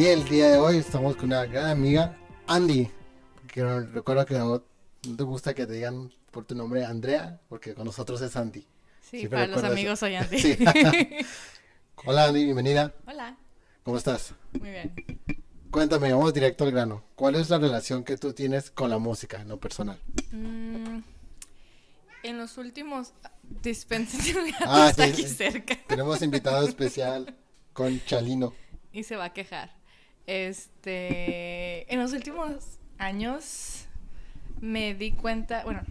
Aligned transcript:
y 0.00 0.06
el 0.06 0.24
día 0.24 0.52
de 0.52 0.56
hoy 0.56 0.78
estamos 0.78 1.14
con 1.14 1.26
una 1.26 1.44
gran 1.44 1.66
amiga, 1.66 2.16
Andy. 2.46 2.90
Que 3.52 3.62
recuerdo 3.80 4.24
que 4.24 4.38
no, 4.38 4.62
te 5.02 5.24
gusta 5.24 5.52
que 5.52 5.66
te 5.66 5.74
digan 5.74 6.10
por 6.30 6.46
tu 6.46 6.54
nombre 6.54 6.86
Andrea, 6.86 7.38
porque 7.50 7.74
con 7.74 7.84
nosotros 7.84 8.18
es 8.22 8.34
Andy. 8.34 8.66
Sí, 9.02 9.28
para 9.28 9.46
los 9.46 9.62
amigos 9.62 9.98
soy 9.98 10.14
Andy. 10.14 10.56
Hola 12.06 12.24
Andy, 12.24 12.44
bienvenida. 12.44 12.94
Hola. 13.06 13.36
¿Cómo 13.82 13.98
estás? 13.98 14.32
Muy 14.58 14.70
bien. 14.70 14.94
Cuéntame, 15.70 16.10
vamos 16.14 16.32
directo 16.32 16.64
al 16.64 16.70
grano. 16.70 17.04
¿Cuál 17.14 17.34
es 17.34 17.50
la 17.50 17.58
relación 17.58 18.02
que 18.02 18.16
tú 18.16 18.32
tienes 18.32 18.70
con 18.70 18.88
la 18.88 18.96
música, 18.96 19.42
en 19.42 19.48
lo 19.48 19.60
personal? 19.60 19.98
Mm, 20.32 21.00
en 22.22 22.38
los 22.38 22.56
últimos... 22.56 23.12
Dispensen, 23.62 24.54
ah, 24.60 24.88
está 24.88 25.04
aquí 25.04 25.24
cerca. 25.24 25.76
Tenemos 25.86 26.22
invitado 26.22 26.66
especial 26.66 27.36
con 27.74 28.02
Chalino. 28.06 28.54
Y 28.92 29.02
se 29.02 29.16
va 29.16 29.26
a 29.26 29.32
quejar. 29.34 29.79
Este... 30.26 31.92
En 31.92 32.00
los 32.00 32.12
últimos 32.12 32.78
años 32.98 33.86
me 34.60 34.94
di 34.94 35.12
cuenta... 35.12 35.64
Bueno, 35.64 35.82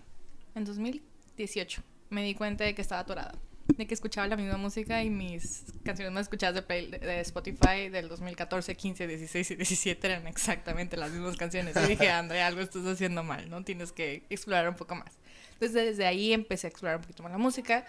en 0.56 0.66
2018 0.66 1.84
me 2.10 2.24
di 2.24 2.34
cuenta 2.34 2.64
de 2.64 2.76
que 2.76 2.82
estaba 2.82 3.02
atorada 3.02 3.34
de 3.78 3.88
que 3.88 3.94
escuchaba 3.94 4.28
la 4.28 4.36
misma 4.36 4.58
música 4.58 5.04
y 5.04 5.10
mis 5.10 5.64
canciones 5.84 6.14
más 6.14 6.24
escuchadas 6.24 6.66
de, 6.68 6.88
de, 6.98 7.20
Spotify 7.22 7.90
del 7.90 8.10
2014, 8.10 8.76
15, 8.76 9.08
16 9.08 9.52
y 9.52 9.56
17 9.56 10.08
eran 10.08 10.28
exactamente 10.28 10.98
las 10.98 11.12
mismas 11.12 11.38
canciones. 11.38 11.76
Y 11.78 11.88
dije, 11.88 12.10
Andrea, 12.10 12.48
algo 12.48 12.62
estás 12.62 12.86
haciendo 12.86 13.24
mal, 13.24 13.50
¿no? 13.50 13.64
Tienes 13.64 13.92
que 13.92 14.24
explorar 14.30 14.70
un 14.70 14.76
poco 14.76 14.96
más. 14.96 15.18
Entonces, 15.54 15.74
desde 15.74 16.06
ahí 16.06 16.34
empecé 16.34 16.68
a 16.68 16.70
explorar 16.70 16.98
un 16.98 17.04
poquito 17.04 17.24
más 17.24 17.32
la 17.32 17.38
música. 17.38 17.86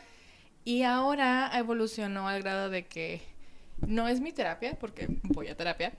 Y 0.64 0.82
ahora 0.82 1.50
evolucionó 1.54 2.28
al 2.28 2.42
grado 2.42 2.68
de 2.68 2.86
que 2.86 3.22
no 3.86 4.08
es 4.08 4.20
mi 4.20 4.32
terapia, 4.32 4.78
porque 4.78 5.08
voy 5.22 5.48
a 5.48 5.56
terapia, 5.56 5.92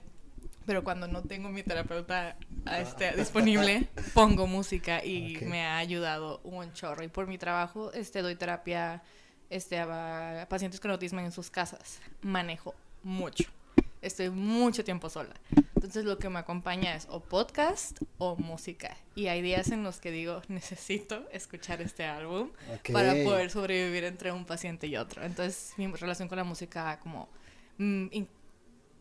pero 0.66 0.84
cuando 0.84 1.08
no 1.08 1.22
tengo 1.22 1.48
mi 1.48 1.62
terapeuta 1.62 2.36
este, 2.78 3.12
disponible, 3.16 3.88
pongo 4.14 4.46
música 4.46 5.04
y 5.04 5.38
me 5.42 5.64
ha 5.64 5.78
ayudado 5.78 6.40
un 6.44 6.72
chorro. 6.72 7.02
Y 7.04 7.08
por 7.08 7.26
mi 7.26 7.38
trabajo, 7.38 7.92
este, 7.92 8.22
doy 8.22 8.36
terapia 8.36 9.02
este, 9.50 9.78
a 9.78 10.46
pacientes 10.48 10.80
con 10.80 10.90
autismo 10.90 11.20
en 11.20 11.32
sus 11.32 11.50
casas. 11.50 12.00
Manejo 12.22 12.74
mucho. 13.02 13.44
Estoy 14.00 14.30
mucho 14.30 14.84
tiempo 14.84 15.08
sola. 15.08 15.34
Entonces 15.74 16.04
lo 16.04 16.18
que 16.18 16.28
me 16.28 16.38
acompaña 16.38 16.94
es 16.94 17.06
o 17.10 17.20
podcast 17.20 18.00
o 18.18 18.36
música. 18.36 18.96
Y 19.14 19.26
hay 19.26 19.42
días 19.42 19.70
en 19.70 19.82
los 19.82 20.00
que 20.00 20.10
digo, 20.10 20.42
necesito 20.48 21.28
escuchar 21.32 21.82
este 21.82 22.04
álbum 22.04 22.50
para 22.92 23.14
poder 23.24 23.50
sobrevivir 23.50 24.04
entre 24.04 24.32
un 24.32 24.44
paciente 24.44 24.86
y 24.86 24.96
otro. 24.96 25.22
Entonces 25.24 25.74
mi 25.76 25.86
relación 25.88 26.28
con 26.28 26.38
la 26.38 26.44
música 26.44 26.98
como... 27.00 27.28
Mm, 27.78 28.06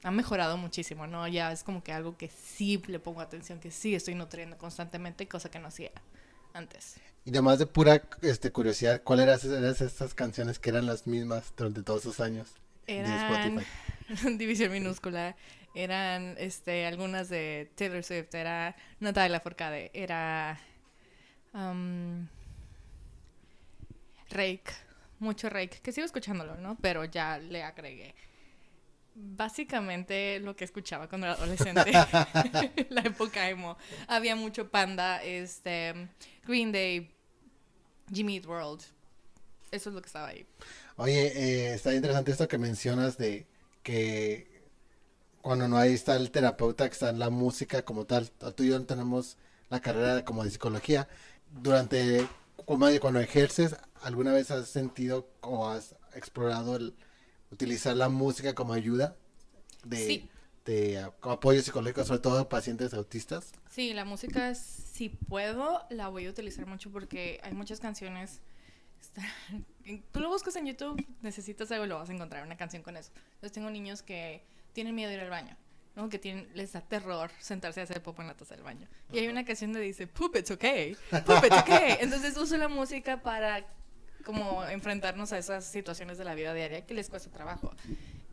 ha 0.03 0.11
mejorado 0.11 0.57
muchísimo, 0.57 1.07
¿no? 1.07 1.27
Ya 1.27 1.51
es 1.51 1.63
como 1.63 1.83
que 1.83 1.93
algo 1.93 2.17
que 2.17 2.29
sí 2.29 2.81
le 2.87 2.99
pongo 2.99 3.21
atención, 3.21 3.59
que 3.59 3.71
sí 3.71 3.93
estoy 3.93 4.15
nutriendo 4.15 4.57
constantemente, 4.57 5.27
cosa 5.27 5.51
que 5.51 5.59
no 5.59 5.67
hacía 5.67 5.91
antes. 6.53 6.95
Y 7.23 7.29
además 7.29 7.59
de 7.59 7.67
pura 7.67 8.01
este, 8.21 8.51
curiosidad, 8.51 9.03
¿cuáles 9.03 9.45
eran 9.45 9.63
esas 9.63 10.13
canciones 10.15 10.57
que 10.57 10.69
eran 10.69 10.87
las 10.87 11.05
mismas 11.05 11.53
durante 11.55 11.83
todos 11.83 12.01
esos 12.01 12.19
años? 12.19 12.49
Eran 12.87 13.63
División 14.37 14.71
Minúscula, 14.71 15.35
eran 15.75 16.35
este, 16.39 16.87
algunas 16.87 17.29
de 17.29 17.71
Taylor 17.75 18.03
Swift, 18.03 18.33
era 18.33 18.75
Natalia 18.99 19.39
Forcade, 19.39 19.91
era 19.93 20.59
um, 21.53 22.27
Rake, 24.31 24.71
mucho 25.19 25.47
Rake, 25.47 25.79
que 25.83 25.91
sigo 25.91 26.05
escuchándolo, 26.05 26.55
¿no? 26.55 26.75
Pero 26.81 27.05
ya 27.05 27.37
le 27.37 27.61
agregué 27.61 28.15
básicamente 29.13 30.39
lo 30.39 30.55
que 30.55 30.63
escuchaba 30.63 31.07
cuando 31.07 31.27
era 31.27 31.35
adolescente, 31.35 31.91
la 32.89 33.01
época 33.01 33.49
emo. 33.49 33.77
Había 34.07 34.35
mucho 34.35 34.69
Panda, 34.69 35.23
este, 35.23 36.09
Green 36.45 36.71
Day, 36.71 37.11
Jimmy 38.11 38.37
Eat 38.37 38.45
World. 38.45 38.81
Eso 39.71 39.89
es 39.89 39.95
lo 39.95 40.01
que 40.01 40.07
estaba 40.07 40.27
ahí. 40.27 40.45
Oye, 40.97 41.27
eh, 41.27 41.73
está 41.73 41.93
interesante 41.93 42.31
esto 42.31 42.47
que 42.47 42.57
mencionas 42.57 43.17
de 43.17 43.47
que 43.83 44.51
cuando 45.41 45.67
no 45.67 45.77
hay 45.77 45.93
está 45.93 46.15
el 46.15 46.29
terapeuta, 46.29 46.87
que 46.87 46.93
está 46.93 47.09
en 47.09 47.19
la 47.19 47.29
música 47.29 47.83
como 47.83 48.05
tal. 48.05 48.29
Tú 48.31 48.63
y 48.63 48.69
yo 48.69 48.85
tenemos 48.85 49.37
la 49.69 49.79
carrera 49.79 50.23
como 50.25 50.43
de 50.43 50.51
psicología. 50.51 51.07
Durante, 51.49 52.27
cuando 52.65 53.19
ejerces, 53.19 53.75
¿alguna 54.01 54.33
vez 54.33 54.51
has 54.51 54.67
sentido 54.67 55.29
o 55.41 55.69
has 55.69 55.95
explorado 56.13 56.75
el 56.75 56.93
utilizar 57.51 57.95
la 57.95 58.09
música 58.09 58.55
como 58.55 58.73
ayuda 58.73 59.15
de, 59.83 60.27
de 60.65 61.05
apoyo 61.21 61.61
psicológico, 61.61 62.03
sobre 62.03 62.19
todo 62.19 62.39
a 62.39 62.49
pacientes 62.49 62.93
autistas? 62.93 63.51
Sí, 63.69 63.93
la 63.93 64.05
música, 64.05 64.55
si 64.55 65.09
puedo, 65.09 65.85
la 65.89 66.07
voy 66.07 66.25
a 66.25 66.29
utilizar 66.29 66.65
mucho 66.65 66.91
porque 66.91 67.39
hay 67.43 67.53
muchas 67.53 67.79
canciones. 67.79 68.41
Tú 70.11 70.19
lo 70.19 70.29
buscas 70.29 70.55
en 70.55 70.67
YouTube, 70.67 71.05
necesitas 71.21 71.71
algo 71.71 71.85
y 71.85 71.87
lo 71.87 71.97
vas 71.97 72.09
a 72.09 72.13
encontrar, 72.13 72.45
una 72.45 72.57
canción 72.57 72.83
con 72.83 72.97
eso. 72.97 73.11
Entonces 73.35 73.51
tengo 73.51 73.69
niños 73.69 74.01
que 74.01 74.43
tienen 74.73 74.95
miedo 74.95 75.09
de 75.09 75.15
ir 75.15 75.21
al 75.21 75.29
baño. 75.29 75.57
¿no? 75.95 76.07
Que 76.07 76.19
tienen, 76.19 76.47
les 76.53 76.71
da 76.71 76.81
terror 76.81 77.31
sentarse 77.39 77.81
a 77.81 77.83
hacer 77.83 78.01
popo 78.01 78.21
en 78.21 78.29
la 78.29 78.35
taza 78.35 78.55
del 78.55 78.63
baño. 78.63 78.87
Y 79.11 79.19
hay 79.19 79.27
una 79.27 79.43
canción 79.43 79.73
donde 79.73 79.85
dice, 79.85 80.07
poop, 80.07 80.37
it's 80.37 80.51
okay, 80.51 80.95
poop, 81.25 81.43
it's 81.43 81.57
okay. 81.57 81.97
Entonces 81.99 82.37
uso 82.37 82.55
la 82.57 82.69
música 82.69 83.21
para 83.21 83.65
como 84.25 84.63
enfrentarnos 84.65 85.31
a 85.33 85.37
esas 85.37 85.65
situaciones 85.65 86.17
de 86.17 86.25
la 86.25 86.35
vida 86.35 86.53
diaria 86.53 86.85
que 86.85 86.93
les 86.93 87.09
cuesta 87.09 87.29
trabajo. 87.29 87.73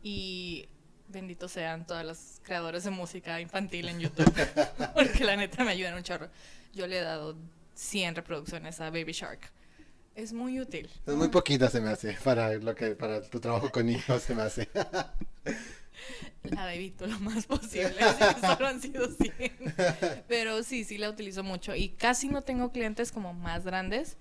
Y 0.03 0.67
benditos 1.07 1.51
sean 1.51 1.85
todos 1.85 2.05
los 2.05 2.41
creadores 2.43 2.83
de 2.83 2.91
música 2.91 3.41
infantil 3.41 3.89
en 3.89 3.99
YouTube, 3.99 4.31
porque 4.93 5.23
la 5.23 5.35
neta 5.35 5.63
me 5.63 5.71
ayudan 5.71 5.95
un 5.95 6.03
chorro. 6.03 6.29
Yo 6.73 6.87
le 6.87 6.99
he 6.99 7.01
dado 7.01 7.35
100 7.75 8.15
reproducciones 8.15 8.79
a 8.79 8.89
Baby 8.89 9.13
Shark. 9.13 9.51
Es 10.15 10.33
muy 10.33 10.59
útil. 10.59 10.89
Es 11.07 11.15
muy 11.15 11.29
poquita 11.29 11.69
se 11.69 11.79
me 11.79 11.89
hace 11.89 12.13
para 12.23 12.53
lo 12.55 12.75
que 12.75 12.91
para 12.91 13.21
tu 13.21 13.39
trabajo 13.39 13.71
con 13.71 13.87
hijos 13.87 14.21
se 14.23 14.35
me 14.35 14.41
hace. 14.41 14.67
La 16.43 16.73
evito 16.73 17.05
lo 17.07 17.19
más 17.19 17.45
posible, 17.45 17.95
solo 18.41 18.67
han 18.67 18.81
sido 18.81 19.07
100. 19.09 19.75
Pero 20.27 20.63
sí, 20.63 20.83
sí 20.83 20.97
la 20.97 21.09
utilizo 21.09 21.43
mucho 21.43 21.75
y 21.75 21.89
casi 21.89 22.29
no 22.29 22.41
tengo 22.41 22.71
clientes 22.71 23.11
como 23.11 23.33
más 23.33 23.65
grandes 23.65 24.17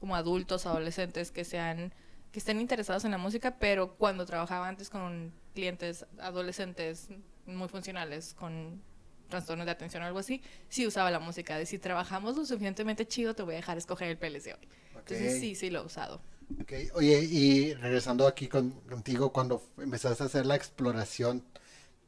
como 0.00 0.16
adultos, 0.16 0.66
adolescentes 0.66 1.30
que 1.30 1.44
sean 1.44 1.92
que 2.32 2.40
estén 2.40 2.60
interesados 2.60 3.04
en 3.04 3.10
la 3.10 3.18
música, 3.18 3.56
pero 3.58 3.94
cuando 3.96 4.26
trabajaba 4.26 4.68
antes 4.68 4.90
con 4.90 5.32
clientes 5.54 6.04
adolescentes 6.18 7.08
muy 7.46 7.68
funcionales 7.68 8.34
con 8.34 8.82
trastornos 9.28 9.66
de 9.66 9.72
atención 9.72 10.02
o 10.02 10.06
algo 10.06 10.18
así, 10.18 10.42
sí 10.68 10.86
usaba 10.86 11.10
la 11.10 11.20
música. 11.20 11.56
De 11.56 11.66
si 11.66 11.78
trabajamos 11.78 12.36
lo 12.36 12.44
suficientemente 12.44 13.06
chido, 13.06 13.34
te 13.34 13.42
voy 13.42 13.54
a 13.54 13.56
dejar 13.56 13.78
escoger 13.78 14.18
el 14.20 14.42
de 14.42 14.54
hoy. 14.54 14.68
Entonces 14.96 15.40
sí, 15.40 15.54
sí 15.54 15.70
lo 15.70 15.80
he 15.80 15.86
usado. 15.86 16.20
Okay. 16.62 16.88
Oye, 16.94 17.22
y 17.24 17.74
regresando 17.74 18.26
aquí 18.26 18.48
contigo, 18.48 19.32
cuando 19.32 19.62
empezaste 19.76 20.22
a 20.22 20.26
hacer 20.26 20.46
la 20.46 20.56
exploración, 20.56 21.44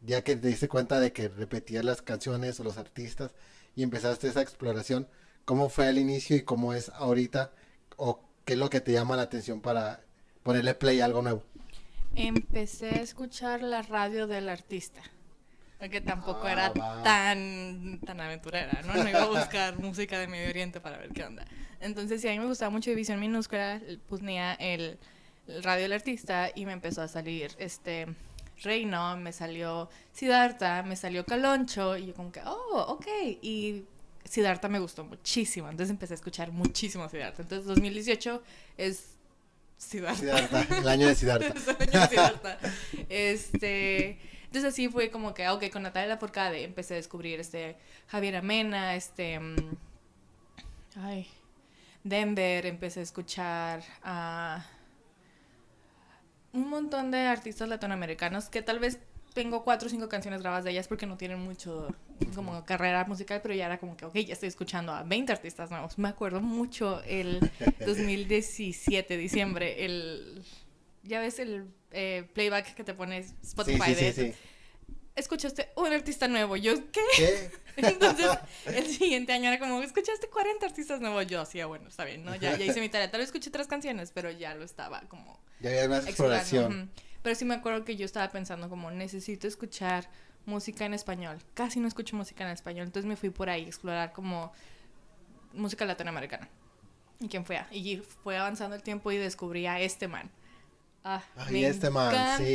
ya 0.01 0.23
que 0.23 0.37
te 0.37 0.49
diste 0.49 0.69
cuenta 0.69 0.99
de 0.99 1.13
que 1.13 1.29
repetías 1.29 1.85
las 1.85 2.01
canciones 2.01 2.59
o 2.59 2.65
los 2.65 2.79
artistas 2.79 3.33
y 3.77 3.83
empezaste 3.83 4.29
esa 4.29 4.41
exploración, 4.41 5.09
¿cómo 5.45 5.69
fue 5.69 5.89
al 5.89 5.99
inicio 5.99 6.37
y 6.37 6.43
cómo 6.43 6.73
es 6.73 6.89
ahorita? 6.91 7.53
O 8.01 8.19
qué 8.45 8.55
es 8.55 8.59
lo 8.59 8.71
que 8.71 8.81
te 8.81 8.93
llama 8.93 9.17
la 9.17 9.23
atención 9.23 9.61
para 9.61 10.01
ponerle 10.43 10.75
play 10.75 11.01
a 11.01 11.05
algo 11.05 11.23
nuevo? 11.23 11.45
Empecé 12.17 12.87
a 12.87 13.03
escuchar 13.03 13.63
la 13.63 13.83
radio 13.83 14.27
del 14.27 14.49
artista. 14.49 15.01
Porque 15.79 16.01
tampoco 16.01 16.47
era 16.47 16.73
ah, 16.79 17.01
tan, 17.03 18.01
tan 18.05 18.21
aventurera, 18.21 18.83
¿no? 18.83 19.03
No 19.03 19.09
iba 19.09 19.23
a 19.23 19.27
buscar 19.27 19.79
música 19.79 20.19
de 20.19 20.27
Medio 20.27 20.51
Oriente 20.51 20.81
para 20.81 20.99
ver 20.99 21.11
qué 21.11 21.25
onda. 21.25 21.45
Entonces, 21.81 22.21
si 22.21 22.29
a 22.29 22.33
mí 22.33 22.39
me 22.39 22.47
gustaba 22.47 22.71
mucho 22.71 22.91
División 22.91 23.19
Minúscula, 23.21 23.81
ponía 24.09 24.55
el, 24.55 24.99
el 25.47 25.63
radio 25.63 25.85
del 25.85 25.93
artista 25.95 26.51
y 26.55 26.67
me 26.67 26.73
empezó 26.73 27.01
a 27.01 27.09
salir 27.09 27.53
este 27.59 28.09
Reino, 28.63 29.17
me 29.17 29.33
salió 29.33 29.89
Siddhartha, 30.13 30.83
me 30.83 30.97
salió 30.97 31.25
Caloncho, 31.25 31.97
y 31.97 32.09
yo 32.09 32.15
como 32.15 32.31
que, 32.31 32.43
oh, 32.45 32.85
ok. 32.89 33.07
Y 33.41 33.85
Siddhartha 34.31 34.69
me 34.69 34.79
gustó 34.79 35.03
muchísimo. 35.03 35.69
Entonces 35.69 35.91
empecé 35.91 36.15
a 36.15 36.17
escuchar 36.17 36.53
muchísimo 36.53 37.09
Siddhartha. 37.09 37.43
Entonces 37.43 37.67
2018 37.67 38.41
es 38.77 39.17
Siddhartha. 39.77 40.79
el 40.79 40.89
año 40.89 41.09
de 41.09 41.17
Siddhartha. 41.17 41.53
el 41.81 41.89
año 41.89 42.01
de 42.01 42.09
Siddhartha. 42.09 42.59
Este, 43.09 44.21
entonces 44.45 44.73
así 44.73 44.89
fue 44.89 45.11
como 45.11 45.35
que, 45.35 45.49
ok, 45.49 45.69
con 45.73 45.83
Natalia 45.83 46.11
Lafourcade 46.11 46.63
empecé 46.63 46.95
a 46.95 46.97
descubrir 46.99 47.41
este 47.41 47.77
Javier 48.07 48.37
Amena, 48.37 48.95
este, 48.95 49.41
mm, 49.41 49.77
ay, 51.03 51.27
Denver, 52.05 52.67
empecé 52.67 53.01
a 53.01 53.03
escuchar 53.03 53.83
a 54.05 54.65
un 56.53 56.71
montón 56.71 57.11
de 57.11 57.19
artistas 57.23 57.69
latinoamericanos 57.69 58.49
que 58.49 58.63
tal 58.63 58.79
vez 58.79 59.01
tengo 59.35 59.65
cuatro 59.65 59.87
o 59.87 59.91
cinco 59.91 60.09
canciones 60.09 60.41
grabadas 60.41 60.65
de 60.65 60.73
ellas 60.73 60.89
porque 60.89 61.07
no 61.07 61.17
tienen 61.17 61.41
mucho 61.41 61.95
como 62.35 62.65
carrera 62.65 63.05
musical, 63.05 63.41
pero 63.43 63.55
ya 63.55 63.67
era 63.67 63.79
como 63.79 63.97
que, 63.97 64.05
ok, 64.05 64.15
ya 64.15 64.33
estoy 64.33 64.49
escuchando 64.49 64.93
a 64.93 65.03
20 65.03 65.33
artistas 65.33 65.71
nuevos. 65.71 65.99
Me 65.99 66.09
acuerdo 66.09 66.41
mucho 66.41 67.03
el 67.05 67.41
2017, 67.87 69.17
diciembre, 69.17 69.85
el 69.85 70.45
ya 71.03 71.21
ves 71.21 71.39
el 71.39 71.67
eh, 71.93 72.29
playback 72.35 72.75
que 72.75 72.85
te 72.85 72.95
pones 72.95 73.35
Spotify 73.43 73.95
sí, 73.95 73.95
sí, 73.95 74.05
de 74.05 74.13
sí. 74.13 74.35
escuchaste 75.17 75.71
un 75.77 75.93
artista 75.93 76.29
nuevo. 76.29 76.57
Yo, 76.57 76.75
¿qué? 76.93 77.01
¿Qué? 77.17 77.51
Entonces, 77.77 78.27
el 78.67 78.87
siguiente 78.87 79.33
año 79.33 79.49
era 79.49 79.59
como, 79.59 79.83
escuchaste 79.83 80.29
40 80.29 80.67
artistas 80.67 81.01
nuevos. 81.01 81.27
Yo, 81.27 81.45
sí, 81.47 81.61
ah, 81.61 81.67
bueno, 81.67 81.89
está 81.89 82.05
bien, 82.05 82.25
¿no? 82.25 82.35
Ya, 82.37 82.57
ya 82.57 82.65
hice 82.65 82.81
mi 82.81 82.89
tarea. 82.89 83.11
Tal 83.11 83.21
vez 83.21 83.29
escuché 83.29 83.51
tres 83.51 83.67
canciones, 83.67 84.11
pero 84.13 84.31
ya 84.31 84.55
lo 84.55 84.65
estaba 84.65 85.01
como 85.09 85.41
Ya 85.61 85.71
había 85.71 85.89
más 85.89 86.07
exploración. 86.07 86.91
Pero 87.23 87.35
sí 87.35 87.45
me 87.45 87.55
acuerdo 87.55 87.85
que 87.85 87.97
yo 87.97 88.05
estaba 88.05 88.31
pensando 88.31 88.69
como, 88.69 88.91
necesito 88.91 89.47
escuchar 89.47 90.09
música 90.47 90.85
en 90.85 90.95
español. 90.95 91.39
Casi 91.55 91.81
no 91.81 91.89
escucho 91.89 92.17
música 92.17 92.45
en 92.45 92.51
español. 92.51 92.87
Entonces 92.87 93.09
me 93.09 93.17
fui 93.17 93.31
por 93.31 93.51
ahí 93.51 93.65
a 93.65 93.69
explorar 93.69 94.13
como 94.13 94.53
música 95.53 95.85
latinoamericana. 95.85 96.49
¿Y 97.21 97.29
quién 97.29 97.45
fue? 97.45 97.61
Y 97.71 97.99
fue 97.99 98.39
avanzando 98.39 98.75
el 98.75 98.83
tiempo 98.83 99.13
y 99.13 99.19
descubrí 99.19 99.67
a 99.67 99.81
este 99.81 100.09
man. 100.09 100.31
Ah, 101.05 101.23
Ay, 101.37 101.53
me 101.53 101.67
este 101.67 101.91
man, 101.91 102.39
sí. 102.39 102.55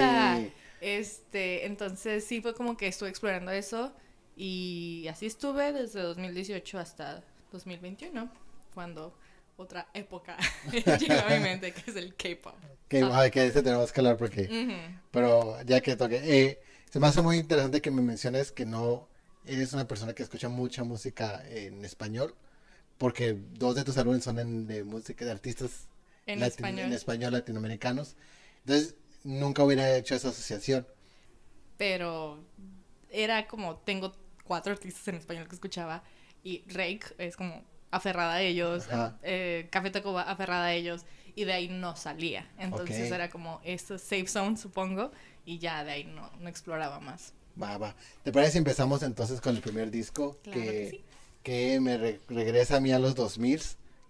Este, 0.82 1.66
entonces 1.66 2.26
sí 2.26 2.42
fue 2.42 2.54
como 2.54 2.78
que 2.78 2.88
estuve 2.88 3.10
explorando 3.10 3.52
eso 3.52 3.94
y 4.36 5.08
así 5.10 5.26
estuve 5.26 5.72
desde 5.72 6.02
2018 6.02 6.78
hasta 6.78 7.24
2021, 7.52 8.30
cuando 8.74 9.18
otra 9.58 9.88
época 9.94 10.38
llegó 11.00 11.20
a 11.26 11.30
mi 11.30 11.40
mente, 11.40 11.72
que 11.74 11.90
es 11.92 11.96
el 11.98 12.16
K-pop. 12.16 12.56
Que, 12.88 13.02
Ah. 13.04 13.30
que 13.30 13.46
ese 13.48 13.62
tenemos 13.64 13.92
que 13.92 14.00
hablar 14.02 14.18
porque... 14.18 14.44
Ujú. 14.44 15.00
Pero 15.12 15.62
ya 15.64 15.82
que 15.82 15.96
toque, 15.96 16.18
eh, 16.24 16.60
se 16.90 17.00
me 17.00 17.08
hace 17.08 17.22
muy 17.22 17.38
interesante 17.38 17.82
que 17.82 17.92
me 17.92 18.02
menciones 18.02 18.52
que 18.52 18.66
no 18.66 19.08
eres 19.46 19.74
una 19.74 19.88
persona 19.88 20.14
que 20.14 20.24
escucha 20.24 20.50
mucha 20.50 20.84
música 20.84 21.44
en 21.50 21.84
español, 21.86 22.36
porque 22.98 23.38
dos 23.54 23.76
de 23.76 23.84
tus 23.84 23.98
álbumes 23.98 24.24
son 24.24 24.40
en, 24.40 24.68
de 24.68 24.84
música 24.84 25.26
de 25.26 25.32
artistas 25.32 25.88
En 26.26 26.40
lati- 26.40 26.48
español. 26.48 26.86
en 26.88 26.94
español 26.94 27.34
latinoamericanos. 27.34 28.16
Entonces, 28.66 28.96
nunca 29.24 29.64
hubiera 29.64 29.96
hecho 29.98 30.16
esa 30.16 30.30
asociación. 30.30 30.86
pero 31.78 32.44
era 33.10 33.48
como 33.48 33.78
tengo 33.78 34.14
cuatro 34.44 34.74
artistas 34.74 35.08
en 35.08 35.16
español 35.16 35.48
que 35.48 35.56
escuchaba 35.56 36.04
y 36.44 36.64
Rake 36.68 37.02
es 37.18 37.36
como 37.38 37.64
aferrada 37.96 38.36
a 38.36 38.42
ellos, 38.42 38.86
eh, 39.24 39.68
Café 39.72 39.90
Tacuba 39.92 40.24
aferrada 40.24 40.66
a 40.66 40.74
ellos 40.74 41.06
y 41.36 41.44
de 41.46 41.54
ahí 41.54 41.68
no 41.68 41.96
salía. 41.96 42.50
Entonces 42.58 43.10
Ok. 43.10 43.16
era 43.16 43.30
como 43.30 43.62
esto 43.64 43.98
safe 43.98 44.28
zone 44.28 44.58
supongo 44.58 45.12
y 45.46 45.60
ya 45.60 45.84
de 45.84 45.92
ahí 45.92 46.04
no, 46.06 46.30
no 46.40 46.50
exploraba 46.50 47.00
más. 47.00 47.34
Va, 47.62 47.78
va. 47.78 47.96
¿Te 48.24 48.32
parece 48.32 48.54
si 48.54 48.58
empezamos 48.60 49.02
entonces 49.04 49.40
con 49.42 49.56
el 49.56 49.62
primer 49.62 49.90
disco 49.92 50.38
Claro 50.44 50.60
que, 50.62 50.66
que 50.72 50.90
sí. 50.90 51.04
que 51.44 51.80
me 51.80 51.98
re- 51.98 52.20
regresa 52.28 52.78
a 52.78 52.80
mí 52.80 52.92
a 52.92 53.00
los 53.00 53.16
2000 53.16 53.62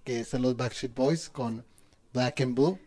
que 0.03 0.23
son 0.23 0.41
los 0.43 0.55
Backstreet 0.55 0.93
Boys 0.95 1.29
con 1.29 1.63
Black 2.13 2.41
and 2.41 2.55
Blue? 2.55 2.79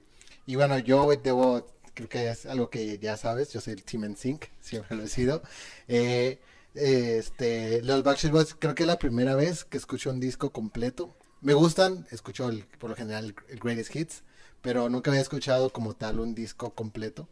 Y 0.46 0.56
bueno, 0.56 0.78
yo 0.78 1.10
debo, 1.22 1.66
creo 1.94 2.08
que 2.08 2.28
es 2.30 2.46
algo 2.46 2.70
que 2.70 2.98
ya 2.98 3.16
sabes, 3.16 3.52
yo 3.52 3.60
soy 3.60 3.74
el 3.74 3.82
Team 3.82 4.04
NSYNC, 4.04 4.46
siempre 4.60 4.96
lo 4.96 5.02
he 5.02 5.08
sido. 5.08 5.42
Eh, 5.88 6.38
este, 6.74 7.82
los 7.82 8.02
Backstreet 8.02 8.32
Boys 8.32 8.56
creo 8.58 8.74
que 8.74 8.84
es 8.84 8.86
la 8.86 8.98
primera 8.98 9.34
vez 9.34 9.64
que 9.64 9.78
escucho 9.78 10.10
un 10.10 10.20
disco 10.20 10.50
completo. 10.52 11.14
Me 11.40 11.54
gustan, 11.54 12.06
escucho 12.10 12.48
el- 12.48 12.64
por 12.78 12.90
lo 12.90 12.96
general 12.96 13.34
el 13.48 13.58
Greatest 13.60 13.94
Hits, 13.94 14.22
pero 14.62 14.88
nunca 14.88 15.10
había 15.10 15.22
escuchado 15.22 15.70
como 15.70 15.94
tal 15.94 16.20
un 16.20 16.34
disco 16.34 16.74
completo. 16.74 17.28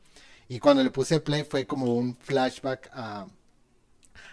Y 0.48 0.60
cuando 0.60 0.82
le 0.84 0.90
puse 0.90 1.20
play 1.20 1.44
fue 1.44 1.66
como 1.66 1.94
un 1.94 2.16
flashback 2.16 2.90
a, 2.92 3.26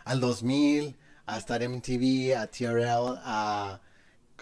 al 0.05 0.19
2000, 0.19 0.95
a 1.25 1.37
estar 1.37 1.61
en 1.63 1.73
MTV, 1.73 2.35
a 2.35 2.47
TRL, 2.47 3.19
a, 3.23 3.81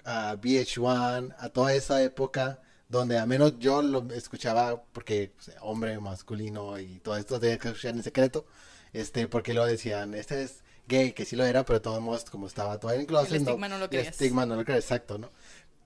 a 0.06 0.36
VH1, 0.42 1.34
a 1.38 1.50
toda 1.50 1.74
esa 1.74 2.02
época 2.04 2.62
donde 2.90 3.18
al 3.18 3.28
menos 3.28 3.58
yo 3.60 3.82
lo 3.82 4.06
escuchaba 4.14 4.84
porque 4.92 5.32
pues, 5.36 5.56
hombre 5.62 5.98
masculino 6.00 6.78
y 6.80 7.00
todo 7.00 7.16
esto 7.18 7.40
tenía 7.40 7.58
que 7.58 7.70
escuchar 7.70 7.96
en 7.96 8.04
secreto, 8.04 8.46
este, 8.94 9.28
porque 9.28 9.54
lo 9.54 9.66
decían, 9.66 10.14
este 10.14 10.44
es 10.44 10.64
gay, 10.88 11.14
que 11.14 11.26
sí 11.26 11.36
lo 11.36 11.46
era, 11.46 11.64
pero 11.66 11.80
de 11.80 11.84
todos 11.84 12.02
modos 12.02 12.26
como 12.26 12.48
estaba 12.48 12.80
todo 12.80 12.92
en 12.92 13.06
closet, 13.06 13.32
El 13.32 13.42
estigma 13.42 13.70
no 13.70 13.78
lo 13.78 13.86
el 13.86 13.90
creías. 13.90 14.08
estigma 14.14 14.46
no 14.46 14.56
lo 14.56 14.64
creía, 14.66 14.80
exacto, 14.80 15.18
¿no? 15.18 15.32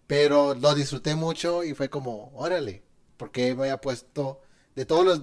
Pero 0.08 0.54
lo 0.56 0.76
disfruté 0.76 1.16
mucho 1.16 1.64
y 1.64 1.74
fue 1.74 1.90
como, 1.90 2.32
órale, 2.36 2.84
porque 3.18 3.56
me 3.56 3.64
había 3.64 3.82
puesto 3.82 4.42
de 4.76 4.86
todos 4.86 5.06
los 5.06 5.20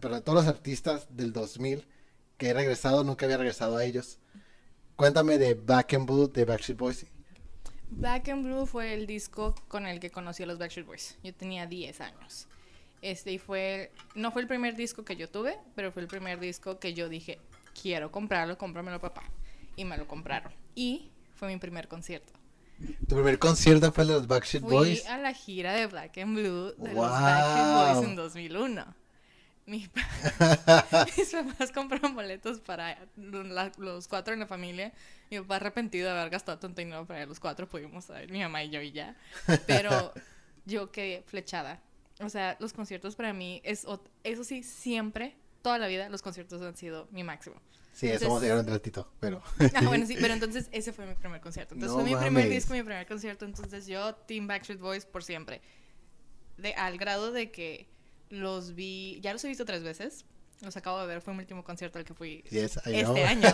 perdón, 0.00 0.22
todos 0.22 0.44
los 0.44 0.46
artistas 0.46 1.06
del 1.10 1.32
2000 1.32 1.86
que 2.36 2.48
he 2.48 2.54
regresado, 2.54 3.02
nunca 3.04 3.26
había 3.26 3.38
regresado 3.38 3.76
a 3.76 3.84
ellos. 3.84 4.18
Cuéntame 4.96 5.38
de 5.38 5.54
Back 5.54 5.94
and 5.94 6.06
Blue 6.06 6.28
de 6.28 6.44
Backstreet 6.44 6.78
Boys. 6.78 7.06
Back 7.90 8.28
in 8.28 8.42
Blue 8.42 8.66
fue 8.66 8.92
el 8.94 9.06
disco 9.06 9.54
con 9.66 9.86
el 9.86 9.98
que 9.98 10.10
conocí 10.10 10.42
a 10.42 10.46
los 10.46 10.58
Backstreet 10.58 10.86
Boys. 10.86 11.16
Yo 11.22 11.34
tenía 11.34 11.66
10 11.66 12.00
años. 12.00 12.46
Este 13.02 13.32
y 13.32 13.38
fue, 13.38 13.92
no 14.14 14.32
fue 14.32 14.42
el 14.42 14.48
primer 14.48 14.74
disco 14.74 15.04
que 15.04 15.16
yo 15.16 15.28
tuve, 15.28 15.56
pero 15.74 15.92
fue 15.92 16.02
el 16.02 16.08
primer 16.08 16.40
disco 16.40 16.78
que 16.80 16.94
yo 16.94 17.08
dije, 17.08 17.38
quiero 17.80 18.10
comprarlo, 18.10 18.58
cómpramelo 18.58 19.00
papá. 19.00 19.22
Y 19.76 19.84
me 19.84 19.96
lo 19.96 20.08
compraron. 20.08 20.52
Y 20.74 21.10
fue 21.36 21.48
mi 21.48 21.56
primer 21.58 21.86
concierto. 21.86 22.32
Tu 23.08 23.14
primer 23.14 23.38
concierto 23.38 23.92
fue 23.92 24.02
el 24.02 24.08
de 24.08 24.14
los 24.14 24.26
Backstreet 24.26 24.62
Fui 24.64 24.72
Boys. 24.72 25.06
a 25.06 25.18
la 25.18 25.32
gira 25.32 25.72
de 25.74 25.86
Black 25.86 26.18
and 26.18 26.36
Blue 26.36 26.72
de 26.76 26.92
Wow. 26.94 27.04
los 27.04 27.10
Backstreet 27.12 27.94
Boys 27.96 28.08
en 28.08 28.16
2001. 28.16 28.94
Mi 29.66 29.86
pa- 29.86 31.06
Mis 31.16 31.30
papás 31.30 31.70
compraron 31.72 32.14
boletos 32.14 32.58
para 32.60 32.98
la- 33.16 33.70
los 33.78 34.08
cuatro 34.08 34.32
en 34.34 34.40
la 34.40 34.46
familia. 34.46 34.92
Mi 35.30 35.38
papá 35.40 35.56
arrepentido 35.56 36.06
de 36.12 36.18
haber 36.18 36.30
gastado 36.30 36.58
tanto 36.58 36.80
dinero 36.80 37.04
para 37.06 37.26
los 37.26 37.38
cuatro. 37.38 37.68
Pudimos 37.68 38.08
ir, 38.22 38.30
mi 38.32 38.40
mamá 38.40 38.64
y 38.64 38.70
yo 38.70 38.80
y 38.80 38.92
ya. 38.92 39.14
Pero 39.66 40.12
yo 40.66 40.90
quedé 40.90 41.22
flechada. 41.26 41.80
O 42.20 42.28
sea, 42.28 42.56
los 42.60 42.72
conciertos 42.72 43.14
para 43.16 43.32
mí 43.32 43.60
es... 43.64 43.86
Eso 44.24 44.44
sí, 44.44 44.62
siempre, 44.62 45.36
toda 45.62 45.78
la 45.78 45.86
vida, 45.86 46.08
los 46.08 46.22
conciertos 46.22 46.60
han 46.62 46.76
sido 46.76 47.06
mi 47.10 47.22
máximo. 47.24 47.56
Sí, 47.92 48.06
eso 48.06 48.14
Entonces- 48.24 48.28
vamos 48.28 48.42
a 48.42 48.46
llegar 48.46 48.58
un 48.64 48.66
ratito, 48.70 49.12
pero... 49.20 49.42
Ah, 49.74 49.82
bueno, 49.86 50.06
sí, 50.06 50.16
pero 50.20 50.34
entonces 50.34 50.68
ese 50.72 50.92
fue 50.92 51.06
mi 51.06 51.14
primer 51.14 51.40
concierto. 51.40 51.74
Entonces 51.74 51.96
No 51.96 52.02
fue 52.02 52.10
mi 52.10 52.16
primer 52.16 52.44
mames. 52.44 52.50
disco, 52.50 52.72
mi 52.74 52.82
primer 52.82 53.06
concierto. 53.06 53.44
Entonces 53.44 53.86
yo, 53.86 54.14
Team 54.14 54.46
Backstreet 54.46 54.80
Boys 54.80 55.06
por 55.06 55.22
siempre. 55.24 55.60
De, 56.56 56.74
al 56.74 56.98
grado 56.98 57.30
de 57.32 57.50
que 57.50 57.88
los 58.30 58.74
vi, 58.74 59.20
ya 59.22 59.32
los 59.32 59.44
he 59.44 59.48
visto 59.48 59.64
tres 59.64 59.82
veces. 59.82 60.24
Los 60.60 60.76
acabo 60.76 61.00
de 61.00 61.06
ver, 61.06 61.20
fue 61.20 61.34
mi 61.34 61.40
último 61.40 61.62
concierto 61.62 61.98
al 61.98 62.04
que 62.04 62.14
fui 62.14 62.42
Yes, 62.50 62.78
este 62.84 63.24
año. 63.24 63.48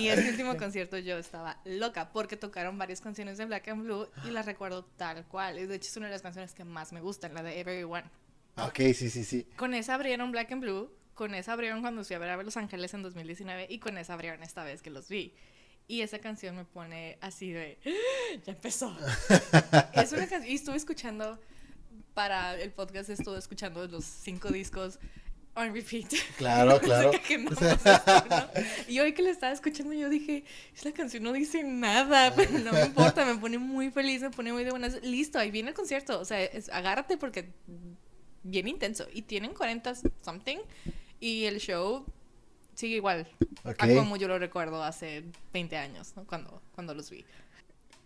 Y 0.00 0.08
este 0.08 0.30
último 0.30 0.56
concierto 0.56 0.98
yo 0.98 1.16
estaba 1.16 1.60
loca 1.64 2.10
porque 2.12 2.36
tocaron 2.36 2.76
varias 2.78 3.00
canciones 3.00 3.38
de 3.38 3.44
Black 3.46 3.68
and 3.68 3.84
Blue 3.84 4.08
y 4.24 4.30
las 4.32 4.46
recuerdo 4.46 4.84
tal 4.84 5.24
cual. 5.26 5.54
De 5.68 5.74
hecho, 5.74 5.88
es 5.88 5.96
una 5.96 6.06
de 6.06 6.12
las 6.12 6.22
canciones 6.22 6.52
que 6.52 6.64
más 6.64 6.92
me 6.92 7.00
gustan, 7.00 7.32
la 7.34 7.44
de 7.44 7.60
Everyone. 7.60 8.04
ok, 8.56 8.76
sí, 8.94 9.08
sí, 9.08 9.22
sí. 9.24 9.46
Con 9.56 9.72
esa 9.72 9.94
abrieron 9.94 10.32
Black 10.32 10.50
and 10.50 10.62
Blue, 10.62 10.90
con 11.14 11.32
esa 11.34 11.52
abrieron 11.52 11.80
cuando 11.80 12.02
fui 12.04 12.16
a 12.16 12.18
ver 12.18 12.30
a 12.30 12.42
Los 12.42 12.56
Ángeles 12.56 12.92
en 12.94 13.02
2019 13.02 13.68
y 13.70 13.78
con 13.78 13.96
esa 13.96 14.14
abrieron 14.14 14.42
esta 14.42 14.64
vez 14.64 14.82
que 14.82 14.90
los 14.90 15.08
vi. 15.08 15.34
Y 15.86 16.00
esa 16.00 16.18
canción 16.18 16.56
me 16.56 16.64
pone 16.64 17.18
así 17.20 17.52
de, 17.52 17.78
"¡Ah! 17.86 18.40
ya 18.44 18.52
empezó. 18.52 18.96
es 19.94 20.10
una 20.12 20.26
canción, 20.26 20.46
y 20.46 20.54
estuve 20.54 20.76
escuchando, 20.76 21.38
para 22.14 22.56
el 22.60 22.72
podcast 22.72 23.10
estuve 23.10 23.38
escuchando 23.38 23.86
los 23.86 24.04
cinco 24.04 24.48
discos 24.50 24.98
on 25.54 25.72
repeat. 25.74 26.12
Claro, 26.36 26.80
claro. 26.80 27.08
Música 27.12 27.26
que 27.26 27.38
no. 27.38 27.50
Y 28.88 28.98
hoy 29.00 29.12
que 29.14 29.22
la 29.22 29.30
estaba 29.30 29.52
escuchando 29.52 29.92
yo 29.92 30.08
dije, 30.08 30.44
esa 30.74 30.92
canción 30.92 31.22
no 31.22 31.32
dice 31.32 31.62
nada, 31.62 32.32
pero 32.36 32.58
no 32.58 32.72
me 32.72 32.86
importa, 32.86 33.24
me 33.24 33.36
pone 33.36 33.58
muy 33.58 33.90
feliz, 33.90 34.22
me 34.22 34.30
pone 34.30 34.52
muy 34.52 34.64
de 34.64 34.70
buenas. 34.70 35.02
Listo, 35.02 35.38
ahí 35.38 35.50
viene 35.50 35.70
el 35.70 35.74
concierto, 35.74 36.18
o 36.20 36.24
sea, 36.24 36.42
es- 36.42 36.68
agárrate 36.70 37.16
porque 37.16 37.50
bien 38.42 38.68
intenso. 38.68 39.06
Y 39.12 39.22
tienen 39.22 39.52
40 39.54 39.94
something 40.22 40.58
y 41.20 41.44
el 41.44 41.58
show 41.60 42.04
sigue 42.74 42.96
igual 42.96 43.28
Ok. 43.64 43.82
a 43.82 43.94
como 43.94 44.16
yo 44.16 44.28
lo 44.28 44.38
recuerdo 44.38 44.82
hace 44.82 45.24
20 45.52 45.76
años, 45.76 46.12
¿no? 46.16 46.24
Cuando, 46.26 46.62
cuando 46.74 46.94
los 46.94 47.10
vi. 47.10 47.24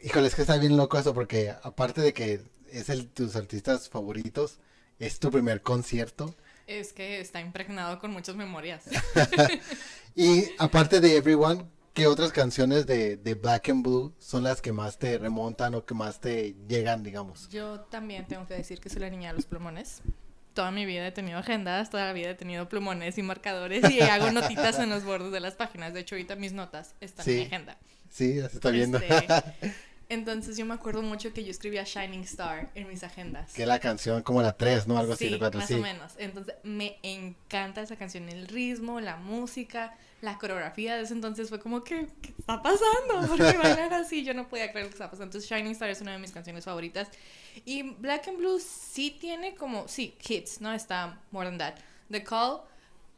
Híjole, 0.02 0.26
es 0.26 0.34
que 0.34 0.42
está 0.42 0.58
bien 0.58 0.76
loco 0.76 0.98
eso 0.98 1.14
porque 1.14 1.50
aparte 1.62 2.00
de 2.02 2.12
que 2.12 2.40
es 2.70 2.88
el 2.90 3.08
tus 3.08 3.36
artistas 3.36 3.88
favoritos, 3.88 4.58
es 4.98 5.18
tu 5.20 5.30
primer 5.30 5.62
concierto. 5.62 6.34
Es 6.66 6.92
que 6.92 7.20
está 7.20 7.40
impregnado 7.40 7.98
con 7.98 8.10
muchas 8.12 8.34
memorias. 8.36 8.84
Y 10.18 10.44
aparte 10.58 10.98
de 11.00 11.14
Everyone, 11.16 11.66
¿qué 11.92 12.06
otras 12.06 12.32
canciones 12.32 12.86
de, 12.86 13.18
de 13.18 13.34
Black 13.34 13.68
and 13.68 13.84
Blue 13.84 14.14
son 14.18 14.44
las 14.44 14.62
que 14.62 14.72
más 14.72 14.98
te 14.98 15.18
remontan 15.18 15.74
o 15.74 15.84
que 15.84 15.92
más 15.92 16.20
te 16.22 16.56
llegan, 16.66 17.02
digamos? 17.02 17.50
Yo 17.50 17.80
también 17.80 18.26
tengo 18.26 18.46
que 18.46 18.54
decir 18.54 18.80
que 18.80 18.88
soy 18.88 19.00
la 19.00 19.10
niña 19.10 19.28
de 19.28 19.34
los 19.34 19.44
plumones. 19.44 20.00
Toda 20.54 20.70
mi 20.70 20.86
vida 20.86 21.06
he 21.06 21.12
tenido 21.12 21.38
agendas, 21.38 21.90
toda 21.90 22.06
la 22.06 22.14
vida 22.14 22.30
he 22.30 22.34
tenido 22.34 22.66
plumones 22.66 23.18
y 23.18 23.22
marcadores 23.22 23.90
y 23.90 24.00
hago 24.00 24.30
notitas 24.32 24.78
en 24.78 24.88
los 24.88 25.04
bordes 25.04 25.30
de 25.32 25.40
las 25.40 25.54
páginas. 25.54 25.92
De 25.92 26.00
hecho, 26.00 26.14
ahorita 26.14 26.34
mis 26.36 26.54
notas 26.54 26.94
están 27.02 27.28
en 27.28 27.34
mi 27.34 27.40
Sí. 27.42 27.46
agenda. 27.46 27.78
Sí, 28.08 28.34
ya 28.36 28.48
se 28.48 28.54
está 28.56 28.70
viendo. 28.70 28.96
Este, 28.96 29.26
Entonces 30.08 30.56
yo 30.56 30.64
me 30.64 30.74
acuerdo 30.74 31.02
mucho 31.02 31.32
que 31.32 31.42
yo 31.42 31.50
escribía 31.50 31.82
Shining 31.82 32.20
Star 32.20 32.70
en 32.74 32.86
mis 32.88 33.02
agendas. 33.02 33.52
Que 33.52 33.66
la 33.66 33.80
canción 33.80 34.22
como 34.22 34.40
la 34.40 34.56
3, 34.56 34.86
¿no? 34.86 34.98
Algo 34.98 35.14
así. 35.14 35.26
Sí, 35.26 35.32
recuerdo, 35.32 35.58
más 35.58 35.68
sí. 35.68 35.74
o 35.74 35.78
menos. 35.78 36.12
Entonces 36.18 36.54
me 36.62 36.98
encanta 37.02 37.82
esa 37.82 37.96
canción, 37.96 38.28
el 38.28 38.46
ritmo, 38.46 39.00
la 39.00 39.16
música, 39.16 39.96
la 40.22 40.38
coreografía 40.38 40.96
de 40.96 41.02
ese 41.02 41.12
entonces 41.12 41.48
fue 41.48 41.58
como 41.58 41.82
que, 41.82 42.08
¿qué 42.22 42.34
está 42.38 42.62
pasando? 42.62 43.26
Porque 43.28 43.58
bailar 43.58 43.92
así, 43.94 44.24
yo 44.24 44.32
no 44.32 44.48
podía 44.48 44.70
creer 44.70 44.86
lo 44.86 44.90
que 44.90 44.94
estaba 44.94 45.10
pasando. 45.10 45.36
Entonces 45.36 45.50
Shining 45.50 45.72
Star 45.72 45.90
es 45.90 46.00
una 46.00 46.12
de 46.12 46.18
mis 46.18 46.30
canciones 46.30 46.64
favoritas. 46.64 47.08
Y 47.64 47.82
Black 47.82 48.28
and 48.28 48.38
Blue 48.38 48.60
sí 48.60 49.16
tiene 49.20 49.56
como, 49.56 49.88
sí, 49.88 50.16
hits, 50.26 50.60
¿no? 50.60 50.72
Está 50.72 51.20
More 51.32 51.48
Than 51.48 51.58
That. 51.58 51.74
The 52.10 52.22
Call, 52.22 52.60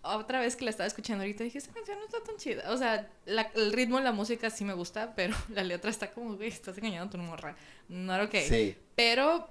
otra 0.03 0.41
vez 0.41 0.57
que 0.57 0.65
la 0.65 0.71
estaba 0.71 0.87
escuchando 0.87 1.23
ahorita, 1.23 1.45
dije, 1.45 1.59
esta 1.59 1.73
canción 1.73 1.99
no 1.99 2.05
está 2.05 2.23
tan 2.23 2.37
chida. 2.37 2.71
O 2.73 2.77
sea, 2.77 3.09
la- 3.27 3.51
el 3.55 3.73
ritmo, 3.73 4.01
la 4.01 4.13
música 4.13 4.51
sí 4.51 4.65
me 4.65 4.73
gusta, 4.75 5.13
pero 5.17 5.37
la 5.51 5.65
letra 5.65 5.91
está 5.91 6.11
como, 6.13 6.37
güey, 6.37 6.49
estás 6.49 6.79
engañando 6.79 7.07
a 7.07 7.11
tu 7.11 7.19
morra. 7.19 7.57
No, 7.89 8.23
ok. 8.23 8.35
Sí. 8.49 8.77
Pero 8.95 9.49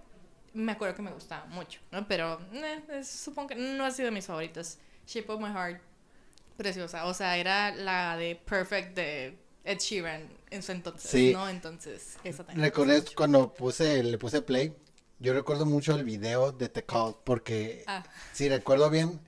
me 0.54 0.72
acuerdo 0.72 0.96
que 0.96 1.02
me 1.04 1.12
gustaba 1.12 1.46
mucho, 1.48 1.80
¿no? 1.92 2.08
Pero 2.08 2.40
eh, 2.54 3.04
supongo 3.04 3.50
que 3.50 3.56
no 3.56 3.86
ha 3.86 3.92
sido 3.92 4.06
de 4.08 4.12
mis 4.12 4.26
favoritas. 4.26 4.80
Shape 5.06 5.32
of 5.32 5.40
My 5.40 5.50
Heart, 5.50 5.82
preciosa. 6.58 7.06
O 7.06 7.14
sea, 7.14 7.38
era 7.38 7.74
la 7.76 8.18
de 8.18 8.36
Perfect 8.36 8.96
de 8.96 9.38
Ed 9.64 9.80
Sheeran 9.80 10.28
en 10.50 10.64
su 10.64 10.72
entonces, 10.72 11.10
Sí. 11.12 11.32
¿no? 11.34 11.48
Entonces, 11.50 12.18
esa 12.24 12.44
también. 12.46 12.64
Recordé 12.66 13.04
cuando 13.16 13.54
puse, 13.54 14.02
le 14.04 14.18
puse 14.18 14.42
play, 14.42 14.74
yo 15.20 15.34
recuerdo 15.34 15.66
mucho 15.66 15.96
el 15.96 16.04
video 16.04 16.52
de 16.52 16.70
The 16.70 16.84
Call, 16.86 17.16
porque 17.24 17.84
Ah, 17.88 18.04
si 18.34 18.50
recuerdo 18.50 18.90
bien, 18.90 19.20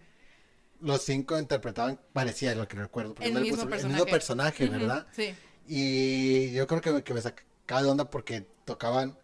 los 0.82 1.02
cinco 1.04 1.38
interpretaban, 1.40 2.00
parecía 2.14 2.56
lo 2.56 2.68
que 2.68 2.78
recuerdo, 2.78 3.16
El 3.20 3.34
no 3.34 3.40
mismo 3.42 3.64
puse- 3.64 3.80
el 3.82 3.88
mismo 3.88 4.06
personaje. 4.06 4.68
¿verdad? 4.68 5.08
sí. 5.12 5.34
Y 5.68 6.52
yo 6.54 6.66
creo 6.68 6.82
que, 6.82 6.92
me- 6.92 7.04
que 7.04 7.14
me 7.14 7.22
sacaba 7.22 7.84
de 7.84 7.90
onda 7.90 8.10
porque 8.10 8.48
tocaban, 8.66 9.18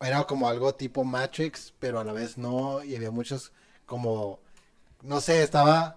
era 0.00 0.24
como 0.24 0.48
algo 0.48 0.74
tipo 0.74 1.04
Matrix, 1.04 1.74
pero 1.78 2.00
a 2.00 2.04
la 2.04 2.12
vez 2.12 2.38
no, 2.38 2.82
y 2.82 2.96
había 2.96 3.10
muchos 3.10 3.52
como, 3.84 4.40
no 5.02 5.20
sé, 5.20 5.42
estaba, 5.42 5.96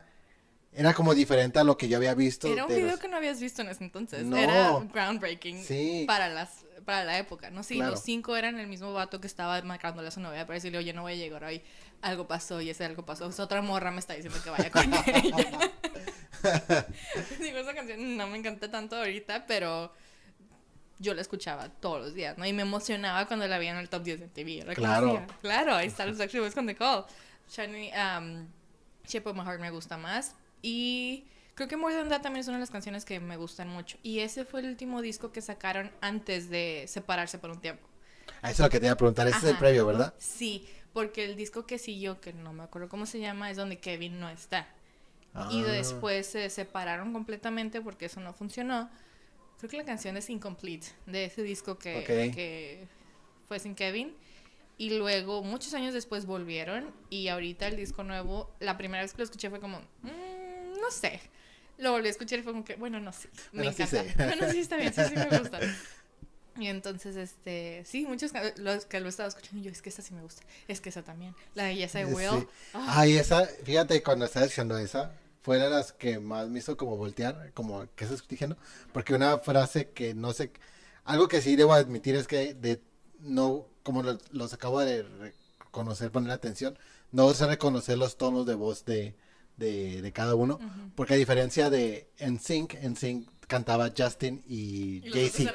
era 0.73 0.93
como 0.93 1.13
diferente 1.15 1.59
a 1.59 1.63
lo 1.63 1.77
que 1.77 1.87
yo 1.87 1.95
había 1.97 2.13
visto. 2.13 2.47
Era 2.47 2.63
un 2.65 2.69
de 2.69 2.75
video 2.75 2.91
los- 2.91 2.99
que 2.99 3.07
no 3.07 3.15
habías 3.15 3.39
visto 3.39 3.61
en 3.61 3.69
ese 3.69 3.83
entonces. 3.85 4.25
No. 4.25 4.35
Era 4.37 4.77
groundbreaking 4.93 5.63
Sí. 5.63 6.03
para 6.05 6.27
las 6.27 6.64
para 6.85 7.03
la 7.03 7.17
época, 7.17 7.49
¿no? 7.49 7.63
Sí, 7.63 7.75
Claro. 7.75 7.91
los 7.91 8.01
cinco 8.01 8.35
eran 8.37 8.59
el 8.59 8.67
mismo 8.67 8.93
vato 8.93 9.19
que 9.19 9.27
estaba 9.27 9.59
marcándole 9.63 10.07
a 10.07 10.11
su 10.11 10.19
novia 10.19 10.45
para 10.45 10.55
decirle, 10.55 10.77
oye, 10.77 10.93
no 10.93 11.01
voy 11.01 11.13
a 11.13 11.15
llegar 11.15 11.43
hoy. 11.43 11.61
Algo 12.01 12.27
pasó 12.27 12.61
y 12.61 12.69
ese 12.69 12.85
algo 12.85 13.05
pasó. 13.05 13.27
Esa 13.27 13.43
otra 13.43 13.61
morra 13.61 13.89
me 13.91 13.99
está 13.99 14.13
diciendo 14.13 14.39
que 14.43 14.49
vaya 14.51 14.69
con 14.71 14.83
ella. 15.07 15.71
Digo, 17.39 17.57
esa 17.57 17.73
canción 17.73 18.17
no 18.17 18.27
me 18.27 18.37
encanta 18.37 18.69
tanto 18.69 18.95
ahorita, 18.95 19.45
pero 19.47 19.91
yo 20.99 21.13
la 21.13 21.21
escuchaba 21.21 21.69
todos 21.69 22.01
los 22.01 22.13
días, 22.13 22.37
¿no? 22.37 22.45
Y 22.45 22.53
me 22.53 22.61
emocionaba 22.61 23.25
cuando 23.25 23.47
la 23.47 23.57
veía 23.57 23.71
en 23.71 23.77
el 23.77 23.89
top 23.89 24.03
10 24.03 24.19
de 24.19 24.27
TV. 24.27 24.65
Claro. 24.75 25.07
decía, 25.07 25.27
Claro, 25.41 25.75
ahí 25.75 25.87
está 25.87 26.05
los 26.05 26.17
Backstreet 26.17 26.43
Boys 26.43 26.53
con 26.55 26.67
The 26.67 26.75
Call. 26.75 27.05
Shiny, 27.49 27.91
um, 27.91 28.47
Shape 29.07 29.29
of 29.29 29.35
My 29.35 29.43
Heart 29.43 29.59
me 29.59 29.71
gusta 29.71 29.97
más. 29.97 30.35
Y 30.61 31.25
creo 31.55 31.67
que 31.67 31.77
More 31.77 31.95
Than 31.95 32.09
That 32.09 32.21
también 32.21 32.41
es 32.41 32.47
una 32.47 32.57
de 32.57 32.61
las 32.61 32.69
canciones 32.71 33.05
que 33.05 33.19
me 33.19 33.37
gustan 33.37 33.67
mucho. 33.69 33.97
Y 34.03 34.19
ese 34.19 34.45
fue 34.45 34.59
el 34.61 34.67
último 34.67 35.01
disco 35.01 35.31
que 35.31 35.41
sacaron 35.41 35.91
antes 36.01 36.49
de 36.49 36.85
separarse 36.87 37.37
por 37.39 37.49
un 37.49 37.59
tiempo. 37.59 37.87
Ah, 38.41 38.51
Eso 38.51 38.63
es 38.63 38.67
lo 38.67 38.69
que 38.69 38.79
te 38.79 38.85
iba 38.85 38.93
a 38.93 38.97
preguntar, 38.97 39.27
ese 39.27 39.37
es 39.37 39.43
el 39.45 39.57
previo, 39.57 39.85
¿verdad? 39.85 40.13
Sí, 40.19 40.67
porque 40.93 41.25
el 41.25 41.35
disco 41.35 41.65
que 41.65 41.77
siguió, 41.79 42.19
que 42.21 42.33
no 42.33 42.53
me 42.53 42.63
acuerdo 42.63 42.89
cómo 42.89 43.05
se 43.05 43.19
llama, 43.19 43.49
es 43.51 43.57
donde 43.57 43.79
Kevin 43.79 44.19
no 44.19 44.29
está. 44.29 44.67
Y 45.51 45.61
Ah. 45.63 45.67
después 45.67 46.27
se 46.27 46.49
separaron 46.49 47.11
completamente 47.11 47.81
porque 47.81 48.05
eso 48.05 48.19
no 48.21 48.33
funcionó. 48.33 48.89
Creo 49.59 49.69
que 49.69 49.77
la 49.77 49.85
canción 49.85 50.15
es 50.17 50.29
Incomplete 50.29 50.87
de 51.05 51.25
ese 51.25 51.43
disco 51.43 51.77
que 51.77 52.87
fue 53.47 53.59
sin 53.59 53.75
Kevin. 53.75 54.13
Y 54.77 54.97
luego, 54.97 55.41
muchos 55.43 55.73
años 55.73 55.93
después, 55.93 56.25
volvieron. 56.25 56.93
Y 57.09 57.29
ahorita 57.29 57.67
el 57.67 57.77
disco 57.77 58.03
nuevo, 58.03 58.53
la 58.59 58.77
primera 58.77 59.03
vez 59.03 59.13
que 59.13 59.19
lo 59.19 59.23
escuché 59.23 59.49
fue 59.49 59.59
como, 59.61 59.79
"Mm, 60.01 60.79
no 60.81 60.91
sé. 60.91 61.19
Lo 61.77 61.91
volví 61.91 62.07
a 62.07 62.11
escuchar 62.11 62.39
y 62.39 62.43
fue 62.43 62.53
como 62.53 62.63
que, 62.65 62.75
bueno, 62.75 62.99
no 62.99 63.11
sé. 63.11 63.29
Me 63.51 63.57
Bueno, 63.63 63.71
sí 63.73 63.83
encanta. 63.83 64.03
sé. 64.03 64.15
Bueno, 64.25 64.51
sí 64.51 64.59
está 64.59 64.77
bien, 64.77 64.93
sí, 64.93 65.01
sí 65.03 65.15
me 65.15 65.37
gusta. 65.39 65.59
Y 66.57 66.67
entonces, 66.67 67.17
este, 67.17 67.83
sí, 67.85 68.05
muchos 68.05 68.31
los 68.57 68.85
que 68.85 69.01
lo 69.01 69.09
estaba 69.09 69.27
escuchando, 69.27 69.61
yo, 69.61 69.71
es 69.71 69.81
que 69.81 69.89
esa 69.89 70.01
sí 70.01 70.13
me 70.13 70.21
gusta. 70.21 70.41
Es 70.69 70.79
que 70.79 70.87
esa 70.87 71.01
también. 71.03 71.35
La 71.53 71.65
de 71.65 71.75
Yes 71.75 71.95
I 71.95 72.05
Sí. 72.05 72.05
Will. 72.05 72.47
Ah, 72.73 73.01
Ay, 73.01 73.17
esa, 73.17 73.45
fíjate, 73.45 74.01
cuando 74.01 74.23
estaba 74.23 74.45
diciendo 74.45 74.77
esa, 74.77 75.11
fue 75.41 75.57
de 75.59 75.69
las 75.69 75.91
que 75.91 76.17
más 76.19 76.47
me 76.47 76.59
hizo 76.59 76.77
como 76.77 76.95
voltear, 76.95 77.51
como, 77.53 77.85
¿qué 77.97 78.05
estás 78.05 78.25
diciendo? 78.27 78.55
Porque 78.93 79.13
una 79.13 79.37
frase 79.39 79.89
que 79.89 80.13
no 80.13 80.31
sé, 80.31 80.53
algo 81.03 81.27
que 81.27 81.41
sí 81.41 81.57
debo 81.57 81.73
admitir 81.73 82.15
es 82.15 82.25
que 82.25 82.53
de, 82.53 82.81
no, 83.19 83.67
como 83.83 84.01
lo- 84.01 84.17
los 84.31 84.53
acabo 84.53 84.79
de 84.79 85.03
reconocer, 85.03 86.09
poner 86.11 86.31
atención, 86.31 86.77
no 87.11 87.33
sé 87.33 87.47
reconocer 87.47 87.97
los 87.97 88.17
tonos 88.17 88.45
de 88.45 88.55
voz 88.55 88.85
de, 88.85 89.13
de, 89.57 90.01
de 90.01 90.11
cada 90.11 90.35
uno, 90.35 90.59
porque 90.95 91.13
a 91.13 91.17
diferencia 91.17 91.69
de 91.69 92.09
NSYNC, 92.19 92.75
NSYNC 92.83 93.29
cantaba 93.47 93.91
Justin 93.95 94.43
y, 94.47 95.01
Y 95.07 95.11
Jay-Z. 95.11 95.51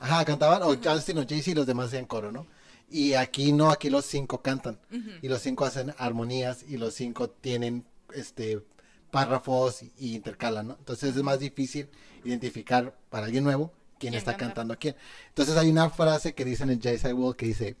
Ajá, 0.00 0.24
cantaban, 0.24 0.62
o 0.62 0.76
Justin 0.82 1.18
o 1.18 1.26
Jay-Z 1.26 1.50
y 1.50 1.54
los 1.54 1.66
demás 1.66 1.86
hacían 1.88 2.06
coro, 2.06 2.30
¿no? 2.30 2.46
Y 2.90 3.14
aquí 3.14 3.52
no, 3.52 3.70
aquí 3.70 3.88
los 3.88 4.04
cinco 4.04 4.42
cantan. 4.42 4.78
Y 5.22 5.28
los 5.28 5.40
cinco 5.40 5.64
hacen 5.64 5.94
armonías 5.96 6.62
y 6.68 6.76
los 6.76 6.94
cinco 6.94 7.30
tienen 7.30 7.86
este 8.14 8.62
párrafos 9.10 9.82
y, 9.82 9.92
y 9.98 10.14
intercalan, 10.14 10.68
¿no? 10.68 10.76
Entonces 10.78 11.16
es 11.16 11.22
más 11.22 11.38
difícil 11.38 11.88
identificar 12.24 12.96
para 13.10 13.26
alguien 13.26 13.44
nuevo 13.44 13.72
quién 13.98 14.12
¿Quién 14.12 14.14
está 14.14 14.32
canta? 14.32 14.46
cantando 14.46 14.74
a 14.74 14.76
quién. 14.76 14.96
Entonces 15.28 15.56
hay 15.56 15.70
una 15.70 15.88
frase 15.90 16.34
que 16.34 16.44
dicen 16.44 16.70
en 16.70 16.80
I 16.82 17.12
Will 17.12 17.36
que 17.36 17.46
dice, 17.46 17.76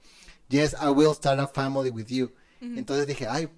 Yes, 0.48 0.76
I 0.80 0.88
will 0.88 1.14
start 1.14 1.40
a 1.40 1.46
family 1.48 1.90
with 1.90 2.06
you. 2.06 2.32
Entonces 2.60 3.06
dije, 3.08 3.26
ay, 3.26 3.48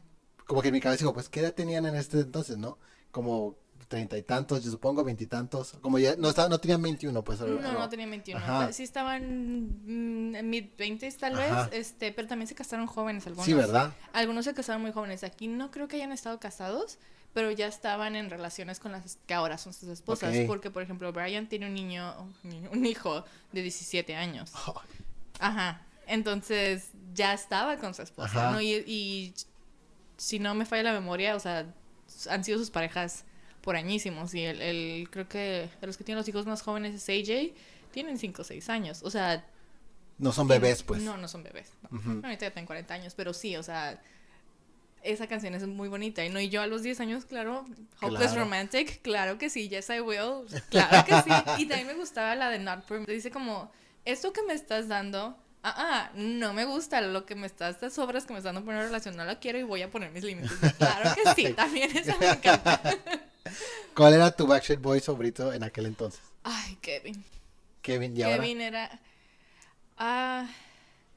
como 0.46 0.62
que 0.62 0.68
en 0.68 0.74
mi 0.74 0.80
cabeza 0.80 1.00
digo, 1.00 1.14
pues, 1.14 1.28
¿qué 1.28 1.40
edad 1.40 1.52
tenían 1.54 1.86
en 1.86 1.94
este 1.96 2.20
entonces, 2.20 2.56
no? 2.58 2.78
Como 3.10 3.56
treinta 3.88 4.16
y 4.16 4.22
tantos, 4.22 4.64
yo 4.64 4.70
supongo, 4.70 5.04
veintitantos. 5.04 5.74
Como 5.82 5.98
ya, 5.98 6.16
no, 6.16 6.30
estaba, 6.30 6.48
no 6.48 6.58
tenían 6.58 6.80
21, 6.82 7.22
pues. 7.22 7.40
No, 7.40 7.46
o- 7.46 7.72
no 7.72 7.88
tenían 7.88 8.10
21. 8.10 8.40
Ajá. 8.42 8.72
Sí 8.72 8.82
estaban 8.82 9.22
mm, 9.84 10.34
en 10.36 10.50
mid 10.50 10.64
20 10.78 11.10
tal 11.12 11.38
Ajá. 11.38 11.68
vez, 11.68 11.80
este, 11.80 12.10
pero 12.12 12.26
también 12.26 12.48
se 12.48 12.54
casaron 12.54 12.86
jóvenes 12.86 13.26
algunos. 13.26 13.44
Sí, 13.46 13.52
¿verdad? 13.52 13.92
Algunos 14.12 14.46
se 14.46 14.54
casaron 14.54 14.82
muy 14.82 14.92
jóvenes. 14.92 15.22
Aquí 15.22 15.48
no 15.48 15.70
creo 15.70 15.86
que 15.86 15.96
hayan 15.96 16.12
estado 16.12 16.40
casados, 16.40 16.98
pero 17.34 17.50
ya 17.50 17.66
estaban 17.66 18.16
en 18.16 18.30
relaciones 18.30 18.80
con 18.80 18.92
las 18.92 19.18
que 19.26 19.34
ahora 19.34 19.58
son 19.58 19.72
sus 19.74 19.88
esposas. 19.90 20.34
Ok. 20.34 20.46
Porque, 20.46 20.70
por 20.70 20.82
ejemplo, 20.82 21.12
Brian 21.12 21.48
tiene 21.48 21.66
un 21.66 21.74
niño, 21.74 22.14
un 22.42 22.50
niño- 22.50 22.70
un 22.72 22.86
hijo 22.86 23.24
de 23.52 23.62
17 23.62 24.16
años. 24.16 24.52
Ajá. 25.40 25.82
Entonces 26.06 26.88
ya 27.12 27.32
estaba 27.34 27.76
con 27.78 27.94
su 27.94 28.02
esposa, 28.02 28.48
Ajá. 28.48 28.50
¿no? 28.52 28.60
Y, 28.60 28.72
y 28.86 29.34
si 30.16 30.38
no 30.38 30.54
me 30.54 30.64
falla 30.66 30.82
la 30.84 30.92
memoria, 30.92 31.36
o 31.36 31.40
sea, 31.40 31.66
han 32.30 32.44
sido 32.44 32.58
sus 32.58 32.70
parejas 32.70 33.24
por 33.60 33.76
añísimos. 33.76 34.34
Y 34.34 34.42
el, 34.44 34.60
el- 34.62 35.08
creo 35.10 35.28
que 35.28 35.68
de 35.80 35.86
los 35.86 35.96
que 35.96 36.04
tienen 36.04 36.18
los 36.18 36.28
hijos 36.28 36.46
más 36.46 36.62
jóvenes 36.62 36.94
es 36.94 37.08
AJ, 37.08 37.54
tienen 37.92 38.18
5 38.18 38.42
o 38.42 38.44
6 38.44 38.68
años. 38.70 39.02
O 39.02 39.10
sea, 39.10 39.46
No 40.18 40.32
son 40.32 40.46
tienen- 40.46 40.62
bebés, 40.62 40.82
pues. 40.82 41.02
No, 41.02 41.16
no 41.16 41.28
son 41.28 41.42
bebés. 41.42 41.72
no. 41.90 41.98
Ahorita 42.24 42.46
ya 42.46 42.50
tengo 42.52 42.66
40 42.66 42.94
años, 42.94 43.14
pero 43.16 43.32
sí, 43.32 43.56
o 43.56 43.62
sea, 43.62 44.00
esa 45.02 45.26
canción 45.26 45.54
es 45.54 45.66
muy 45.66 45.88
bonita. 45.88 46.24
Y 46.24 46.30
no, 46.30 46.40
y 46.40 46.48
yo 46.48 46.62
a 46.62 46.66
los 46.66 46.82
10 46.82 47.00
años, 47.00 47.24
claro, 47.26 47.64
Hopeless 48.00 48.30
Claro. 48.30 48.40
Romantic, 48.44 49.02
claro 49.02 49.38
que 49.38 49.50
sí, 49.50 49.68
Yes 49.68 49.90
I 49.90 50.00
Will, 50.00 50.46
claro 50.70 51.04
que 51.04 51.14
sí. 51.22 51.30
Y 51.62 51.66
también 51.66 51.86
me 51.88 51.94
gustaba 51.94 52.34
la 52.34 52.48
de 52.50 52.58
Not 52.58 52.88
Me. 52.90 53.04
Dice 53.06 53.30
como, 53.30 53.70
esto 54.04 54.32
que 54.32 54.42
me 54.44 54.54
estás 54.54 54.88
dando, 54.88 55.36
ah, 55.64 55.74
ah, 55.76 56.10
no 56.14 56.52
me 56.52 56.66
gusta 56.66 57.00
lo 57.00 57.24
que 57.24 57.34
me 57.34 57.46
estás, 57.46 57.76
estas 57.76 57.98
obras 57.98 58.26
que 58.26 58.32
me 58.32 58.38
están 58.38 58.54
dando 58.54 58.66
por 58.66 58.74
una 58.74 58.84
relación, 58.84 59.16
no 59.16 59.24
la 59.24 59.40
quiero 59.40 59.58
y 59.58 59.62
voy 59.62 59.82
a 59.82 59.90
poner 59.90 60.10
mis 60.12 60.22
límites. 60.22 60.52
Claro 60.78 61.10
que 61.14 61.34
sí, 61.34 61.52
también 61.54 61.96
esa 61.96 62.16
me 62.18 62.28
encanta. 62.28 62.80
¿Cuál 63.94 64.14
era 64.14 64.30
tu 64.30 64.46
Backstreet 64.46 64.80
Boy 64.80 65.00
favorito 65.00 65.52
en 65.52 65.62
aquel 65.62 65.86
entonces? 65.86 66.20
Ay, 66.42 66.76
Kevin. 66.82 67.24
Kevin 67.80 68.16
y 68.16 68.22
ahora. 68.22 68.36
Kevin 68.36 68.60
era... 68.60 69.00
Ah, 69.96 70.48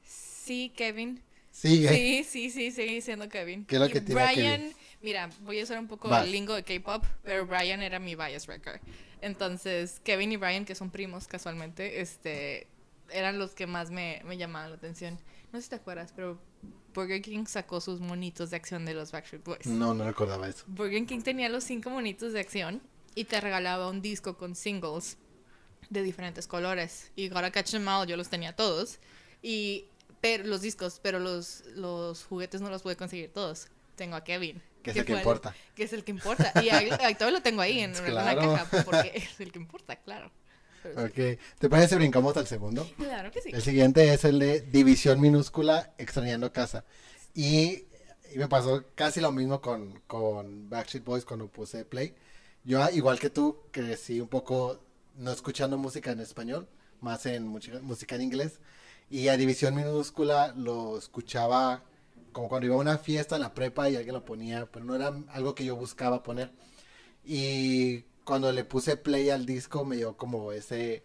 sí, 0.06 0.72
Kevin. 0.76 1.22
Sigue. 1.52 1.90
Sí, 1.90 2.24
sí, 2.24 2.50
sí, 2.52 2.72
sigue 2.72 3.02
siendo 3.02 3.28
Kevin. 3.30 3.66
¿Qué 3.66 3.76
es 3.76 3.82
lo 3.82 3.88
Y 3.88 3.92
que 3.92 4.02
tiene 4.02 4.24
Brian, 4.24 4.74
mira, 5.02 5.30
voy 5.42 5.60
a 5.60 5.64
usar 5.64 5.80
un 5.80 5.88
poco 5.88 6.16
el 6.16 6.32
lingo 6.32 6.54
de 6.54 6.64
K-pop, 6.64 7.04
pero 7.24 7.46
Brian 7.46 7.82
era 7.82 8.00
mi 8.00 8.16
bias 8.16 8.48
wrecker. 8.48 8.80
Entonces, 9.22 10.00
Kevin 10.04 10.32
y 10.32 10.38
Brian, 10.38 10.66
que 10.66 10.76
son 10.76 10.92
primos 10.92 11.28
casualmente, 11.28 12.02
este, 12.02 12.68
eran 13.12 13.40
los 13.40 13.52
que 13.52 13.68
más 13.68 13.90
me, 13.92 14.22
me 14.26 14.38
llamaban 14.38 14.70
la 14.72 14.78
atención. 14.78 15.18
No 15.52 15.60
sé 15.60 15.64
si 15.64 15.70
te 15.70 15.76
acuerdas, 15.76 16.12
pero 16.16 16.38
Burger 16.94 17.22
King 17.22 17.46
sacó 17.46 17.80
sus 17.82 18.00
monitos 18.00 18.50
de 18.50 18.56
acción 18.58 18.86
de 18.86 18.94
los 18.94 19.12
Backstreet 19.12 19.44
Boys. 19.44 19.66
No, 19.68 19.94
no 19.94 20.04
recordaba 20.04 20.48
eso. 20.48 20.64
Burger 20.68 21.06
King 21.06 21.22
tenía 21.22 21.50
los 21.50 21.64
cinco 21.64 21.90
monitos 21.90 22.34
de 22.34 22.40
acción 22.40 22.82
y 23.16 23.26
te 23.26 23.40
regalaba 23.42 23.90
un 23.90 24.02
disco 24.02 24.38
con 24.38 24.56
singles 24.56 25.18
de 25.90 26.04
diferentes 26.04 26.48
colores. 26.48 27.12
Y 27.16 27.30
Gotta 27.30 27.52
Catch 27.52 27.76
'Em 27.76 27.88
All 27.88 28.08
yo 28.08 28.18
los 28.18 28.30
tenía 28.30 28.56
todos. 28.56 29.00
Y 29.42 29.86
pero, 30.20 30.44
los 30.46 30.62
discos, 30.62 31.00
pero 31.02 31.20
los, 31.20 31.64
los 31.76 32.24
juguetes 32.26 32.60
no 32.62 32.70
los 32.70 32.82
pude 32.82 32.96
conseguir 32.96 33.32
todos. 33.32 33.68
Tengo 33.96 34.16
a 34.16 34.24
Kevin. 34.24 34.62
Que 34.84 34.92
es 34.92 34.98
el 34.98 35.06
que 35.06 35.14
importa. 35.14 35.56
Que 35.76 35.84
es 35.84 35.94
el 35.94 36.04
que 36.04 36.12
importa. 36.12 36.52
Y 36.64 36.70
ahí, 36.70 36.90
ahí 37.02 37.16
todo 37.16 37.30
lo 37.32 37.42
tengo 37.42 37.62
ahí 37.62 37.80
en, 37.80 37.96
en 37.96 38.06
Claro. 38.06 38.42
una 38.52 38.58
caja 38.66 38.84
porque 38.84 39.12
es 39.16 39.40
el 39.40 39.52
que 39.52 39.60
importa, 39.60 39.96
claro. 39.98 40.32
Ok. 40.96 41.40
¿Te 41.60 41.70
parece 41.70 41.96
brincamos 41.96 42.36
al 42.38 42.48
segundo? 42.48 42.90
Claro 42.98 43.32
que 43.32 43.42
sí. 43.42 43.50
El 43.54 43.62
siguiente 43.62 44.14
es 44.14 44.24
el 44.26 44.40
de 44.40 44.62
División 44.62 45.20
Minúscula 45.20 45.94
Extrañando 45.98 46.52
Casa. 46.52 46.86
Y, 47.34 47.86
y 48.34 48.38
me 48.38 48.48
pasó 48.48 48.84
casi 48.96 49.20
lo 49.20 49.32
mismo 49.32 49.62
con, 49.62 50.02
con 50.08 50.70
Backstreet 50.70 51.06
Boys 51.06 51.26
cuando 51.26 51.48
puse 51.48 51.86
play. 51.86 52.16
Yo, 52.64 52.82
ah, 52.84 52.92
igual 52.92 53.20
que 53.20 53.30
tú, 53.30 53.58
crecí 53.72 54.20
un 54.20 54.28
poco 54.28 54.80
no 55.16 55.32
escuchando 55.32 55.78
música 55.78 56.12
en 56.12 56.20
español, 56.20 56.68
más 57.02 57.26
en 57.26 57.48
música, 57.48 57.80
música 57.82 58.16
en 58.16 58.24
inglés. 58.24 58.60
Y 59.10 59.30
a 59.30 59.38
División 59.38 59.76
Minúscula 59.76 60.54
lo 60.56 60.98
escuchaba 60.98 61.84
como 62.32 62.50
cuando 62.50 62.68
iba 62.68 62.76
a 62.76 62.80
una 62.80 62.98
fiesta 62.98 63.36
en 63.36 63.42
la 63.42 63.54
prepa 63.54 63.90
y 63.90 63.96
alguien 63.96 64.14
lo 64.14 64.26
ponía, 64.26 64.68
pero 64.72 64.86
no 64.86 64.96
era 64.96 65.14
algo 65.30 65.56
que 65.56 65.66
yo 65.66 65.76
buscaba 65.76 66.24
poner. 66.24 66.52
Y 67.26 68.04
cuando 68.28 68.52
le 68.52 68.66
puse 68.66 68.98
play 68.98 69.30
al 69.30 69.46
disco 69.46 69.86
me 69.86 69.96
dio 69.96 70.18
como 70.18 70.52
ese 70.52 71.04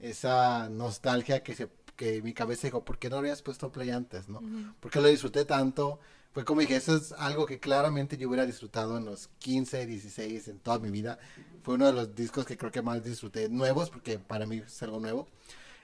esa 0.00 0.70
nostalgia 0.70 1.42
que 1.42 1.54
se 1.54 1.68
que 1.96 2.22
mi 2.22 2.32
cabeza 2.32 2.66
dijo, 2.66 2.82
¿por 2.84 2.98
qué 2.98 3.10
no 3.10 3.18
habías 3.18 3.42
puesto 3.42 3.70
play 3.70 3.90
antes, 3.90 4.26
no? 4.28 4.38
Ujú. 4.38 4.72
Porque 4.80 5.00
lo 5.00 5.08
disfruté 5.08 5.44
tanto. 5.44 6.00
Fue 6.32 6.46
como 6.46 6.62
dije, 6.62 6.76
eso 6.76 6.96
es 6.96 7.12
algo 7.12 7.44
que 7.44 7.60
claramente 7.60 8.16
yo 8.16 8.26
hubiera 8.28 8.46
disfrutado 8.46 8.96
en 8.96 9.04
los 9.04 9.28
15, 9.38 9.84
16, 9.86 10.48
en 10.48 10.58
toda 10.60 10.78
mi 10.78 10.90
vida. 10.90 11.18
Fue 11.62 11.74
uno 11.74 11.84
de 11.86 11.92
los 11.92 12.14
discos 12.16 12.46
que 12.46 12.56
creo 12.56 12.72
que 12.72 12.80
más 12.80 13.04
disfruté, 13.04 13.50
nuevos, 13.50 13.90
porque 13.90 14.18
para 14.18 14.46
mí 14.46 14.62
es 14.66 14.82
algo 14.82 14.98
nuevo. 14.98 15.28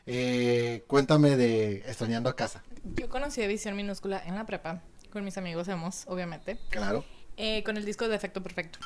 Eh, 0.07 0.85
cuéntame 0.87 1.37
de 1.37 1.77
Extrañando 1.87 2.31
a 2.31 2.35
Casa. 2.35 2.63
Yo 2.97 3.11
conocí 3.11 3.43
a 3.43 3.47
Visión 3.47 3.77
Minúscula 3.77 4.23
en 4.25 4.35
la 4.37 4.47
prepa, 4.47 4.81
con 5.13 5.23
mis 5.23 5.37
amigos 5.37 5.69
hemos, 5.69 6.05
obviamente, 6.07 6.59
Claro. 6.71 7.05
eh, 7.37 7.63
con 7.63 7.77
el 7.77 7.85
disco 7.85 8.09
de 8.09 8.17
Efecto 8.17 8.43
Perfecto. 8.43 8.79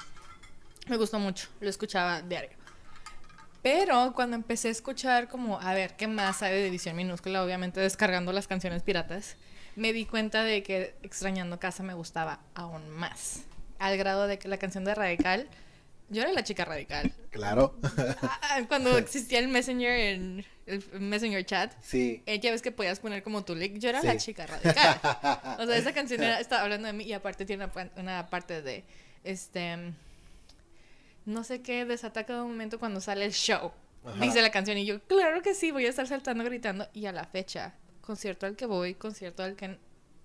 Me 0.89 0.97
gustó 0.97 1.19
mucho, 1.19 1.49
lo 1.61 1.69
escuchaba 1.71 2.23
diario. 2.23 2.51
Pero 3.63 4.13
cuando 4.15 4.35
empecé 4.35 4.69
a 4.69 4.71
escuchar 4.73 5.29
como, 5.29 5.61
a 5.61 5.73
ver, 5.73 5.95
¿qué 5.97 6.09
más 6.09 6.43
hay 6.43 6.53
de 6.55 6.65
División 6.65 6.97
Minúscula? 6.97 7.45
Obviamente 7.45 7.79
descargando 7.81 8.33
las 8.33 8.49
canciones 8.49 8.83
piratas, 8.83 9.37
me 9.77 9.93
di 9.93 10.05
cuenta 10.05 10.43
de 10.43 10.63
que 10.65 10.95
Extrañando 11.03 11.61
Casa 11.61 11.83
me 11.85 11.95
gustaba 11.95 12.41
aún 12.55 12.89
más. 12.91 13.43
Al 13.79 13.97
grado 13.97 14.27
de 14.27 14.39
que 14.39 14.49
la 14.49 14.59
canción 14.59 14.85
de 14.85 14.95
Radical, 14.95 15.49
yo 16.09 16.23
era 16.23 16.33
la 16.33 16.43
chica 16.43 16.65
radical. 16.65 17.13
Claro. 17.31 17.79
Ah, 18.21 18.61
Cuando 18.69 18.99
existía 18.99 19.39
el 19.39 19.49
Messenger, 19.49 19.93
en, 19.99 20.45
el 20.67 20.85
Messenger 21.01 21.45
chat, 21.47 21.73
sí. 21.81 22.23
eh, 22.27 22.39
ya 22.41 22.51
ves 22.51 22.63
que 22.63 22.71
podías 22.73 22.99
poner 23.01 23.23
como 23.23 23.45
tu 23.45 23.55
link. 23.55 23.79
Yo 23.79 23.89
era 23.91 24.01
Sí. 24.01 24.07
la 24.09 24.17
chica 24.19 24.47
radical. 24.47 25.01
O 25.61 25.67
sea, 25.67 25.77
esa 25.77 25.93
canción 25.95 26.23
era- 26.23 26.41
estaba 26.41 26.63
hablando 26.63 26.87
de 26.89 26.93
mí 26.93 27.05
y 27.05 27.13
aparte 27.13 27.45
tiene 27.47 27.65
una, 27.65 27.91
una 27.97 28.27
parte 28.29 28.61
de, 28.61 28.85
este, 29.25 29.93
no 31.25 31.45
sé 31.45 31.63
qué, 31.63 31.85
desata 31.85 32.25
cada 32.25 32.45
momento 32.45 32.79
cuando 32.79 33.01
sale 33.01 33.25
el 33.25 33.33
show. 33.33 33.73
Ajá. 34.05 34.25
Dice 34.25 34.43
la 34.43 34.51
canción 34.51 34.79
y 34.79 34.85
yo, 34.85 35.01
claro 35.03 35.43
que 35.43 35.55
sí, 35.55 35.71
voy 35.71 35.87
a 35.87 35.91
estar 35.91 36.07
saltando, 36.07 36.45
gritando. 36.45 36.89
Y 36.93 37.07
a 37.07 37.13
la 37.13 37.25
fecha, 37.25 37.75
concierto 38.01 38.47
al 38.47 38.57
que 38.57 38.67
voy, 38.67 38.95
concierto 38.95 39.43
al 39.43 39.55
que 39.55 39.79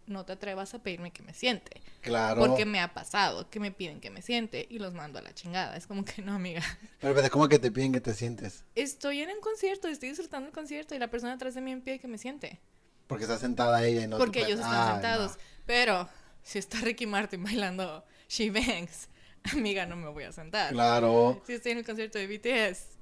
no 0.08 0.26
te 0.26 0.34
atrevas 0.34 0.74
a 0.74 0.80
pedirme 0.82 1.12
que 1.12 1.22
me 1.22 1.34
siente. 1.34 1.82
Claro. 2.02 2.40
Porque 2.40 2.66
me 2.66 2.80
ha 2.80 2.94
pasado 2.94 3.50
que 3.50 3.60
me 3.60 3.72
piden 3.72 4.00
que 4.00 4.10
me 4.10 4.22
siente 4.22 4.66
y 4.70 4.80
los 4.80 4.94
mando 4.94 5.20
a 5.20 5.22
la 5.22 5.34
chingada. 5.34 5.76
Es 5.76 5.86
como 5.86 6.04
que 6.06 6.22
no, 6.22 6.34
amiga. 6.34 6.64
Pero, 7.00 7.14
pero, 7.14 7.30
¿cómo 7.30 7.48
que 7.48 7.60
te 7.60 7.72
piden 7.72 7.94
que 7.94 8.02
te 8.02 8.14
sientes? 8.14 8.64
Estoy 8.76 9.22
en 9.22 9.30
un 9.30 9.42
concierto, 9.42 9.88
estoy 9.88 10.10
disfrutando 10.10 10.48
el 10.48 10.54
concierto 10.54 10.96
y 10.96 11.00
la 11.00 11.10
persona 11.10 11.34
atrás 11.34 11.54
de 11.56 11.62
mí 11.62 11.76
me 11.76 11.82
pide 11.82 12.00
que 12.00 12.08
me 12.08 12.18
siente. 12.18 12.60
Porque 13.08 13.26
está 13.26 13.38
sentada 13.38 13.86
ella 13.86 14.04
y 14.04 14.08
no 14.08 14.18
porque 14.18 14.40
ellos 14.40 14.60
están 14.60 14.88
Ay, 14.88 14.94
sentados. 14.94 15.32
no. 15.34 15.44
Pero 15.66 16.10
si 16.44 16.60
está 16.60 16.80
Ricky 16.80 17.06
Martin 17.06 17.44
bailando 17.44 18.04
She 18.30 18.50
Bangs, 18.50 19.10
amiga, 19.54 19.86
no 19.86 19.96
me 19.96 20.10
voy 20.10 20.24
a 20.24 20.32
sentar. 20.32 20.72
Claro. 20.74 21.42
Si 21.46 21.54
estoy 21.54 21.74
en 21.74 21.80
el 21.80 21.86
concierto 21.86 22.18
de 22.18 22.28
BTS, 22.28 22.98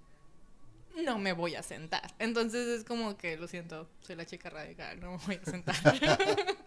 no 1.03 1.17
me 1.17 1.33
voy 1.33 1.55
a 1.55 1.63
sentar. 1.63 2.13
Entonces 2.19 2.67
es 2.67 2.83
como 2.83 3.17
que, 3.17 3.37
lo 3.37 3.47
siento, 3.47 3.89
soy 4.01 4.15
la 4.15 4.25
chica 4.25 4.49
radical, 4.49 4.99
no 4.99 5.11
me 5.11 5.17
voy 5.25 5.39
a 5.41 5.45
sentar. 5.45 5.75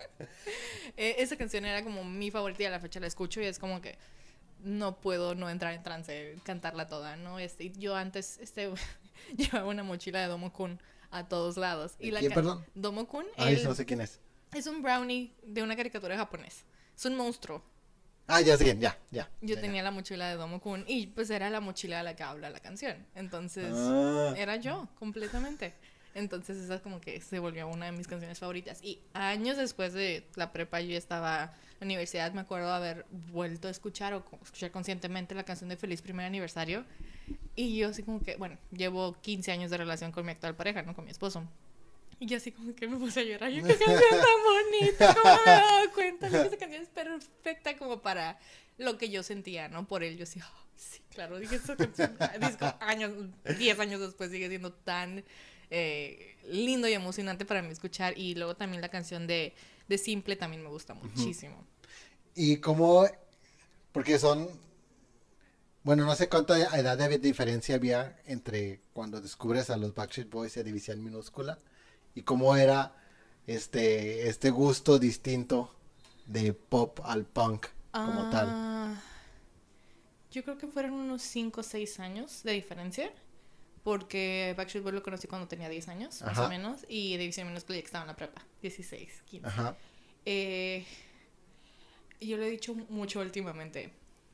Eh, 0.97 1.23
esa 1.23 1.37
canción 1.37 1.65
era 1.65 1.85
como 1.85 2.03
mi 2.03 2.33
favorita 2.33 2.65
y 2.65 2.67
a 2.67 2.71
la 2.71 2.81
fecha 2.81 2.99
la 2.99 3.07
escucho 3.07 3.41
y 3.41 3.45
es 3.45 3.61
como 3.61 3.81
que 3.81 3.97
no 4.65 5.01
puedo 5.01 5.37
no 5.37 5.49
entrar 5.49 5.73
en 5.75 5.83
trance, 5.85 6.37
cantarla 6.43 6.89
toda, 6.89 7.15
¿no? 7.17 7.39
Este, 7.39 7.71
yo 7.71 7.95
antes 7.95 8.39
este, 8.39 8.69
llevaba 9.37 9.69
una 9.69 9.85
mochila 9.85 10.21
de 10.21 10.27
Domo 10.27 10.53
Kun 10.53 10.81
a 11.13 11.29
todos 11.29 11.57
lados. 11.57 11.95
Y 12.01 12.11
la 12.11 12.19
¿Quién, 12.19 12.33
perdón? 12.33 12.65
Domo 12.75 13.07
Kun, 13.07 13.27
Ay, 13.37 13.55
él 13.55 13.65
no 13.65 13.75
sé 13.75 13.87
quién 13.87 14.01
es. 14.01 14.19
es 14.53 14.67
un 14.67 14.83
brownie 14.83 15.33
de 15.45 15.63
una 15.63 15.77
caricatura 15.77 16.17
japonés. 16.17 16.65
Es 16.97 17.05
un 17.05 17.15
monstruo. 17.15 17.63
Ah, 18.31 18.41
ya 18.43 18.57
quién, 18.59 18.79
ya, 18.79 18.97
ya. 19.11 19.29
Yo 19.41 19.55
ya, 19.55 19.61
tenía 19.61 19.83
la 19.83 19.91
mochila 19.91 20.29
de 20.29 20.37
Domo 20.37 20.61
Kun 20.61 20.85
y 20.87 21.07
pues 21.09 21.31
era 21.31 21.49
la 21.49 21.61
mochila 21.61 21.97
de 21.99 22.03
la 22.05 22.15
que 22.15 22.23
habla 22.23 22.51
la 22.51 22.61
canción. 22.61 23.07
Entonces, 23.15 23.73
Ah. 23.75 24.35
era 24.37 24.57
yo 24.57 24.87
completamente. 24.99 25.73
Entonces, 26.15 26.59
esa 26.59 26.81
como 26.81 27.01
que 27.01 27.21
se 27.21 27.39
volvió 27.39 27.67
una 27.69 27.87
de 27.87 27.93
mis 27.93 28.07
canciones 28.07 28.39
favoritas. 28.39 28.81
Y 28.83 29.01
años 29.15 29.57
después 29.57 29.93
de 29.95 30.27
la 30.35 30.53
prepa, 30.53 30.81
yo 30.81 30.91
ya 30.91 30.99
estaba 30.99 31.55
en 31.81 31.81
la 31.81 31.85
universidad, 31.87 32.33
me 32.33 32.41
acuerdo 32.41 32.71
haber 32.73 33.07
vuelto 33.31 33.69
a 33.69 33.71
escuchar 33.71 34.13
o 34.15 34.25
escuchar 34.43 34.71
conscientemente 34.73 35.35
la 35.35 35.45
canción 35.45 35.69
de 35.71 35.77
Feliz 35.77 36.03
Primer 36.03 36.27
Aniversario. 36.27 36.85
Y 37.57 37.77
yo 37.79 37.89
así 37.89 38.03
como 38.03 38.21
que, 38.21 38.37
bueno, 38.37 38.59
llevo 38.73 39.17
15 39.23 39.53
años 39.53 39.71
de 39.71 39.77
relación 39.79 40.13
con 40.13 40.25
mi 40.27 40.33
actual 40.33 40.55
pareja, 40.55 40.83
¿no? 40.83 40.95
Con 40.95 41.05
mi 41.05 41.11
esposo. 41.13 41.45
Y 42.21 42.27
yo 42.27 42.37
así 42.37 42.53
como 42.53 42.75
que 42.75 42.89
me 42.89 42.97
puse 42.97 43.21
a 43.21 43.23
llorar. 43.23 43.51
Yo, 43.51 43.63
qué 43.67 43.77
canción 43.77 43.99
tan 44.11 44.81
bonita, 44.81 45.15
¿cómo 45.15 45.35
me 45.45 45.51
dado 45.53 45.93
cuenta? 45.93 46.27
Esa 46.27 46.57
canción 46.57 46.83
es 46.83 46.89
perfecta 46.89 47.77
como 47.77 48.03
para 48.03 48.39
lo 48.77 48.99
que 48.99 49.11
yo 49.11 49.23
sentía, 49.23 49.69
¿no? 49.69 49.87
Por 49.87 50.03
él, 50.03 50.17
yo 50.17 50.25
así, 50.25 50.41
"Oh, 50.41 50.67
sí, 50.77 51.01
claro, 51.11 51.39
dije 51.39 51.57
esa 51.57 51.77
canción. 51.77 52.17
Disco 52.41 52.75
años, 52.81 53.13
10 53.59 53.79
años 53.79 54.01
después 54.01 54.31
sigue 54.31 54.49
siendo 54.49 54.73
tan 54.73 55.25
eh, 55.71 56.37
lindo 56.49 56.89
y 56.89 56.93
emocionante 56.95 57.45
para 57.45 57.63
mí 57.63 57.71
escuchar. 57.71 58.17
Y 58.17 58.35
luego 58.35 58.57
también 58.57 58.81
la 58.81 58.89
canción 58.89 59.27
de, 59.27 59.55
de 59.89 59.99
Simple 59.99 60.37
también 60.37 60.63
me 60.63 60.69
gusta 60.69 60.95
muchísimo. 60.95 61.65
Y 62.35 62.59
cómo, 62.59 63.07
porque 63.93 64.19
son, 64.19 64.49
bueno, 65.83 66.05
no 66.05 66.15
sé 66.15 66.29
cuánta 66.29 66.57
edad 66.77 66.97
de 66.97 67.19
diferencia 67.19 67.75
había 67.75 68.17
entre 68.27 68.81
cuando 68.93 69.21
descubres 69.21 69.71
a 69.71 69.77
los 69.77 69.95
Backstreet 69.95 70.31
Boys 70.31 70.57
y 70.57 70.61
a 70.61 70.63
División 70.63 71.03
Minúscula 71.03 71.59
y 72.19 72.23
cómo 72.23 72.57
era 72.57 72.97
este, 73.47 74.29
este 74.29 74.51
gusto 74.51 74.99
distinto 74.99 75.73
de 76.27 76.53
pop 76.53 76.99
al 77.05 77.25
punk 77.25 77.67
como 77.93 78.29
tal. 78.31 78.49
Ah, 78.51 79.01
Yo 80.33 80.43
creo 80.43 80.59
que 80.59 80.67
fueron 80.67 80.95
unos 80.95 81.23
5 81.23 81.61
o 81.61 81.63
6 81.63 82.01
años 82.01 82.43
de 82.43 82.53
diferencia. 82.53 83.13
Porque 83.85 84.53
Backstreet 84.57 84.83
Boys 84.83 84.97
lo 84.97 85.03
conocí 85.03 85.29
cuando 85.29 85.47
tenía 85.47 85.69
10 85.69 85.89
años, 85.89 86.21
más 86.23 86.37
o 86.39 86.49
menos. 86.49 86.85
Y 86.89 87.17
División 87.17 87.47
Minúscula 87.47 87.77
ya 87.77 87.83
que 87.83 87.87
estaba 87.87 88.03
en 88.03 88.09
la 88.09 88.17
prepa, 88.17 88.45
16, 88.61 89.23
15. 89.31 89.47
Ajá. 89.47 89.77
Eh, 90.27 90.85
yo 92.21 92.37
lo 92.37 92.43
he 92.45 92.51
dicho 92.51 92.75
mucho 92.75 93.21
últimamente. 93.21 93.91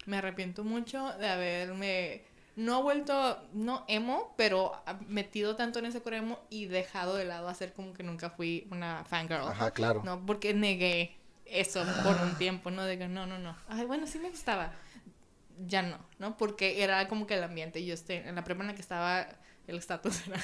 Me 0.07 0.17
arrepiento 0.17 0.65
mucho 0.65 1.13
de 1.19 1.29
haberme 1.29 2.23
no 2.57 2.83
vuelto, 2.83 3.43
no 3.53 3.85
emo, 3.89 4.35
pero 4.37 4.83
metido 5.09 5.57
tanto 5.57 5.81
en 5.81 5.87
ese 5.87 6.01
core 6.03 6.19
emo 6.19 6.41
y 6.51 6.67
dejado 6.67 7.17
de 7.17 7.25
lado 7.25 7.49
hacer 7.49 7.73
como 7.73 7.93
que 7.93 8.03
nunca 8.03 8.31
fui 8.31 8.69
una 8.71 9.05
fangirl. 9.05 9.49
Ajá, 9.49 9.73
claro. 9.73 10.03
No, 10.05 10.25
porque 10.25 10.55
negué 10.55 11.17
eso 11.47 11.85
por 12.05 12.17
un 12.17 12.37
tiempo, 12.39 12.71
¿no? 12.71 12.85
De 12.85 12.97
que 12.97 13.09
no, 13.09 13.27
no, 13.27 13.39
no. 13.39 13.57
Ay, 13.69 13.85
bueno, 13.87 14.07
sí 14.07 14.19
me 14.19 14.31
gustaba. 14.31 14.73
Ya 15.67 15.83
no, 15.83 15.99
¿no? 16.19 16.37
Porque 16.37 16.83
era 16.83 17.09
como 17.09 17.27
que 17.27 17.35
el 17.35 17.43
ambiente. 17.43 17.85
Yo 17.85 17.95
este, 17.95 18.29
en 18.29 18.35
la 18.35 18.45
prepa 18.45 18.63
en 18.63 18.69
la 18.69 18.75
que 18.75 18.83
estaba, 18.83 19.27
el 19.67 19.77
estatus 19.77 20.27
era. 20.29 20.41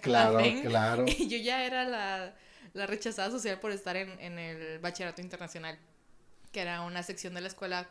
Claro, 0.00 0.38
thing. 0.38 0.62
claro. 0.62 1.04
Y 1.06 1.28
yo 1.28 1.38
ya 1.38 1.64
era 1.64 1.84
la, 1.84 2.34
la 2.72 2.86
rechazada 2.86 3.30
social 3.30 3.58
por 3.60 3.70
estar 3.72 3.96
en, 3.96 4.18
en 4.20 4.38
el 4.38 4.78
bachillerato 4.80 5.20
internacional, 5.20 5.78
que 6.52 6.60
era 6.60 6.82
una 6.82 7.02
sección 7.02 7.34
de 7.34 7.40
la 7.40 7.48
escuela 7.48 7.88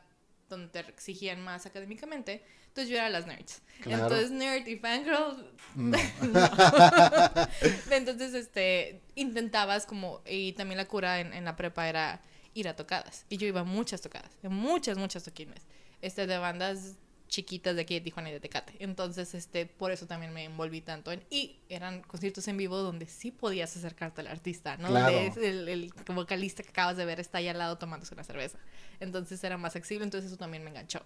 donde 0.52 0.68
te 0.70 0.80
exigían 0.90 1.44
más 1.44 1.66
académicamente. 1.66 2.44
Entonces 2.68 2.90
yo 2.90 2.98
era 2.98 3.10
las 3.10 3.26
nerds. 3.26 3.62
Claro. 3.82 4.04
Entonces 4.04 4.32
nerd 4.32 4.68
y 4.68 4.78
fangirl 4.78 5.52
No. 5.76 5.98
entonces, 7.92 8.34
este, 8.34 9.02
intentabas 9.16 9.86
como, 9.86 10.22
y 10.26 10.54
también 10.54 10.78
la 10.78 10.86
cura 10.86 11.20
en, 11.20 11.34
en 11.34 11.46
la 11.46 11.56
prepa 11.56 11.90
era 11.90 12.22
ir 12.54 12.68
a 12.68 12.76
tocadas. 12.76 13.26
Y 13.30 13.38
yo 13.38 13.48
iba 13.48 13.62
a 13.62 13.66
muchas 13.66 14.02
tocadas, 14.02 14.32
muchas, 14.44 14.98
muchas 14.98 15.24
toquines, 15.24 15.62
este, 16.02 16.28
de 16.28 16.38
bandas 16.38 16.96
chiquitas 17.32 17.78
de 17.78 17.84
aquí 17.84 17.94
de 17.94 18.02
Tijuana 18.02 18.30
y 18.30 18.34
de 18.34 18.41
Tecate. 18.41 18.76
Entonces, 18.80 19.34
este, 19.34 19.65
por 19.65 19.91
eso 19.91 20.06
también 20.06 20.34
me 20.34 20.44
envolví 20.44 20.82
tanto 20.82 21.13
en, 21.13 21.24
y 21.30 21.62
eran 21.70 22.02
conciertos 22.02 22.46
en 22.50 22.58
vivo 22.58 22.78
donde 22.78 23.06
sí 23.06 23.32
podías 23.32 23.76
acercarte 23.76 24.20
al 24.20 24.28
artista, 24.28 24.76
¿no? 24.76 24.89
Claro. 24.89 25.15
Donde 25.15 25.50
el, 25.50 25.70
el 25.70 25.94
vocalista 26.13 26.62
que 26.62 26.70
acabas 26.70 26.98
de 26.98 27.06
ver 27.06 27.22
está 27.22 27.38
ahí 27.38 27.48
al 27.48 27.58
lado 27.58 27.78
tomándose 27.78 28.13
una 28.13 28.26
cerveza. 28.26 28.60
Entonces 29.00 29.41
era 29.46 29.58
más 29.58 29.78
accesible, 29.78 30.04
entonces 30.04 30.30
eso 30.30 30.38
también 30.38 30.62
me 30.63 30.72
enganchó 30.72 31.02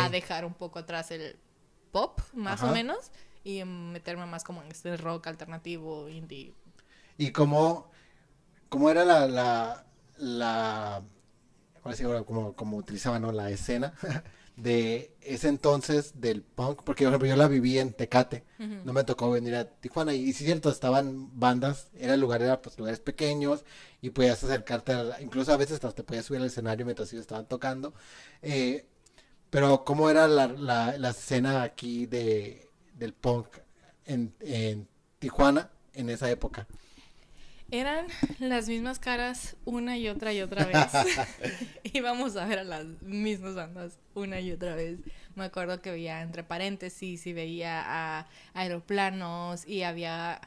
a 0.00 0.08
dejar 0.08 0.44
un 0.44 0.54
poco 0.54 0.78
atrás 0.78 1.10
el 1.10 1.36
pop, 1.90 2.20
más 2.34 2.62
Ajá. 2.62 2.70
o 2.70 2.74
menos, 2.74 3.10
y 3.42 3.64
meterme 3.64 4.26
más 4.26 4.44
como 4.44 4.62
en 4.62 4.70
este 4.70 4.96
rock 4.96 5.26
alternativo, 5.26 6.08
indie. 6.08 6.54
¿Y 7.16 7.32
cómo, 7.32 7.90
cómo 8.68 8.90
era 8.90 9.04
la, 9.04 9.26
la, 9.26 9.84
la, 10.18 11.02
como, 12.24 12.54
como 12.54 12.76
utilizaban, 12.76 13.22
¿no? 13.22 13.32
La 13.32 13.50
escena 13.50 13.92
de 14.58 15.14
ese 15.20 15.46
entonces 15.46 16.20
del 16.20 16.42
punk, 16.42 16.82
porque 16.82 17.04
por 17.04 17.12
ejemplo 17.12 17.28
yo 17.28 17.36
la 17.36 17.46
viví 17.46 17.78
en 17.78 17.92
Tecate, 17.92 18.44
no 18.58 18.92
me 18.92 19.04
tocó 19.04 19.30
venir 19.30 19.54
a 19.54 19.64
Tijuana. 19.64 20.14
Y, 20.14 20.32
sí 20.32 20.42
es 20.42 20.46
cierto, 20.46 20.68
estaban 20.68 21.38
bandas, 21.38 21.88
era 21.96 22.16
lugar, 22.16 22.42
era 22.42 22.60
pues 22.60 22.76
lugares 22.76 22.98
pequeños 22.98 23.64
y 24.02 24.10
podías 24.10 24.42
acercarte, 24.42 24.94
incluso 25.20 25.52
a 25.52 25.56
veces 25.56 25.74
hasta 25.74 25.92
te 25.92 26.02
podías 26.02 26.26
subir 26.26 26.40
al 26.40 26.48
escenario 26.48 26.84
mientras 26.84 27.12
ellos 27.12 27.22
estaban 27.22 27.46
tocando, 27.46 27.94
eh, 28.42 28.86
pero 29.48 29.84
cómo 29.84 30.10
era 30.10 30.26
la, 30.26 30.48
la, 30.48 31.08
escena 31.10 31.62
aquí 31.62 32.06
de, 32.06 32.68
del 32.94 33.12
punk 33.14 33.46
en, 34.06 34.34
en 34.40 34.88
Tijuana 35.20 35.70
en 35.94 36.10
esa 36.10 36.28
época. 36.30 36.66
Eran 37.70 38.06
las 38.38 38.68
mismas 38.68 38.98
caras 38.98 39.56
una 39.64 39.98
y 39.98 40.08
otra 40.08 40.32
y 40.32 40.40
otra 40.40 40.64
vez. 40.64 40.76
Íbamos 41.92 42.36
a 42.36 42.46
ver 42.46 42.60
a 42.60 42.64
las 42.64 42.86
mismas 43.02 43.54
bandas 43.54 43.98
una 44.14 44.40
y 44.40 44.52
otra 44.52 44.74
vez. 44.74 44.98
Me 45.34 45.44
acuerdo 45.44 45.80
que 45.80 45.90
veía 45.90 46.22
entre 46.22 46.42
paréntesis 46.42 47.26
y 47.26 47.32
veía 47.32 47.82
a 47.84 48.26
aeroplanos 48.54 49.66
y 49.66 49.82
había 49.82 50.40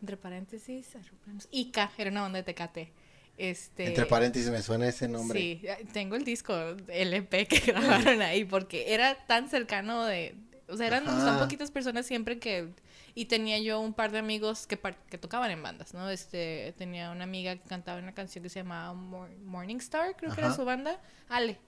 entre 0.00 0.16
paréntesis 0.16 0.94
aeroplanos. 0.96 1.48
Ica 1.50 1.92
era 1.96 2.10
una 2.10 2.22
banda 2.22 2.38
de 2.38 2.42
Tecate. 2.42 2.92
Este, 3.36 3.86
entre 3.86 4.06
paréntesis 4.06 4.50
me 4.50 4.62
suena 4.62 4.86
ese 4.86 5.08
nombre. 5.08 5.40
Sí, 5.40 5.62
tengo 5.92 6.14
el 6.16 6.24
disco 6.24 6.54
LP 6.88 7.46
que 7.46 7.58
grabaron 7.72 8.22
ahí 8.22 8.44
porque 8.44 8.94
era 8.94 9.14
tan 9.26 9.48
cercano 9.48 10.04
de, 10.04 10.36
o 10.68 10.76
sea, 10.76 10.86
eran 10.86 11.04
tan 11.04 11.38
poquitas 11.38 11.70
personas 11.70 12.06
siempre 12.06 12.38
que 12.38 12.68
y 13.14 13.26
tenía 13.26 13.58
yo 13.58 13.80
un 13.80 13.94
par 13.94 14.10
de 14.10 14.18
amigos 14.18 14.66
que, 14.66 14.78
que 15.08 15.18
tocaban 15.18 15.50
en 15.50 15.62
bandas, 15.62 15.94
¿no? 15.94 16.10
Este, 16.10 16.74
tenía 16.76 17.10
una 17.10 17.24
amiga 17.24 17.56
que 17.56 17.68
cantaba 17.68 17.98
una 17.98 18.14
canción 18.14 18.42
que 18.42 18.48
se 18.48 18.60
llamaba 18.60 18.92
Morning 18.92 19.76
Star, 19.76 20.16
creo 20.16 20.34
que 20.34 20.40
era 20.40 20.54
su 20.54 20.64
banda. 20.64 21.00
Ale. 21.28 21.58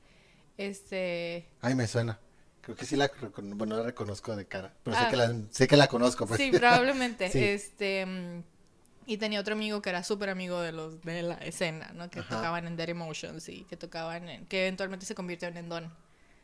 Este... 0.59 1.49
Ay, 1.61 1.75
me 1.75 1.87
suena. 1.87 2.19
Creo 2.67 2.75
que 2.75 2.85
sí 2.85 2.97
la, 2.97 3.09
bueno, 3.55 3.77
la 3.77 3.85
reconozco 3.85 4.35
de 4.35 4.47
cara, 4.47 4.75
pero 4.83 4.97
sé, 4.97 5.03
ah. 5.05 5.09
que 5.09 5.17
la, 5.17 5.35
sé 5.51 5.69
que 5.69 5.77
la 5.77 5.87
conozco. 5.87 6.27
Pues. 6.27 6.41
Sí, 6.41 6.51
probablemente. 6.59 7.55
Este, 7.55 8.05
mm, 8.05 8.43
y 9.07 9.19
tenía 9.19 9.39
otro 9.39 9.55
amigo 9.55 9.81
que 9.81 9.91
era 9.91 10.03
súper 10.03 10.31
amigo 10.31 10.61
de 10.61 10.73
los 10.73 11.01
de 11.03 11.23
la 11.23 11.35
escena, 11.35 11.93
¿no? 11.95 12.11
Que 12.11 12.23
tocaban 12.23 12.67
en 12.67 12.77
Dead 12.77 12.89
Emotions 12.89 13.49
y 13.49 13.63
que 13.67 13.77
tocaban 13.77 14.29
en, 14.29 14.47
que 14.47 14.63
eventualmente 14.63 15.07
se 15.07 15.15
convirtieron 15.15 15.57
en 15.59 15.69
Don. 15.69 15.95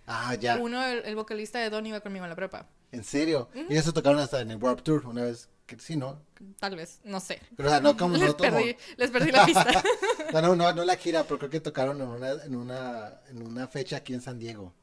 Ah, 0.07 0.37
ya. 0.37 0.59
Uno, 0.59 0.85
el, 0.85 1.17
vocalista 1.17 1.59
de 1.59 1.71
Don 1.71 1.85
iba 1.87 1.99
conmigo 1.99 2.25
en 2.25 2.31
la 2.31 2.37
prepa. 2.37 2.69
¿En 2.93 3.05
serio? 3.05 3.49
Y 3.71 3.77
eso 3.77 3.93
tocaron 3.93 4.21
hasta 4.21 4.41
en 4.43 4.51
el 4.51 4.59
Warp 4.59 4.83
Tour 4.83 5.07
una 5.07 5.23
vez. 5.23 5.49
Que 5.67 5.79
sí, 5.79 5.97
¿no? 5.97 6.21
Tal 6.59 6.77
vez, 6.77 7.01
no 7.05 7.21
sé. 7.21 7.41
Pero 7.57 7.69
o 7.69 7.73
sea, 7.73 7.81
no 7.81 7.97
como 7.97 8.17
les 8.17 8.35
perdí, 8.35 8.77
les 8.97 9.11
perdí 9.11 9.31
la 9.31 9.47
pista. 9.47 9.83
no, 10.33 10.43
no, 10.43 10.57
no, 10.57 10.73
no 10.73 10.85
la 10.85 10.97
gira, 10.97 11.23
pero 11.25 11.39
creo 11.39 11.51
que 11.51 11.61
tocaron 11.61 12.01
en 12.01 12.09
una, 12.09 12.33
en 12.45 12.57
una, 12.57 13.21
en 13.31 13.43
una 13.43 13.67
fecha 13.69 13.97
aquí 13.97 14.13
en 14.13 14.21
San 14.21 14.39
Diego. 14.39 14.75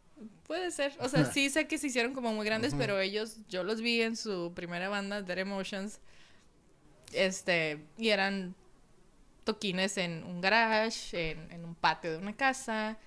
Puede 0.48 0.72
ser. 0.72 0.94
O 1.00 1.08
sea, 1.08 1.26
sí 1.26 1.50
sé 1.50 1.68
que 1.68 1.78
se 1.78 1.88
hicieron 1.88 2.14
como 2.14 2.34
muy 2.34 2.46
grandes, 2.46 2.74
pero 2.76 3.00
ellos, 3.00 3.38
yo 3.48 3.64
los 3.64 3.82
vi 3.82 4.02
en 4.02 4.16
su 4.16 4.54
primera 4.56 4.90
banda, 4.90 5.22
Dead 5.22 5.38
Emotions. 5.38 6.00
Este, 7.14 7.86
y 7.98 8.10
eran 8.10 8.56
toquines 9.44 9.98
en 9.98 10.24
un 10.24 10.42
garage, 10.42 11.32
en, 11.32 11.52
en 11.52 11.66
un 11.66 11.76
patio 11.76 12.12
de 12.12 12.18
una 12.18 12.36
casa 12.36 12.98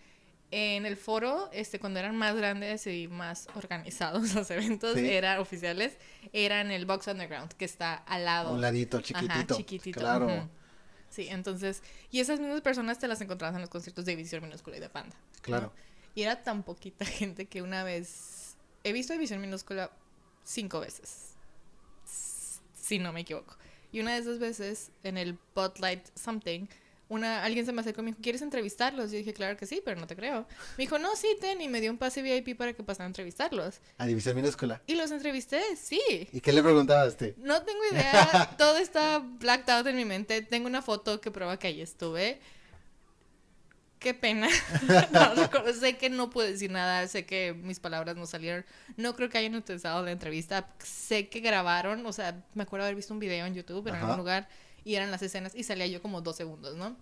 en 0.52 0.84
el 0.84 0.98
foro, 0.98 1.48
este, 1.50 1.80
cuando 1.80 1.98
eran 1.98 2.14
más 2.14 2.36
grandes 2.36 2.86
y 2.86 3.08
más 3.08 3.48
organizados 3.54 4.34
los 4.34 4.50
eventos, 4.50 4.96
eran 4.98 5.40
oficiales, 5.40 5.96
eran 6.34 6.70
el 6.70 6.84
Box 6.84 7.06
Underground, 7.08 7.52
que 7.54 7.64
está 7.64 7.94
al 7.94 8.26
lado. 8.26 8.52
Un 8.52 8.60
ladito, 8.60 9.00
chiquitito. 9.00 9.56
chiquitito. 9.56 9.98
Claro. 9.98 10.48
Sí, 11.08 11.26
entonces, 11.28 11.82
y 12.10 12.20
esas 12.20 12.38
mismas 12.38 12.60
personas 12.60 12.98
te 12.98 13.08
las 13.08 13.20
encontrabas 13.22 13.54
en 13.54 13.62
los 13.62 13.70
conciertos 13.70 14.04
de 14.04 14.12
División 14.12 14.42
Minúscula 14.42 14.76
y 14.76 14.80
de 14.80 14.90
Panda. 14.90 15.16
Claro. 15.40 15.72
Y 16.14 16.22
era 16.22 16.42
tan 16.42 16.62
poquita 16.62 17.04
gente 17.06 17.46
que 17.46 17.62
una 17.62 17.82
vez, 17.82 18.56
he 18.84 18.92
visto 18.92 19.14
División 19.14 19.40
Minúscula 19.40 19.90
cinco 20.44 20.80
veces, 20.80 21.32
si 22.74 22.98
no 22.98 23.12
me 23.14 23.20
equivoco. 23.20 23.56
Y 23.90 24.00
una 24.00 24.12
de 24.12 24.18
esas 24.20 24.38
veces, 24.38 24.90
en 25.02 25.16
el 25.16 25.38
Spotlight 25.52 26.06
Something, 26.14 26.66
una, 27.12 27.44
alguien 27.44 27.66
se 27.66 27.72
me 27.72 27.82
acercó 27.82 28.00
y 28.00 28.04
me 28.04 28.10
dijo, 28.12 28.22
¿quieres 28.22 28.40
entrevistarlos? 28.40 29.10
Yo 29.10 29.18
dije, 29.18 29.34
claro 29.34 29.56
que 29.58 29.66
sí, 29.66 29.82
pero 29.84 30.00
no 30.00 30.06
te 30.06 30.16
creo. 30.16 30.46
Me 30.78 30.84
dijo, 30.84 30.98
no, 30.98 31.14
sí, 31.14 31.28
ten, 31.40 31.60
y 31.60 31.68
me 31.68 31.80
dio 31.80 31.90
un 31.90 31.98
pase 31.98 32.22
VIP 32.22 32.56
para 32.56 32.72
que 32.72 32.82
pasara 32.82 33.04
a 33.04 33.08
entrevistarlos. 33.08 33.80
A 33.98 34.06
División 34.06 34.34
Minúscula. 34.34 34.80
Y 34.86 34.94
los 34.94 35.10
entrevisté, 35.10 35.60
sí. 35.76 36.00
¿Y 36.32 36.40
qué 36.40 36.52
le 36.52 36.62
preguntaste? 36.62 37.34
No 37.36 37.62
tengo 37.62 37.80
idea, 37.92 38.54
todo 38.58 38.78
está 38.78 39.18
blacked 39.18 39.70
out 39.70 39.86
en 39.86 39.96
mi 39.96 40.06
mente. 40.06 40.40
Tengo 40.40 40.66
una 40.66 40.80
foto 40.80 41.20
que 41.20 41.30
prueba 41.30 41.58
que 41.58 41.66
ahí 41.66 41.82
estuve. 41.82 42.40
Qué 43.98 44.14
pena. 44.14 44.48
no, 45.12 45.72
sé 45.74 45.98
que 45.98 46.08
no 46.08 46.30
puedo 46.30 46.48
decir 46.48 46.70
nada, 46.70 47.06
sé 47.08 47.26
que 47.26 47.52
mis 47.52 47.78
palabras 47.78 48.16
no 48.16 48.24
salieron. 48.24 48.64
No 48.96 49.14
creo 49.14 49.28
que 49.28 49.36
hayan 49.36 49.54
utilizado 49.54 50.02
la 50.02 50.12
entrevista. 50.12 50.66
Sé 50.82 51.28
que 51.28 51.40
grabaron, 51.40 52.06
o 52.06 52.12
sea, 52.12 52.42
me 52.54 52.62
acuerdo 52.62 52.86
haber 52.86 52.96
visto 52.96 53.12
un 53.12 53.20
video 53.20 53.44
en 53.44 53.54
YouTube 53.54 53.86
en 53.88 53.96
algún 53.96 54.16
lugar 54.16 54.48
y 54.84 54.94
eran 54.94 55.10
las 55.10 55.22
escenas 55.22 55.54
y 55.54 55.62
salía 55.64 55.86
yo 55.86 56.02
como 56.02 56.20
dos 56.20 56.36
segundos, 56.36 56.76
¿no? 56.76 56.96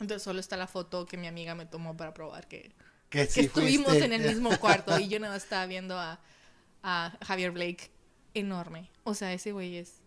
Entonces 0.00 0.22
solo 0.22 0.40
está 0.40 0.56
la 0.56 0.66
foto 0.66 1.06
que 1.06 1.16
mi 1.16 1.26
amiga 1.26 1.54
me 1.54 1.66
tomó 1.66 1.96
para 1.96 2.14
probar 2.14 2.46
que, 2.46 2.72
que, 3.10 3.22
estuvimos 3.22 3.94
en 3.94 4.12
el 4.12 4.22
mismo 4.22 4.50
cuarto 4.60 4.98
y 4.98 5.08
yo 5.08 5.18
nada 5.18 5.36
estaba 5.36 5.66
viendo 5.66 5.98
a, 5.98 6.20
a 6.82 7.18
Javier 7.24 7.50
Blake 7.50 7.90
enorme. 8.34 8.90
O 9.04 9.14
sea, 9.14 9.32
ese 9.32 9.52
güey 9.52 9.76
es 9.76 10.00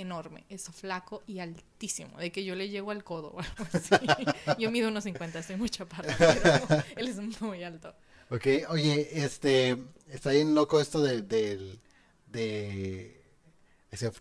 enorme, 0.00 0.44
es 0.48 0.68
flaco 0.70 1.22
y 1.26 1.40
altísimo, 1.40 2.18
de 2.18 2.30
que 2.30 2.44
yo 2.44 2.54
le 2.54 2.68
llego 2.68 2.90
al 2.90 3.04
codo 3.04 3.32
o 3.32 3.40
algo 3.40 3.66
así. 3.72 3.94
Yo 4.58 4.70
mido 4.70 4.88
unos 4.88 5.04
50, 5.04 5.38
estoy 5.38 5.56
muy 5.56 5.68
chaparra, 5.68 6.14
pero 6.42 6.84
él 6.96 7.08
es 7.08 7.40
muy 7.40 7.64
alto. 7.64 7.94
Ok, 8.30 8.46
oye, 8.68 9.08
este, 9.12 9.76
está 10.08 10.30
bien 10.30 10.54
loco 10.54 10.80
esto 10.80 11.02
de, 11.02 11.22
de, 11.22 11.78
de, 12.26 13.20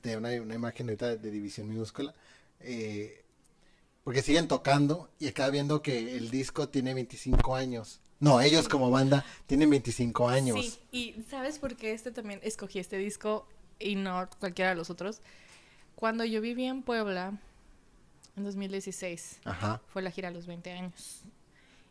de 0.02 0.18
una, 0.18 0.30
una, 0.42 0.56
imagen 0.56 0.88
ahorita 0.88 1.18
de 1.18 1.32
división 1.32 1.68
minúscula. 1.68 2.14
Eh, 2.60 3.24
porque 4.04 4.22
siguen 4.22 4.48
tocando 4.48 5.10
y 5.20 5.28
acaba 5.28 5.50
viendo 5.50 5.82
que 5.82 6.16
el 6.16 6.32
disco 6.32 6.70
tiene 6.70 6.94
25 6.94 7.56
años. 7.56 8.00
No, 8.20 8.42
ellos 8.42 8.68
como 8.68 8.90
banda 8.90 9.26
tienen 9.46 9.70
25 9.70 10.30
años. 10.30 10.58
Sí, 10.60 10.80
y 10.92 11.24
¿sabes 11.30 11.60
por 11.60 11.76
qué 11.76 11.92
este 11.94 12.12
también 12.12 12.40
escogí 12.42 12.80
este 12.80 12.98
disco 12.98 13.48
y 13.80 13.96
no 13.96 14.30
cualquiera 14.40 14.70
de 14.70 14.76
los 14.76 14.90
otros? 14.90 15.22
Cuando 15.96 16.26
yo 16.26 16.42
vivía 16.42 16.70
en 16.70 16.84
Puebla, 16.84 17.40
en 18.36 18.44
2016, 18.44 19.40
fue 19.88 20.02
la 20.02 20.12
gira 20.12 20.30
a 20.30 20.32
los 20.32 20.48
20 20.48 20.72
años. 20.72 21.22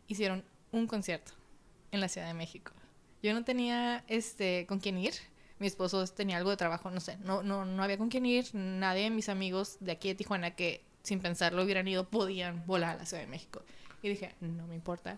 Hicieron 0.07 0.43
un 0.71 0.87
concierto 0.87 1.33
en 1.91 2.01
la 2.01 2.09
Ciudad 2.09 2.27
de 2.27 2.33
México. 2.33 2.71
Yo 3.21 3.33
no 3.33 3.43
tenía 3.43 4.03
este 4.07 4.65
con 4.67 4.79
quién 4.79 4.97
ir 4.97 5.13
mi 5.59 5.67
esposo 5.67 6.05
tenía 6.07 6.37
algo 6.37 6.49
de 6.49 6.57
trabajo, 6.57 6.91
no 6.91 6.99
sé, 6.99 7.17
no, 7.17 7.43
no, 7.43 7.65
no 7.65 7.83
había 7.83 7.97
con 7.97 8.09
quién 8.09 8.25
ir, 8.25 8.47
nadie 8.53 9.03
de 9.03 9.09
mis 9.09 9.29
amigos 9.29 9.77
de 9.79 9.91
aquí 9.93 10.09
de 10.09 10.15
Tijuana 10.15 10.51
que 10.51 10.83
sin 11.03 11.19
pensarlo 11.19 11.63
hubieran 11.63 11.87
ido 11.87 12.09
podían 12.09 12.65
volar 12.65 12.95
a 12.95 12.97
la 12.97 13.05
Ciudad 13.05 13.23
de 13.23 13.29
México. 13.29 13.63
Y 14.01 14.09
dije, 14.09 14.35
no 14.41 14.67
me 14.67 14.75
importa, 14.75 15.17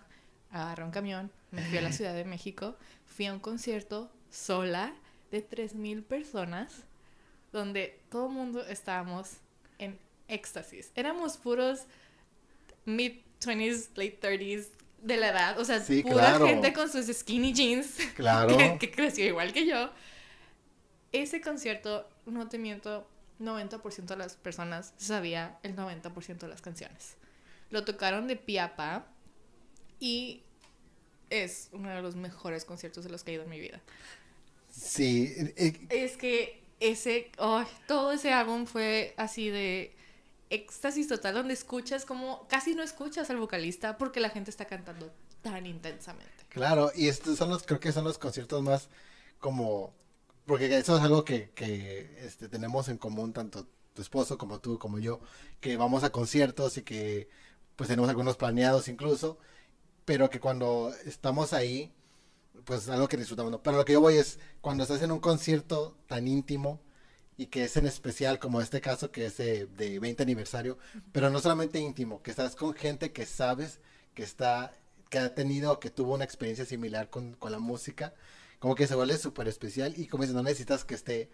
agarré 0.52 0.84
un 0.84 0.92
camión, 0.92 1.32
me 1.52 1.64
fui 1.64 1.78
a 1.78 1.82
la 1.82 1.92
Ciudad 1.92 2.14
de 2.14 2.26
México, 2.26 2.76
fui 3.06 3.26
a 3.26 3.34
un 3.34 3.40
concierto 3.40 4.10
sola 4.30 4.94
de 5.32 5.48
3.000 5.48 6.04
personas, 6.04 6.84
donde 7.52 8.00
todo 8.10 8.28
el 8.28 8.34
mundo 8.34 8.66
estábamos 8.66 9.38
en 9.78 10.00
éxtasis. 10.28 10.92
Éramos 10.96 11.38
puros 11.38 11.82
mid-20s, 12.86 13.90
late 13.96 14.20
30s 14.22 14.68
de 15.02 15.18
la 15.18 15.30
edad, 15.30 15.60
o 15.60 15.66
sea, 15.66 15.84
pura 16.04 16.40
gente 16.40 16.74
con 16.74 16.90
sus 16.90 17.08
skinny 17.08 17.54
jeans, 17.54 17.98
claro. 18.16 18.56
que 18.80 18.92
creció 18.92 19.26
igual 19.26 19.54
que 19.54 19.66
yo 19.66 19.90
ese 21.12 21.42
concierto, 21.42 22.08
no 22.26 22.48
te 22.50 22.58
miento, 22.58 23.08
90% 23.40 24.06
de 24.06 24.18
las 24.18 24.36
personas 24.36 24.94
sabía 24.98 25.58
el 25.64 25.76
90% 25.76 26.40
de 26.40 26.48
las 26.48 26.62
canciones. 26.62 27.16
Lo 27.70 27.86
tocaron 27.86 28.28
de 28.28 28.36
piapa 28.36 29.08
y 30.00 30.44
es 31.30 31.70
uno 31.72 31.90
de 31.90 32.02
los 32.02 32.16
mejores 32.16 32.66
conciertos 32.66 33.04
de 33.04 33.10
los 33.10 33.24
que 33.24 33.32
he 33.32 33.34
ido 33.36 33.44
en 33.44 33.50
mi 33.50 33.60
vida. 33.60 33.82
Sí. 34.72 35.34
Eh, 35.38 35.54
eh, 35.58 35.88
es 35.90 36.18
que 36.18 36.62
ese, 36.80 37.32
todo 37.88 38.12
ese 38.12 38.32
álbum 38.34 38.66
fue 38.66 39.14
así 39.18 39.50
de 39.50 39.96
éxtasis 40.50 41.08
total, 41.08 41.36
donde 41.36 41.54
escuchas 41.54 42.06
como, 42.06 42.48
casi 42.48 42.74
no 42.76 42.84
escuchas 42.84 43.30
al 43.30 43.38
vocalista 43.38 43.98
porque 43.98 44.20
la 44.20 44.30
gente 44.30 44.50
está 44.50 44.66
cantando 44.66 45.12
tan 45.42 45.66
intensamente. 45.66 46.46
Claro, 46.50 46.92
y 46.96 47.08
estos 47.08 47.38
son 47.38 47.50
los, 47.50 47.64
creo 47.64 47.80
que 47.80 47.92
son 47.92 48.04
los 48.04 48.18
conciertos 48.18 48.64
más 48.64 48.90
como 49.40 49.94
porque 50.50 50.76
eso 50.76 50.98
es 50.98 51.04
algo 51.04 51.24
que, 51.24 51.52
que 51.52 52.18
este, 52.26 52.50
tenemos 52.50 52.90
en 52.90 52.98
común, 52.98 53.34
tanto 53.34 53.68
tu 53.94 54.02
esposo 54.02 54.40
como 54.40 54.60
tú, 54.60 54.80
como 54.80 54.98
yo, 54.98 55.22
que 55.60 55.78
vamos 55.78 56.04
a 56.04 56.12
conciertos 56.12 56.78
y 56.78 56.82
que 56.82 57.30
pues 57.76 57.88
tenemos 57.88 58.10
algunos 58.10 58.36
planeados 58.36 58.88
incluso, 58.88 59.38
pero 60.06 60.32
que 60.32 60.40
cuando 60.40 60.92
estamos 61.06 61.54
ahí, 61.54 61.94
pues 62.66 62.82
es 62.82 62.90
algo 62.90 63.08
que 63.08 63.18
disfrutamos. 63.18 63.60
Pero 63.64 63.78
lo 63.78 63.86
que 63.86 63.94
yo 63.94 64.02
voy 64.02 64.16
es, 64.16 64.40
cuando 64.60 64.82
estás 64.82 65.04
en 65.04 65.12
un 65.12 65.20
concierto 65.20 65.96
tan 66.08 66.28
íntimo 66.28 66.82
y 67.38 67.46
que 67.46 67.66
es 67.66 67.78
en 67.78 67.86
especial, 67.86 68.40
como 68.40 68.60
este 68.60 68.82
caso 68.82 69.12
que 69.12 69.28
es 69.28 69.38
de, 69.38 69.68
de 69.68 70.00
20 70.00 70.24
aniversario, 70.24 70.80
pero 71.12 71.30
no 71.30 71.40
solamente 71.42 71.78
íntimo, 71.80 72.24
que 72.24 72.32
estás 72.32 72.56
con 72.56 72.74
gente 72.74 73.12
que 73.12 73.28
sabes 73.28 73.82
que 74.16 74.24
está 74.24 74.74
que 75.12 75.20
ha 75.20 75.36
tenido, 75.36 75.80
que 75.80 75.92
tuvo 75.92 76.16
una 76.16 76.24
experiencia 76.24 76.66
similar 76.66 77.10
con, 77.12 77.34
con 77.34 77.52
la 77.52 77.60
música, 77.60 78.14
como 78.60 78.76
que 78.76 78.88
se 78.88 78.96
vuelve 78.96 79.18
súper 79.18 79.48
especial 79.48 79.94
y 79.98 80.08
como 80.08 80.24
dices, 80.24 80.36
no 80.36 80.44
necesitas 80.44 80.84
que 80.86 80.96
esté, 80.96 81.30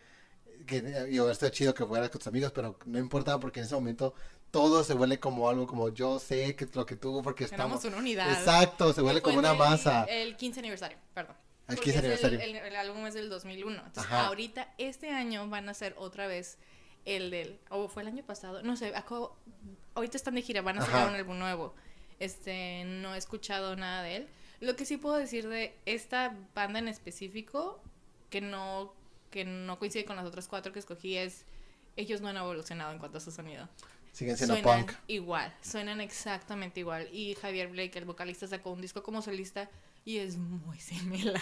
que 0.67 1.09
yo 1.11 1.29
esté 1.29 1.51
chido 1.51 1.73
que 1.73 1.85
fuera 1.85 2.09
con 2.09 2.19
tus 2.19 2.27
amigos, 2.27 2.51
pero 2.53 2.77
no 2.85 2.99
importa 2.99 3.39
porque 3.39 3.59
en 3.59 3.65
ese 3.65 3.75
momento 3.75 4.13
todo 4.51 4.83
se 4.83 4.93
vuelve 4.93 5.19
como 5.19 5.49
algo 5.49 5.67
como 5.67 5.89
yo 5.89 6.17
sé 6.19 6.55
que 6.55 6.67
lo 6.73 6.85
que 6.85 6.95
tú 6.95 7.21
porque 7.23 7.45
Tenemos 7.45 7.77
estamos 7.77 7.85
una 7.85 7.97
unidad. 7.97 8.31
exacto 8.31 8.93
se 8.93 9.01
vuelve 9.01 9.21
como 9.21 9.39
una 9.39 9.51
el- 9.51 9.57
masa 9.57 10.03
El 10.05 10.37
15 10.37 10.59
aniversario, 10.59 10.97
perdón. 11.13 11.35
El 11.67 11.75
Porque 11.77 11.91
15 11.93 11.97
es 11.97 12.03
el- 12.23 12.25
aniversario. 12.29 12.39
El, 12.41 12.55
el 12.67 12.75
álbum 12.75 13.07
es 13.07 13.15
del 13.15 13.27
2001. 13.27 13.75
Entonces, 13.87 14.03
Ajá. 14.03 14.27
ahorita, 14.27 14.71
este 14.77 15.09
año 15.09 15.49
van 15.49 15.67
a 15.67 15.71
hacer 15.71 15.95
otra 15.97 16.27
vez 16.27 16.59
el 17.05 17.31
del. 17.31 17.59
O 17.71 17.87
fue 17.87 18.03
el 18.03 18.07
año 18.07 18.23
pasado. 18.23 18.61
No 18.61 18.75
sé, 18.77 18.93
acabo- 18.95 19.35
ahorita 19.95 20.15
están 20.15 20.35
de 20.35 20.43
gira, 20.43 20.61
van 20.61 20.77
a 20.77 20.81
sacar 20.85 21.01
Ajá. 21.01 21.09
un 21.09 21.15
álbum 21.15 21.39
nuevo. 21.39 21.73
Este, 22.19 22.83
no 22.85 23.15
he 23.15 23.17
escuchado 23.17 23.75
nada 23.75 24.03
de 24.03 24.15
él. 24.17 24.27
Lo 24.65 24.75
que 24.75 24.85
sí 24.85 24.97
puedo 24.97 25.15
decir 25.15 25.47
de 25.47 25.75
esta 25.85 26.35
banda 26.53 26.79
en 26.79 26.87
específico, 26.87 27.81
que 28.29 28.41
no, 28.41 28.93
que 29.31 29.45
no 29.45 29.79
coincide 29.79 30.05
con 30.05 30.15
las 30.15 30.25
otras 30.25 30.47
cuatro 30.47 30.73
que 30.73 30.79
escogí, 30.79 31.17
es. 31.17 31.45
Ellos 31.97 32.19
no 32.19 32.27
han 32.27 32.35
evolucionado 32.37 32.91
en 32.91 32.99
cuanto 32.99 33.19
a 33.19 33.21
su 33.21 33.31
sonido 33.31 33.69
siguen 34.15 34.37
siendo 34.37 34.55
suenan 34.55 34.85
punk 34.85 34.97
igual, 35.07 35.53
suenan 35.61 35.99
exactamente 35.99 36.79
igual. 36.79 37.09
Y 37.11 37.35
Javier 37.35 37.67
Blake, 37.67 37.99
el 37.99 38.05
vocalista, 38.05 38.47
sacó 38.47 38.71
un 38.71 38.81
disco 38.81 39.03
como 39.03 39.21
solista 39.21 39.69
y 40.05 40.19
es 40.19 40.37
muy 40.37 40.79
similar. 40.79 41.41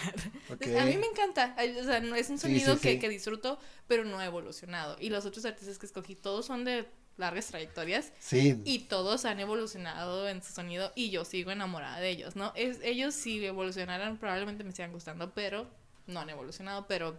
A 0.50 0.84
mí 0.84 0.96
me 0.96 1.06
encanta, 1.06 1.54
o 1.80 1.84
sea, 1.84 2.00
no 2.00 2.16
es 2.16 2.30
un 2.30 2.38
Sí, 2.38 2.48
sonido 2.48 2.74
sí, 2.74 2.80
que, 2.80 2.92
sí. 2.94 2.98
que 2.98 3.08
disfruto, 3.08 3.58
pero 3.86 4.04
no 4.04 4.18
ha 4.18 4.26
evolucionado. 4.26 4.96
Y 5.00 5.10
los 5.10 5.24
otros 5.24 5.44
artistas 5.44 5.78
que 5.78 5.86
escogí, 5.86 6.16
todos 6.16 6.46
son 6.46 6.64
de 6.64 6.86
largas 7.16 7.46
trayectorias 7.46 8.12
sí 8.18 8.60
y 8.64 8.80
todos 8.80 9.24
han 9.24 9.38
evolucionado 9.38 10.28
en 10.28 10.42
su 10.42 10.52
sonido 10.52 10.92
y 10.94 11.10
yo 11.10 11.24
sigo 11.24 11.50
enamorada 11.50 12.00
de 12.00 12.10
ellos, 12.10 12.36
¿no? 12.36 12.52
Es, 12.56 12.78
ellos 12.82 13.14
si 13.14 13.44
evolucionaran 13.44 14.18
probablemente 14.18 14.64
me 14.64 14.72
sigan 14.72 14.92
gustando, 14.92 15.32
pero 15.32 15.66
no 16.06 16.20
han 16.20 16.30
evolucionado, 16.30 16.86
pero 16.86 17.16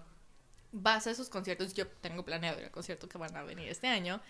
vas 0.72 1.08
a 1.08 1.12
esos 1.12 1.30
conciertos, 1.30 1.74
yo 1.74 1.88
tengo 1.88 2.26
planeado 2.26 2.60
ir 2.60 2.66
al 2.66 2.72
concierto 2.72 3.08
que 3.08 3.18
van 3.18 3.36
a 3.36 3.44
venir 3.44 3.70
este 3.70 3.88
año 3.88 4.22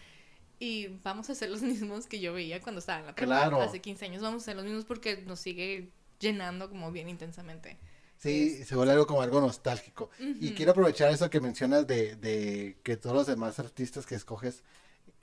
y 0.59 0.87
vamos 1.03 1.29
a 1.29 1.33
hacer 1.33 1.49
los 1.49 1.61
mismos 1.63 2.07
que 2.07 2.19
yo 2.19 2.33
veía 2.33 2.61
cuando 2.61 2.79
estaba 2.79 2.99
en 2.99 3.05
la 3.07 3.15
prepa. 3.15 3.27
Claro. 3.27 3.61
Hace 3.61 3.81
15 3.81 4.05
años 4.05 4.21
vamos 4.21 4.41
a 4.41 4.45
hacer 4.45 4.55
los 4.55 4.65
mismos 4.65 4.85
porque 4.85 5.17
nos 5.23 5.39
sigue 5.39 5.89
llenando 6.19 6.69
como 6.69 6.91
bien 6.91 7.09
intensamente. 7.09 7.77
Sí, 8.17 8.63
se 8.63 8.75
vuelve 8.75 8.93
algo 8.93 9.05
como 9.07 9.21
algo 9.21 9.41
nostálgico. 9.41 10.09
Y 10.19 10.53
quiero 10.53 10.71
aprovechar 10.71 11.11
eso 11.11 11.29
que 11.29 11.41
mencionas 11.41 11.85
de, 11.85 12.15
de 12.15 12.77
que 12.81 12.95
todos 12.95 13.15
los 13.15 13.27
demás 13.27 13.59
artistas 13.59 14.05
que 14.05 14.15
escoges, 14.15 14.63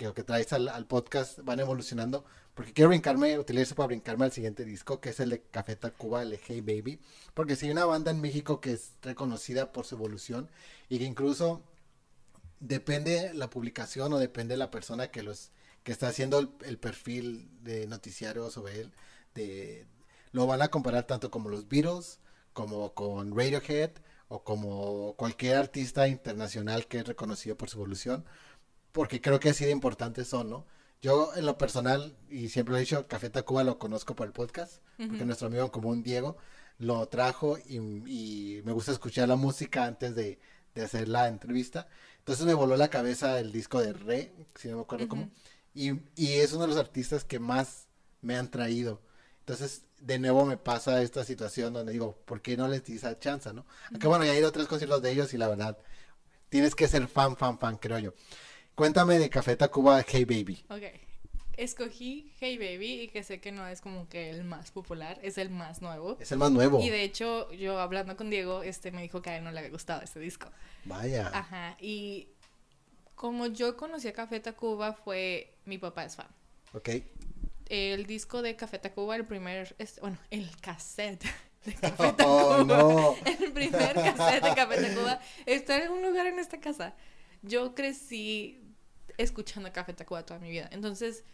que, 0.08 0.14
que 0.14 0.24
traes 0.24 0.52
al, 0.52 0.68
al 0.68 0.86
podcast, 0.86 1.38
van 1.40 1.60
evolucionando. 1.60 2.24
Porque 2.54 2.72
quiero 2.72 2.90
brincarme, 2.90 3.38
utilizo 3.38 3.74
para 3.74 3.86
brincarme 3.86 4.26
al 4.26 4.32
siguiente 4.32 4.64
disco, 4.64 5.00
que 5.00 5.10
es 5.10 5.20
el 5.20 5.30
de 5.30 5.42
Café 5.42 5.76
Tacuba, 5.76 6.22
el 6.22 6.30
de 6.30 6.40
Hey 6.46 6.60
Baby. 6.60 7.00
Porque 7.34 7.56
si 7.56 7.66
hay 7.66 7.72
una 7.72 7.86
banda 7.86 8.10
en 8.10 8.20
México 8.20 8.60
que 8.60 8.72
es 8.72 8.92
reconocida 9.02 9.72
por 9.72 9.86
su 9.86 9.94
evolución 9.94 10.50
y 10.88 10.98
que 10.98 11.04
incluso 11.04 11.62
depende 12.60 13.32
la 13.34 13.48
publicación 13.48 14.12
o 14.12 14.18
depende 14.18 14.56
la 14.56 14.70
persona 14.70 15.10
que 15.10 15.22
los 15.22 15.50
que 15.82 15.92
está 15.92 16.08
haciendo 16.08 16.38
el, 16.38 16.50
el 16.64 16.78
perfil 16.78 17.48
de 17.64 17.86
noticiario 17.88 18.50
sobre 18.50 18.82
él, 18.82 18.92
de, 19.34 19.86
lo 20.30 20.46
van 20.46 20.62
a 20.62 20.68
comparar 20.68 21.06
tanto 21.06 21.30
como 21.30 21.48
los 21.48 21.68
Beatles, 21.68 22.20
como 22.52 22.94
con 22.94 23.36
Radiohead 23.36 23.90
o 24.28 24.44
como 24.44 25.14
cualquier 25.16 25.56
artista 25.56 26.06
internacional 26.06 26.86
que 26.86 26.98
es 26.98 27.06
reconocido 27.06 27.56
por 27.56 27.68
su 27.68 27.78
evolución, 27.78 28.24
porque 28.92 29.20
creo 29.20 29.40
que 29.40 29.50
así 29.50 29.64
de 29.64 29.70
importantes 29.70 30.28
son, 30.28 30.50
¿no? 30.50 30.66
Yo 31.00 31.32
en 31.34 31.46
lo 31.46 31.58
personal, 31.58 32.16
y 32.30 32.48
siempre 32.48 32.72
lo 32.72 32.78
he 32.78 32.82
dicho, 32.82 33.08
Café 33.08 33.28
Tacuba 33.28 33.64
lo 33.64 33.78
conozco 33.78 34.14
por 34.14 34.26
el 34.26 34.32
podcast, 34.32 34.82
porque 34.96 35.24
nuestro 35.24 35.48
amigo 35.48 35.64
en 35.64 35.70
común 35.70 36.02
Diego 36.02 36.36
lo 36.78 37.06
trajo 37.08 37.58
y, 37.58 37.76
y 37.76 38.62
me 38.64 38.72
gusta 38.72 38.92
escuchar 38.92 39.28
la 39.28 39.36
música 39.36 39.84
antes 39.84 40.14
de, 40.14 40.38
de 40.74 40.82
hacer 40.82 41.08
la 41.08 41.26
entrevista. 41.26 41.88
Entonces 42.18 42.46
me 42.46 42.54
voló 42.54 42.76
la 42.76 42.88
cabeza 42.88 43.40
el 43.40 43.50
disco 43.50 43.80
de 43.80 43.92
Re, 43.94 44.32
si 44.54 44.68
no 44.68 44.76
me 44.76 44.82
acuerdo 44.82 45.08
cómo, 45.08 45.30
y, 45.74 45.90
y 46.14 46.34
es 46.34 46.52
uno 46.52 46.62
de 46.62 46.68
los 46.68 46.76
artistas 46.76 47.24
que 47.24 47.40
más 47.40 47.88
me 48.20 48.36
han 48.36 48.48
traído. 48.50 49.02
Entonces, 49.40 49.82
de 49.98 50.20
nuevo 50.20 50.44
me 50.46 50.56
pasa 50.56 51.02
esta 51.02 51.24
situación 51.24 51.72
donde 51.72 51.92
digo, 51.92 52.16
¿por 52.26 52.42
qué 52.42 52.56
no 52.56 52.68
les 52.68 52.84
di 52.84 52.94
esa 52.94 53.18
chance, 53.18 53.52
no? 53.52 53.66
Aunque 53.90 54.06
bueno, 54.06 54.24
ya 54.24 54.34
he 54.34 54.38
ido 54.38 54.48
a 54.48 54.52
tres 54.52 54.68
conciertos 54.68 55.02
de 55.02 55.10
ellos 55.10 55.34
y 55.34 55.38
la 55.38 55.48
verdad, 55.48 55.78
tienes 56.48 56.76
que 56.76 56.86
ser 56.86 57.08
fan, 57.08 57.36
fan, 57.36 57.58
fan, 57.58 57.76
creo 57.76 57.98
yo. 57.98 58.14
Cuéntame 58.74 59.18
de 59.18 59.28
Café 59.28 59.54
Tacuba, 59.56 60.02
Hey 60.06 60.24
Baby. 60.24 60.64
Ok. 60.70 60.82
Escogí 61.58 62.32
Hey 62.40 62.56
Baby 62.56 63.02
y 63.02 63.08
que 63.08 63.22
sé 63.22 63.38
que 63.40 63.52
no 63.52 63.66
es 63.66 63.82
como 63.82 64.08
que 64.08 64.30
el 64.30 64.44
más 64.44 64.70
popular, 64.70 65.18
es 65.22 65.36
el 65.36 65.50
más 65.50 65.82
nuevo. 65.82 66.16
Es 66.18 66.32
el 66.32 66.38
más 66.38 66.50
nuevo. 66.50 66.80
Y 66.80 66.88
de 66.88 67.02
hecho, 67.02 67.52
yo 67.52 67.78
hablando 67.78 68.16
con 68.16 68.30
Diego, 68.30 68.62
este 68.62 68.90
me 68.90 69.02
dijo 69.02 69.20
que 69.20 69.30
a 69.30 69.36
él 69.36 69.44
no 69.44 69.52
le 69.52 69.58
había 69.58 69.70
gustado 69.70 70.00
este 70.00 70.18
disco. 70.20 70.48
Vaya. 70.86 71.30
Ajá, 71.34 71.76
y 71.80 72.28
como 73.14 73.46
yo 73.46 73.76
conocí 73.76 74.08
a 74.08 74.14
Café 74.14 74.40
Tacuba 74.40 74.94
fue 74.94 75.54
mi 75.66 75.76
papá 75.76 76.04
es 76.04 76.16
fan. 76.16 76.28
Ok. 76.72 76.88
El 77.68 78.06
disco 78.06 78.40
de 78.40 78.56
Café 78.56 78.78
Tacuba, 78.78 79.16
el 79.16 79.26
primer, 79.26 79.76
bueno, 80.00 80.16
el 80.30 80.50
cassette 80.60 81.24
de 81.66 81.74
Café 81.80 82.14
Tacuba. 82.14 82.56
Oh, 82.56 82.64
no. 82.64 83.14
El 83.26 83.52
primer 83.52 83.94
cassette 83.94 84.42
de 84.42 84.54
Café 84.54 84.82
Tacuba 84.82 85.20
está 85.44 85.76
en 85.76 85.82
algún 85.82 86.02
lugar 86.02 86.26
en 86.26 86.38
esta 86.38 86.58
casa. 86.58 86.94
Yo 87.42 87.74
crecí 87.74 88.61
escuchando 89.18 89.72
Café 89.72 89.92
Tacuba 89.92 90.24
toda 90.24 90.40
mi 90.40 90.50
vida. 90.50 90.68
Entonces, 90.72 91.24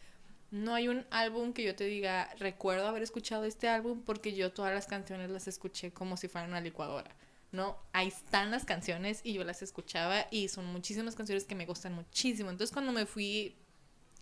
no 0.51 0.75
hay 0.75 0.89
un 0.89 1.07
álbum 1.11 1.53
que 1.53 1.63
yo 1.63 1.75
te 1.75 1.85
diga, 1.85 2.31
recuerdo 2.39 2.87
haber 2.87 3.03
escuchado 3.03 3.45
este 3.45 3.69
álbum 3.69 4.03
porque 4.03 4.35
yo 4.35 4.53
todas 4.53 4.75
las 4.75 4.87
canciones 4.87 5.31
las 5.31 5.47
escuché 5.47 5.93
como 5.93 6.17
si 6.17 6.29
fueran 6.29 6.51
una 6.51 6.61
licuadora. 6.61 7.15
No, 7.51 7.79
ahí 7.93 8.09
están 8.09 8.51
las 8.51 8.65
canciones 8.65 9.21
y 9.25 9.33
yo 9.33 9.45
las 9.45 9.63
escuchaba 9.63 10.27
y 10.31 10.49
son 10.49 10.67
muchísimas 10.67 11.15
canciones 11.15 11.45
que 11.45 11.55
me 11.55 11.67
gustan 11.67 11.95
muchísimo. 11.95 12.51
Entonces, 12.51 12.73
cuando 12.73 12.93
me 12.93 13.07
fui 13.07 13.57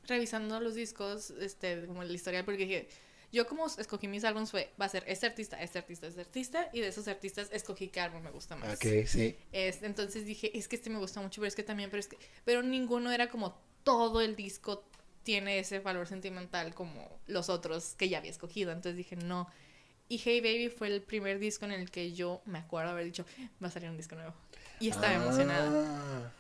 revisando 0.07 0.61
los 0.61 0.75
discos, 0.75 1.31
este, 1.31 1.87
como 1.87 2.03
el 2.03 2.15
historial, 2.15 2.45
porque 2.45 2.67
dije, 2.67 2.89
yo 3.37 3.47
como 3.47 3.67
escogí 3.67 4.09
mis 4.09 4.25
álbumes 4.25 4.51
fue, 4.51 4.73
va 4.81 4.87
a 4.87 4.89
ser 4.89 5.05
este 5.07 5.27
artista, 5.27 5.63
este 5.63 5.79
artista, 5.79 6.07
este 6.09 6.21
artista, 6.23 6.71
y 6.73 6.81
de 6.81 6.89
esos 6.89 7.07
artistas 7.07 7.49
escogí 7.53 7.89
qué 7.89 8.01
álbum 8.01 8.23
me 8.23 8.31
gusta 8.31 8.57
más. 8.57 8.75
Ok, 8.75 9.07
sí. 9.07 9.37
Entonces 9.53 10.27
dije, 10.27 10.57
es 10.59 10.67
que 10.67 10.77
este 10.77 10.91
me 10.91 10.99
gusta 10.99 11.21
mucho, 11.21 11.41
pero 11.41 11.49
es 11.49 11.55
que 11.55 11.63
también, 11.63 11.91
pero 11.91 12.01
es 12.01 12.09
que, 12.09 12.19
pero 12.45 12.63
ninguno 12.63 13.13
era 13.13 13.29
como 13.29 13.57
todo 13.85 14.21
el 14.21 14.35
disco 14.35 14.85
tiene 15.23 15.59
ese 15.59 15.81
valor 15.81 16.07
sentimental 16.07 16.75
como 16.75 17.21
los 17.27 17.49
otros 17.49 17.95
que 17.97 18.09
ya 18.09 18.19
había 18.19 18.31
escogido. 18.31 18.73
Entonces 18.73 18.97
dije, 18.97 19.17
no. 19.17 19.49
Y 20.09 20.19
Hey 20.19 20.41
Baby 20.41 20.69
fue 20.69 20.87
el 20.89 21.03
primer 21.03 21.39
disco 21.39 21.65
en 21.65 21.73
el 21.73 21.91
que 21.91 22.13
yo 22.13 22.41
me 22.47 22.59
acuerdo 22.59 22.93
haber 22.93 23.05
dicho, 23.05 23.27
va 23.63 23.69
a 23.69 23.71
salir 23.71 23.91
un 23.91 23.97
disco 23.97 24.15
nuevo. 24.15 24.35
Y 24.81 24.89
estaba 24.89 25.13
emocionada. 25.13 26.33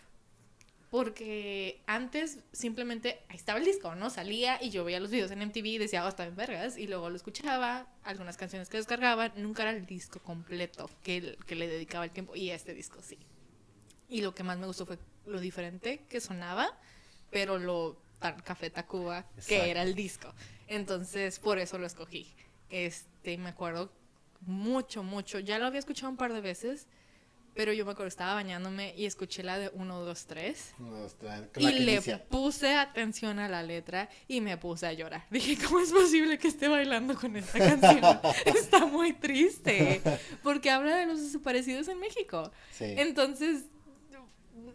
Porque 0.97 1.83
antes 1.87 2.39
simplemente 2.53 3.21
ahí 3.29 3.37
estaba 3.37 3.59
el 3.59 3.67
disco, 3.67 3.95
¿no? 3.95 4.09
Salía 4.09 4.59
y 4.63 4.71
yo 4.71 4.83
veía 4.83 4.99
los 4.99 5.11
videos 5.11 5.31
en 5.31 5.41
MTV 5.41 5.67
y 5.67 5.77
decía, 5.77 6.03
oh, 6.07 6.09
está 6.09 6.25
en 6.25 6.35
vergas. 6.35 6.79
Y 6.79 6.87
luego 6.87 7.11
lo 7.11 7.17
escuchaba, 7.17 7.87
algunas 8.03 8.39
canciones 8.39 8.71
que 8.71 8.79
descargaba, 8.79 9.29
nunca 9.37 9.65
era 9.65 9.73
el 9.73 9.85
disco 9.85 10.21
completo 10.21 10.89
que, 11.03 11.37
que 11.47 11.55
le 11.55 11.69
dedicaba 11.69 12.07
el 12.07 12.13
tiempo. 12.13 12.35
Y 12.35 12.49
este 12.49 12.73
disco 12.73 13.03
sí. 13.03 13.19
Y 14.09 14.23
lo 14.23 14.35
que 14.35 14.43
más 14.43 14.57
me 14.57 14.67
gustó 14.67 14.87
fue 14.87 14.99
lo 15.27 15.39
diferente 15.39 16.01
que 16.09 16.19
sonaba, 16.19 16.67
pero 17.31 17.59
lo 17.59 18.01
tan 18.19 18.41
Café 18.41 18.71
Tacuba 18.71 19.19
Exacto. 19.19 19.49
que 19.49 19.71
era 19.71 19.83
el 19.83 19.95
disco. 19.95 20.33
Entonces, 20.67 21.39
por 21.41 21.59
eso 21.59 21.77
lo 21.77 21.87
escogí. 21.87 22.33
Este, 22.71 23.37
me 23.37 23.51
acuerdo 23.51 23.93
mucho, 24.41 25.03
mucho. 25.03 25.41
Ya 25.41 25.59
lo 25.59 25.67
había 25.67 25.81
escuchado 25.81 26.09
un 26.09 26.17
par 26.17 26.33
de 26.33 26.41
veces, 26.41 26.87
pero 27.57 27.73
yo 27.73 27.85
me 27.87 27.93
acuerdo, 27.93 28.09
estaba 28.09 28.35
bañándome 28.35 28.95
y 28.97 29.07
escuché 29.07 29.43
la 29.43 29.59
de 29.59 29.71
1, 29.73 30.01
2, 30.01 30.27
3. 30.27 30.75
no, 30.79 31.07
está- 31.07 31.49
con 31.53 31.63
la 31.63 31.71
Y 31.71 31.75
que 31.75 31.81
le 31.81 31.93
inicia. 31.95 32.25
puse 32.29 32.75
atención 32.75 33.39
a 33.39 33.49
la 33.49 33.63
letra 33.63 34.09
y 34.29 34.41
me 34.41 34.57
puse 34.59 34.87
a 34.87 34.93
llorar. 34.93 35.27
Dije, 35.31 35.57
¿cómo 35.65 35.81
es 35.81 35.91
posible 35.93 36.39
que 36.39 36.49
esté 36.49 36.69
bailando 36.69 37.15
con 37.17 37.35
esta 37.37 37.59
canción? 37.59 38.21
Está 38.45 38.87
muy 38.87 39.13
triste. 39.15 40.03
Porque 40.43 40.71
habla 40.71 40.97
de 40.97 41.07
los 41.07 41.21
desaparecidos 41.23 41.89
en 41.89 41.99
México. 41.99 42.53
Sí. 42.73 42.85
Entonces, 42.97 43.65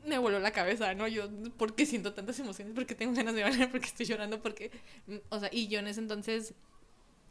me 0.06 0.18
voló 0.18 0.40
la 0.40 0.52
cabeza, 0.52 0.94
¿no? 0.96 1.08
Yo, 1.08 1.30
¿por 1.58 1.76
qué 1.76 1.86
siento 1.86 2.14
tantas 2.14 2.40
emociones? 2.40 2.74
¿Por 2.74 2.86
qué 2.86 2.96
tengo 2.96 3.14
ganas 3.14 3.36
de 3.36 3.44
bailar? 3.44 3.70
¿Por 3.72 3.80
qué 3.80 3.88
estoy 3.88 4.06
llorando? 4.08 4.42
Porque, 4.42 4.72
o 5.30 5.40
sea, 5.40 5.50
y 5.52 5.68
yo 5.68 5.80
en 5.80 5.88
ese 5.88 6.00
entonces, 6.00 6.54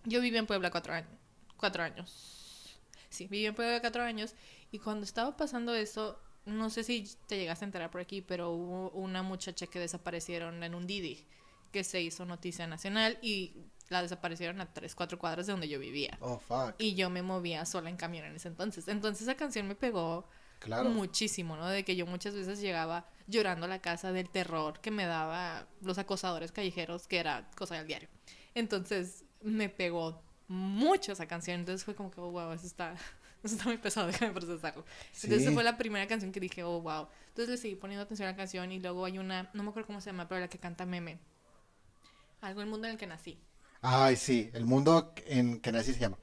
yo 0.05 0.21
vivía 0.21 0.39
en 0.39 0.47
Puebla 0.47 0.71
cuatro 0.71 0.93
años. 0.95 1.11
Cuatro 1.57 1.83
años. 1.83 2.79
Sí, 3.09 3.27
viví 3.27 3.47
en 3.47 3.55
Puebla 3.55 3.81
cuatro 3.81 4.03
años. 4.05 4.35
Y 4.71 4.79
cuando 4.79 5.05
estaba 5.05 5.37
pasando 5.37 5.75
eso, 5.75 6.19
no 6.47 6.71
sé 6.71 6.85
si 6.85 7.09
te 7.27 7.37
llegaste 7.37 7.65
a 7.65 7.67
enterar 7.67 7.91
por 7.91 8.01
aquí, 8.01 8.23
pero 8.23 8.51
hubo 8.51 8.91
una 8.91 9.23
muchacha 9.23 9.67
que 9.67 9.79
desaparecieron 9.79 10.63
en 10.63 10.75
un 10.75 10.87
Didi, 10.87 11.27
que 11.73 11.85
se 11.85 12.01
hizo 12.01 12.25
noticia 12.25 12.67
nacional 12.67 13.19
y 13.23 13.57
la 13.89 14.03
desaparecieron 14.03 14.61
a 14.61 14.73
tres, 14.73 14.95
cuatro 14.95 15.19
cuadras 15.19 15.47
de 15.47 15.53
donde 15.53 15.69
yo 15.69 15.79
vivía. 15.81 16.17
Oh, 16.21 16.39
fuck. 16.39 16.75
Y 16.79 16.95
yo 16.95 17.11
me 17.11 17.23
movía 17.23 17.65
sola 17.67 17.91
en 17.91 17.97
camión 17.97 18.25
en 18.25 18.37
ese 18.37 18.49
entonces. 18.49 18.87
Entonces 18.89 19.23
esa 19.23 19.37
canción 19.37 19.67
me 19.67 19.75
pegó 19.75 20.29
Claro. 20.61 20.91
muchísimo, 20.91 21.57
¿no? 21.57 21.67
De 21.69 21.85
que 21.85 21.97
yo 21.97 22.07
muchas 22.07 22.35
veces 22.35 22.61
llegaba 22.61 23.09
llorando 23.27 23.65
a 23.65 23.69
la 23.69 23.81
casa 23.81 24.13
del 24.13 24.29
terror 24.29 24.79
que 24.81 24.91
me 24.91 25.07
daba 25.07 25.67
los 25.81 25.97
acosadores 25.99 26.53
callejeros, 26.53 27.07
que 27.09 27.19
era 27.19 27.51
cosa 27.57 27.77
del 27.77 27.87
diario. 27.87 28.09
Entonces 28.55 29.25
me 29.43 29.69
pegó 29.69 30.23
mucho 30.49 31.13
esa 31.13 31.27
canción. 31.27 31.61
Entonces 31.61 31.85
fue 31.85 31.95
como 31.95 32.11
que, 32.11 32.21
oh, 32.21 32.31
wow, 32.31 32.53
eso 32.53 32.67
está, 32.67 32.95
eso 33.43 33.55
está 33.57 33.65
muy 33.67 33.79
pesado, 33.79 34.07
déjame 34.13 34.33
procesarlo. 34.33 34.85
Sí. 35.13 35.27
Entonces 35.27 35.47
esa 35.47 35.55
fue 35.55 35.65
la 35.65 35.79
primera 35.79 36.07
canción 36.07 36.33
que 36.33 36.41
dije, 36.41 36.63
oh, 36.63 36.81
wow. 36.81 37.09
Entonces 37.29 37.49
le 37.49 37.57
seguí 37.57 37.75
poniendo 37.75 38.03
atención 38.03 38.29
a 38.29 38.33
la 38.33 38.37
canción 38.37 38.71
y 38.73 38.81
luego 38.81 39.05
hay 39.05 39.19
una, 39.19 39.51
no 39.55 39.63
me 39.63 39.71
acuerdo 39.71 39.87
cómo 39.87 40.01
se 40.01 40.11
llama, 40.11 40.29
pero 40.29 40.41
la 40.41 40.49
que 40.49 40.59
canta 40.59 40.85
Meme. 40.87 41.19
Algo 42.41 42.61
el 42.61 42.69
mundo 42.69 42.87
en 42.87 42.93
el 42.93 42.99
que 42.99 43.07
nací. 43.07 43.39
Ay, 43.83 44.17
sí, 44.17 44.51
el 44.53 44.67
mundo 44.67 45.15
en 45.27 45.61
que 45.61 45.73
nací 45.73 45.93
se 45.93 46.01
llama. 46.01 46.19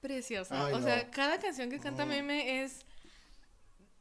Preciosa. 0.00 0.66
Ay, 0.66 0.74
o 0.74 0.78
no. 0.78 0.84
sea, 0.84 1.10
cada 1.10 1.38
canción 1.38 1.70
que 1.70 1.78
canta. 1.78 2.06
Meme 2.06 2.62
es 2.62 2.86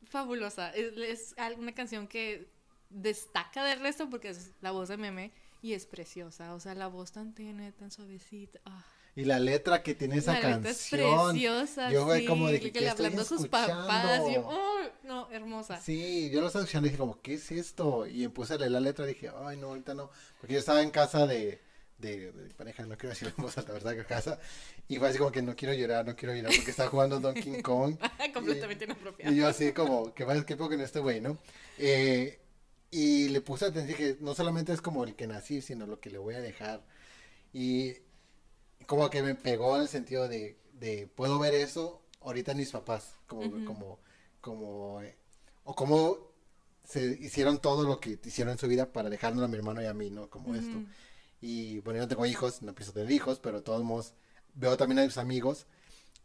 fabulosa. 0.06 0.71
Es, 0.71 0.97
es 0.97 1.36
una 1.58 1.73
canción 1.73 2.08
que 2.08 2.49
destaca 2.89 3.63
del 3.65 3.80
resto 3.80 4.10
porque 4.10 4.30
es 4.30 4.52
la 4.62 4.71
voz 4.71 4.89
de 4.89 4.97
Meme 4.97 5.32
y 5.62 5.73
es 5.73 5.86
preciosa. 5.86 6.54
O 6.54 6.60
sea, 6.60 6.73
la 6.73 6.88
voz 6.88 7.12
tan 7.12 7.34
tenue, 7.34 7.71
tan 7.73 7.91
suavecita. 7.91 8.60
Ah. 8.65 8.86
Y 9.19 9.25
la 9.25 9.38
letra 9.38 9.84
que 9.84 9.95
tiene 9.95 10.15
esa 10.15 10.32
la 10.32 10.55
letra 10.55 10.71
es 10.71 10.77
canción. 10.89 11.32
preciosa. 11.32 11.91
Yo, 11.91 12.05
güey, 12.05 12.21
sí, 12.21 12.25
como 12.25 12.47
de 12.47 12.62
que, 12.62 12.71
que, 12.71 12.79
le 12.79 12.86
¿qué 12.86 12.91
hablando 12.91 13.21
a 13.21 13.25
sus 13.25 13.49
papás. 13.49 14.21
y 14.29 14.36
yo, 14.36 14.47
oh, 14.47 14.79
no, 15.03 15.29
hermosa. 15.29 15.82
Sí, 15.82 16.29
yo 16.29 16.39
lo 16.39 16.47
estaba 16.47 16.63
escuchando 16.63 16.88
y 16.88 16.91
dije 16.91 16.99
como, 16.99 17.19
¿qué 17.21 17.34
es 17.34 17.51
esto? 17.51 18.08
Y 18.08 18.29
puse 18.29 18.53
a 18.53 18.58
leer 18.58 18.71
la 18.71 18.79
letra 18.79 19.03
y 19.03 19.10
dije, 19.10 19.29
ay, 19.43 19.58
no, 19.58 19.67
ahorita 19.67 19.93
no. 19.93 20.10
Porque 20.39 20.53
yo 20.53 20.60
estaba 20.60 20.82
en 20.82 20.89
casa 20.89 21.27
de, 21.27 21.60
de, 21.97 22.32
pareja, 22.55 22.86
no 22.86 22.97
quiero 22.97 23.10
decir 23.10 23.34
voz 23.38 23.58
alta, 23.58 23.73
¿verdad? 23.73 23.93
Que 23.93 24.05
casa. 24.05 24.39
Y 24.88 24.95
fue 24.99 25.10
así 25.10 25.17
como 25.17 25.34
que 25.34 25.41
no 25.41 25.53
quiero 25.53 25.73
llorar, 25.73 26.05
no 26.05 26.15
quiero 26.15 26.34
llorar 26.34 26.53
porque 26.55 26.71
estaba 26.71 26.89
jugando 26.89 27.19
Donkey 27.19 27.62
Kong. 27.62 27.97
Completamente 28.34 28.86
inapropiado. 28.86 29.34
Y 29.34 29.36
yo 29.36 29.49
así 29.49 29.73
como, 29.73 30.13
que 30.13 30.23
vaya, 30.23 30.45
qué 30.45 30.55
poco 30.55 30.75
en 30.75 30.79
este 30.79 30.99
güey, 30.99 31.19
¿no? 31.19 31.39
Eh, 31.77 32.39
y 32.89 33.27
le 33.27 33.41
puse 33.41 33.65
atención 33.65 33.97
que 33.97 34.17
no 34.21 34.34
solamente 34.34 34.71
es 34.71 34.82
como 34.82 35.03
el 35.03 35.15
que 35.15 35.27
nací, 35.27 35.62
sino 35.62 35.86
lo 35.86 35.99
que 35.99 36.10
le 36.10 36.19
voy 36.19 36.36
a 36.36 36.39
dejar. 36.39 36.86
Y 37.51 37.95
como 38.89 39.08
que 39.12 39.21
me 39.21 39.36
pegó 39.36 39.75
en 39.75 39.84
el 39.84 39.88
sentido 39.88 40.28
de, 40.28 40.58
de 40.73 41.08
puedo 41.15 41.38
ver 41.38 41.54
eso 41.54 42.02
ahorita 42.21 42.54
en 42.54 42.58
mis 42.58 42.71
papás, 42.71 43.13
como, 43.28 43.63
como, 43.63 43.99
como, 44.41 45.02
eh, 45.04 45.15
o 45.63 45.75
cómo 45.75 46.17
se 46.84 47.06
hicieron 47.21 47.60
todo 47.60 47.84
lo 47.84 47.99
que 47.99 48.19
hicieron 48.25 48.54
en 48.54 48.58
su 48.58 48.67
vida 48.67 48.91
para 48.91 49.12
dejarnos 49.12 49.43
a 49.43 49.47
mi 49.47 49.58
hermano 49.58 49.80
y 49.84 49.86
a 49.86 49.93
mí, 49.93 50.10
¿no? 50.10 50.28
Como 50.28 50.56
esto. 50.56 50.75
Y 51.39 51.78
bueno, 51.82 51.99
yo 51.99 52.06
no 52.06 52.08
tengo 52.08 52.25
hijos, 52.25 52.63
no 52.63 52.73
pienso 52.73 52.91
tener 52.91 53.12
hijos, 53.12 53.39
pero 53.39 53.58
de 53.58 53.63
todos 53.63 53.84
modos 53.84 54.15
veo 54.56 54.75
también 54.75 54.97
a 54.97 55.04
mis 55.04 55.19
amigos 55.19 55.67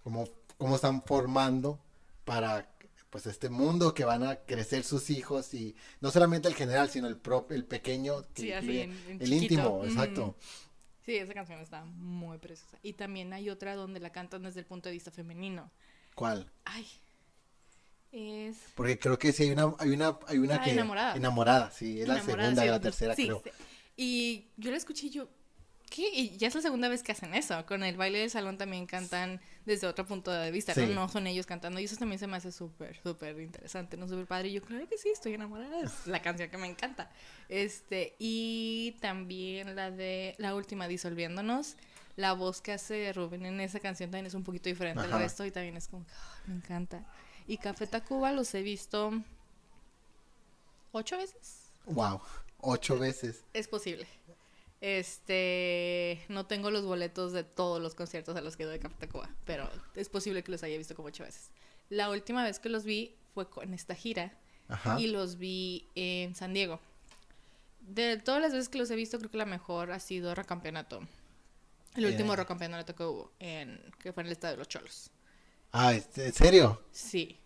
como, 0.03 0.27
cómo 0.57 0.77
están 0.77 1.03
formando 1.03 1.79
para 2.25 2.75
pues 3.11 3.27
este 3.27 3.51
mundo 3.51 3.95
que 3.95 4.05
van 4.05 4.25
a 4.25 4.37
crecer 4.37 4.85
sus 4.85 5.11
hijos 5.11 5.53
y 5.55 5.77
no 6.01 6.11
solamente 6.11 6.49
el 6.49 6.55
general, 6.55 6.89
sino 6.89 7.09
el 7.09 7.17
propio, 7.17 7.57
el 7.57 7.65
pequeño, 7.65 8.25
Sí, 8.35 8.51
el 8.51 9.33
íntimo, 9.33 9.85
exacto. 9.85 10.35
Sí, 11.05 11.17
esa 11.17 11.35
canción 11.35 11.61
está 11.61 11.85
muy 11.85 12.39
preciosa. 12.39 12.79
Y 12.83 12.95
también 12.95 13.33
hay 13.33 13.51
otra 13.51 13.75
donde 13.77 14.01
la 14.01 14.11
cantan 14.11 14.43
desde 14.43 14.61
el 14.61 14.67
punto 14.67 14.89
de 14.89 14.95
vista 14.95 15.11
femenino. 15.11 15.71
¿Cuál? 16.15 16.51
Ay. 16.65 16.87
Es. 18.13 18.57
Porque 18.77 18.99
creo 18.99 19.19
que 19.19 19.33
sí 19.33 19.43
hay 19.45 19.51
una, 19.51 19.75
hay 19.79 19.91
una, 19.91 20.19
hay 20.29 20.39
una 20.39 20.55
Ah, 20.57 20.63
que 20.63 20.71
Enamorada. 20.71 21.17
enamorada, 21.17 21.71
sí, 21.73 22.01
es 22.01 22.07
la 22.09 22.23
segunda 22.23 22.63
y 22.65 22.67
sí, 22.67 22.71
la 22.71 22.81
tercera, 22.81 23.15
sí, 23.17 23.25
creo. 23.25 23.43
sí. 23.45 23.51
Y 23.97 24.47
yo 24.57 24.71
la 24.71 24.77
escuché 24.77 25.07
y 25.07 25.11
yo, 25.11 25.29
¿qué? 25.91 26.09
Y 26.13 26.37
ya 26.37 26.49
es 26.49 26.55
la 26.55 26.61
segunda 26.61 26.89
vez 26.89 27.03
que 27.03 27.13
hacen 27.13 27.35
eso. 27.35 27.65
Con 27.67 27.83
el 27.83 27.97
baile 27.97 28.19
del 28.19 28.31
salón 28.31 28.59
también 28.59 28.87
cantan 28.87 29.41
desde 29.65 29.87
otro 29.87 30.07
punto 30.07 30.31
de 30.31 30.51
vista, 30.51 30.73
¿no? 30.77 30.87
Sí. 30.87 30.95
No 30.95 31.09
son 31.09 31.27
ellos 31.27 31.47
cantando. 31.47 31.81
Y 31.81 31.85
eso 31.85 31.97
también 31.97 32.19
se 32.19 32.27
me 32.27 32.37
hace 32.37 32.53
súper, 32.53 33.01
súper 33.03 33.41
interesante, 33.41 33.97
¿no? 33.97 34.09
Súper 34.09 34.27
padre. 34.27 34.49
Y 34.49 34.53
yo, 34.55 34.63
claro 34.63 34.89
que 34.89 34.99
sí, 34.99 35.09
estoy 35.09 35.35
enamorada. 35.35 35.81
Es 35.81 36.07
la 36.07 36.21
canción 36.23 36.51
que 36.51 36.59
me 36.59 36.67
encanta. 36.67 37.11
Este, 37.49 38.15
y 38.19 38.97
también 39.01 39.77
la 39.77 39.91
de 39.91 40.35
la 40.39 40.55
última, 40.55 40.89
Disolviéndonos. 40.89 41.77
La 42.17 42.33
voz 42.33 42.61
que 42.61 42.73
hace 42.73 43.13
Rubén 43.13 43.45
en 43.45 43.61
esa 43.61 43.81
canción 43.81 44.11
también 44.11 44.27
es 44.27 44.35
un 44.35 44.45
poquito 44.45 44.69
diferente 44.69 45.03
al 45.03 45.11
Ajá. 45.13 45.19
resto 45.19 45.45
y 45.45 45.51
también 45.51 45.77
es 45.77 45.89
como, 45.89 46.05
ah, 46.13 46.41
me 46.47 46.55
encanta. 46.55 47.05
Y 47.49 47.59
Café 47.59 47.89
Tacuba 47.89 48.31
los 48.31 48.55
he 48.55 48.63
visto 48.63 49.13
ocho 50.93 51.17
veces. 51.17 51.73
Wow, 51.87 52.21
ocho 52.61 52.99
veces. 52.99 53.43
Es 53.53 53.67
posible. 53.67 54.07
Este, 54.85 56.23
no 56.29 56.45
tengo 56.45 56.71
los 56.71 56.85
boletos 56.85 57.33
de 57.33 57.43
todos 57.43 57.81
los 57.81 57.95
conciertos 57.95 58.37
a 58.37 58.43
los 58.43 58.55
que 58.55 58.65
he 58.65 58.67
ido 58.67 58.73
de 58.73 58.81
Café 58.81 58.95
Tacuba, 58.99 59.31
pero 59.47 59.71
es 59.95 60.11
posible 60.11 60.45
que 60.45 60.53
los 60.53 60.63
haya 60.63 60.77
visto 60.77 60.95
como 60.95 61.09
ocho 61.09 61.25
veces. 61.25 61.49
La 61.89 62.11
última 62.11 62.45
vez 62.45 62.59
que 62.59 62.69
los 62.69 62.85
vi 62.85 63.15
fue 63.33 63.49
con 63.49 63.73
esta 63.73 63.95
gira 63.95 64.33
Ajá. 64.69 65.01
y 65.01 65.07
los 65.07 65.39
vi 65.39 65.89
en 65.95 66.35
San 66.35 66.53
Diego. 66.53 66.81
De 67.81 68.19
todas 68.19 68.43
las 68.43 68.53
veces 68.53 68.69
que 68.69 68.77
los 68.77 68.91
he 68.91 68.97
visto, 68.97 69.19
creo 69.19 69.31
que 69.31 69.39
la 69.39 69.47
mejor 69.47 69.91
ha 69.91 70.01
sido 70.01 70.35
Recampeonato. 70.35 71.01
El 71.95 72.05
último 72.05 72.35
Eh. 72.35 72.37
Recampeonato 72.37 72.95
que 72.95 73.05
hubo, 73.05 73.33
en, 73.39 73.81
que 74.01 74.13
fue 74.13 74.23
en 74.23 74.27
el 74.27 74.33
Estadio 74.33 74.53
de 74.53 74.59
los 74.59 74.69
Cholos. 74.69 75.11
Ah, 75.73 75.95
¿en 75.95 76.33
serio? 76.35 76.83
Sí. 76.93 77.39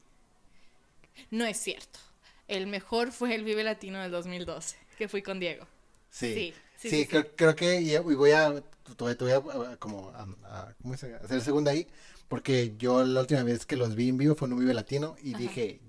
No 1.30 1.44
es 1.44 1.56
cierto. 1.56 2.00
El 2.48 2.66
mejor 2.66 3.12
fue 3.12 3.34
el 3.36 3.44
Vive 3.44 3.62
Latino 3.62 4.00
del 4.00 4.10
2012, 4.10 4.76
que 4.98 5.06
fui 5.08 5.22
con 5.22 5.38
Diego. 5.38 5.66
Sí. 6.10 6.34
Sí, 6.34 6.54
Sí, 6.78 6.90
sí, 6.90 7.04
sí, 7.04 7.06
creo, 7.06 7.26
creo 7.36 7.56
que 7.56 7.80
y 7.80 7.96
voy 7.98 8.30
a, 8.32 8.62
te 8.96 9.04
voy, 9.24 9.32
a, 9.32 9.36
a- 9.72 9.76
como 9.78 10.10
a, 10.10 10.22
a- 10.44 10.74
¿cómo 10.82 10.96
se 10.96 11.08
llama? 11.10 11.24
hacer 11.24 11.40
segunda 11.42 11.72
ahí, 11.72 11.86
porque 12.28 12.74
yo 12.78 13.04
la 13.04 13.20
última 13.20 13.42
vez 13.42 13.66
que 13.66 13.76
los 13.76 13.94
vi 13.94 14.08
en 14.10 14.18
vivo 14.18 14.34
fue 14.34 14.46
en 14.48 14.54
un 14.54 14.60
Vive 14.60 14.74
Latino 14.74 15.16
y 15.22 15.34
Ajá. 15.34 15.40
dije, 15.40 15.80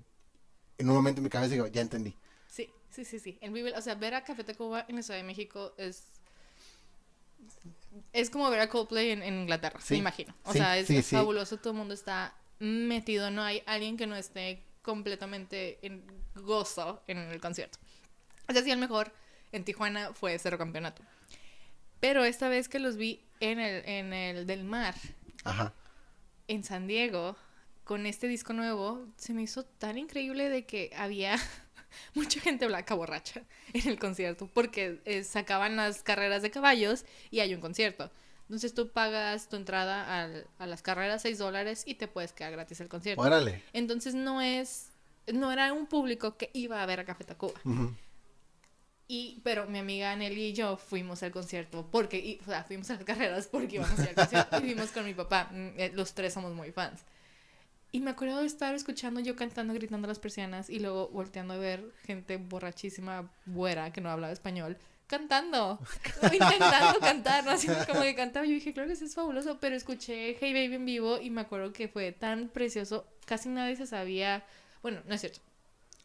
en 0.78 0.88
un 0.90 0.96
momento 0.96 1.20
en 1.20 1.24
mi 1.24 1.30
cabeza 1.30 1.52
digo, 1.54 1.66
ya 1.68 1.82
entendí. 1.82 2.14
Sí, 2.48 2.68
sí, 2.90 3.04
sí, 3.04 3.18
sí. 3.18 3.38
El 3.40 3.52
Vive- 3.52 3.74
o 3.76 3.80
sea, 3.82 3.94
ver 3.94 4.14
a 4.14 4.24
Café 4.24 4.44
Tacuba 4.44 4.84
en 4.88 4.96
la 4.96 5.02
Ciudad 5.02 5.18
de 5.18 5.24
México 5.24 5.72
es 5.78 6.04
es 8.12 8.30
como 8.30 8.50
ver 8.50 8.60
a 8.60 8.68
Coldplay 8.68 9.10
en, 9.10 9.22
en 9.22 9.34
Inglaterra, 9.40 9.80
Sí, 9.82 9.94
me 9.94 9.98
imagino. 9.98 10.34
O 10.44 10.52
sí, 10.52 10.58
sea, 10.58 10.78
es, 10.78 10.88
sí, 10.88 10.96
es 10.96 11.06
fabuloso, 11.06 11.56
todo 11.58 11.72
el 11.72 11.78
mundo 11.78 11.94
está 11.94 12.34
metido, 12.58 13.30
no 13.30 13.42
hay 13.42 13.62
alguien 13.66 13.96
que 13.96 14.06
no 14.06 14.16
esté 14.16 14.62
completamente 14.82 15.78
en 15.82 16.04
gozo 16.34 17.02
en 17.06 17.18
el 17.18 17.40
concierto. 17.40 17.78
O 18.48 18.52
sea, 18.52 18.62
sí, 18.62 18.70
el 18.70 18.78
mejor 18.78 19.12
en 19.52 19.64
Tijuana 19.64 20.12
fue 20.12 20.38
Cerro 20.38 20.58
Campeonato. 20.58 21.02
Pero 22.00 22.24
esta 22.24 22.48
vez 22.48 22.68
que 22.68 22.78
los 22.78 22.96
vi 22.96 23.20
en 23.40 23.60
el, 23.60 23.84
en 23.86 24.12
el 24.12 24.46
del 24.46 24.64
mar, 24.64 24.94
Ajá. 25.44 25.72
en 26.48 26.64
San 26.64 26.86
Diego 26.86 27.36
con 27.84 28.06
este 28.06 28.28
disco 28.28 28.52
nuevo 28.52 29.06
se 29.16 29.34
me 29.34 29.42
hizo 29.42 29.64
tan 29.64 29.98
increíble 29.98 30.48
de 30.48 30.64
que 30.64 30.90
había 30.96 31.36
mucha 32.14 32.40
gente 32.40 32.66
blanca 32.66 32.94
borracha 32.94 33.42
en 33.72 33.88
el 33.88 33.98
concierto 33.98 34.48
porque 34.54 35.00
eh, 35.04 35.24
sacaban 35.24 35.76
las 35.76 36.02
carreras 36.02 36.42
de 36.42 36.50
caballos 36.50 37.04
y 37.30 37.40
hay 37.40 37.54
un 37.54 37.60
concierto. 37.60 38.10
Entonces 38.42 38.74
tú 38.74 38.88
pagas 38.90 39.48
tu 39.48 39.56
entrada 39.56 40.22
al- 40.22 40.46
a 40.58 40.66
las 40.66 40.82
carreras 40.82 41.22
6 41.22 41.38
dólares 41.38 41.82
y 41.86 41.94
te 41.94 42.08
puedes 42.08 42.32
quedar 42.32 42.52
gratis 42.52 42.80
el 42.80 42.88
concierto. 42.88 43.22
Órale. 43.22 43.62
Entonces 43.72 44.14
no 44.14 44.40
es, 44.40 44.90
no 45.32 45.52
era 45.52 45.72
un 45.72 45.86
público 45.86 46.36
que 46.36 46.50
iba 46.52 46.82
a 46.82 46.86
ver 46.86 47.00
a 47.00 47.04
Café 47.04 47.24
Tacuba. 47.24 47.60
Ujú. 47.64 47.94
Y, 49.12 49.40
pero 49.42 49.66
mi 49.66 49.80
amiga 49.80 50.14
Nelly 50.14 50.46
y 50.46 50.52
yo 50.52 50.76
fuimos 50.76 51.22
al 51.24 51.32
concierto 51.32 51.84
porque, 51.90 52.18
y- 52.18 52.38
o 52.42 52.44
sea, 52.44 52.62
fuimos 52.62 52.88
a 52.90 52.94
las 52.94 53.02
carreras 53.04 53.48
porque 53.48 53.74
íbamos 53.76 53.98
a 53.98 54.02
ir 54.04 54.08
al 54.10 54.14
concierto 54.14 54.56
y 54.58 54.60
fuimos 54.60 54.90
con 54.92 55.04
mi 55.04 55.14
papá. 55.14 55.48
Mm, 55.50 55.68
eh, 55.78 55.90
Los 55.94 56.14
tres 56.14 56.32
somos 56.32 56.54
muy 56.54 56.70
fans. 56.70 57.00
Y 57.90 57.98
me 58.00 58.10
acuerdo 58.12 58.38
de 58.38 58.46
estar 58.46 58.72
escuchando 58.74 59.18
yo 59.18 59.34
cantando, 59.34 59.74
gritando 59.74 60.06
las 60.06 60.20
persianas 60.20 60.70
y 60.70 60.78
luego 60.78 61.08
volteando 61.08 61.54
a 61.54 61.56
ver 61.56 61.82
gente 62.04 62.36
borrachísima, 62.36 63.28
güera, 63.46 63.92
que 63.92 64.00
no 64.00 64.10
hablaba 64.10 64.32
español, 64.32 64.76
cantando, 65.08 65.80
intentando 66.32 66.98
cantar, 67.00 67.44
no 67.44 67.50
haciendo 67.50 67.84
como 67.86 68.02
que 68.02 68.14
cantaba. 68.14 68.46
Yo 68.46 68.52
dije, 68.52 68.72
claro 68.72 68.88
que 68.88 68.94
sí 68.94 69.06
es 69.06 69.14
fabuloso, 69.16 69.58
pero 69.58 69.74
escuché 69.74 70.36
Hey 70.40 70.52
Baby 70.52 70.76
en 70.76 70.84
vivo 70.86 71.20
y 71.20 71.30
me 71.30 71.40
acuerdo 71.40 71.72
que 71.72 71.88
fue 71.88 72.12
tan 72.12 72.48
precioso, 72.48 73.08
casi 73.26 73.48
nadie 73.48 73.74
se 73.74 73.88
sabía, 73.88 74.44
bueno, 74.82 75.00
no 75.08 75.14
es 75.16 75.20
cierto, 75.22 75.40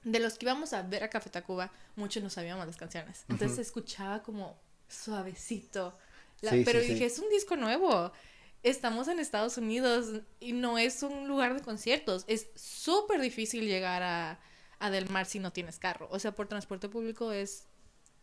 de 0.05 0.19
los 0.19 0.37
que 0.37 0.45
íbamos 0.45 0.71
a 0.71 0.81
ver 0.83 1.03
a 1.03 1.09
Café 1.09 1.29
Tacuba, 1.29 1.71
muchos 1.97 2.23
no 2.23 2.29
sabíamos 2.29 2.65
las 2.65 2.77
canciones. 2.77 3.25
Entonces 3.27 3.59
escuchaba 3.59 4.23
como 4.23 4.57
suavecito. 4.87 5.97
La- 6.41 6.51
Sí, 6.51 6.61
pero 6.63 6.79
sí, 6.79 6.87
sí. 6.87 6.93
dije, 6.93 7.05
es 7.05 7.19
un 7.19 7.29
disco 7.29 7.55
nuevo. 7.57 8.11
Estamos 8.63 9.07
en 9.07 9.19
Estados 9.19 9.57
Unidos 9.57 10.21
y 10.39 10.53
no 10.53 10.77
es 10.77 11.03
un 11.03 11.27
lugar 11.27 11.53
de 11.53 11.61
conciertos. 11.61 12.23
Es 12.27 12.47
súper 12.55 13.19
difícil 13.21 13.65
llegar 13.67 14.01
a, 14.03 14.39
a 14.79 14.89
Del 14.89 15.09
Mar 15.09 15.25
si 15.25 15.39
no 15.39 15.51
tienes 15.51 15.77
carro. 15.79 16.07
O 16.11 16.19
sea, 16.19 16.33
por 16.33 16.47
transporte 16.47 16.89
público 16.89 17.31
es... 17.31 17.65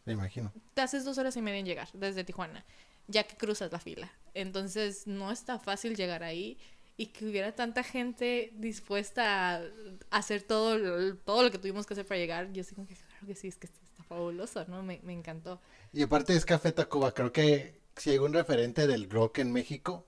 Me 0.05 0.15
imagino. 0.15 0.53
Te 0.75 0.83
haces 0.83 1.05
dos 1.05 1.19
horas 1.19 1.37
y 1.37 1.43
media 1.43 1.61
en 1.61 1.67
llegar 1.67 1.89
desde 1.93 2.25
Tijuana, 2.25 2.65
ya 3.07 3.23
que 3.25 3.37
cruzas 3.37 3.71
la 3.71 3.79
fila. 3.79 4.11
Entonces 4.35 5.07
no 5.07 5.31
está 5.31 5.59
fácil 5.61 5.95
llegar 5.97 6.25
ahí 6.25 6.59
y 7.03 7.07
que 7.07 7.25
hubiera 7.27 7.53
tanta 7.53 7.83
gente 7.83 8.53
dispuesta 8.57 9.57
a 9.57 9.63
hacer 10.11 10.43
todo, 10.43 10.79
lo- 10.79 11.17
todo 11.17 11.43
lo 11.43 11.51
que 11.51 11.59
tuvimos 11.59 11.87
que 11.87 11.95
hacer 11.95 12.07
para 12.07 12.19
llegar. 12.21 12.53
Yo 12.53 12.63
sí 12.65 12.75
como 12.75 12.87
que 12.87 12.95
claro 12.95 13.27
que 13.27 13.35
sí, 13.35 13.49
es 13.49 13.57
que 13.59 13.67
está 13.67 14.05
fabuloso, 14.05 14.65
¿no? 14.69 14.83
Me, 14.83 15.01
me 15.03 15.13
encantó. 15.13 15.61
Y 15.93 16.03
aparte 16.03 16.35
es 16.35 16.45
Café 16.45 16.73
Tacuba, 16.73 17.13
creo 17.13 17.33
que 17.33 17.81
si 17.97 18.11
hay 18.11 18.19
un 18.19 18.33
referente 18.33 18.87
del 18.87 19.11
rock 19.11 19.39
en 19.39 19.53
México, 19.53 20.07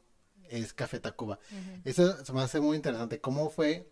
es 0.48 0.72
Café 0.72 1.00
Tacuba. 1.00 1.38
Eso 1.84 2.24
se 2.24 2.32
me 2.32 2.40
hace 2.42 2.60
muy 2.60 2.76
interesante. 2.76 3.20
¿Cómo 3.20 3.50
fue 3.50 3.90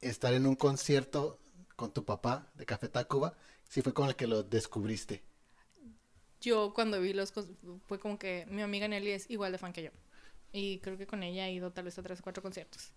estar 0.00 0.34
en 0.34 0.46
un 0.46 0.56
concierto 0.56 1.40
con 1.76 1.92
tu 1.92 2.04
papá 2.04 2.50
de 2.54 2.66
Café 2.66 2.88
Tacuba? 2.88 3.34
Si 3.68 3.82
fue 3.82 3.94
con 3.94 4.08
el 4.08 4.16
que 4.16 4.26
lo 4.26 4.42
descubriste. 4.42 5.22
Yo 6.40 6.72
cuando 6.74 7.00
vi 7.00 7.12
los... 7.12 7.32
Fue 7.86 7.98
como 7.98 8.18
que 8.18 8.46
mi 8.50 8.62
amiga 8.62 8.88
Nelly 8.88 9.10
es 9.12 9.30
igual 9.30 9.52
de 9.52 9.58
fan 9.58 9.72
que 9.72 9.84
yo. 9.84 9.90
Y 10.52 10.78
creo 10.78 10.98
que 10.98 11.06
con 11.06 11.22
ella 11.22 11.48
he 11.48 11.52
ido 11.52 11.70
tal 11.70 11.84
vez 11.84 11.98
a 11.98 12.02
tres 12.02 12.20
o 12.20 12.22
cuatro 12.22 12.42
conciertos. 12.42 12.90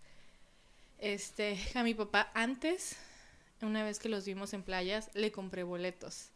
Este, 0.97 1.58
a 1.76 1.84
mi 1.84 1.93
papá 1.93 2.32
antes, 2.34 2.95
una 3.62 3.84
vez 3.84 3.99
que 3.99 4.10
los 4.10 4.26
vimos 4.26 4.53
en 4.53 4.64
playas, 4.64 5.10
le 5.14 5.32
compré 5.32 5.64
boletos. 5.64 6.30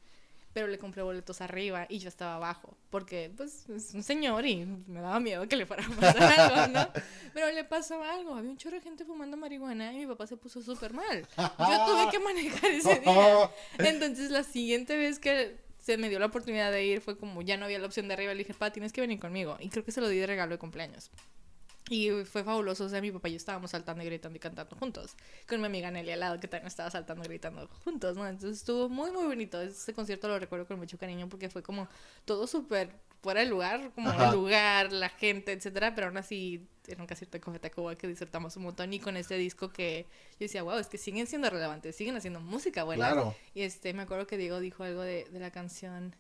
Pero 0.54 0.68
le 0.68 0.80
compré 0.80 1.04
boletos 1.04 1.42
arriba 1.42 1.86
y 1.90 2.00
yo 2.00 2.10
estaba 2.10 2.36
abajo. 2.36 2.76
Porque, 2.90 3.32
pues, 3.38 3.70
es 3.70 3.94
un 3.94 4.02
señor 4.02 4.46
y 4.48 4.66
me 4.66 5.00
daba 5.00 5.20
miedo 5.20 5.48
que 5.48 5.56
le 5.56 5.66
fuera 5.68 5.86
a 5.86 5.90
pasar 5.90 6.24
algo, 6.40 6.74
¿no? 6.74 6.90
Pero 7.34 7.52
le 7.52 7.64
pasó 7.64 8.02
algo. 8.02 8.34
Había 8.34 8.50
un 8.50 8.58
chorro 8.58 8.76
de 8.78 8.82
gente 8.82 9.06
fumando 9.06 9.38
marihuana 9.38 9.94
y 9.94 9.98
mi 9.98 10.08
papá 10.08 10.26
se 10.26 10.38
puso 10.38 10.62
súper 10.62 10.94
mal. 10.94 11.28
Yo 11.38 11.86
tuve 11.86 12.12
que 12.12 12.20
manejar 12.20 12.72
ese 12.72 13.00
día. 13.00 13.52
Entonces, 13.78 14.32
la 14.32 14.44
siguiente 14.44 14.98
vez 14.98 15.20
que 15.20 15.56
se 15.80 15.98
me 15.98 16.10
dio 16.10 16.20
la 16.20 16.28
oportunidad 16.28 16.72
de 16.72 16.86
ir, 16.86 17.02
fue 17.02 17.18
como 17.18 17.42
ya 17.42 17.58
no 17.58 17.66
había 17.66 17.80
la 17.80 17.88
opción 17.88 18.08
de 18.08 18.14
arriba. 18.14 18.34
Le 18.34 18.40
dije, 18.40 18.54
pa, 18.54 18.72
tienes 18.72 18.94
que 18.94 19.02
venir 19.02 19.20
conmigo. 19.20 19.58
Y 19.60 19.70
creo 19.70 19.84
que 19.84 19.92
se 19.92 20.02
lo 20.02 20.10
di 20.10 20.18
de 20.18 20.28
regalo 20.28 20.52
de 20.52 20.60
cumpleaños. 20.60 21.10
Y 21.90 22.12
fue 22.26 22.44
fabuloso, 22.44 22.86
o 22.86 22.90
sea, 22.90 23.02
mi 23.02 23.12
papá 23.12 23.30
y 23.30 23.32
yo 23.32 23.38
estábamos 23.38 23.72
saltando 23.72 24.04
y 24.04 24.06
gritando 24.06 24.38
y 24.38 24.40
cantando 24.40 24.76
juntos. 24.76 25.16
Con 25.48 25.60
mi 25.60 25.66
amiga 25.66 25.90
Nelly 25.90 26.12
al 26.12 26.20
lado, 26.20 26.40
que 26.40 26.48
también 26.48 26.68
estaba 26.68 26.92
saltando 26.92 27.24
y 27.24 27.28
gritando 27.28 27.68
juntos, 27.84 28.16
¿no? 28.16 28.28
Entonces 28.28 28.60
estuvo 28.60 28.90
muy, 28.90 29.12
muy 29.12 29.26
bonito. 29.26 29.60
Ese 29.60 29.94
concierto 29.94 30.28
lo 30.28 30.38
recuerdo 30.38 30.68
con 30.68 30.78
mucho 30.78 31.00
cariño 31.00 31.28
porque 31.28 31.50
fue 31.50 31.64
como 31.64 31.88
todo 32.26 32.46
súper 32.46 32.92
fuera 33.22 33.42
de 33.42 33.48
lugar, 33.48 33.92
como 33.94 34.12
el 34.12 34.32
lugar, 34.32 34.92
la 34.92 35.10
gente, 35.10 35.52
etcétera, 35.52 35.94
pero 35.96 36.08
aún 36.08 36.18
así 36.18 36.68
era 36.88 37.02
un 37.02 37.08
concierto 37.08 37.38
de 37.38 37.42
Café 37.42 37.60
Tacuba 37.60 37.96
que 37.96 38.08
disfrutamos 38.08 38.56
un 38.58 38.64
montón 38.64 38.94
y 38.94 39.00
con 39.00 39.18
este 39.18 39.36
disco 39.36 39.72
que 39.72 40.08
yo 40.34 40.38
decía, 40.40 40.64
wow, 40.64 40.78
es 40.78 40.88
que 40.88 40.98
siguen 40.98 41.28
siendo 41.28 41.50
relevantes, 41.50 41.96
siguen 41.96 42.16
haciendo 42.16 42.40
música 42.40 42.84
buena. 42.84 43.12
Claro. 43.12 43.36
Y 43.54 43.62
este, 43.62 43.94
me 43.94 44.04
acuerdo 44.04 44.26
que 44.26 44.38
Diego 44.38 44.60
dijo 44.60 44.84
algo 44.84 45.02
de, 45.02 45.26
de 45.26 45.40
la 45.40 45.52
canción, 45.52 46.16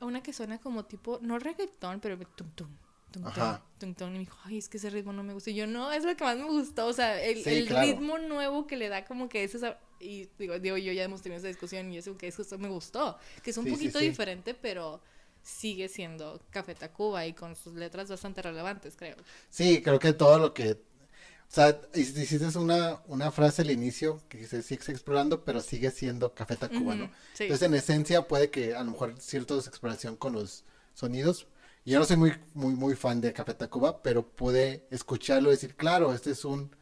una 0.00 0.22
que 0.22 0.32
suena 0.32 0.58
como 0.58 0.84
tipo, 0.84 1.18
no 1.22 1.38
reggaetón, 1.38 2.00
pero 2.00 2.18
tum 2.18 2.50
tum 2.54 2.68
tum, 3.14 3.26
Ajá. 3.26 3.62
tum, 3.78 3.94
tum, 3.94 4.08
y 4.08 4.12
me 4.12 4.18
dijo, 4.20 4.36
ay, 4.44 4.58
es 4.58 4.68
que 4.68 4.78
ese 4.78 4.90
ritmo 4.90 5.12
no 5.12 5.22
me 5.22 5.32
gusta. 5.32 5.50
Y 5.50 5.54
yo, 5.54 5.66
no, 5.66 5.92
es 5.92 6.04
lo 6.04 6.16
que 6.16 6.24
más 6.24 6.36
me 6.36 6.44
gustó. 6.44 6.86
O 6.86 6.92
sea, 6.92 7.22
el, 7.22 7.44
Sí, 7.44 7.50
el 7.50 7.66
claro. 7.68 7.86
ritmo 7.86 8.18
nuevo 8.18 8.66
que 8.66 8.76
le 8.76 8.88
da 8.88 9.04
como 9.04 9.28
que 9.28 9.44
ese... 9.44 9.76
Y 10.00 10.28
digo, 10.38 10.58
digo, 10.58 10.76
yo 10.76 10.92
ya 10.92 11.04
hemos 11.04 11.22
tenido 11.22 11.38
esa 11.38 11.48
discusión 11.48 11.90
y 11.92 11.98
eso 11.98 12.16
que 12.18 12.26
eso 12.26 12.42
me 12.58 12.68
gustó. 12.68 13.16
Que 13.42 13.50
es 13.50 13.56
un 13.56 13.64
sí, 13.64 13.70
poquito 13.70 14.00
sí. 14.00 14.08
diferente, 14.08 14.54
pero 14.54 15.00
sigue 15.44 15.88
siendo 15.88 16.40
Café 16.50 16.74
Tacuba 16.74 17.24
y 17.26 17.34
con 17.34 17.54
sus 17.54 17.74
letras 17.74 18.08
bastante 18.08 18.42
relevantes, 18.42 18.96
creo. 18.96 19.16
Sí, 19.50 19.80
creo 19.82 20.00
que 20.00 20.12
todo 20.12 20.38
lo 20.40 20.52
que... 20.52 20.72
O 20.72 21.52
sea, 21.54 21.80
hic- 21.92 22.16
hiciste 22.16 22.58
una, 22.58 23.02
una 23.06 23.30
frase 23.30 23.62
al 23.62 23.70
inicio 23.70 24.20
que 24.28 24.44
se 24.46 24.62
sigue 24.62 24.90
explorando, 24.90 25.44
pero 25.44 25.60
sigue 25.60 25.90
siendo 25.92 26.34
Café 26.34 26.56
Tacuba, 26.56 26.96
¿no? 26.96 27.10
Sí. 27.34 27.44
Entonces, 27.44 27.66
en 27.68 27.74
esencia, 27.74 28.26
puede 28.26 28.50
que 28.50 28.74
a 28.74 28.82
lo 28.82 28.92
mejor 28.92 29.14
cierta 29.20 29.54
exploración 29.54 30.16
con 30.16 30.32
los 30.32 30.64
sonidos. 30.94 31.46
Yo 31.84 31.98
no 31.98 32.06
soy 32.06 32.16
muy, 32.16 32.32
muy, 32.54 32.74
muy 32.74 32.96
fan 32.96 33.20
de 33.20 33.34
Café 33.34 33.54
Tacuba, 33.54 34.02
pero 34.02 34.26
pude 34.26 34.86
escucharlo 34.90 35.50
y 35.50 35.52
decir, 35.52 35.76
claro, 35.76 36.14
este 36.14 36.30
es 36.30 36.44
un 36.44 36.74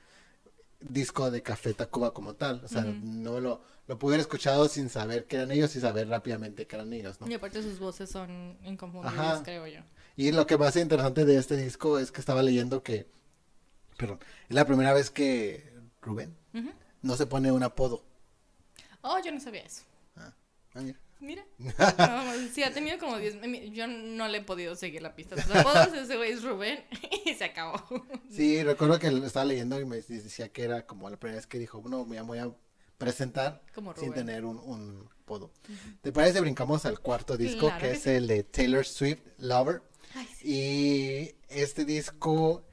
disco 0.80 1.30
de 1.30 1.42
Café 1.42 1.74
Tacuba 1.74 2.14
como 2.14 2.34
tal. 2.34 2.62
O 2.64 2.68
sea, 2.68 2.82
no 2.84 3.40
lo, 3.40 3.62
lo 3.92 3.98
pude 3.98 4.14
haber 4.14 4.20
escuchado 4.20 4.68
sin 4.68 4.88
saber 4.88 5.26
que 5.26 5.36
eran 5.36 5.50
ellos 5.52 5.76
y 5.76 5.80
saber 5.80 6.08
rápidamente 6.08 6.66
que 6.66 6.76
eran 6.76 6.90
ellos, 6.94 7.20
¿no? 7.20 7.28
Y 7.28 7.34
aparte 7.34 7.62
sus 7.62 7.78
voces 7.78 8.08
son 8.08 8.56
inconfundibles, 8.64 9.20
Ajá. 9.20 9.42
creo 9.42 9.66
yo. 9.66 9.80
Y 10.16 10.32
lo 10.32 10.46
que 10.46 10.56
más 10.56 10.76
interesante 10.76 11.26
de 11.26 11.36
este 11.36 11.58
disco 11.58 11.98
es 11.98 12.10
que 12.10 12.20
estaba 12.20 12.42
leyendo 12.42 12.82
que, 12.82 13.06
perdón, 13.98 14.18
es 14.48 14.54
la 14.54 14.64
primera 14.64 14.94
vez 14.94 15.10
que 15.10 15.70
Rubén 16.00 16.34
no 17.02 17.16
se 17.16 17.26
pone 17.26 17.52
un 17.52 17.62
apodo. 17.64 18.02
Oh, 19.02 19.18
yo 19.22 19.30
no 19.30 19.40
sabía 19.40 19.60
eso. 19.60 19.82
Ah, 20.16 20.32
ah, 20.74 20.80
mira. 20.80 20.98
Mira. 21.20 21.44
No, 21.98 22.48
sí, 22.50 22.62
ha 22.62 22.72
tenido 22.72 22.98
como 22.98 23.18
10. 23.18 23.46
mi- 23.46 23.72
Yo 23.72 23.86
no 23.86 24.26
le 24.26 24.38
he 24.38 24.42
podido 24.42 24.74
seguir 24.74 25.02
la 25.02 25.14
pista. 25.14 25.36
Sus 25.40 25.54
apodos, 25.54 25.92
ese 25.92 26.16
güey 26.16 26.32
es 26.32 26.42
Rubén 26.42 26.82
y 27.26 27.34
se 27.34 27.44
acabó. 27.44 27.74
Sí, 28.30 28.62
recuerdo 28.64 28.98
que 28.98 29.10
lo 29.10 29.26
estaba 29.26 29.44
leyendo 29.44 29.78
y 29.78 29.84
me 29.84 29.96
decía 30.00 30.48
que 30.50 30.62
era 30.64 30.86
como 30.86 31.10
la 31.10 31.18
primera 31.18 31.36
vez 31.36 31.46
que 31.46 31.58
dijo, 31.58 31.82
no, 31.86 32.06
me 32.06 32.18
voy 32.22 32.38
a 32.38 32.50
presentar 33.04 33.62
Como 33.74 33.94
sin 33.94 34.12
tener 34.12 34.44
un, 34.44 34.58
un 34.58 35.08
apodo. 35.22 35.50
¿Te 36.00 36.12
parece? 36.12 36.40
Brincamos 36.40 36.84
al 36.86 37.00
cuarto 37.00 37.36
disco, 37.36 37.66
Claro 37.66 37.80
que 37.80 37.86
que 37.88 37.92
es 37.92 38.02
sí. 38.02 38.10
el 38.10 38.26
de 38.26 38.44
Taylor 38.44 38.84
Swift, 38.84 39.20
Lover. 39.38 39.82
Ay, 40.14 40.26
sí. 40.36 40.48
Y 40.48 41.34
este 41.48 41.84
disco, 41.84 42.64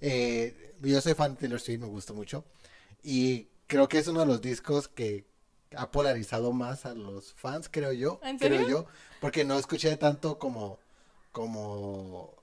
eh, 0.00 0.74
yo 0.80 1.00
soy 1.00 1.14
fan 1.14 1.34
de 1.34 1.40
Taylor 1.40 1.60
Swift, 1.60 1.80
me 1.80 1.86
gusta 1.86 2.12
mucho. 2.12 2.44
Y 3.02 3.48
creo 3.66 3.88
que 3.88 3.98
es 3.98 4.08
uno 4.08 4.20
de 4.20 4.26
los 4.26 4.40
discos 4.40 4.88
que 4.88 5.26
ha 5.76 5.90
polarizado 5.90 6.52
más 6.52 6.86
a 6.86 6.94
los 6.94 7.34
fans, 7.34 7.68
creo 7.70 7.92
yo. 7.92 8.20
¿En 8.22 8.38
Creo 8.38 8.66
yo. 8.68 8.86
Porque 9.20 9.44
no 9.44 9.58
escuché 9.58 9.96
tanto 9.96 10.38
como, 10.38 10.78
como 11.32 12.37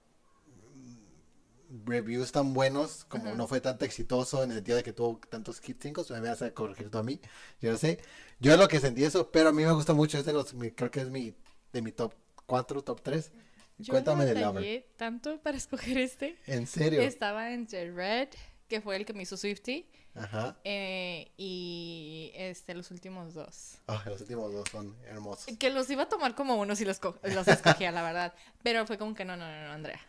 reviews 1.85 2.31
tan 2.31 2.53
buenos, 2.53 3.05
como 3.05 3.25
Ajá. 3.27 3.35
no 3.35 3.47
fue 3.47 3.59
tan 3.61 3.77
exitoso 3.81 4.43
en 4.43 4.51
el 4.51 4.57
sentido 4.57 4.77
de 4.77 4.83
que 4.83 4.93
tuvo 4.93 5.19
tantos 5.29 5.59
hit 5.61 5.81
singles, 5.81 6.09
me 6.11 6.19
vas 6.21 6.41
a 6.41 6.51
corregir 6.53 6.89
tú 6.89 6.97
a 6.99 7.03
mí, 7.03 7.19
yo 7.61 7.71
no 7.71 7.77
sé. 7.77 7.99
Yo 8.39 8.55
lo 8.57 8.67
que 8.67 8.79
sentí 8.79 9.03
eso, 9.03 9.31
pero 9.31 9.49
a 9.49 9.51
mí 9.51 9.63
me 9.65 9.71
gusta 9.71 9.93
mucho, 9.93 10.17
es 10.17 10.25
de 10.25 10.33
los, 10.33 10.53
mi- 10.53 10.71
creo 10.71 10.91
que 10.91 11.01
es 11.01 11.09
mi, 11.09 11.33
de 11.73 11.81
mi 11.81 11.91
top 11.91 12.13
4, 12.45 12.81
top 12.83 13.01
3. 13.01 13.31
Yo 13.77 13.91
Cuéntame 13.91 14.23
no 14.25 14.33
de 14.33 14.41
Lover. 14.41 14.87
tanto 14.95 15.41
para 15.41 15.57
escoger 15.57 15.97
este. 15.97 16.37
¿En 16.47 16.65
serio? 16.67 17.01
Estaba 17.01 17.51
entre 17.51 17.91
Red, 17.91 18.29
que 18.69 18.79
fue 18.81 18.95
el 18.95 19.05
que 19.05 19.13
me 19.13 19.23
hizo 19.23 19.35
Swifty, 19.37 19.85
Ajá. 20.15 20.57
eh, 20.63 21.31
y 21.37 22.31
este, 22.35 22.73
los 22.73 22.89
últimos 22.91 23.33
dos. 23.33 23.79
Ah, 23.87 24.01
los 24.05 24.21
últimos 24.21 24.53
dos 24.53 24.63
son 24.71 24.95
hermosos. 25.05 25.45
Que 25.57 25.69
los 25.69 25.89
iba 25.89 26.03
a 26.03 26.09
tomar 26.09 26.35
como 26.35 26.55
uno 26.55 26.75
si 26.75 26.85
los, 26.85 26.99
los 27.23 27.47
escogía, 27.47 27.91
la 27.91 28.01
verdad. 28.01 28.33
Pero 28.63 28.85
fue 28.87 28.97
como 28.97 29.13
que 29.13 29.25
no, 29.25 29.35
no, 29.37 29.45
no, 29.49 29.67
no, 29.67 29.71
Andrea. 29.73 29.99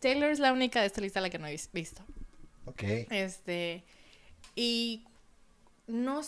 Taylor 0.00 0.30
es 0.30 0.38
la 0.38 0.52
única 0.52 0.80
de 0.80 0.86
esta 0.86 1.00
lista 1.00 1.18
a 1.18 1.22
la 1.22 1.30
que 1.30 1.38
no 1.38 1.46
he 1.46 1.52
vis- 1.52 1.70
visto. 1.72 2.02
Ok. 2.66 2.82
Este, 3.10 3.84
y 4.54 5.04
no, 5.86 6.20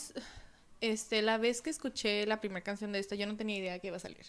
este, 0.80 1.22
la 1.22 1.38
vez 1.38 1.62
que 1.62 1.70
escuché 1.70 2.26
la 2.26 2.40
primera 2.40 2.62
canción 2.62 2.92
de 2.92 2.98
esta, 2.98 3.14
yo 3.14 3.26
no 3.26 3.36
tenía 3.36 3.58
idea 3.58 3.78
que 3.78 3.88
iba 3.88 3.96
a 3.96 4.00
salir. 4.00 4.26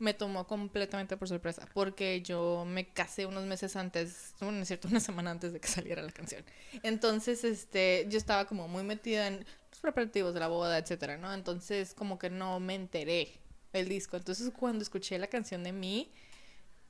Me 0.00 0.12
tomó 0.12 0.46
completamente 0.46 1.16
por 1.16 1.28
sorpresa, 1.28 1.68
porque 1.72 2.20
yo 2.20 2.64
me 2.66 2.88
casé 2.88 3.26
unos 3.26 3.44
meses 3.44 3.76
antes, 3.76 4.34
bueno, 4.40 4.56
no 4.56 4.62
es 4.62 4.68
cierto, 4.68 4.88
una 4.90 5.00
semana 5.00 5.30
antes 5.30 5.52
de 5.52 5.60
que 5.60 5.68
saliera 5.68 6.02
la 6.02 6.12
canción. 6.12 6.44
Entonces, 6.82 7.44
este, 7.44 8.06
yo 8.08 8.18
estaba 8.18 8.46
como 8.46 8.66
muy 8.68 8.82
metida 8.82 9.28
en 9.28 9.46
los 9.70 9.80
preparativos 9.80 10.34
de 10.34 10.40
la 10.40 10.48
boda, 10.48 10.78
etcétera, 10.78 11.16
¿no? 11.16 11.32
Entonces, 11.32 11.94
como 11.94 12.18
que 12.18 12.28
no 12.30 12.58
me 12.60 12.74
enteré 12.74 13.40
del 13.72 13.88
disco. 13.88 14.16
Entonces, 14.16 14.50
cuando 14.58 14.82
escuché 14.82 15.18
la 15.18 15.28
canción 15.28 15.62
de 15.62 15.72
mí, 15.72 16.10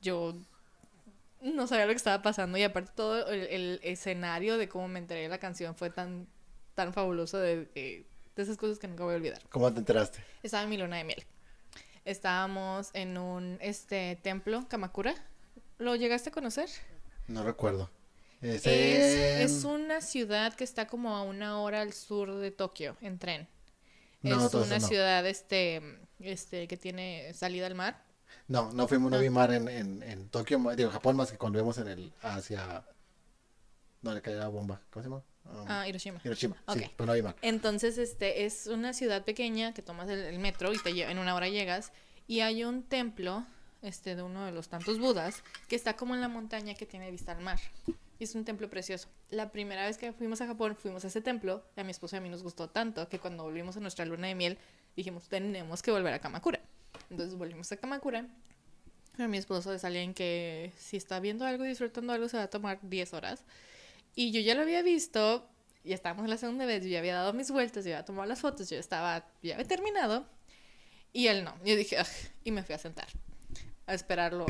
yo 0.01 0.35
no 1.55 1.67
sabía 1.67 1.87
lo 1.87 1.93
que 1.93 1.97
estaba 1.97 2.23
pasando 2.23 2.59
y 2.59 2.63
aparte 2.63 2.93
todo 2.95 3.29
el, 3.31 3.41
el 3.49 3.81
escenario 3.83 4.59
de 4.59 4.69
cómo 4.69 4.89
me 4.89 4.99
enteré 4.99 5.23
de 5.23 5.29
la 5.29 5.39
canción 5.39 5.75
fue 5.77 5.91
tan 5.91 6.27
tan 6.75 6.93
fabuloso 6.93 7.39
de, 7.39 7.67
de- 7.67 8.07
de 8.37 8.43
esas 8.43 8.57
cosas 8.57 8.79
que 8.81 8.89
nunca 8.89 9.05
voy 9.05 9.15
a 9.15 9.17
olvidar. 9.17 9.39
¿Cómo 9.49 9.73
te 9.73 9.79
enteraste? 9.79 10.19
Estaba 10.43 10.65
en 10.65 10.71
mi 10.71 10.77
luna 10.77 10.97
de 10.97 11.05
miel. 11.05 11.25
Estábamos 12.05 12.91
en 12.93 13.17
un 13.17 13.59
este 13.61 14.19
templo 14.23 14.67
Kamakura. 14.69 15.15
¿Lo 15.79 15.97
llegaste 15.97 16.31
a 16.31 16.33
conocer? 16.33 16.69
No 17.29 17.45
recuerdo. 17.45 17.91
Es, 18.43 18.67
Es, 18.67 18.67
en- 18.67 19.41
es 19.43 19.65
una 19.65 20.01
ciudad 20.01 20.53
que 20.55 20.65
está 20.65 20.87
como 20.87 21.17
a 21.17 21.23
una 21.23 21.61
hora 21.61 21.81
al 21.81 21.93
sur 21.93 22.35
de 22.35 22.51
Tokio 22.51 22.97
en 23.01 23.19
tren. 23.19 23.49
No, 24.23 24.47
es 24.47 24.55
una 24.55 24.79
no. 24.79 24.87
ciudad 24.87 25.27
este 25.27 25.81
este 26.21 26.67
que 26.69 26.77
tiene 26.77 27.33
salida 27.35 27.67
al 27.67 27.75
mar. 27.75 28.03
No, 28.49 28.73
no 28.73 28.87
fuimos, 28.87 29.11
no 29.11 29.19
vi 29.19 29.31
mar 29.31 29.53
en, 29.53 29.69
en, 29.69 30.03
en 30.03 30.29
Tokio, 30.29 30.59
digo, 30.77 30.91
Japón 30.91 31.17
más 31.17 31.31
que 31.31 31.39
cuando 31.39 31.59
vimos 31.59 31.79
en 31.79 31.89
el, 31.89 32.13
hacia, 32.23 32.85
donde 34.03 34.21
cayó 34.21 34.39
la 34.39 34.49
bomba, 34.49 34.81
¿cómo 34.91 35.03
se 35.03 35.09
llama? 35.09 35.23
Um, 35.47 35.67
Ah, 35.69 35.89
Hiroshima. 35.89 36.21
Hiroshima, 36.23 36.57
sí, 36.73 36.91
pero 36.97 37.07
no 37.07 37.13
vi 37.15 37.23
mar. 37.23 37.37
Entonces, 37.43 37.97
este 37.99 38.45
es 38.45 38.67
una 38.67 38.93
ciudad 38.93 39.25
pequeña 39.25 39.73
que 39.73 39.83
tomas 39.83 40.09
el, 40.11 40.21
el 40.21 40.39
metro 40.39 40.73
y 40.73 40.79
te 40.79 40.91
en 40.91 41.19
una 41.19 41.35
hora 41.35 41.49
llegas 41.49 41.93
y 42.27 42.41
hay 42.41 42.65
un 42.65 42.83
templo 42.83 43.47
este 43.83 44.17
de 44.17 44.23
uno 44.23 44.47
de 44.47 44.53
los 44.53 44.69
tantos 44.69 44.99
budas 44.99 45.43
que 45.69 45.77
está 45.77 45.97
como 45.97 46.15
en 46.15 46.21
la 46.21 46.29
montaña 46.29 46.75
que 46.75 46.87
tiene 46.87 47.11
vista 47.11 47.33
al 47.33 47.41
mar. 47.43 47.61
Y 48.19 48.25
es 48.25 48.35
un 48.35 48.45
templo 48.45 48.71
precioso. 48.71 49.09
La 49.29 49.51
primera 49.51 49.87
vez 49.87 49.99
que 49.99 50.13
fuimos 50.13 50.41
a 50.41 50.47
Japón, 50.47 50.77
fuimos 50.77 51.05
a 51.05 51.09
ese 51.09 51.21
templo, 51.21 51.65
y 51.77 51.81
a 51.81 51.85
mi 51.85 51.91
esposo 51.91 52.17
y 52.17 52.19
a 52.19 52.21
mí 52.23 52.29
nos 52.31 52.43
gustó 52.43 52.71
tanto 52.71 53.09
que 53.09 53.19
cuando 53.19 53.43
volvimos 53.43 53.77
a 53.77 53.81
nuestra 53.81 54.05
luna 54.05 54.29
de 54.29 54.35
miel, 54.35 54.59
dijimos, 54.97 55.29
tenemos 55.29 55.83
que 55.83 55.91
volver 55.91 56.15
a 56.15 56.21
Kamakura. 56.21 56.61
Entonces 57.15 57.39
volvimos 57.39 57.71
a 57.71 57.77
Kamakura. 57.77 58.27
Pero 59.17 59.29
mi 59.29 59.39
esposo 59.39 59.73
es 59.73 59.85
alguien 59.85 60.15
que 60.15 60.73
si 60.77 60.97
está 60.97 61.21
viendo 61.21 61.45
algo 61.45 61.63
disfrutando 61.63 62.13
algo 62.13 62.29
se 62.29 62.37
va 62.37 62.45
a 62.45 62.51
tomar 62.51 62.81
10 62.83 63.15
horas. 63.15 63.45
Y 64.17 64.33
yo 64.33 64.41
ya 64.41 64.57
lo 64.57 64.63
había 64.63 64.83
visto, 64.83 65.49
y 65.85 65.93
estábamos 65.93 66.29
la 66.29 66.37
segunda 66.37 66.67
vez, 66.67 66.83
yo 66.83 66.91
ya 66.91 66.99
había 66.99 67.15
dado 67.15 67.33
mis 67.33 67.53
vueltas, 67.53 67.85
yo 67.85 67.91
ya 67.91 67.99
había 67.99 68.05
tomado 68.05 68.27
las 68.27 68.41
fotos, 68.41 68.69
yo 68.69 68.79
estaba, 68.79 69.29
ya 69.43 69.55
había 69.55 69.67
terminado. 69.67 70.27
Y 71.13 71.29
él 71.29 71.45
no. 71.45 71.55
Yo 71.65 71.77
dije, 71.77 71.99
y 72.43 72.51
me 72.51 72.65
fui 72.65 72.75
a 72.75 72.79
sentar, 72.79 73.07
a 73.87 73.95
esperarlo, 73.95 74.47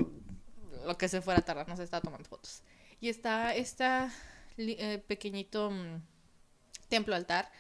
lo 0.87 0.97
que 0.97 1.09
se 1.09 1.21
fuera 1.21 1.41
a 1.41 1.45
tardar, 1.45 1.69
no 1.69 1.77
se 1.77 1.83
estaba 1.83 2.01
tomando 2.01 2.27
fotos. 2.27 2.62
Y 2.99 3.11
está 3.11 3.55
esta 3.55 4.11
eh, 4.57 5.05
pequeñito 5.07 5.71
mm, 5.71 6.01
templo 6.89 7.15
altar 7.15 7.51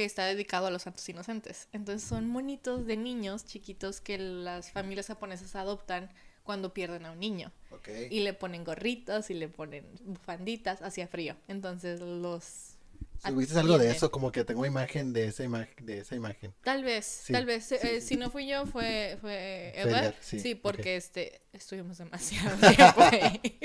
que 0.00 0.06
está 0.06 0.24
dedicado 0.24 0.66
a 0.66 0.70
los 0.70 0.84
santos 0.84 1.06
inocentes. 1.10 1.68
Entonces 1.72 2.08
son 2.08 2.26
monitos 2.26 2.86
de 2.86 2.96
niños 2.96 3.44
chiquitos 3.44 4.00
que 4.00 4.16
las 4.16 4.70
familias 4.70 5.08
japonesas 5.08 5.54
adoptan 5.56 6.08
cuando 6.42 6.72
pierden 6.72 7.04
a 7.04 7.12
un 7.12 7.20
niño. 7.20 7.52
Ok. 7.70 7.90
Y 8.08 8.20
le 8.20 8.32
ponen 8.32 8.64
gorritos 8.64 9.28
y 9.28 9.34
le 9.34 9.48
ponen 9.48 9.84
bufanditas, 10.06 10.80
hacía 10.80 11.06
frío. 11.06 11.36
Entonces 11.48 12.00
los... 12.00 12.78
¿Subiste 13.22 13.58
algo 13.58 13.76
de 13.76 13.90
eso? 13.90 14.10
Como 14.10 14.32
que 14.32 14.42
tengo 14.42 14.64
imagen 14.64 15.12
de 15.12 15.26
esa 15.26 15.44
imagen, 15.44 15.84
de 15.84 15.98
esa 15.98 16.14
imagen. 16.14 16.54
Tal 16.64 16.82
vez, 16.82 17.04
Sí, 17.04 17.34
tal 17.34 17.44
vez. 17.44 17.66
sí, 17.66 17.74
eh, 17.74 18.00
sí. 18.00 18.08
Si 18.08 18.16
no 18.16 18.30
fui 18.30 18.46
yo, 18.48 18.64
fue, 18.64 19.18
fue. 19.20 19.78
Eder, 19.78 20.14
sí, 20.22 20.54
porque 20.54 20.96
este, 20.96 21.42
estuvimos 21.52 21.98
demasiado 21.98 22.56
tiempo 22.74 23.02
ahí. 23.02 23.58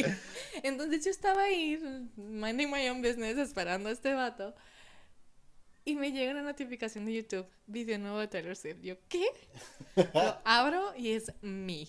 Entonces 0.64 1.06
yo 1.06 1.12
estaba 1.12 1.44
ahí, 1.44 1.80
minding 2.18 2.70
my 2.70 2.90
own 2.90 3.02
business, 3.02 3.38
esperando 3.38 3.88
a 3.88 3.94
este 3.94 4.14
vato. 4.14 4.54
Y 5.88 5.96
me 5.96 6.12
llega 6.12 6.32
una 6.32 6.42
notificación 6.42 7.06
de 7.06 7.14
YouTube, 7.14 7.46
video 7.68 8.00
nuevo 8.00 8.18
de 8.20 8.28
Taylor 8.28 8.56
Swift. 8.56 8.82
Yo, 8.82 8.96
¿qué? 9.08 9.24
Lo 9.96 10.42
abro 10.44 10.94
y 10.98 11.12
es 11.12 11.32
me. 11.42 11.88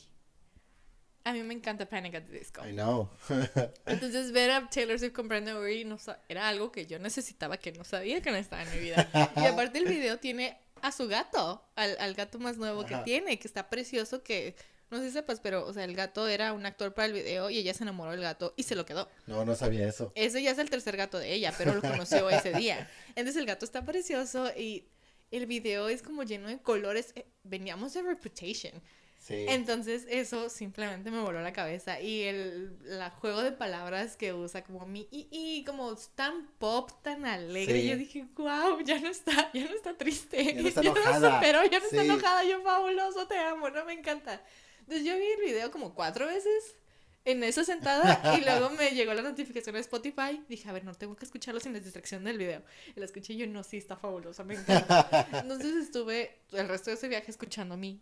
A 1.25 1.33
mí 1.33 1.43
me 1.43 1.55
encanta 1.55 1.89
Panic 1.89 2.15
at 2.15 2.25
the 2.25 2.39
Disco. 2.39 2.65
I 2.65 2.73
know. 2.73 3.09
Entonces 3.87 4.33
ver 4.33 4.51
a 4.51 4.69
Taylor 4.69 4.99
Swift 4.99 5.15
con 5.15 5.29
Brenda 5.29 5.59
Urie 5.59 5.87
no 5.87 5.97
era 6.29 6.47
algo 6.47 6.71
que 6.71 6.87
yo 6.87 6.99
necesitaba, 6.99 7.57
que 7.57 7.73
no 7.73 7.85
sabía 7.85 8.21
que 8.21 8.31
no 8.31 8.37
estaba 8.37 8.63
en 8.63 8.71
mi 8.71 8.79
vida. 8.79 9.09
Y 9.35 9.47
aparte 9.47 9.79
el 9.79 9.87
video 9.87 10.19
tiene 10.19 10.59
a 10.83 10.93
su 10.93 11.09
gato, 11.09 11.67
al, 11.75 11.97
al 11.99 12.15
gato 12.15 12.39
más 12.39 12.59
nuevo 12.59 12.85
que 12.85 12.97
tiene, 12.99 13.39
que 13.39 13.49
está 13.49 13.71
precioso, 13.71 14.23
que 14.23 14.55
no 14.91 14.99
sé 14.99 15.07
si 15.07 15.13
sepas, 15.13 15.41
pero 15.41 15.67
o 15.67 15.73
sea, 15.73 15.85
el 15.85 15.95
gato 15.97 16.29
era 16.29 16.53
un 16.53 16.65
actor 16.67 16.95
para 16.95 17.07
el 17.07 17.13
video 17.13 17.51
y 17.51 17.59
ella 17.59 17.75
se 17.75 17.83
enamoró 17.85 18.13
del 18.13 18.21
gato 18.21 18.55
y 18.57 18.63
se 18.63 18.75
lo 18.77 18.87
quedó. 18.87 19.09
No, 19.27 19.45
no 19.45 19.55
sabía 19.55 19.89
eso. 19.89 20.13
Ese 20.15 20.43
ya 20.43 20.51
es 20.53 20.59
el 20.59 20.71
tercer 20.71 20.97
gato 20.97 21.19
de 21.19 21.33
ella, 21.33 21.53
pero 21.59 21.75
lo 21.75 21.81
conoció 21.81 22.29
ese 22.31 22.53
día. 22.53 22.89
Entonces 23.17 23.37
el 23.37 23.47
gato 23.47 23.65
está 23.65 23.85
precioso 23.85 24.51
y 24.57 24.89
el 25.31 25.47
video 25.47 25.89
es 25.89 26.03
como 26.03 26.23
lleno 26.23 26.49
de 26.49 26.59
colores. 26.59 27.13
Eh, 27.17 27.27
Veníamos 27.43 27.95
de 27.95 28.03
Reputation. 28.03 28.81
Sí. 29.19 29.45
Entonces 29.49 30.07
eso 30.09 30.49
simplemente 30.49 31.11
me 31.11 31.21
voló 31.21 31.41
la 31.41 31.53
cabeza 31.53 32.01
y 32.01 32.23
el 32.23 32.79
la 32.85 33.11
juego 33.11 33.43
de 33.43 33.51
palabras 33.51 34.15
que 34.17 34.33
usa 34.33 34.63
como 34.63 34.87
mi 34.87 35.09
y, 35.11 35.27
y 35.33 35.65
como 35.65 35.97
tan 36.15 36.47
pop, 36.59 36.93
tan 37.03 37.27
alegre, 37.27 37.81
Sí. 37.81 37.89
yo 37.89 37.97
dije, 37.97 38.25
wow, 38.37 38.79
ya 38.85 39.01
no 39.01 39.09
está, 39.09 39.51
ya 39.53 39.65
no 39.65 39.75
está 39.75 39.97
triste, 39.97 40.55
Ya 40.55 40.63
no 40.63 40.69
está 40.69 40.81
enojada. 40.83 41.19
lo 41.19 41.35
superó, 41.35 41.65
ya 41.65 41.81
no 41.81 41.85
está 41.87 42.05
enojada, 42.05 42.45
yo 42.45 42.63
fabuloso, 42.63 43.27
te 43.27 43.37
amo, 43.39 43.69
no 43.71 43.85
me 43.85 43.95
encanta. 43.95 44.41
Entonces 44.87 45.05
yo 45.05 45.17
vi 45.17 45.27
el 45.27 45.41
video 45.53 45.71
como 45.71 45.95
cuatro 45.95 46.27
veces 46.27 46.77
en 47.25 47.43
esa 47.43 47.65
sentada 47.65 48.37
y 48.39 48.45
luego 48.45 48.71
me 48.71 48.91
llegó 48.91 49.13
la 49.13 49.23
notificación 49.23 49.75
de 49.75 49.81
Spotify, 49.81 50.45
dije, 50.49 50.69
a 50.69 50.73
ver, 50.73 50.85
no 50.85 50.95
tengo 50.95 51.17
que 51.17 51.25
escucharlo 51.25 51.59
sin 51.59 51.73
la 51.73 51.81
distracción 51.81 52.23
del 52.23 52.39
video. 52.39 52.63
Y 52.95 53.01
la 53.01 53.07
escuché 53.07 53.33
y 53.33 53.39
yo, 53.39 53.47
no, 53.49 53.65
sí, 53.65 53.79
está 53.79 53.97
fabuloso, 53.97 54.45
me 54.45 54.55
encanta. 54.55 55.29
Entonces 55.33 55.75
estuve 55.75 56.39
el 56.53 56.69
resto 56.69 56.91
de 56.91 56.97
ese 56.97 57.09
viaje 57.09 57.31
escuchando 57.31 57.75
a 57.75 57.77
mí 57.77 58.01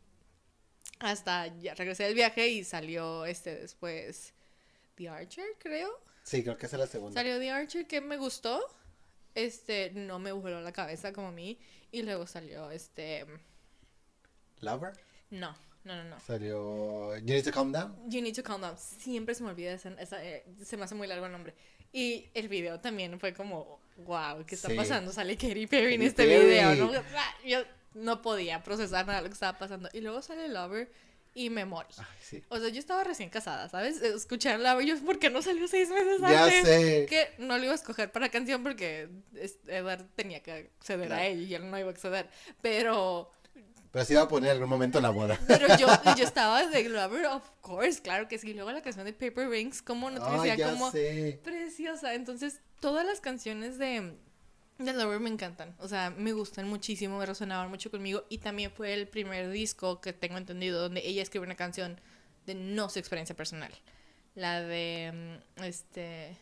hasta 1.01 1.47
ya 1.59 1.74
regresé 1.74 2.05
del 2.05 2.14
viaje 2.14 2.49
y 2.49 2.64
salió 2.64 3.24
este 3.24 3.57
después 3.57 4.35
The 4.97 5.09
Archer, 5.09 5.47
creo. 5.59 6.01
Sí, 6.22 6.43
creo 6.43 6.57
que 6.57 6.66
esa 6.66 6.76
es 6.76 6.80
la 6.80 6.87
segunda. 6.87 7.20
Salió 7.20 7.39
The 7.39 7.51
Archer 7.51 7.87
que 7.87 8.01
me 8.01 8.16
gustó. 8.16 8.64
Este, 9.35 9.91
no 9.91 10.18
me 10.18 10.32
voló 10.32 10.61
la 10.61 10.72
cabeza 10.72 11.12
como 11.12 11.28
a 11.28 11.32
mí. 11.32 11.59
Y 11.91 12.03
luego 12.03 12.26
salió 12.26 12.70
este. 12.70 13.26
Lover. 14.61 14.93
No, 15.30 15.55
no, 15.85 15.97
no, 15.97 16.05
no. 16.05 16.20
Salió 16.20 17.16
You 17.18 17.24
Need 17.35 17.45
to 17.45 17.53
Calm 17.53 17.72
Down. 17.72 17.95
You 18.11 18.20
Need 18.22 18.35
to 18.35 18.43
Calm 18.43 18.61
Down. 18.61 18.76
Siempre 18.78 19.35
se 19.35 19.43
me 19.43 19.51
olvida 19.51 19.72
esa, 19.72 19.91
esa, 20.01 20.24
eh, 20.24 20.45
se 20.64 20.76
me 20.76 20.85
hace 20.85 20.95
muy 20.95 21.07
largo 21.07 21.26
el 21.26 21.32
nombre. 21.32 21.55
Y 21.93 22.26
el 22.35 22.49
video 22.49 22.80
también 22.80 23.18
fue 23.20 23.32
como, 23.35 23.80
wow, 23.99 24.45
¿qué 24.47 24.55
está 24.57 24.68
Sí. 24.68 24.74
pasando? 24.76 25.12
Sale 25.12 25.37
Katy 25.37 25.66
Perry 25.66 25.95
en 25.95 26.03
este 26.03 26.24
Perry. 26.26 26.47
video, 26.47 26.74
¿no? 26.74 26.93
Yo 27.45 27.61
no 27.95 28.20
podía 28.22 28.62
procesar 28.62 29.07
nada 29.07 29.18
de 29.18 29.24
lo 29.24 29.28
que 29.28 29.35
estaba 29.35 29.59
pasando. 29.59 29.89
Y 29.93 30.01
luego 30.01 30.20
sale 30.20 30.49
Lover 30.49 30.91
y 31.37 31.51
me 31.51 31.64
morí. 31.64 31.89
Ay, 31.99 32.05
sí. 32.20 32.43
O 32.49 32.59
sea, 32.59 32.68
yo 32.68 32.78
estaba 32.80 33.05
recién 33.05 33.28
casada, 33.30 33.68
¿sabes? 33.68 34.01
Escuchar 34.03 34.59
Lover, 34.59 34.85
yo, 34.87 34.99
¿por 35.05 35.18
qué 35.20 35.30
no 35.30 35.41
salió 35.43 35.68
seis 35.68 35.89
meses 35.91 36.20
Ya 36.20 36.45
antes? 36.45 36.64
sé. 36.64 37.07
Que 37.09 37.28
no 37.39 37.57
lo 37.59 37.62
iba 37.64 37.72
a 37.72 37.76
escoger 37.76 38.11
para 38.11 38.28
canción 38.28 38.62
porque 38.64 39.09
Edward 39.68 40.05
tenía 40.16 40.43
que 40.43 40.70
acceder 40.80 41.12
a 41.12 41.26
él 41.26 41.43
y 41.49 41.55
él 41.55 41.70
no 41.70 41.78
iba 41.78 41.89
a 41.89 41.93
acceder. 41.93 42.28
Pero 42.61 43.30
Pero 43.95 44.05
se 44.05 44.14
iba 44.14 44.22
a 44.22 44.28
poner 44.28 44.51
en 44.51 44.57
algún 44.57 44.70
momento 44.70 44.99
en 44.99 45.05
la 45.05 45.11
boda. 45.11 45.38
pero 45.47 45.68
yo, 45.76 45.86
yo 46.16 46.24
estaba 46.24 46.66
de 46.66 46.88
Lover, 46.88 47.26
of 47.26 47.49
course, 47.61 48.03
claro 48.03 48.26
que 48.26 48.38
sí. 48.38 48.53
Luego 48.53 48.72
la 48.72 48.82
canción 48.82 49.07
de 49.07 49.12
Paper 49.12 49.49
Rings, 49.49 49.82
como 49.82 50.11
no 50.11 50.20
te 50.20 50.49
decía, 50.49 50.68
como 50.68 50.90
sé. 50.90 51.40
preciosa. 51.45 52.12
Entonces, 52.14 52.61
todas 52.80 53.07
las 53.07 53.20
canciones 53.20 53.78
de, 53.78 54.16
de 54.78 54.92
Lover 54.95 55.20
me 55.20 55.30
encantan. 55.30 55.76
O 55.78 55.86
sea, 55.86 56.11
me 56.11 56.32
gustan 56.32 56.68
muchísimo, 56.68 57.18
me 57.18 57.26
resonaban 57.26 57.70
mucho 57.70 57.92
conmigo. 57.92 58.24
Y 58.28 58.38
también 58.38 58.72
fue 58.72 58.95
el 58.95 59.07
primer 59.07 59.49
disco 59.53 60.01
que 60.01 60.12
tengo 60.12 60.38
entendido 60.38 60.82
donde 60.82 61.01
ella 61.07 61.22
escribe 61.22 61.47
una 61.47 61.55
canción 61.55 62.01
de 62.47 62.57
no 62.57 62.88
su 62.90 62.99
experiencia 62.99 63.36
personal. 63.36 63.70
La 64.34 64.61
de, 64.61 65.38
mm, 65.57 65.62
este, 65.62 66.36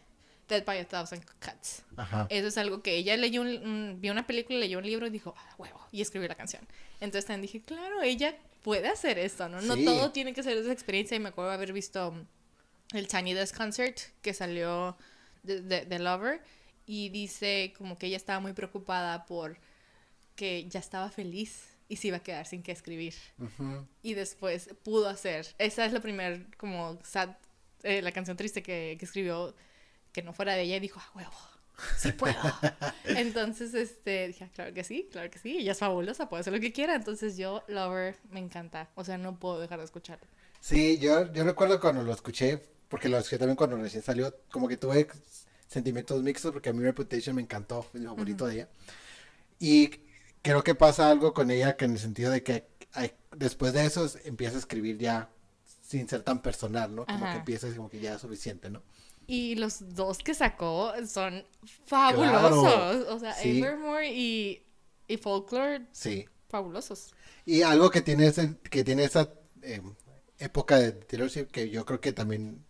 Dead 0.53 0.65
by 0.65 0.79
a 0.79 0.85
Thousand 0.87 1.25
Cuts. 1.41 1.83
Ajá. 1.97 2.27
Eso 2.31 2.49
es 2.49 2.59
algo 2.59 2.83
que 2.83 2.95
ella 2.97 3.17
leyó, 3.17 3.41
un, 3.43 3.49
un- 3.49 3.97
vio 4.01 4.13
una 4.13 4.27
película, 4.27 4.59
leyó 4.59 4.79
un 4.79 4.85
libro 4.87 5.07
y 5.07 5.11
dijo, 5.11 5.35
ah, 5.37 5.55
huevo, 5.59 5.81
y 5.91 6.01
escribió 6.03 6.29
la 6.29 6.35
canción. 6.35 6.63
Entonces 7.01 7.27
también 7.27 7.43
dije, 7.43 7.61
claro, 7.63 8.03
ella 8.03 8.37
puede 8.63 8.89
hacer 8.89 9.19
esto, 9.19 9.49
¿no? 9.49 9.61
No 9.63 9.75
Sí. 9.75 9.85
todo 9.85 10.13
tiene 10.13 10.33
que 10.35 10.43
ser 10.43 10.57
esa 10.57 10.73
experiencia. 10.73 11.17
Y 11.17 11.21
me 11.21 11.31
acuerdo 11.31 11.51
haber 11.51 11.73
visto 11.73 12.15
el 12.93 13.09
Tiny 13.09 13.35
Desk 13.35 13.57
Concert 13.57 13.99
que 14.21 14.35
salió 14.35 14.97
de, 15.43 15.61
de, 15.63 15.85
de 15.87 15.99
Lover 15.99 16.43
y 16.87 17.09
dice 17.09 17.73
como 17.79 17.97
que 17.99 18.07
ella 18.07 18.17
estaba 18.17 18.39
muy 18.41 18.53
preocupada 18.53 19.25
por 19.27 19.57
que 20.37 20.69
ya 20.69 20.81
estaba 20.81 21.11
feliz 21.11 21.69
y 21.89 21.97
se 21.97 22.09
iba 22.09 22.17
a 22.19 22.23
quedar 22.23 22.47
sin 22.47 22.63
que 22.63 22.73
escribir. 22.73 23.15
Ujú. 23.39 23.87
Y 24.03 24.15
después 24.15 24.71
pudo 24.83 25.09
hacer. 25.09 25.47
Esa 25.59 25.85
es 25.85 25.93
la 25.93 26.01
primera, 26.01 26.39
como, 26.57 26.99
sad, 27.05 27.31
eh, 27.83 28.01
la 28.03 28.13
canción 28.13 28.37
triste 28.37 28.63
que, 28.63 28.97
que 28.99 29.05
escribió 29.05 29.55
que 30.13 30.23
no 30.23 30.33
fuera 30.33 30.55
de 30.55 30.63
ella 30.63 30.77
y 30.77 30.81
dijo, 30.81 31.01
ah, 31.03 31.11
huevo, 31.15 31.33
sí 31.97 32.13
puedo. 32.13 32.35
Entonces, 33.05 33.75
este, 33.75 34.29
dije, 34.29 34.45
"Ah, 34.45 34.51
claro 34.55 34.75
que 34.75 34.85
sí, 34.85 35.09
claro 35.11 35.31
que 35.31 35.39
sí, 35.39 35.59
ella 35.59 35.73
es 35.73 35.79
fabulosa, 35.79 36.29
puede 36.29 36.43
hacer 36.43 36.53
lo 36.53 36.61
que 36.61 36.73
quiera. 36.73 36.95
Entonces 36.95 37.37
yo, 37.37 37.63
Lover, 37.69 38.17
me 38.31 38.41
encanta. 38.41 38.91
O 38.95 39.05
sea, 39.05 39.19
no 39.19 39.39
puedo 39.39 39.61
dejar 39.61 39.79
de 39.79 39.85
escucharlo. 39.87 40.27
Sí, 40.61 40.99
yo, 40.99 41.33
yo 41.33 41.45
recuerdo 41.45 41.81
cuando 41.81 42.03
lo 42.05 42.13
escuché, 42.13 42.63
porque 42.89 43.09
lo 43.09 43.19
escuché 43.19 43.39
también 43.39 43.57
cuando 43.57 43.77
recién 43.77 44.03
salió, 44.03 44.35
como 44.51 44.69
que 44.69 44.77
tuve 44.77 45.09
sentimientos 45.67 46.23
mixtos, 46.23 46.53
porque 46.53 46.69
a 46.69 46.73
mí 46.73 46.83
Reputation 46.83 47.35
me 47.35 47.43
encantó, 47.43 47.83
fue 47.83 47.99
mi 48.01 48.07
favorito 48.07 48.47
de 48.47 48.55
ella. 48.55 48.69
Y 49.59 49.91
creo 50.43 50.63
que 50.63 50.75
pasa 50.75 51.11
algo 51.11 51.33
con 51.35 51.51
ella, 51.51 51.77
que 51.77 51.85
en 51.87 51.93
el 51.93 51.99
sentido 51.99 52.31
de 52.31 52.43
que 52.43 52.69
hay- 52.93 53.13
después 53.37 53.73
de 53.73 53.87
eso 53.87 54.05
es- 54.05 54.19
empieza 54.25 54.57
a 54.57 54.59
escribir 54.59 54.99
ya 54.99 55.31
sin 55.81 56.09
ser 56.09 56.23
tan 56.23 56.43
personal, 56.43 56.95
¿no? 56.95 57.07
Como 57.07 57.25
Ajá. 57.25 57.33
que 57.33 57.39
empieza 57.39 57.75
como 57.75 57.89
que 57.91 58.01
ya 58.01 58.15
es 58.15 58.21
suficiente, 58.21 58.71
¿no? 58.71 58.83
Y 59.27 59.55
los 59.55 59.95
dos 59.95 60.19
que 60.19 60.35
sacó 60.35 60.93
son 61.07 61.45
fabulosos. 61.87 63.07
O 63.09 63.19
sea, 63.19 63.35
Sí. 63.35 63.59
Evermore 63.59 64.13
y, 64.13 64.63
y 65.09 65.17
Folklore, 65.17 65.87
Sí. 65.93 66.27
fabulosos. 66.49 67.15
Y 67.47 67.63
algo 67.63 67.91
que 67.91 68.01
tiene, 68.03 68.27
ese- 68.27 68.57
que 68.71 68.85
tiene 68.85 69.05
esa 69.05 69.33
eh, 69.63 69.81
época 70.39 70.77
de 70.79 70.93
Taylor 70.93 71.31
Swift 71.31 71.49
que 71.53 71.71
yo 71.71 71.85
creo 71.87 72.01
que 72.01 72.13
también 72.13 72.65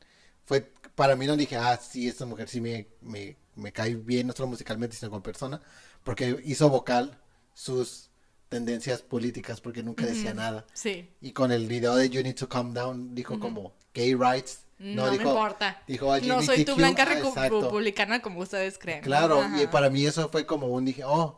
fue, 0.44 0.60
para 0.94 1.16
mí 1.16 1.26
no 1.26 1.36
dije, 1.36 1.56
ah, 1.56 1.78
sí, 1.78 2.06
esta 2.08 2.26
mujer 2.26 2.48
sí 2.48 2.60
me, 2.60 2.86
me, 3.00 3.36
me 3.54 3.72
cae 3.72 3.94
bien, 3.94 4.26
no 4.26 4.32
solo 4.34 4.48
musicalmente, 4.48 4.94
sino 4.96 5.10
como 5.10 5.22
persona, 5.22 5.60
porque 6.04 6.38
hizo 6.44 6.68
vocal 6.68 7.18
sus 7.54 8.10
tendencias 8.50 9.00
políticas, 9.00 9.60
porque 9.62 9.82
nunca 9.82 10.04
decía 10.04 10.30
Ujú. 10.32 10.36
nada. 10.40 10.66
Sí. 10.74 11.08
Y 11.22 11.32
con 11.32 11.50
el 11.52 11.66
video 11.66 11.94
de 11.96 12.10
You 12.10 12.22
Need 12.22 12.36
to 12.36 12.48
Calm 12.48 12.74
Down, 12.74 13.14
dijo 13.14 13.38
como 13.40 13.72
gay 13.94 14.14
rights. 14.14 14.61
No, 14.82 15.04
me 15.06 15.18
dijo, 15.18 15.28
importa. 15.30 15.82
Dijo 15.86 16.18
No 16.20 16.42
soy 16.42 16.64
tu 16.64 16.74
blanca 16.74 17.04
ah, 17.04 17.48
republicana 17.48 18.20
como 18.20 18.40
ustedes 18.40 18.78
creen. 18.78 19.00
¿no? 19.00 19.04
Claro, 19.04 19.44
y 19.60 19.66
para 19.68 19.88
mí 19.90 20.04
eso 20.04 20.28
fue 20.28 20.44
como 20.44 20.66
un, 20.66 20.84
dije, 20.84 21.04
oh, 21.04 21.36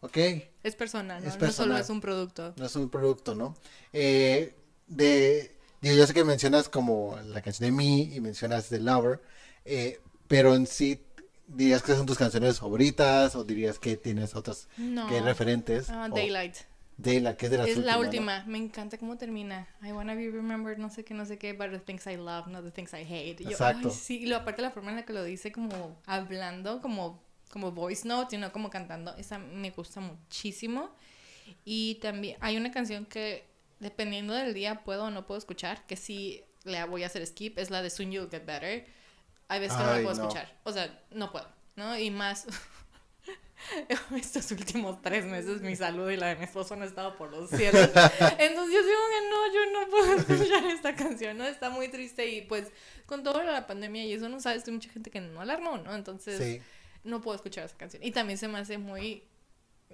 ok, 0.00 0.16
Es 0.62 0.76
personal, 0.76 1.22
¿no? 1.22 1.28
Es 1.28 1.34
No 1.34 1.40
personal. 1.40 1.68
solo 1.70 1.78
es 1.78 1.90
un 1.90 2.00
producto. 2.00 2.52
no 2.56 2.66
es 2.66 2.76
un 2.76 2.90
producto, 2.90 3.34
¿no? 3.34 3.56
Eh, 3.92 4.54
de, 4.86 5.56
digo, 5.80 5.94
yo 5.96 6.06
sé 6.06 6.12
que 6.14 6.24
mencionas 6.24 6.68
como 6.68 7.18
la 7.26 7.40
canción 7.42 7.70
de 7.70 7.76
Me 7.76 7.84
y 8.14 8.20
mencionas 8.20 8.68
The 8.68 8.80
Lover, 8.80 9.20
eh, 9.64 10.00
pero 10.28 10.54
en 10.54 10.66
sí, 10.66 11.02
¿dirías 11.46 11.82
que 11.82 11.94
son 11.94 12.06
tus 12.06 12.18
canciones 12.18 12.58
favoritas 12.60 13.34
o 13.36 13.44
dirías 13.44 13.78
que 13.78 13.96
tienes 13.96 14.34
otras 14.34 14.68
No. 14.76 15.08
que 15.08 15.20
referentes? 15.20 15.88
Ah, 15.90 16.08
O 16.10 16.14
Daylight. 16.96 17.36
Daylight, 17.36 17.36
que 17.36 17.46
es 17.46 17.52
de 17.52 17.58
las 17.58 17.68
Es 17.68 17.76
la 17.78 17.98
última. 17.98 18.44
Me 18.46 18.58
encanta 18.58 18.98
cómo 18.98 19.16
termina. 19.16 19.68
I 19.82 19.92
wanna 19.92 20.14
be 20.14 20.30
remembered, 20.30 20.78
no 20.78 20.90
sé 20.90 21.04
qué, 21.04 21.14
no 21.14 21.24
sé 21.26 21.38
qué, 21.38 21.52
but 21.52 21.70
the 21.70 21.78
things 21.78 22.06
I 22.06 22.16
love, 22.16 22.46
not 22.46 22.64
the 22.64 22.70
things 22.70 22.92
I 22.92 23.04
hate. 23.04 23.42
Yo, 23.42 23.50
Exacto. 23.50 23.88
ay, 23.88 23.94
sí, 23.94 24.22
y 24.22 24.26
lo 24.26 24.36
aparte 24.36 24.62
la 24.62 24.70
forma 24.70 24.90
en 24.90 24.96
la 24.96 25.04
que 25.04 25.12
lo 25.12 25.24
dice, 25.24 25.52
como 25.52 26.00
hablando, 26.06 26.80
como, 26.80 27.22
como 27.50 27.72
voice 27.72 28.06
note, 28.06 28.36
y 28.36 28.38
no 28.38 28.52
como 28.52 28.70
cantando, 28.70 29.14
esa 29.16 29.38
me 29.38 29.70
gusta 29.70 30.00
muchísimo. 30.00 30.90
Y 31.64 31.96
también 31.96 32.36
hay 32.40 32.56
una 32.56 32.70
canción 32.70 33.06
que, 33.06 33.46
dependiendo 33.80 34.34
del 34.34 34.54
día, 34.54 34.82
puedo 34.84 35.04
o 35.04 35.10
no 35.10 35.26
puedo 35.26 35.38
escuchar, 35.38 35.86
que 35.86 35.96
sí 35.96 36.44
le 36.64 36.82
voy 36.84 37.02
a 37.02 37.06
hacer 37.06 37.26
skip, 37.26 37.58
es 37.58 37.70
la 37.70 37.82
de 37.82 37.90
Soon 37.90 38.10
You'll 38.10 38.30
Get 38.30 38.46
Better. 38.46 38.86
Hay 39.48 39.60
veces 39.60 39.76
que 39.76 39.84
no 39.84 39.90
la 39.90 40.02
puedo 40.02 40.14
no. 40.16 40.22
escuchar. 40.22 40.60
O 40.64 40.72
sea, 40.72 41.04
no 41.10 41.30
puedo, 41.30 41.48
¿no? 41.76 41.98
Y 41.98 42.10
más. 42.10 42.46
Estos 44.16 44.50
últimos 44.52 45.00
tres 45.02 45.24
meses 45.24 45.60
mi 45.62 45.76
salud 45.76 46.10
y 46.10 46.16
la 46.16 46.28
de 46.28 46.36
mi 46.36 46.44
esposo 46.44 46.74
han 46.74 46.82
estado 46.82 47.16
por 47.16 47.30
los 47.30 47.50
cielos. 47.50 47.82
Entonces 48.38 48.74
yo 48.74 48.82
digo 48.82 49.02
que 49.10 49.28
no, 49.30 49.52
yo 49.52 49.72
no 49.72 49.90
puedo 49.90 50.14
escuchar 50.16 50.64
esta 50.66 50.94
canción, 50.94 51.38
¿no? 51.38 51.44
Está 51.44 51.70
muy 51.70 51.88
triste 51.88 52.26
y 52.28 52.42
pues 52.42 52.68
con 53.06 53.22
toda 53.22 53.44
la 53.44 53.66
pandemia 53.66 54.04
y 54.04 54.12
eso 54.12 54.28
no 54.28 54.40
sabes, 54.40 54.66
hay 54.66 54.72
mucha 54.74 54.90
gente 54.90 55.10
que 55.10 55.20
no 55.20 55.40
alarmó, 55.40 55.78
¿no? 55.78 55.94
Entonces 55.94 56.38
Sí, 56.38 56.60
no 57.04 57.20
puedo 57.20 57.36
escuchar 57.36 57.64
esa 57.64 57.76
canción. 57.76 58.02
Y 58.02 58.10
también 58.12 58.38
se 58.38 58.48
me 58.48 58.58
hace 58.58 58.78
muy 58.78 59.24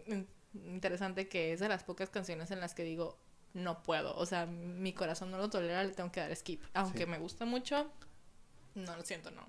in- 0.06 0.28
interesante 0.54 1.28
que 1.28 1.52
es 1.52 1.60
de 1.60 1.68
las 1.68 1.84
pocas 1.84 2.10
canciones 2.10 2.50
en 2.50 2.60
las 2.60 2.74
que 2.74 2.82
digo, 2.84 3.18
no 3.54 3.82
puedo. 3.82 4.14
O 4.16 4.26
sea, 4.26 4.46
mi 4.46 4.92
corazón 4.92 5.30
no 5.30 5.38
lo 5.38 5.50
tolera, 5.50 5.82
le 5.84 5.90
tengo 5.92 6.10
que 6.12 6.20
dar 6.20 6.34
skip. 6.36 6.62
Aunque 6.74 7.04
Sí. 7.04 7.06
me 7.06 7.18
gusta 7.18 7.44
mucho, 7.44 7.90
no 8.74 8.96
lo 8.96 9.02
siento, 9.04 9.30
no. 9.32 9.48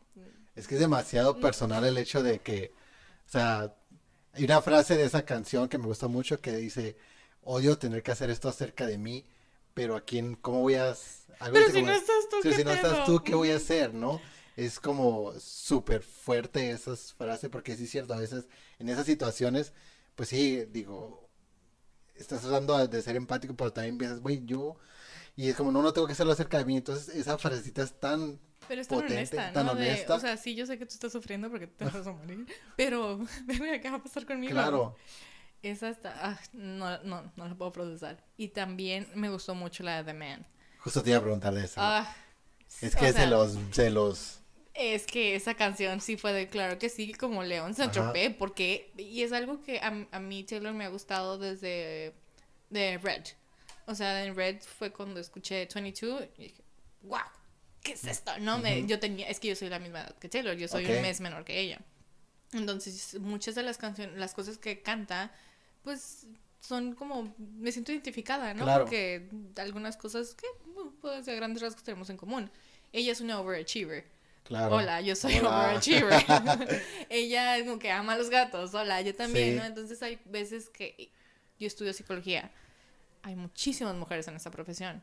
es 0.56 0.68
que 0.68 0.76
es 0.76 0.82
demasiado 0.82 1.40
personal 1.40 1.86
el 1.86 1.98
hecho 1.98 2.22
de 2.24 2.40
que, 2.40 2.74
o 3.28 3.30
sea, 3.30 3.74
hay 4.34 4.44
una 4.46 4.62
frase 4.62 4.98
de 4.98 5.04
esa 5.06 5.24
canción 5.26 5.68
que 5.70 5.78
me 5.78 5.86
gusta 5.86 6.08
mucho 6.08 6.40
que 6.42 6.56
dice, 6.56 6.96
odio 7.44 7.78
tener 7.78 8.04
que 8.04 8.12
hacer 8.12 8.30
esto 8.30 8.50
acerca 8.50 8.86
de 8.86 8.98
mí, 8.98 9.26
pero 9.74 9.96
a 9.96 10.02
quién, 10.02 10.36
¿cómo 10.36 10.62
voy 10.62 10.76
a...? 10.76 10.96
algo 11.40 11.54
Pero 11.54 11.68
si 11.68 11.74
como- 11.74 11.88
no 11.88 11.94
estás 11.94 12.30
tú, 12.30 12.38
¿qué 12.44 12.54
si 12.54 12.64
no 12.64 12.72
estás 12.72 12.94
pedo? 12.94 13.06
tú, 13.06 13.24
¿qué 13.24 13.36
voy 13.36 13.52
a 13.52 13.56
hacer, 13.56 13.94
no? 13.94 14.22
Es 14.56 14.80
como 14.80 15.34
súper 15.40 16.04
fuerte 16.04 16.72
esas 16.72 17.14
frases, 17.14 17.50
porque 17.50 17.76
sí 17.76 17.86
es 17.86 17.90
cierto, 17.92 18.14
a 18.14 18.20
veces 18.20 18.46
en 18.80 18.90
esas 18.90 19.06
situaciones, 19.06 19.74
pues 20.16 20.30
sí, 20.30 20.66
digo, 20.72 21.28
estás 22.16 22.42
tratando 22.42 22.86
de 22.88 23.02
ser 23.02 23.16
empático, 23.16 23.56
pero 23.56 23.74
también 23.74 23.98
piensas, 23.98 24.20
güey, 24.22 24.44
yo, 24.46 24.76
y 25.46 25.50
es 25.50 25.56
como, 25.56 25.72
no, 25.72 25.82
no 25.82 25.94
tengo 25.94 26.08
que 26.08 26.14
hacerlo 26.14 26.34
acerca 26.34 26.58
de 26.58 26.66
mí, 26.66 26.78
entonces 26.78 27.16
esa 27.16 27.38
frasecita 27.38 27.84
es 27.84 28.00
tan, 28.00 28.40
Pero 28.68 28.82
es 28.82 28.88
tan 28.88 29.00
potente, 29.00 29.40
honesta, 29.40 29.54
tan 29.54 29.66
¿no? 29.66 29.76
De- 29.76 29.88
honesta. 29.88 30.16
o 30.16 30.20
sea, 30.20 30.38
sí, 30.38 30.56
yo 30.56 30.66
sé 30.66 30.78
que 30.78 30.86
tú 30.86 30.94
estás 30.94 31.12
sufriendo 31.12 31.50
porque 31.50 31.68
te 31.68 31.86
vas 31.86 32.06
a 32.08 32.12
morir. 32.12 32.46
Pero, 32.78 33.20
verga, 33.46 33.80
¿qué 33.82 33.90
va 33.90 33.98
a 33.98 34.04
pasar 34.04 34.26
conmigo? 34.26 34.54
claro, 34.54 34.96
Esa 35.62 35.90
está, 35.90 36.14
ah, 36.22 36.40
no, 36.54 37.02
no, 37.04 37.32
no 37.36 37.48
la 37.48 37.56
puedo 37.56 37.72
procesar. 37.72 38.24
Y 38.38 38.50
también 38.50 39.08
me 39.16 39.30
gustó 39.30 39.54
mucho 39.56 39.84
la 39.84 39.98
de 40.04 40.12
The 40.12 40.14
Man. 40.18 40.48
justo 40.80 41.04
te 41.04 41.10
iba 41.12 41.20
a 41.20 41.22
preguntar 41.22 41.54
de 41.54 41.66
eso. 41.66 41.76
Ah, 41.78 42.12
es 42.82 42.96
que 42.96 43.12
sea, 43.12 43.22
se 43.24 43.28
los, 43.28 43.58
se 43.72 43.90
los, 43.90 44.40
Es 44.74 45.06
que 45.06 45.36
esa 45.36 45.54
canción 45.56 46.02
sí 46.02 46.18
fue 46.18 46.34
de 46.34 46.48
claro 46.48 46.80
que 46.80 46.90
sí, 46.90 47.14
como 47.14 47.44
León 47.44 47.74
se 47.76 47.84
Ajá. 47.84 47.92
Tropez, 47.92 48.36
porque 48.36 48.92
y 48.98 49.22
es 49.24 49.32
algo 49.34 49.62
que 49.62 49.80
a, 49.80 50.08
a 50.12 50.20
mí 50.20 50.44
Taylor 50.44 50.74
me 50.74 50.86
ha 50.86 50.90
gustado 50.90 51.38
desde 51.38 52.14
de 52.70 52.98
Red. 52.98 53.24
O 53.88 53.96
sea, 53.96 54.24
en 54.26 54.36
Red 54.36 54.62
fue 54.62 54.92
cuando 54.92 55.20
escuché 55.20 55.68
22 55.74 56.24
y 56.38 56.44
dije, 56.44 56.64
wow, 57.04 57.20
¿qué 57.82 57.94
es 57.94 58.06
esto? 58.06 58.32
No, 58.40 58.58
me, 58.60 58.80
Ujú. 58.80 58.88
yo 58.88 59.00
tenía, 59.00 59.28
es 59.28 59.40
que 59.40 59.48
yo 59.50 59.56
soy 59.56 59.70
la 59.70 59.80
misma 59.80 60.02
edad 60.02 60.16
que 60.18 60.30
Taylor, 60.30 60.56
yo 60.56 60.68
soy 60.68 60.86
Ok. 60.86 60.92
un 60.96 61.02
mes 61.02 61.20
menor 61.22 61.44
que 61.46 61.60
ella. 61.60 61.80
Entonces, 62.54 63.20
muchas 63.20 63.56
de 63.56 63.64
las 63.64 63.78
canciones, 63.78 64.18
las 64.18 64.34
cosas 64.34 64.58
que 64.58 64.82
canta, 64.82 65.32
pues 65.84 66.28
son 66.60 66.94
como, 66.94 67.34
me 67.38 67.72
siento 67.72 67.92
identificada, 67.92 68.54
¿no? 68.54 68.66
Claro. 68.66 68.84
Porque 68.84 69.30
algunas 69.58 69.98
cosas 69.98 70.36
que, 70.36 70.46
pues 71.02 71.28
a 71.28 71.34
grandes 71.34 71.62
rasgos 71.62 71.84
tenemos 71.84 72.10
en 72.10 72.18
común. 72.18 72.52
Ella 72.94 73.14
es 73.14 73.22
una 73.22 73.40
overachiever. 73.40 74.06
claro. 74.44 74.76
Hola, 74.76 75.00
yo 75.02 75.16
soy 75.16 75.38
Hola. 75.40 75.50
overachiever. 75.70 76.14
Ella 77.10 77.58
es 77.58 77.64
como 77.64 77.80
que 77.80 77.90
ama 77.90 78.14
a 78.14 78.18
los 78.18 78.30
gatos. 78.30 78.74
Hola, 78.74 79.02
yo 79.02 79.16
también, 79.16 79.52
Sí. 79.54 79.56
¿no? 79.56 79.66
Entonces 79.66 80.04
hay 80.04 80.20
veces 80.26 80.70
que 80.70 81.10
yo 81.58 81.68
estudio 81.68 81.94
psicología. 81.94 82.52
Hay 83.24 83.36
muchísimas 83.36 83.96
mujeres 83.96 84.28
en 84.28 84.36
esta 84.36 84.52
profesión. 84.52 85.02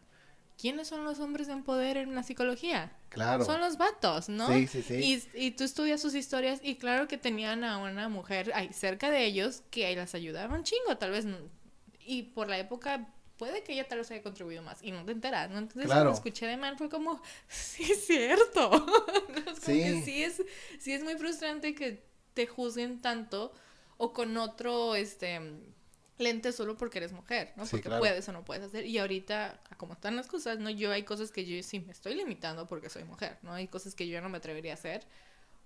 ¿Quiénes 0.61 0.89
son 0.89 1.05
los 1.05 1.21
hombres 1.21 1.49
en 1.49 1.63
poder 1.63 1.97
en 1.99 2.15
la 2.17 2.25
psicología? 2.25 2.91
Claro. 3.11 3.45
Son 3.45 3.61
los 3.61 3.77
vatos, 3.79 4.29
¿no? 4.29 4.49
Sí, 4.49 4.67
sí, 4.67 4.83
sí. 4.83 4.95
Y, 5.35 5.47
y 5.47 5.51
tú 5.53 5.63
estudias 5.63 6.01
sus 6.03 6.15
historias 6.17 6.59
y 6.65 6.75
claro 6.77 7.07
que 7.07 7.17
tenían 7.17 7.63
a 7.63 7.79
una 7.79 8.09
mujer 8.09 8.51
ahí 8.55 8.73
cerca 8.73 9.11
de 9.11 9.25
ellos 9.25 9.63
que 9.71 9.87
ahí 9.87 9.95
las 9.95 10.15
ayudaba 10.17 10.57
un 10.57 10.65
chingo, 10.65 10.97
tal 10.97 11.13
vez. 11.13 11.27
Y 12.01 12.25
por 12.25 12.49
la 12.49 12.59
época 12.59 13.07
puede 13.37 13.63
que 13.63 13.73
ella 13.75 13.87
tal 13.87 13.99
vez 13.99 14.11
haya 14.11 14.23
contribuido 14.25 14.63
más 14.63 14.83
y 14.83 14.91
no 14.91 15.05
te 15.05 15.13
enteras, 15.13 15.49
¿no? 15.49 15.59
Entonces 15.59 15.85
Claro. 15.85 16.01
cuando 16.11 16.17
escuché 16.17 16.47
de 16.47 16.57
Man 16.57 16.77
fue 16.77 16.89
como, 16.89 17.23
sí 17.49 17.85
es 17.93 18.05
cierto. 18.07 18.71
¿no? 18.71 18.87
Es 19.53 19.59
Sí. 19.61 19.75
que 19.75 20.03
sí 20.03 20.25
es, 20.25 20.43
sí 20.81 20.93
es 20.93 21.05
muy 21.05 21.15
frustrante 21.17 21.73
que 21.77 22.03
te 22.35 22.47
juzguen 22.49 23.01
tanto 23.01 23.53
o 23.97 24.13
con 24.13 24.37
otro, 24.37 24.97
este 24.97 25.41
lente 26.19 26.53
solo 26.53 26.77
porque 26.77 26.99
eres 26.99 27.13
mujer, 27.13 27.53
¿no? 27.57 27.65
Sí, 27.65 27.71
porque 27.73 27.89
claro. 27.89 28.01
puedes 28.01 28.29
o 28.29 28.33
no 28.33 28.45
puedes 28.45 28.65
hacer. 28.65 28.87
Y 28.87 28.99
ahorita, 28.99 29.61
a 29.71 29.77
como 29.77 29.95
están 29.95 30.17
las 30.17 30.27
cosas, 30.27 30.59
¿no? 30.59 30.71
Yo 30.71 30.93
hay 30.93 31.05
cosas 31.05 31.31
que 31.31 31.45
yo 31.47 31.63
sí 31.63 31.81
me 31.81 31.93
estoy 31.93 32.15
limitando 32.15 32.67
porque 32.67 32.91
soy 32.91 33.05
mujer, 33.05 33.39
¿no? 33.43 33.53
Hay 33.53 33.69
cosas 33.69 33.95
que 33.95 34.09
yo 34.09 34.21
no 34.21 34.29
me 34.29 34.39
atrevería 34.39 34.73
a 34.73 34.75
hacer 34.75 35.07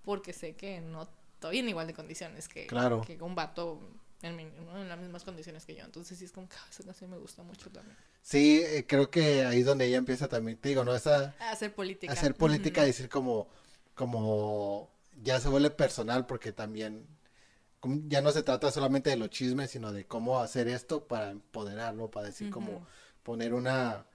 porque 0.03 0.33
sé 0.33 0.55
que 0.55 0.81
no 0.81 1.03
estoy 1.35 1.59
en 1.59 1.69
igual 1.69 1.87
de 1.87 1.93
condiciones 1.93 2.47
que, 2.49 2.67
Claro. 2.67 3.01
que 3.05 3.21
un 3.21 3.35
vato 3.35 3.79
en, 4.21 4.35
mi- 4.35 4.51
las 4.87 4.99
mismas 4.99 5.23
condiciones 5.23 5.65
que 5.65 5.75
yo. 5.75 5.83
Entonces 5.85 6.17
sí 6.17 6.25
es 6.25 6.31
como 6.31 6.47
que 6.49 6.55
ah, 6.57 6.67
esa 6.69 6.83
canción 6.83 7.09
me 7.09 7.17
gusta 7.17 7.43
mucho 7.43 7.69
también. 7.69 7.97
Sí, 8.21 8.61
eh, 8.63 8.85
creo 8.87 9.09
que 9.11 9.45
ahí 9.45 9.59
es 9.59 9.65
donde 9.65 9.85
ella 9.85 9.97
empieza 9.97 10.27
también, 10.27 10.57
te 10.57 10.69
digo, 10.69 10.83
¿no? 10.85 10.95
Esa, 10.95 11.35
Hacer 11.39 11.73
política. 11.73 12.13
hacer 12.13 12.35
política, 12.35 12.81
Ujú. 12.81 12.87
decir 12.87 13.09
como, 13.09 13.47
como 13.95 14.89
ya 15.21 15.39
se 15.39 15.49
vuelve 15.49 15.69
personal 15.71 16.25
porque 16.25 16.51
también 16.53 17.05
ya 18.07 18.21
no 18.21 18.31
se 18.31 18.43
trata 18.43 18.71
solamente 18.71 19.09
de 19.09 19.17
los 19.17 19.29
chismes, 19.29 19.71
sino 19.71 19.91
de 19.91 20.05
cómo 20.05 20.39
hacer 20.39 20.67
esto 20.67 21.07
para 21.07 21.31
empoderar, 21.31 21.93
¿no? 21.95 22.09
Para 22.09 22.27
decir 22.27 22.49
como 22.51 22.87
poner 23.23 23.53
una, 23.53 24.05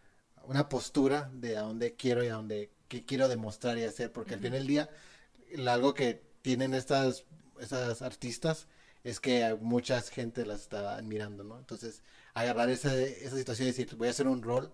una 0.45 0.69
postura 0.69 1.31
de 1.35 1.57
a 1.57 1.63
dónde 1.63 1.95
quiero 1.95 2.25
y 2.25 2.29
a 2.29 2.35
dónde 2.35 2.71
qué 2.89 3.05
quiero 3.05 3.29
demostrar 3.29 3.77
y 3.79 3.85
hacer, 3.85 4.13
porque 4.13 4.35
al 4.35 4.41
fin 4.41 4.53
del 4.53 4.67
día 4.67 4.89
algo 5.67 5.95
que 5.95 6.23
tienen 6.43 6.75
estas, 6.75 7.25
estas 7.61 8.03
artistas 8.03 8.67
es 9.05 9.21
que 9.21 9.57
mucha 9.61 10.01
gente 10.03 10.45
las 10.47 10.63
está 10.63 10.97
admirando, 10.97 11.45
¿no? 11.45 11.59
Entonces, 11.59 12.03
agarrar 12.35 12.69
esa, 12.71 12.95
esa 12.99 13.37
situación 13.37 13.69
y 13.69 13.71
decir, 13.73 13.95
voy 13.97 14.09
a 14.09 14.11
hacer 14.11 14.27
un 14.29 14.43
rol, 14.43 14.73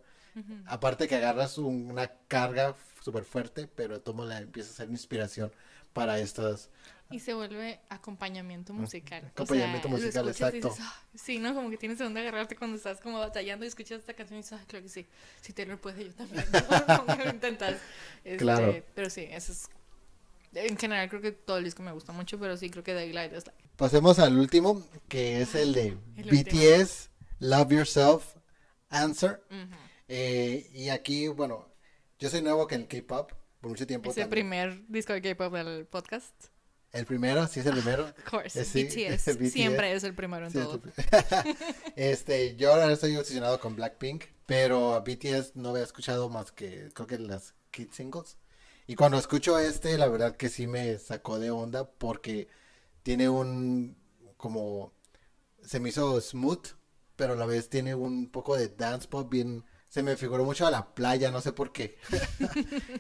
aparte 0.66 1.06
que 1.06 1.14
agarras 1.16 1.58
un- 1.58 1.90
una 1.90 2.08
carga 2.28 2.74
súper 3.02 3.24
fuerte, 3.24 3.68
pero 3.68 4.00
tomo 4.00 4.24
la 4.24 4.38
empieza 4.40 4.70
a 4.70 4.74
ser 4.74 4.90
inspiración 4.90 5.52
para 5.92 6.18
estas, 6.18 6.70
Y 7.10 7.20
se 7.20 7.34
vuelve 7.34 7.80
acompañamiento 7.90 8.72
musical. 8.72 9.22
O 9.24 9.28
acompañamiento 9.28 9.88
sea, 9.88 9.98
lo 9.98 10.04
musical, 10.04 10.26
y 10.26 10.30
exacto. 10.30 10.68
dices, 10.68 10.80
"Ah", 10.80 11.02
sí, 11.14 11.38
¿no? 11.38 11.54
Como 11.54 11.70
que 11.70 11.76
tienes 11.76 11.98
de 11.98 12.04
dónde 12.04 12.20
agarrarte 12.20 12.56
cuando 12.56 12.76
estás 12.76 13.00
como 13.00 13.18
batallando 13.18 13.64
y 13.64 13.68
escuchas 13.68 14.00
esta 14.00 14.14
canción 14.14 14.38
y 14.38 14.42
dices, 14.42 14.58
ah, 14.60 14.64
claro 14.66 14.82
que 14.82 14.88
sí. 14.88 15.06
Si 15.40 15.52
Taylor 15.52 15.78
puede, 15.78 16.06
yo 16.06 16.12
también. 16.14 16.44
lo 17.24 17.30
intentas. 17.30 17.76
Este, 18.24 18.38
Claro. 18.38 18.82
Pero 18.94 19.10
sí, 19.10 19.26
eso 19.30 19.52
es... 19.52 19.68
En 20.54 20.76
general 20.78 21.08
creo 21.08 21.20
que 21.20 21.32
todo 21.32 21.58
el 21.58 21.64
disco 21.64 21.82
me 21.82 21.92
gusta 21.92 22.12
mucho, 22.12 22.38
pero 22.38 22.56
sí 22.56 22.70
creo 22.70 22.84
que 22.84 22.94
Daylight 22.94 23.32
es 23.32 23.46
la... 23.46 23.54
Pasemos 23.76 24.18
al 24.20 24.38
último, 24.38 24.82
que 25.08 25.42
es 25.42 25.54
el 25.56 25.72
de 25.72 25.98
El 26.16 26.30
BTS, 26.30 27.10
Love 27.40 27.72
Yourself, 27.72 28.36
Answer. 28.88 29.42
Ujú. 29.50 29.76
Eh, 30.08 30.70
y 30.72 30.88
aquí, 30.90 31.28
bueno, 31.28 31.66
yo 32.18 32.28
soy 32.30 32.40
nuevo 32.42 32.66
que 32.68 32.76
en 32.76 32.82
el 32.82 32.88
K-pop, 32.88 33.32
por 33.60 33.70
mucho 33.70 33.86
tiempo. 33.86 34.10
Es 34.10 34.16
el 34.16 34.28
primer 34.28 34.86
disco 34.88 35.12
de 35.12 35.22
K-pop 35.22 35.52
del 35.52 35.86
podcast. 35.86 36.32
El 36.94 37.06
primero, 37.06 37.46
sí 37.48 37.58
es 37.58 37.66
el 37.66 37.72
primero. 37.72 38.04
Of 38.18 38.30
course. 38.30 38.60
Eh, 38.60 38.64
sí, 38.64 38.84
BTS, 38.84 39.36
BTS. 39.38 39.52
siempre 39.52 39.92
es 39.92 40.04
el 40.04 40.14
primero 40.14 40.46
en 40.46 40.52
Sí, 40.52 40.58
todo. 40.58 40.80
este, 41.96 42.54
yo 42.54 42.72
ahora 42.72 42.90
estoy 42.92 43.16
obsesionado 43.16 43.58
con 43.58 43.74
Blackpink, 43.74 44.24
pero 44.46 44.94
a 44.94 45.00
BTS 45.00 45.56
no 45.56 45.70
había 45.70 45.82
escuchado 45.82 46.28
más 46.28 46.52
que, 46.52 46.90
creo 46.94 47.08
que 47.08 47.18
las 47.18 47.54
Kid 47.72 47.88
Singles. 47.90 48.38
Y 48.86 48.94
cuando 48.94 49.18
escucho 49.18 49.58
este, 49.58 49.98
la 49.98 50.06
verdad 50.06 50.36
que 50.36 50.48
sí 50.48 50.68
me 50.68 50.98
sacó 50.98 51.40
de 51.40 51.50
onda 51.50 51.90
porque 51.90 52.46
tiene 53.02 53.28
un, 53.28 53.96
como, 54.36 54.92
se 55.64 55.80
me 55.80 55.88
hizo 55.88 56.20
smooth, 56.20 56.66
pero 57.16 57.32
a 57.32 57.36
la 57.36 57.46
vez 57.46 57.68
tiene 57.68 57.96
un 57.96 58.30
poco 58.30 58.56
de 58.56 58.68
dance 58.68 59.08
pop 59.08 59.28
bien, 59.28 59.64
se 59.88 60.04
me 60.04 60.16
figuró 60.16 60.44
mucho 60.44 60.64
a 60.64 60.70
la 60.70 60.94
playa, 60.94 61.32
no 61.32 61.40
sé 61.40 61.52
por 61.52 61.72
qué. 61.72 61.98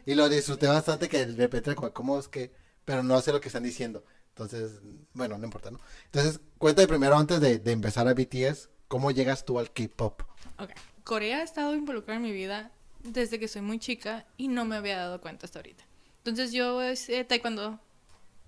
y 0.04 0.14
lo 0.14 0.28
disfruté 0.28 0.66
bastante 0.66 1.08
que 1.08 1.26
de 1.26 1.36
repente 1.36 1.76
como, 1.76 1.92
¿cómo 1.92 2.18
es 2.18 2.26
que? 2.26 2.63
Pero 2.84 3.02
no 3.02 3.20
sé 3.20 3.32
lo 3.32 3.40
que 3.40 3.48
están 3.48 3.62
diciendo. 3.62 4.04
Entonces, 4.30 4.80
bueno, 5.12 5.38
no 5.38 5.44
importa, 5.44 5.70
¿no? 5.70 5.80
Entonces, 6.06 6.40
cuéntame 6.58 6.88
primero 6.88 7.16
antes 7.16 7.40
de, 7.40 7.58
de 7.58 7.72
empezar 7.72 8.08
a 8.08 8.14
BTS, 8.14 8.68
¿cómo 8.88 9.10
llegas 9.10 9.44
tú 9.44 9.58
al 9.58 9.72
K-pop? 9.72 10.22
Ok. 10.58 10.70
Corea 11.04 11.38
ha 11.38 11.42
estado 11.42 11.74
involucrada 11.74 12.16
en 12.16 12.22
mi 12.22 12.32
vida 12.32 12.72
desde 13.02 13.38
que 13.38 13.48
soy 13.48 13.62
muy 13.62 13.78
chica 13.78 14.26
y 14.36 14.48
no 14.48 14.64
me 14.64 14.76
había 14.76 14.96
dado 14.96 15.20
cuenta 15.20 15.46
hasta 15.46 15.58
ahorita. 15.58 15.84
Entonces 16.18 16.52
yo 16.52 16.82
hice 16.90 17.24
taekwondo 17.24 17.80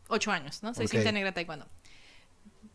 ocho 0.08 0.30
años, 0.32 0.62
¿no? 0.62 0.74
Soy 0.74 0.86
Ok. 0.86 0.92
cinta 0.92 1.12
negra 1.12 1.32
taekwondo. 1.34 1.66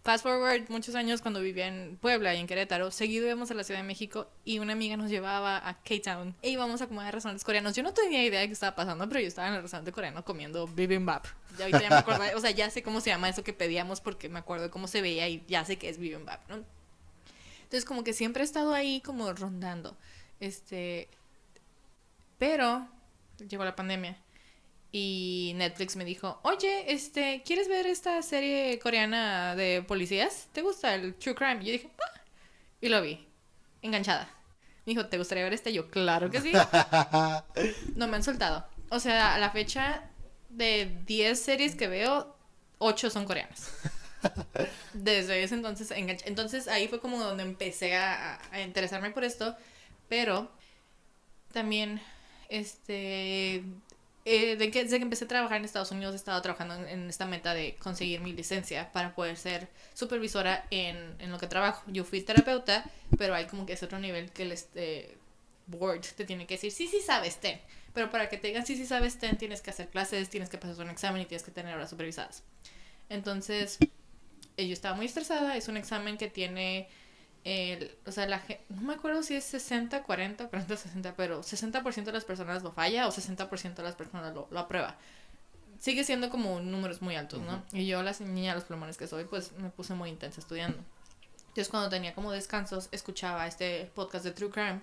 Fast 0.03 0.23
forward 0.23 0.67
muchos 0.69 0.95
años 0.95 1.21
cuando 1.21 1.41
vivía 1.41 1.67
en 1.67 1.95
Puebla 1.97 2.33
y 2.33 2.39
en 2.39 2.47
Querétaro, 2.47 2.89
seguido 2.89 3.27
íbamos 3.27 3.51
a 3.51 3.53
la 3.53 3.63
Ciudad 3.63 3.81
de 3.81 3.85
México 3.85 4.27
y 4.43 4.57
una 4.57 4.73
amiga 4.73 4.97
nos 4.97 5.11
llevaba 5.11 5.57
a 5.57 5.75
K-Town 5.83 6.35
e 6.41 6.49
íbamos 6.49 6.81
a 6.81 6.87
comer 6.87 7.05
a 7.05 7.11
restaurantes 7.11 7.43
coreanos. 7.45 7.75
Yo 7.75 7.83
no 7.83 7.93
tenía 7.93 8.23
idea 8.23 8.39
de 8.39 8.47
qué 8.47 8.53
estaba 8.53 8.75
pasando, 8.75 9.07
pero 9.07 9.19
yo 9.21 9.27
estaba 9.27 9.49
en 9.49 9.53
el 9.53 9.61
restaurante 9.61 9.91
coreano 9.91 10.25
comiendo 10.25 10.65
bibimbap. 10.65 11.27
Ya 11.55 11.65
ahorita 11.65 11.81
ya 11.83 11.89
me 11.89 11.95
acuerdo, 11.97 12.23
o 12.35 12.39
sea, 12.39 12.49
ya 12.49 12.71
sé 12.71 12.81
cómo 12.81 12.99
se 12.99 13.11
llama 13.11 13.29
eso 13.29 13.43
que 13.43 13.53
pedíamos 13.53 14.01
porque 14.01 14.27
me 14.27 14.39
acuerdo 14.39 14.63
de 14.65 14.69
cómo 14.71 14.87
se 14.87 15.03
veía 15.03 15.29
y 15.29 15.43
ya 15.47 15.65
sé 15.65 15.77
que 15.77 15.87
es 15.87 15.99
bibimbap, 15.99 16.49
¿no? 16.49 16.63
Entonces 17.63 17.85
como 17.85 18.03
que 18.03 18.13
siempre 18.13 18.41
he 18.41 18.45
estado 18.45 18.73
ahí 18.73 19.01
como 19.01 19.31
rondando. 19.33 19.95
Este, 20.39 21.09
pero 22.39 22.87
llegó 23.47 23.63
la 23.65 23.75
pandemia 23.75 24.17
y 24.91 25.53
Netflix 25.55 25.95
me 25.95 26.03
dijo, 26.03 26.39
oye, 26.43 26.91
este, 26.91 27.43
¿quieres 27.45 27.69
ver 27.69 27.87
esta 27.87 28.21
serie 28.21 28.77
coreana 28.79 29.55
de 29.55 29.83
policías? 29.87 30.47
¿Te 30.51 30.61
gusta 30.61 30.93
el 30.95 31.15
True 31.15 31.35
Crime? 31.35 31.59
Y 31.61 31.65
yo 31.65 31.71
dije, 31.71 31.89
ah, 31.97 32.21
y 32.81 32.89
lo 32.89 33.01
vi, 33.01 33.25
enganchada. 33.81 34.29
Me 34.85 34.93
dijo, 34.93 35.05
¿te 35.05 35.17
gustaría 35.17 35.43
ver 35.43 35.53
este? 35.53 35.71
Yo, 35.71 35.89
claro 35.89 36.29
que 36.29 36.41
sí. 36.41 36.51
no 37.95 38.07
me 38.07 38.17
han 38.17 38.23
soltado. 38.23 38.65
O 38.89 38.99
sea, 38.99 39.35
a 39.35 39.37
la 39.37 39.51
fecha 39.51 40.09
de 40.49 40.97
10 41.05 41.39
series 41.39 41.75
que 41.75 41.87
veo, 41.87 42.35
8 42.79 43.09
son 43.09 43.25
coreanas. 43.25 43.69
Desde 44.93 45.41
ese 45.41 45.55
entonces 45.55 45.89
enganché. 45.91 46.27
Entonces 46.27 46.67
ahí 46.67 46.89
fue 46.89 46.99
como 46.99 47.23
donde 47.23 47.43
empecé 47.43 47.95
a, 47.95 48.41
a 48.51 48.61
interesarme 48.61 49.11
por 49.11 49.23
esto. 49.23 49.55
Pero 50.09 50.51
también, 51.53 52.01
este, 52.49 53.63
eh, 54.23 54.55
de 54.55 54.69
que, 54.69 54.83
desde 54.83 54.97
que 54.97 55.03
empecé 55.03 55.25
a 55.25 55.27
trabajar 55.27 55.57
en 55.57 55.65
Estados 55.65 55.91
Unidos 55.91 56.13
he 56.13 56.17
estado 56.17 56.41
trabajando 56.41 56.75
en, 56.75 57.09
esta 57.09 57.25
meta 57.25 57.53
de 57.53 57.75
conseguir 57.75 58.21
mi 58.21 58.33
licencia 58.33 58.91
para 58.91 59.15
poder 59.15 59.35
ser 59.35 59.67
supervisora 59.93 60.65
en, 60.69 61.15
en, 61.19 61.31
lo 61.31 61.39
que 61.39 61.47
trabajo. 61.47 61.83
Yo 61.87 62.03
fui 62.03 62.21
terapeuta, 62.21 62.85
pero 63.17 63.33
hay 63.33 63.45
como 63.47 63.65
que 63.65 63.73
es 63.73 63.83
otro 63.83 63.99
nivel 63.99 64.31
que 64.31 64.43
el 64.43 64.51
este, 64.51 65.17
board 65.65 66.01
te 66.15 66.25
tiene 66.25 66.45
que 66.45 66.55
decir, 66.55 66.71
sí, 66.71 66.87
sí 66.87 67.01
sabes, 67.01 67.37
ten. 67.37 67.59
Pero 67.93 68.09
para 68.09 68.29
que 68.29 68.37
te 68.37 68.47
digan 68.47 68.65
sí, 68.65 68.75
sí 68.75 68.85
sabes, 68.85 69.17
ten, 69.17 69.37
tienes 69.37 69.61
que 69.61 69.71
hacer 69.71 69.89
clases, 69.89 70.29
tienes 70.29 70.49
que 70.49 70.57
pasar 70.57 70.85
un 70.85 70.91
examen 70.91 71.21
y 71.21 71.25
tienes 71.25 71.43
que 71.43 71.51
tener 71.51 71.75
horas 71.75 71.89
supervisadas. 71.89 72.43
Entonces, 73.09 73.79
eh, 74.57 74.67
yo 74.67 74.73
estaba 74.73 74.95
muy 74.95 75.07
estresada, 75.07 75.57
es 75.57 75.67
un 75.67 75.77
examen 75.77 76.17
que 76.17 76.27
tiene 76.27 76.87
el, 77.43 77.97
o 78.05 78.11
sea, 78.11 78.27
la 78.27 78.41
no 78.69 78.81
me 78.81 78.93
acuerdo 78.93 79.23
si 79.23 79.35
es 79.35 79.43
60, 79.45 80.03
40, 80.03 80.47
40, 80.47 80.77
60, 80.77 81.15
pero 81.15 81.41
60% 81.41 82.03
de 82.03 82.11
las 82.11 82.25
personas 82.25 82.63
lo 82.63 82.71
falla 82.71 83.07
o 83.07 83.11
60% 83.11 83.75
de 83.75 83.83
las 83.83 83.95
personas 83.95 84.33
lo, 84.33 84.47
lo, 84.51 84.59
aprueba. 84.59 84.97
Sigue 85.79 86.03
siendo 86.03 86.29
como 86.29 86.59
números 86.59 87.01
muy 87.01 87.15
altos, 87.15 87.41
¿no? 87.41 87.53
Uh 87.53 87.57
-huh. 87.57 87.79
Y 87.79 87.87
yo, 87.87 88.03
la 88.03 88.13
niña 88.19 88.51
de 88.51 88.59
los 88.59 88.65
plumones 88.65 88.97
que 88.97 89.07
soy, 89.07 89.25
pues 89.25 89.51
me 89.53 89.69
puse 89.69 89.95
muy 89.95 90.09
intensa 90.09 90.39
estudiando. 90.39 90.77
Entonces, 91.39 91.69
cuando 91.69 91.89
tenía 91.89 92.13
como 92.13 92.31
descansos, 92.31 92.87
escuchaba 92.91 93.47
este 93.47 93.91
podcast 93.95 94.23
de 94.23 94.31
True 94.31 94.51
Crime 94.51 94.79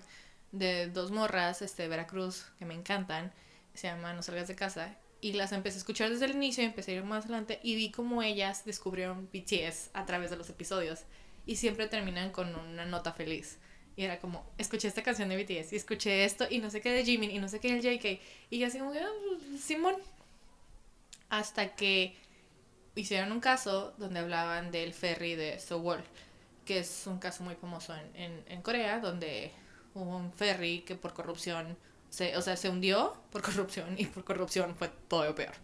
de 0.51 0.87
dos 0.87 1.11
morras, 1.11 1.61
este, 1.61 1.83
de 1.83 1.89
Veracruz, 1.89 2.45
que 2.57 2.65
me 2.65 2.73
encantan, 2.73 3.31
se 3.73 3.87
llama 3.87 4.13
No 4.13 4.23
salgas 4.23 4.47
de 4.47 4.55
casa, 4.55 4.95
y 5.21 5.33
las 5.33 5.51
empecé 5.51 5.77
a 5.77 5.79
escuchar 5.79 6.09
desde 6.09 6.25
el 6.25 6.31
inicio, 6.31 6.63
empecé 6.63 6.91
a 6.91 6.95
ir 6.95 7.03
más 7.03 7.25
adelante, 7.25 7.59
y 7.63 7.75
vi 7.75 7.91
cómo 7.91 8.21
ellas 8.23 8.65
descubrieron 8.65 9.29
BTS 9.31 9.89
a 9.93 10.05
través 10.05 10.29
de 10.29 10.37
los 10.37 10.49
episodios 10.49 11.01
y 11.49 11.55
siempre 11.55 11.87
terminan 11.87 12.29
con 12.29 12.53
una 12.53 12.85
nota 12.85 13.11
feliz. 13.11 13.57
Y 13.95 14.03
era 14.03 14.19
como, 14.19 14.45
escuché 14.59 14.87
esta 14.87 15.01
canción 15.01 15.29
de 15.29 15.35
BTS 15.35 15.73
y 15.73 15.77
escuché 15.77 16.23
esto 16.23 16.45
y 16.47 16.59
no 16.59 16.69
sé 16.69 16.79
qué 16.79 16.91
de 16.91 17.03
Jimin 17.03 17.31
y 17.31 17.39
no 17.39 17.49
sé 17.49 17.59
qué 17.59 17.73
del 17.73 17.81
JK. 17.81 18.21
Y 18.51 18.59
yo 18.59 18.67
así 18.67 18.77
como, 18.77 18.91
oh, 18.91 19.57
Simón. 19.57 19.95
Hasta 21.27 21.75
que 21.75 22.15
hicieron 22.93 23.31
un 23.31 23.39
caso 23.39 23.95
donde 23.97 24.19
hablaban 24.19 24.69
del 24.69 24.93
ferry 24.93 25.33
de 25.33 25.57
Sewol, 25.57 26.03
que 26.65 26.79
es 26.79 27.07
un 27.07 27.17
caso 27.17 27.43
muy 27.43 27.55
famoso 27.55 27.95
en, 27.95 28.15
en, 28.15 28.43
en 28.47 28.61
Corea, 28.61 28.99
donde 28.99 29.51
hubo 29.95 30.17
un 30.17 30.31
ferry 30.31 30.81
que 30.81 30.93
por 30.93 31.15
corrupción, 31.15 31.75
se, 32.11 32.37
o 32.37 32.43
sea, 32.43 32.57
se 32.57 32.69
hundió 32.69 33.19
por 33.31 33.41
corrupción 33.47 33.95
y 33.97 34.05
por 34.05 34.23
corrupción 34.23 34.75
fue 34.75 34.91
todo 35.07 35.33
peor. 35.33 35.55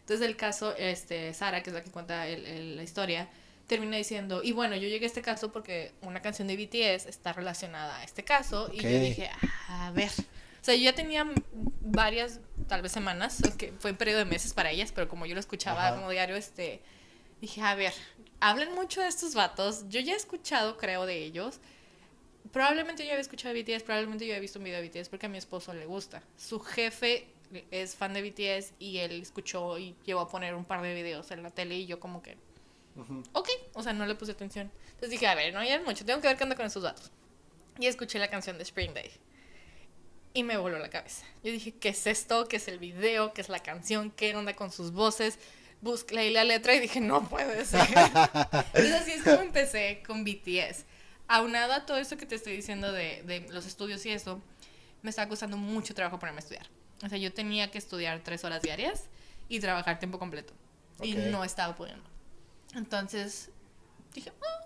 Entonces 0.00 0.26
el 0.26 0.36
caso, 0.36 0.74
este, 0.78 1.34
Sara, 1.34 1.62
que 1.62 1.68
es 1.68 1.74
la 1.74 1.84
que 1.84 1.90
cuenta 1.90 2.26
el, 2.28 2.46
el, 2.46 2.76
la 2.76 2.82
historia, 2.82 3.28
termina 3.66 3.96
diciendo, 3.96 4.42
y 4.42 4.52
bueno, 4.52 4.76
yo 4.76 4.88
llegué 4.88 5.04
a 5.04 5.08
este 5.08 5.22
caso 5.22 5.50
porque 5.52 5.92
una 6.02 6.20
canción 6.20 6.48
de 6.48 6.56
BTS 6.56 7.06
está 7.06 7.32
relacionada 7.32 7.98
a 7.98 8.04
este 8.04 8.24
caso, 8.24 8.66
okay. 8.66 8.78
y 8.78 8.82
yo 8.82 9.00
dije, 9.00 9.30
a 9.68 9.90
ver, 9.92 10.10
o 10.10 10.64
sea, 10.64 10.74
yo 10.74 10.82
ya 10.82 10.94
tenía 10.94 11.26
varias, 11.80 12.40
tal 12.68 12.82
vez 12.82 12.92
semanas, 12.92 13.42
que 13.58 13.72
fue 13.78 13.92
un 13.92 13.96
periodo 13.96 14.18
de 14.18 14.24
meses 14.24 14.52
para 14.52 14.70
ellas, 14.70 14.92
pero 14.92 15.08
como 15.08 15.26
yo 15.26 15.34
lo 15.34 15.40
escuchaba 15.40 15.88
Ajá. 15.88 15.96
como 15.96 16.10
diario, 16.10 16.36
este, 16.36 16.82
dije, 17.40 17.62
a 17.62 17.74
ver, 17.74 17.92
hablan 18.40 18.74
mucho 18.74 19.00
de 19.00 19.08
estos 19.08 19.34
vatos, 19.34 19.86
yo 19.88 20.00
ya 20.00 20.12
he 20.12 20.16
escuchado, 20.16 20.76
creo, 20.76 21.06
de 21.06 21.24
ellos, 21.24 21.60
probablemente 22.52 23.04
yo 23.04 23.10
había 23.12 23.22
escuchado 23.22 23.54
de 23.54 23.62
BTS, 23.62 23.82
probablemente 23.82 24.26
yo 24.26 24.32
había 24.32 24.40
visto 24.40 24.58
un 24.58 24.64
video 24.64 24.80
de 24.80 24.88
BTS 24.88 25.08
porque 25.08 25.26
a 25.26 25.28
mi 25.28 25.38
esposo 25.38 25.72
le 25.72 25.86
gusta, 25.86 26.22
su 26.36 26.60
jefe 26.60 27.26
es 27.70 27.94
fan 27.94 28.12
de 28.14 28.22
BTS 28.22 28.74
y 28.78 28.98
él 28.98 29.22
escuchó 29.22 29.78
y 29.78 29.94
llegó 30.04 30.20
a 30.20 30.28
poner 30.28 30.54
un 30.54 30.64
par 30.64 30.82
de 30.82 30.94
videos 30.94 31.30
en 31.30 31.42
la 31.42 31.50
tele 31.50 31.76
y 31.76 31.86
yo 31.86 32.00
como 32.00 32.22
que 32.22 32.36
Uh 32.96 33.00
-huh. 33.00 33.28
Ok, 33.32 33.48
o 33.74 33.82
sea, 33.82 33.92
no 33.92 34.06
le 34.06 34.14
puse 34.14 34.32
atención. 34.32 34.70
Entonces 34.86 35.10
dije, 35.10 35.26
a 35.26 35.34
ver, 35.34 35.52
no 35.52 35.60
hay 35.60 35.78
mucho, 35.80 36.04
tengo 36.04 36.20
que 36.20 36.28
ver 36.28 36.36
qué 36.36 36.44
onda 36.44 36.56
con 36.56 36.66
estos 36.66 36.82
datos. 36.82 37.10
Y 37.78 37.86
escuché 37.86 38.18
la 38.18 38.28
canción 38.28 38.56
de 38.56 38.62
Spring 38.62 38.94
Day. 38.94 39.10
Y 40.32 40.42
me 40.42 40.56
voló 40.56 40.78
la 40.78 40.90
cabeza. 40.90 41.24
Yo 41.42 41.52
dije, 41.52 41.72
¿qué 41.72 41.90
es 41.90 42.06
esto? 42.06 42.46
¿Qué 42.48 42.56
es 42.56 42.68
el 42.68 42.78
video? 42.78 43.32
¿Qué 43.32 43.40
es 43.40 43.48
la 43.48 43.60
canción? 43.60 44.10
¿Qué 44.10 44.34
onda 44.34 44.54
con 44.54 44.72
sus 44.72 44.92
voces? 44.92 45.38
Busqué 45.80 46.14
leí 46.14 46.32
la 46.32 46.44
letra 46.44 46.74
y 46.74 46.80
dije, 46.80 47.00
no 47.00 47.28
puede 47.28 47.64
ser. 47.64 47.86
Entonces 48.74 48.92
así 48.94 49.12
es 49.12 49.22
como 49.22 49.42
empecé 49.42 50.02
con 50.06 50.24
BTS. 50.24 50.84
Aunado 51.28 51.72
a 51.72 51.86
todo 51.86 51.98
esto 51.98 52.16
que 52.16 52.26
te 52.26 52.34
estoy 52.34 52.56
diciendo 52.56 52.90
de, 52.92 53.22
de 53.22 53.46
los 53.50 53.66
estudios 53.66 54.04
y 54.06 54.10
eso, 54.10 54.40
me 55.02 55.10
estaba 55.10 55.28
costando 55.28 55.56
mucho 55.56 55.94
trabajo 55.94 56.18
ponerme 56.18 56.38
a 56.38 56.42
estudiar. 56.42 56.66
O 57.04 57.08
sea, 57.08 57.18
yo 57.18 57.32
tenía 57.32 57.70
que 57.70 57.78
estudiar 57.78 58.20
tres 58.24 58.44
horas 58.44 58.62
diarias 58.62 59.04
y 59.48 59.60
trabajar 59.60 59.98
tiempo 59.98 60.18
completo. 60.18 60.54
Okay. 60.98 61.12
Y 61.12 61.14
no 61.30 61.44
estaba 61.44 61.74
pudiendo. 61.76 62.13
Entonces 62.74 63.50
dije, 64.14 64.32
oh, 64.40 64.64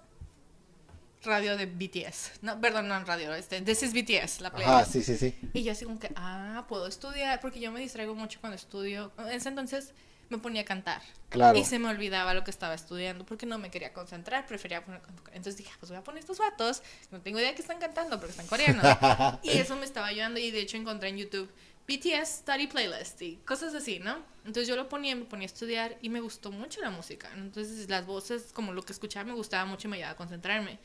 radio 1.22 1.56
de 1.56 1.66
BTS. 1.66 2.42
No, 2.42 2.60
perdón, 2.60 2.88
no 2.88 3.04
radio, 3.04 3.34
este, 3.34 3.60
This 3.60 3.82
is 3.82 3.92
BTS, 3.92 4.40
la 4.40 4.50
playlist. 4.50 4.68
Ah, 4.68 4.84
sí, 4.84 5.02
sí, 5.02 5.16
sí. 5.16 5.34
Y 5.52 5.62
yo 5.62 5.72
así 5.72 5.84
como 5.84 5.98
que, 5.98 6.10
ah, 6.16 6.64
puedo 6.68 6.86
estudiar, 6.86 7.40
porque 7.40 7.60
yo 7.60 7.72
me 7.72 7.80
distraigo 7.80 8.14
mucho 8.14 8.40
cuando 8.40 8.56
estudio. 8.56 9.12
En 9.18 9.28
ese 9.28 9.48
entonces 9.48 9.94
me 10.28 10.38
ponía 10.38 10.62
a 10.62 10.64
cantar. 10.64 11.02
Claro. 11.30 11.58
Y 11.58 11.64
se 11.64 11.78
me 11.78 11.88
olvidaba 11.88 12.34
lo 12.34 12.44
que 12.44 12.50
estaba 12.50 12.74
estudiando, 12.74 13.24
porque 13.24 13.46
no 13.46 13.58
me 13.58 13.70
quería 13.70 13.92
concentrar, 13.92 14.46
prefería 14.46 14.84
poner... 14.84 15.00
Entonces 15.28 15.56
dije, 15.56 15.70
pues 15.78 15.90
voy 15.90 15.98
a 15.98 16.04
poner 16.04 16.20
estos 16.20 16.38
vatos, 16.38 16.82
no 17.10 17.20
tengo 17.20 17.38
idea 17.38 17.50
de 17.50 17.54
qué 17.54 17.62
están 17.62 17.78
cantando, 17.78 18.18
porque 18.18 18.32
están 18.32 18.46
coreanos. 18.46 18.84
y 19.42 19.50
eso 19.50 19.76
me 19.76 19.84
estaba 19.84 20.06
ayudando, 20.06 20.38
y 20.38 20.50
de 20.50 20.60
hecho 20.60 20.76
encontré 20.76 21.08
en 21.08 21.18
YouTube 21.18 21.50
BTS 21.88 22.40
Study 22.40 22.66
Playlist 22.66 23.22
y 23.22 23.36
cosas 23.46 23.74
así, 23.74 23.98
¿no? 23.98 24.18
Entonces 24.44 24.68
yo 24.68 24.76
lo 24.76 24.90
ponía, 24.90 25.16
me 25.16 25.24
ponía 25.24 25.46
a 25.46 25.50
estudiar 25.52 25.96
y 26.02 26.10
me 26.10 26.20
gustó 26.20 26.52
mucho 26.52 26.82
la 26.82 26.90
música. 26.90 27.30
Entonces 27.34 27.88
las 27.88 28.04
voces, 28.04 28.52
como 28.52 28.74
lo 28.74 28.82
que 28.82 28.92
escuchaba, 28.92 29.24
me 29.24 29.32
gustaba 29.32 29.64
mucho 29.64 29.88
y 29.88 29.90
me 29.90 29.96
ayudaba 29.96 30.12
a 30.12 30.16
concentrarme. 30.16 30.78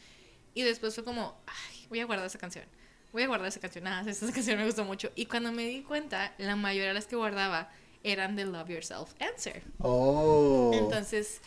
Y 0.53 0.61
después 0.61 0.95
fue 0.95 1.03
como, 1.03 1.37
ay, 1.45 1.85
voy 1.89 1.99
a 1.99 2.05
guardar 2.05 2.25
esa 2.25 2.39
canción. 2.39 2.65
Voy 3.11 3.23
a 3.23 3.27
guardar 3.27 3.49
esa 3.49 3.59
canción. 3.59 3.85
Ah, 3.85 4.03
esa 4.07 4.31
canción 4.31 4.57
me 4.57 4.65
gustó 4.65 4.85
mucho. 4.85 5.11
Y 5.15 5.25
cuando 5.25 5.51
me 5.51 5.67
di 5.67 5.81
cuenta, 5.83 6.33
la 6.37 6.55
mayoría 6.55 6.89
de 6.89 6.93
las 6.93 7.05
que 7.05 7.17
guardaba 7.17 7.69
eran 8.03 8.37
de 8.37 8.45
Love 8.45 8.69
Yourself 8.69 9.13
Answer. 9.19 9.61
Oh. 9.79 10.71
Entonces, 10.73 11.41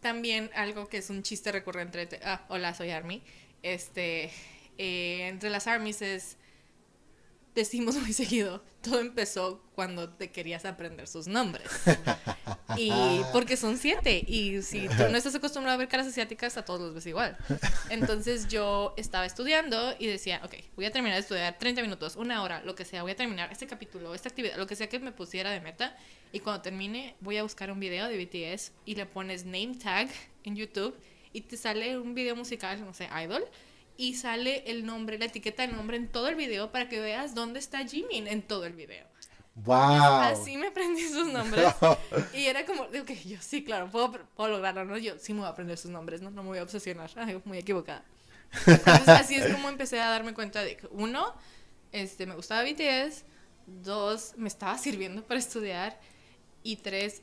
también 0.00 0.50
algo 0.54 0.88
que 0.88 0.98
es 0.98 1.10
un 1.10 1.22
chiste 1.22 1.52
recurrente. 1.52 2.08
Ah, 2.24 2.44
hola, 2.48 2.74
soy 2.74 2.90
Army. 2.90 3.22
Este, 3.62 4.32
eh, 4.78 5.28
entre 5.28 5.48
las 5.50 5.68
Armies 5.68 6.02
es 6.02 6.36
decimos 7.54 7.96
muy 7.96 8.12
seguido, 8.12 8.62
todo 8.82 9.00
empezó 9.00 9.62
cuando 9.74 10.08
te 10.10 10.30
querías 10.30 10.64
aprender 10.64 11.06
sus 11.06 11.26
nombres. 11.26 11.68
y 12.76 12.90
porque 13.32 13.56
son 13.56 13.76
siete. 13.76 14.24
Y 14.26 14.62
si 14.62 14.88
tú 14.88 15.08
no 15.10 15.16
estás 15.16 15.34
acostumbrado 15.34 15.74
a 15.74 15.78
ver 15.78 15.88
caras 15.88 16.06
asiáticas, 16.06 16.56
a 16.56 16.64
todos 16.64 16.80
los 16.80 16.94
ves 16.94 17.06
igual. 17.06 17.36
Entonces 17.88 18.48
yo 18.48 18.94
estaba 18.96 19.26
estudiando 19.26 19.94
y 19.98 20.06
decía, 20.06 20.40
ok, 20.44 20.54
voy 20.76 20.84
a 20.84 20.90
terminar 20.90 21.16
de 21.16 21.22
estudiar 21.22 21.58
30 21.58 21.82
minutos, 21.82 22.16
una 22.16 22.42
hora, 22.42 22.62
lo 22.64 22.74
que 22.74 22.84
sea, 22.84 23.02
voy 23.02 23.12
a 23.12 23.16
terminar 23.16 23.50
este 23.52 23.66
capítulo, 23.66 24.14
esta 24.14 24.28
actividad, 24.28 24.56
lo 24.56 24.66
que 24.66 24.76
sea 24.76 24.88
que 24.88 24.98
me 24.98 25.12
pusiera 25.12 25.50
de 25.50 25.60
meta. 25.60 25.96
Y 26.32 26.40
cuando 26.40 26.62
termine, 26.62 27.16
voy 27.20 27.36
a 27.38 27.42
buscar 27.42 27.70
un 27.70 27.80
video 27.80 28.06
de 28.08 28.24
BTS 28.24 28.72
y 28.84 28.94
le 28.94 29.06
pones 29.06 29.44
name 29.44 29.76
tag 29.82 30.08
en 30.44 30.56
YouTube 30.56 30.96
y 31.32 31.42
te 31.42 31.56
sale 31.56 31.98
un 31.98 32.14
video 32.14 32.36
musical, 32.36 32.84
no 32.84 32.94
sé, 32.94 33.08
Idol 33.24 33.44
y 34.00 34.14
sale 34.14 34.64
el 34.66 34.86
nombre, 34.86 35.18
la 35.18 35.26
etiqueta 35.26 35.66
de 35.66 35.74
nombre 35.74 35.98
en 35.98 36.08
todo 36.08 36.28
el 36.28 36.34
video 36.34 36.72
para 36.72 36.88
que 36.88 37.00
veas 37.00 37.34
dónde 37.34 37.58
está 37.58 37.86
Jimin 37.86 38.28
en 38.28 38.40
todo 38.40 38.64
el 38.64 38.72
video. 38.72 39.06
Wow. 39.56 39.76
Así 39.76 40.56
me 40.56 40.68
aprendí 40.68 41.06
sus 41.06 41.26
nombres. 41.32 41.66
No. 41.82 41.98
Y 42.32 42.46
era 42.46 42.64
como, 42.64 42.84
ok, 42.84 43.10
yo 43.26 43.36
sí, 43.40 43.62
claro, 43.62 43.90
puedo, 43.90 44.10
puedo, 44.34 44.52
lograrlo, 44.52 44.86
¿no? 44.86 44.96
Yo 44.96 45.18
sí 45.18 45.34
me 45.34 45.40
voy 45.40 45.48
a 45.48 45.50
aprender 45.50 45.76
sus 45.76 45.90
nombres, 45.90 46.22
¿no? 46.22 46.30
No 46.30 46.42
me 46.42 46.48
voy 46.48 46.58
a 46.58 46.62
obsesionar. 46.62 47.10
Ay, 47.14 47.42
muy 47.44 47.58
equivocada. 47.58 48.02
Entonces, 48.66 49.08
así 49.08 49.34
es 49.34 49.52
como 49.52 49.68
empecé 49.68 50.00
a 50.00 50.08
darme 50.08 50.32
cuenta 50.32 50.62
de 50.64 50.78
que, 50.78 50.88
uno, 50.92 51.34
este, 51.92 52.24
me 52.24 52.34
gustaba 52.34 52.62
BTS. 52.62 53.24
Dos, 53.66 54.32
me 54.38 54.48
estaba 54.48 54.78
sirviendo 54.78 55.22
para 55.26 55.38
estudiar. 55.38 56.00
Y 56.62 56.76
tres, 56.76 57.20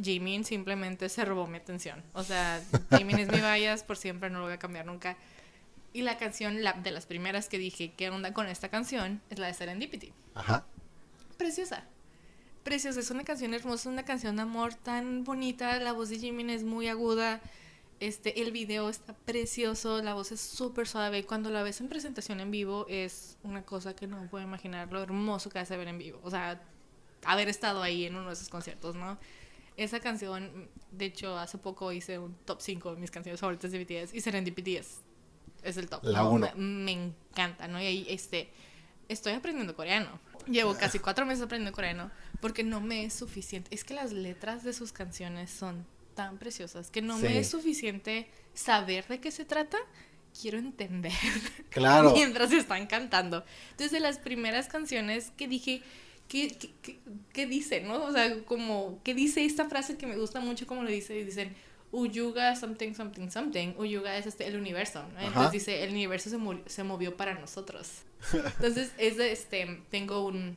Jimin 0.00 0.44
simplemente 0.44 1.08
se 1.08 1.24
robó 1.24 1.48
mi 1.48 1.58
atención. 1.58 2.04
O 2.12 2.22
sea, 2.22 2.62
Jimin 2.96 3.18
es 3.18 3.28
mi 3.32 3.38
bias, 3.38 3.82
por 3.82 3.96
siempre 3.96 4.30
no 4.30 4.38
lo 4.38 4.44
voy 4.44 4.54
a 4.54 4.58
cambiar 4.60 4.86
nunca. 4.86 5.16
Y 5.94 6.02
la 6.02 6.18
canción, 6.18 6.64
la, 6.64 6.72
de 6.72 6.90
las 6.90 7.06
primeras 7.06 7.48
que 7.48 7.56
dije, 7.56 7.92
¿qué 7.96 8.10
onda 8.10 8.34
con 8.34 8.48
esta 8.48 8.68
canción? 8.68 9.22
Es 9.30 9.38
la 9.38 9.46
de 9.46 9.54
Serendipity. 9.54 10.12
Ajá. 10.34 10.66
Preciosa. 11.38 11.84
Preciosa. 12.64 12.98
Es 12.98 13.12
una 13.12 13.22
canción 13.22 13.54
hermosa, 13.54 13.90
una 13.90 14.04
canción 14.04 14.34
de 14.34 14.42
amor 14.42 14.74
tan 14.74 15.22
bonita. 15.22 15.78
La 15.78 15.92
voz 15.92 16.08
de 16.08 16.18
Jimin 16.18 16.50
es 16.50 16.64
muy 16.64 16.88
aguda. 16.88 17.40
Este, 18.00 18.42
el 18.42 18.50
video 18.50 18.88
está 18.88 19.12
precioso. 19.14 20.02
La 20.02 20.14
voz 20.14 20.32
es 20.32 20.40
súper 20.40 20.88
suave. 20.88 21.24
Cuando 21.24 21.48
la 21.50 21.62
ves 21.62 21.80
en 21.80 21.88
presentación 21.88 22.40
en 22.40 22.50
vivo, 22.50 22.86
es 22.88 23.38
una 23.44 23.62
cosa 23.62 23.94
que 23.94 24.08
no 24.08 24.26
puedo 24.28 24.44
imaginar 24.44 24.90
lo 24.90 25.00
hermoso 25.00 25.48
que 25.48 25.60
hace 25.60 25.76
ver 25.76 25.86
en 25.86 25.98
vivo. 25.98 26.18
O 26.24 26.30
sea, 26.30 26.60
haber 27.24 27.48
estado 27.48 27.84
ahí 27.84 28.04
en 28.04 28.16
uno 28.16 28.26
de 28.26 28.32
esos 28.32 28.48
conciertos, 28.48 28.96
¿no? 28.96 29.16
Esa 29.76 30.00
canción, 30.00 30.68
de 30.90 31.04
hecho, 31.04 31.38
hace 31.38 31.56
poco 31.56 31.92
hice 31.92 32.18
un 32.18 32.34
top 32.44 32.60
5 32.60 32.96
de 32.96 33.00
mis 33.00 33.12
canciones 33.12 33.40
favoritas 33.40 33.70
de 33.70 33.78
BTS 33.78 34.12
y 34.12 34.20
Serendipity 34.20 34.76
es 34.76 35.03
es 35.64 35.76
el 35.76 35.88
top. 35.88 36.04
La 36.04 36.20
¿no? 36.22 36.30
uno. 36.30 36.48
Me, 36.56 36.62
me 36.62 36.92
encanta, 36.92 37.66
¿no? 37.68 37.80
Y 37.80 37.86
ahí, 37.86 38.06
este, 38.08 38.50
estoy 39.08 39.32
aprendiendo 39.32 39.74
coreano. 39.74 40.20
Llevo 40.46 40.76
casi 40.76 40.98
cuatro 40.98 41.24
meses 41.26 41.42
aprendiendo 41.44 41.74
coreano 41.74 42.10
porque 42.40 42.62
no 42.64 42.80
me 42.80 43.04
es 43.04 43.14
suficiente. 43.14 43.74
Es 43.74 43.82
que 43.84 43.94
las 43.94 44.12
letras 44.12 44.62
de 44.62 44.72
sus 44.74 44.92
canciones 44.92 45.50
son 45.50 45.86
tan 46.14 46.38
preciosas 46.38 46.90
que 46.90 47.02
no 47.02 47.16
Sí. 47.18 47.24
me 47.24 47.38
es 47.38 47.48
suficiente 47.48 48.28
saber 48.52 49.06
de 49.08 49.20
qué 49.20 49.30
se 49.30 49.44
trata. 49.44 49.78
Quiero 50.40 50.58
entender 50.58 51.12
Claro. 51.70 52.12
mientras 52.12 52.52
están 52.52 52.86
cantando. 52.86 53.44
Entonces, 53.70 53.92
de 53.92 54.00
las 54.00 54.18
primeras 54.18 54.66
canciones 54.68 55.30
que 55.36 55.48
dije, 55.48 55.82
¿qué, 56.28 56.48
qué, 56.48 56.70
qué- 56.82 56.98
qué 57.32 57.46
dice, 57.46 57.80
no? 57.82 58.02
O 58.04 58.12
sea, 58.12 58.42
como, 58.44 59.00
¿qué 59.04 59.14
dice 59.14 59.44
esta 59.44 59.68
frase 59.68 59.96
que 59.96 60.06
me 60.06 60.16
gusta 60.16 60.40
mucho? 60.40 60.66
Como 60.66 60.82
lo 60.82 60.90
dice, 60.90 61.14
dicen, 61.24 61.54
Uyuga 61.94 62.56
something, 62.56 62.92
something, 62.94 63.28
something. 63.30 63.74
Uyuga 63.78 64.16
es 64.16 64.26
este, 64.26 64.46
el 64.46 64.56
universo, 64.56 65.02
¿no? 65.12 65.18
Ajá. 65.18 65.26
Entonces 65.28 65.52
dice, 65.52 65.84
el 65.84 65.90
universo 65.90 66.28
se, 66.28 66.38
se 66.70 66.82
movió 66.82 67.16
para 67.16 67.34
nosotros. 67.34 67.88
Entonces, 68.32 68.90
es 68.98 69.16
de, 69.16 69.30
este, 69.30 69.80
tengo 69.90 70.24
un, 70.26 70.56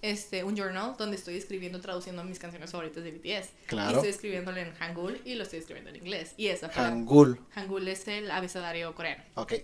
este, 0.00 0.42
un 0.44 0.56
journal 0.56 0.94
donde 0.98 1.16
estoy 1.16 1.36
escribiendo, 1.36 1.80
traduciendo 1.80 2.24
mis 2.24 2.38
canciones 2.38 2.70
favoritas 2.70 3.04
de 3.04 3.10
BTS. 3.12 3.48
Y 3.64 3.66
Claro. 3.66 3.96
estoy 3.96 4.10
escribiéndolo 4.10 4.58
en 4.58 4.72
Hangul 4.74 5.20
y 5.24 5.34
lo 5.34 5.42
estoy 5.42 5.58
escribiendo 5.58 5.90
en 5.90 5.96
inglés. 5.96 6.32
Y 6.38 6.46
esa 6.48 6.68
Hangul. 6.70 7.38
Hangul 7.54 7.86
es 7.88 8.08
el 8.08 8.30
abecedario 8.30 8.94
coreano. 8.94 9.22
Ok. 9.34 9.54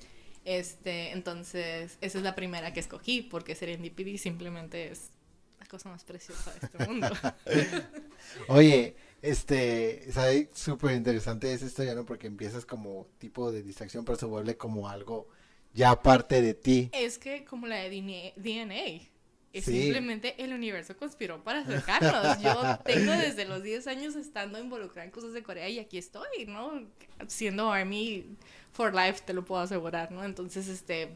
Este, 0.44 1.12
entonces, 1.12 1.96
esa 2.00 2.18
es 2.18 2.24
la 2.24 2.34
primera 2.34 2.72
que 2.72 2.80
escogí, 2.80 3.22
porque 3.22 3.54
Serendipity 3.54 4.18
simplemente 4.18 4.90
es 4.90 5.10
la 5.58 5.66
cosa 5.66 5.88
más 5.90 6.04
preciosa 6.04 6.52
de 6.54 6.66
este 6.66 6.86
mundo. 6.86 7.08
Oye, 8.48 8.96
este, 9.22 10.10
sabe 10.12 10.50
súper 10.54 10.92
interesante 10.96 11.52
esa 11.52 11.66
historia, 11.66 11.94
¿no? 11.94 12.04
Porque 12.04 12.26
empiezas 12.26 12.64
como 12.64 13.06
tipo 13.18 13.52
de 13.52 13.62
distracción, 13.62 14.04
pero 14.04 14.16
se 14.18 14.26
vuelve 14.26 14.56
como 14.56 14.88
algo 14.88 15.28
ya 15.74 16.00
parte 16.02 16.42
de 16.42 16.54
ti. 16.54 16.90
es 16.92 17.18
que 17.18 17.44
como 17.44 17.66
la 17.66 17.76
de 17.76 18.32
DNA, 18.36 19.08
es 19.52 19.64
Sí. 19.64 19.82
simplemente 19.82 20.34
el 20.42 20.52
universo 20.52 20.96
conspiró 20.96 21.42
para 21.42 21.60
acercarnos. 21.60 22.40
Yo 22.42 22.78
tengo 22.84 23.12
desde 23.12 23.44
los 23.44 23.62
10 23.62 23.86
años 23.88 24.14
estando 24.16 24.58
involucrada 24.58 25.04
en 25.04 25.10
cosas 25.10 25.32
de 25.32 25.42
Corea 25.42 25.68
y 25.68 25.78
aquí 25.78 25.98
estoy, 25.98 26.46
¿no? 26.46 26.82
Siendo 27.26 27.70
Army 27.72 28.26
for 28.72 28.94
Life, 28.94 29.22
te 29.26 29.32
lo 29.34 29.44
puedo 29.44 29.60
asegurar, 29.60 30.10
¿no? 30.12 30.24
Entonces, 30.24 30.68
este, 30.68 31.10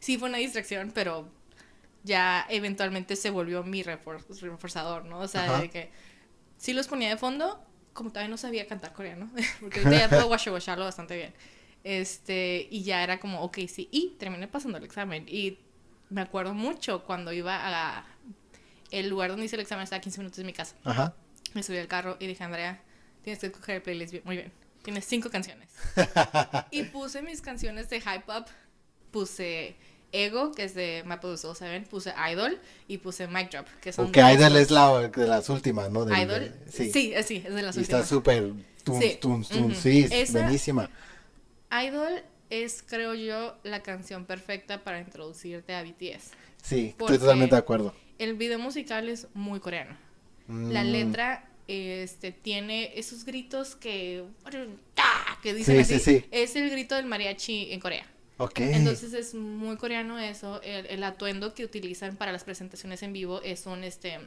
sí 0.00 0.18
fue 0.18 0.28
una 0.30 0.38
distracción, 0.38 0.90
pero 0.94 1.28
ya 2.04 2.46
eventualmente 2.50 3.16
se 3.16 3.30
volvió 3.30 3.62
mi 3.62 3.82
refor- 3.82 4.24
reforzador, 4.40 5.04
¿no? 5.04 5.20
O 5.20 5.28
sea, 5.28 5.44
Ajá. 5.44 5.60
de 5.60 5.70
que 5.70 5.90
sí 6.62 6.72
los 6.74 6.86
ponía 6.86 7.08
de 7.08 7.16
fondo, 7.16 7.60
como 7.92 8.10
todavía 8.10 8.30
no 8.30 8.36
sabía 8.36 8.68
cantar 8.68 8.92
coreano, 8.92 9.28
porque 9.60 9.80
ahorita 9.80 9.98
ya 9.98 10.08
puedo 10.08 10.28
washarlo 10.28 10.84
bastante 10.84 11.16
bien. 11.16 11.34
Este, 11.82 12.68
y 12.70 12.84
ya 12.84 13.02
era 13.02 13.18
como, 13.18 13.40
ok, 13.42 13.58
sí, 13.66 13.88
y 13.90 14.10
terminé 14.18 14.46
pasando 14.46 14.78
el 14.78 14.84
examen. 14.84 15.26
Y 15.28 15.58
me 16.08 16.20
acuerdo 16.20 16.54
mucho 16.54 17.02
cuando 17.04 17.32
iba 17.32 17.58
a... 17.98 18.06
El 18.92 19.08
lugar 19.08 19.30
donde 19.30 19.46
hice 19.46 19.56
el 19.56 19.62
examen 19.62 19.82
estaba 19.82 19.98
a 19.98 20.00
15 20.02 20.18
minutos 20.20 20.36
de 20.36 20.44
mi 20.44 20.52
casa. 20.52 20.76
Ajá. 20.84 21.14
Me 21.54 21.62
subí 21.64 21.78
al 21.78 21.88
carro 21.88 22.16
y 22.20 22.26
dije, 22.28 22.44
Andrea, 22.44 22.80
tienes 23.22 23.40
que 23.40 23.46
escoger 23.46 23.76
el 23.76 23.82
playlist 23.82 24.12
bien- 24.12 24.22
muy 24.24 24.36
bien. 24.36 24.52
Tienes 24.84 25.04
cinco 25.06 25.30
canciones. 25.30 25.68
y 26.70 26.84
puse 26.84 27.22
mis 27.22 27.40
canciones 27.40 27.90
de 27.90 28.00
hype 28.00 28.24
up. 28.30 28.44
Puse 29.10 29.76
Ego, 30.12 30.52
que 30.52 30.64
es 30.64 30.74
de 30.74 31.02
Maple 31.06 31.36
Soul 31.38 31.56
7. 31.56 31.86
Puse 31.90 32.12
Idol 32.30 32.60
y 32.86 32.98
puse 32.98 33.26
Mic 33.26 33.50
Drop, 33.50 33.66
que 33.80 33.92
son 33.92 34.06
Porque 34.06 34.20
Idol 34.20 34.56
es 34.56 34.70
la 34.70 35.08
de 35.08 35.26
las 35.26 35.48
últimas, 35.48 35.90
¿no? 35.90 36.04
Del- 36.04 36.18
Idol. 36.18 36.40
del- 36.40 36.54
Sí, 36.70 36.90
sí. 36.92 37.12
sí, 37.24 37.42
es 37.46 37.54
de 37.54 37.62
las 37.62 37.76
Y 37.76 37.80
está 37.80 37.96
últimas. 38.00 38.08
súper 38.08 38.52
Sí. 39.00 39.18
tuns, 39.20 39.50
Ujú. 39.50 39.74
sí, 39.74 40.06
es 40.10 40.32
buenísima. 40.32 40.90
Idol 41.70 42.22
es, 42.50 42.84
creo 42.86 43.14
yo, 43.14 43.56
la 43.62 43.82
canción 43.82 44.26
perfecta 44.26 44.84
para 44.84 45.00
introducirte 45.00 45.74
a 45.74 45.82
BTS. 45.82 46.30
Sí, 46.62 46.88
estoy 46.98 47.18
totalmente 47.18 47.54
de 47.54 47.60
acuerdo. 47.60 47.94
El 48.18 48.34
video 48.34 48.58
musical 48.58 49.08
es 49.08 49.26
muy 49.34 49.58
coreano. 49.60 49.96
La 50.48 50.84
Mm, 50.84 50.90
letra 50.92 51.48
este 51.68 52.32
tiene 52.32 52.92
esos 52.98 53.24
gritos 53.24 53.74
que 53.76 54.24
que 55.42 55.54
dicen 55.54 55.76
Sí, 55.84 55.94
así. 55.94 56.04
sí, 56.04 56.18
sí. 56.20 56.26
Es 56.30 56.54
el 56.56 56.70
grito 56.70 56.94
del 56.94 57.06
mariachi 57.06 57.72
en 57.72 57.80
Corea. 57.80 58.06
Ok. 58.44 58.58
Entonces 58.60 59.12
es 59.14 59.34
muy 59.34 59.76
coreano 59.76 60.18
eso. 60.18 60.60
El, 60.62 60.86
el 60.86 61.02
atuendo 61.04 61.54
que 61.54 61.64
utilizan 61.64 62.16
para 62.16 62.32
las 62.32 62.44
presentaciones 62.44 63.02
en 63.02 63.12
vivo 63.12 63.40
es 63.42 63.66
un 63.66 63.84
este 63.84 64.18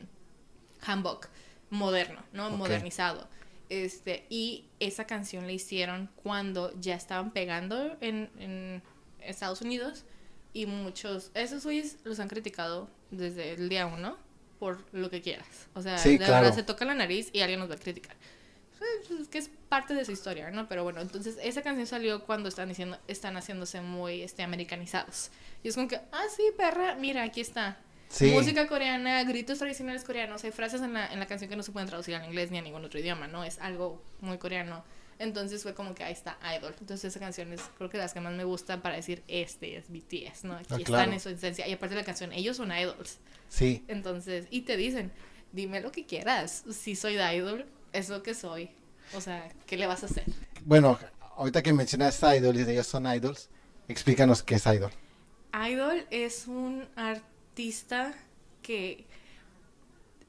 hanbok 0.82 1.28
moderno, 1.70 2.22
¿no? 2.34 2.50
Modernizado. 2.52 3.28
Este, 3.70 4.26
y 4.30 4.66
esa 4.80 5.06
canción 5.08 5.46
la 5.48 5.52
hicieron 5.54 6.10
cuando 6.24 6.72
ya 6.80 6.96
estaban 6.96 7.32
pegando 7.32 7.98
en, 8.00 8.30
en 8.40 8.84
Estados 9.22 9.62
Unidos 9.62 10.04
y 10.54 10.68
muchos, 10.68 11.32
esos 11.34 11.64
güeyes 11.64 11.98
los 12.04 12.20
han 12.20 12.28
criticado 12.28 12.88
desde 13.12 13.54
el 13.54 13.68
día 13.70 13.88
uno 13.88 14.18
por 14.60 14.86
lo 14.94 15.10
que 15.10 15.22
quieras. 15.22 15.68
O 15.74 15.82
sea, 15.82 15.98
Sí, 15.98 16.12
de 16.12 16.18
claro. 16.20 16.44
verdad 16.44 16.56
se 16.56 16.64
toca 16.64 16.86
la 16.86 16.94
nariz 16.94 17.30
y 17.34 17.42
alguien 17.42 17.60
nos 17.60 17.70
va 17.70 17.74
a 17.76 17.78
criticar. 17.80 18.16
Pues, 19.08 19.20
Es 19.22 19.28
que 19.28 19.38
es 19.38 19.50
parte 19.70 19.94
de 19.94 20.06
su 20.06 20.12
historia, 20.12 20.52
¿no? 20.52 20.68
Pero 20.68 20.84
bueno, 20.84 21.02
entonces 21.02 21.38
esa 21.42 21.62
canción 21.62 21.88
salió 21.88 22.24
cuando 22.26 22.50
están 22.50 22.70
diciendo, 22.70 22.98
están 23.08 23.36
haciéndose 23.38 23.82
muy 23.82 24.22
este, 24.22 24.44
americanizados. 24.44 25.30
Y 25.64 25.70
es 25.70 25.76
como 25.76 25.88
que, 25.88 25.98
ah, 26.12 26.24
sí, 26.36 26.44
perra, 26.58 26.96
mira, 26.96 27.24
aquí 27.24 27.42
está. 27.42 27.78
Sí. 28.10 28.32
Música 28.32 28.68
coreana, 28.68 29.24
gritos 29.24 29.58
tradicionales 29.58 30.04
coreanos. 30.04 30.44
Hay 30.44 30.52
frases 30.52 30.82
en 30.82 30.94
la, 30.94 31.08
en 31.12 31.20
la 31.20 31.26
canción 31.26 31.50
que 31.50 31.56
no 31.56 31.64
se 31.64 31.72
pueden 31.72 31.88
traducir 31.90 32.16
al 32.16 32.26
inglés 32.26 32.52
ni 32.52 32.58
a 32.58 32.62
ningún 32.62 32.86
otro 32.86 33.00
idioma, 33.00 33.28
¿no? 33.28 33.44
Es 33.44 33.60
algo 33.60 34.02
muy 34.22 34.38
coreano. 34.38 34.84
Entonces 35.18 35.64
fue 35.64 35.74
como 35.74 35.96
que 35.96 36.04
ahí 36.04 36.14
está 36.14 36.38
Idol. 36.58 36.76
Entonces 36.80 37.06
esa 37.06 37.20
canción 37.20 37.52
es 37.54 37.62
creo 37.78 37.90
que 37.90 37.98
las 37.98 38.14
que 38.14 38.20
más 38.20 38.34
me 38.34 38.44
gustan 38.44 38.82
para 38.82 38.96
decir 38.96 39.24
este 39.28 39.78
es 39.78 39.86
BTS, 39.90 40.44
¿no? 40.44 40.54
Aquí 40.56 40.66
Ah, 40.70 40.78
están 40.78 40.84
claro. 40.86 41.12
en 41.14 41.20
su 41.20 41.30
esencia. 41.30 41.68
Y 41.68 41.74
aparte 41.74 41.96
de 41.96 42.02
la 42.02 42.06
canción, 42.06 42.32
ellos 42.34 42.58
son 42.58 42.72
idols. 42.72 43.18
Sí, 43.50 43.84
Entonces, 43.88 44.48
y 44.52 44.62
te 44.62 44.76
dicen, 44.78 45.12
dime 45.52 45.80
lo 45.82 45.92
que 45.92 46.06
quieras. 46.06 46.64
Si 46.72 46.96
soy 46.96 47.16
de 47.16 47.36
idol, 47.36 47.66
es 47.98 48.10
lo 48.10 48.22
que 48.24 48.34
soy. 48.34 48.70
O 49.16 49.22
sea, 49.22 49.52
¿qué 49.68 49.78
le 49.78 49.86
vas 49.88 50.04
a 50.04 50.08
hacer? 50.08 50.24
bueno, 50.66 50.98
ahorita 51.38 51.62
que 51.62 51.74
mencionas 51.74 52.22
Idol 52.24 52.56
y 52.58 52.64
de 52.64 52.74
ellos 52.74 52.88
son 52.88 53.06
idols, 53.06 53.50
explícanos 53.88 54.42
qué 54.44 54.56
es 54.56 54.66
Idol. 54.66 54.92
Idol 55.70 56.06
es 56.10 56.48
un 56.48 56.88
artista 56.96 58.14
que 58.62 59.06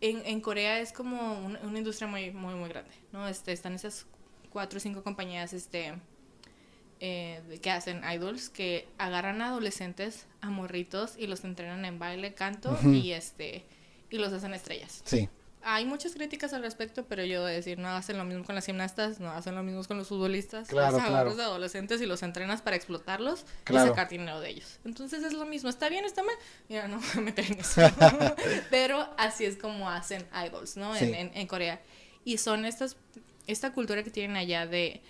en, 0.01 0.23
en 0.27 0.41
Corea 0.41 0.81
es 0.81 0.93
como 0.93 1.33
un- 1.45 1.57
una 1.62 1.79
industria 1.79 2.07
muy, 2.07 2.31
muy, 2.31 2.55
muy 2.55 2.69
grande, 2.69 2.93
¿no? 3.12 3.27
Este, 3.27 3.53
están 3.53 3.75
esas 3.75 4.07
cuatro 4.51 4.77
o 4.77 4.81
cinco 4.81 5.03
compañías 5.03 5.53
este, 5.53 5.95
eh, 7.01 7.59
que 7.62 7.71
hacen 7.71 8.03
idols, 8.11 8.49
que 8.51 8.87
agarran 8.99 9.41
a 9.43 9.49
adolescentes, 9.49 10.27
a 10.41 10.51
morritos, 10.51 11.14
y 11.19 11.27
los 11.27 11.45
entrenan 11.45 11.85
en 11.85 11.99
baile, 11.99 12.35
canto, 12.35 12.79
y 12.85 13.12
este 13.12 13.64
y 14.11 14.19
los 14.19 14.33
hacen 14.33 14.55
estrellas. 14.55 15.03
Sí, 15.05 15.29
Hay 15.69 15.85
muchas 15.85 16.12
críticas 16.14 16.53
al 16.53 16.62
respecto, 16.62 17.05
pero 17.07 17.25
yo 17.25 17.43
voy 17.43 17.51
a 17.51 17.55
decir, 17.55 17.77
no 17.77 17.89
hacen 17.89 18.17
lo 18.19 18.25
mismo 18.25 18.45
con 18.45 18.55
las 18.55 18.64
gimnastas, 18.67 19.19
no 19.19 19.33
hacen 19.33 19.57
lo 19.57 19.64
mismo 19.64 19.83
con 19.85 19.99
los 19.99 20.07
futbolistas. 20.07 20.69
Claro, 20.69 20.97
los 20.99 21.07
claro. 21.07 21.35
de 21.35 21.43
adolescentes 21.43 22.01
y 22.01 22.07
los 22.07 22.23
entrenas 22.23 22.62
para 22.62 22.77
explotarlos 22.77 23.45
Claro. 23.64 23.87
y 23.87 23.89
sacar 23.91 24.09
dinero 24.09 24.39
de 24.39 24.51
ellos. 24.51 24.79
Entonces 24.85 25.25
es 25.25 25.33
lo 25.33 25.45
mismo. 25.45 25.69
¿Está 25.69 25.89
bien? 25.89 26.05
¿Está 26.05 26.23
mal? 26.23 26.37
Mira, 26.69 26.87
no 26.87 26.99
me 27.01 27.07
voy 27.07 27.19
a 27.19 27.21
meter 27.23 27.47
en 27.51 27.59
eso. 27.59 27.81
pero 28.71 29.09
así 29.19 29.45
es 29.45 29.57
como 29.57 29.91
hacen 29.91 30.25
idols, 30.47 30.77
¿no? 30.77 30.95
En, 30.95 31.14
en- 31.14 31.31
en 31.35 31.47
Corea. 31.49 31.81
Y 32.25 32.39
son 32.39 32.64
estas, 32.64 32.97
esta 33.49 33.73
cultura 33.73 34.05
que 34.05 34.11
tienen 34.11 34.37
allá 34.37 34.67
de, 34.69 35.03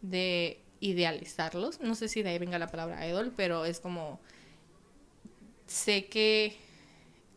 de 0.00 0.58
idealizarlos. 0.80 1.80
No 1.80 1.94
sé 1.94 2.08
si 2.08 2.22
de 2.22 2.30
ahí 2.30 2.38
venga 2.38 2.58
la 2.58 2.68
palabra 2.68 3.06
idol, 3.06 3.30
pero 3.36 3.66
es 3.66 3.78
como... 3.78 4.20
Sé 5.66 6.06
que 6.06 6.56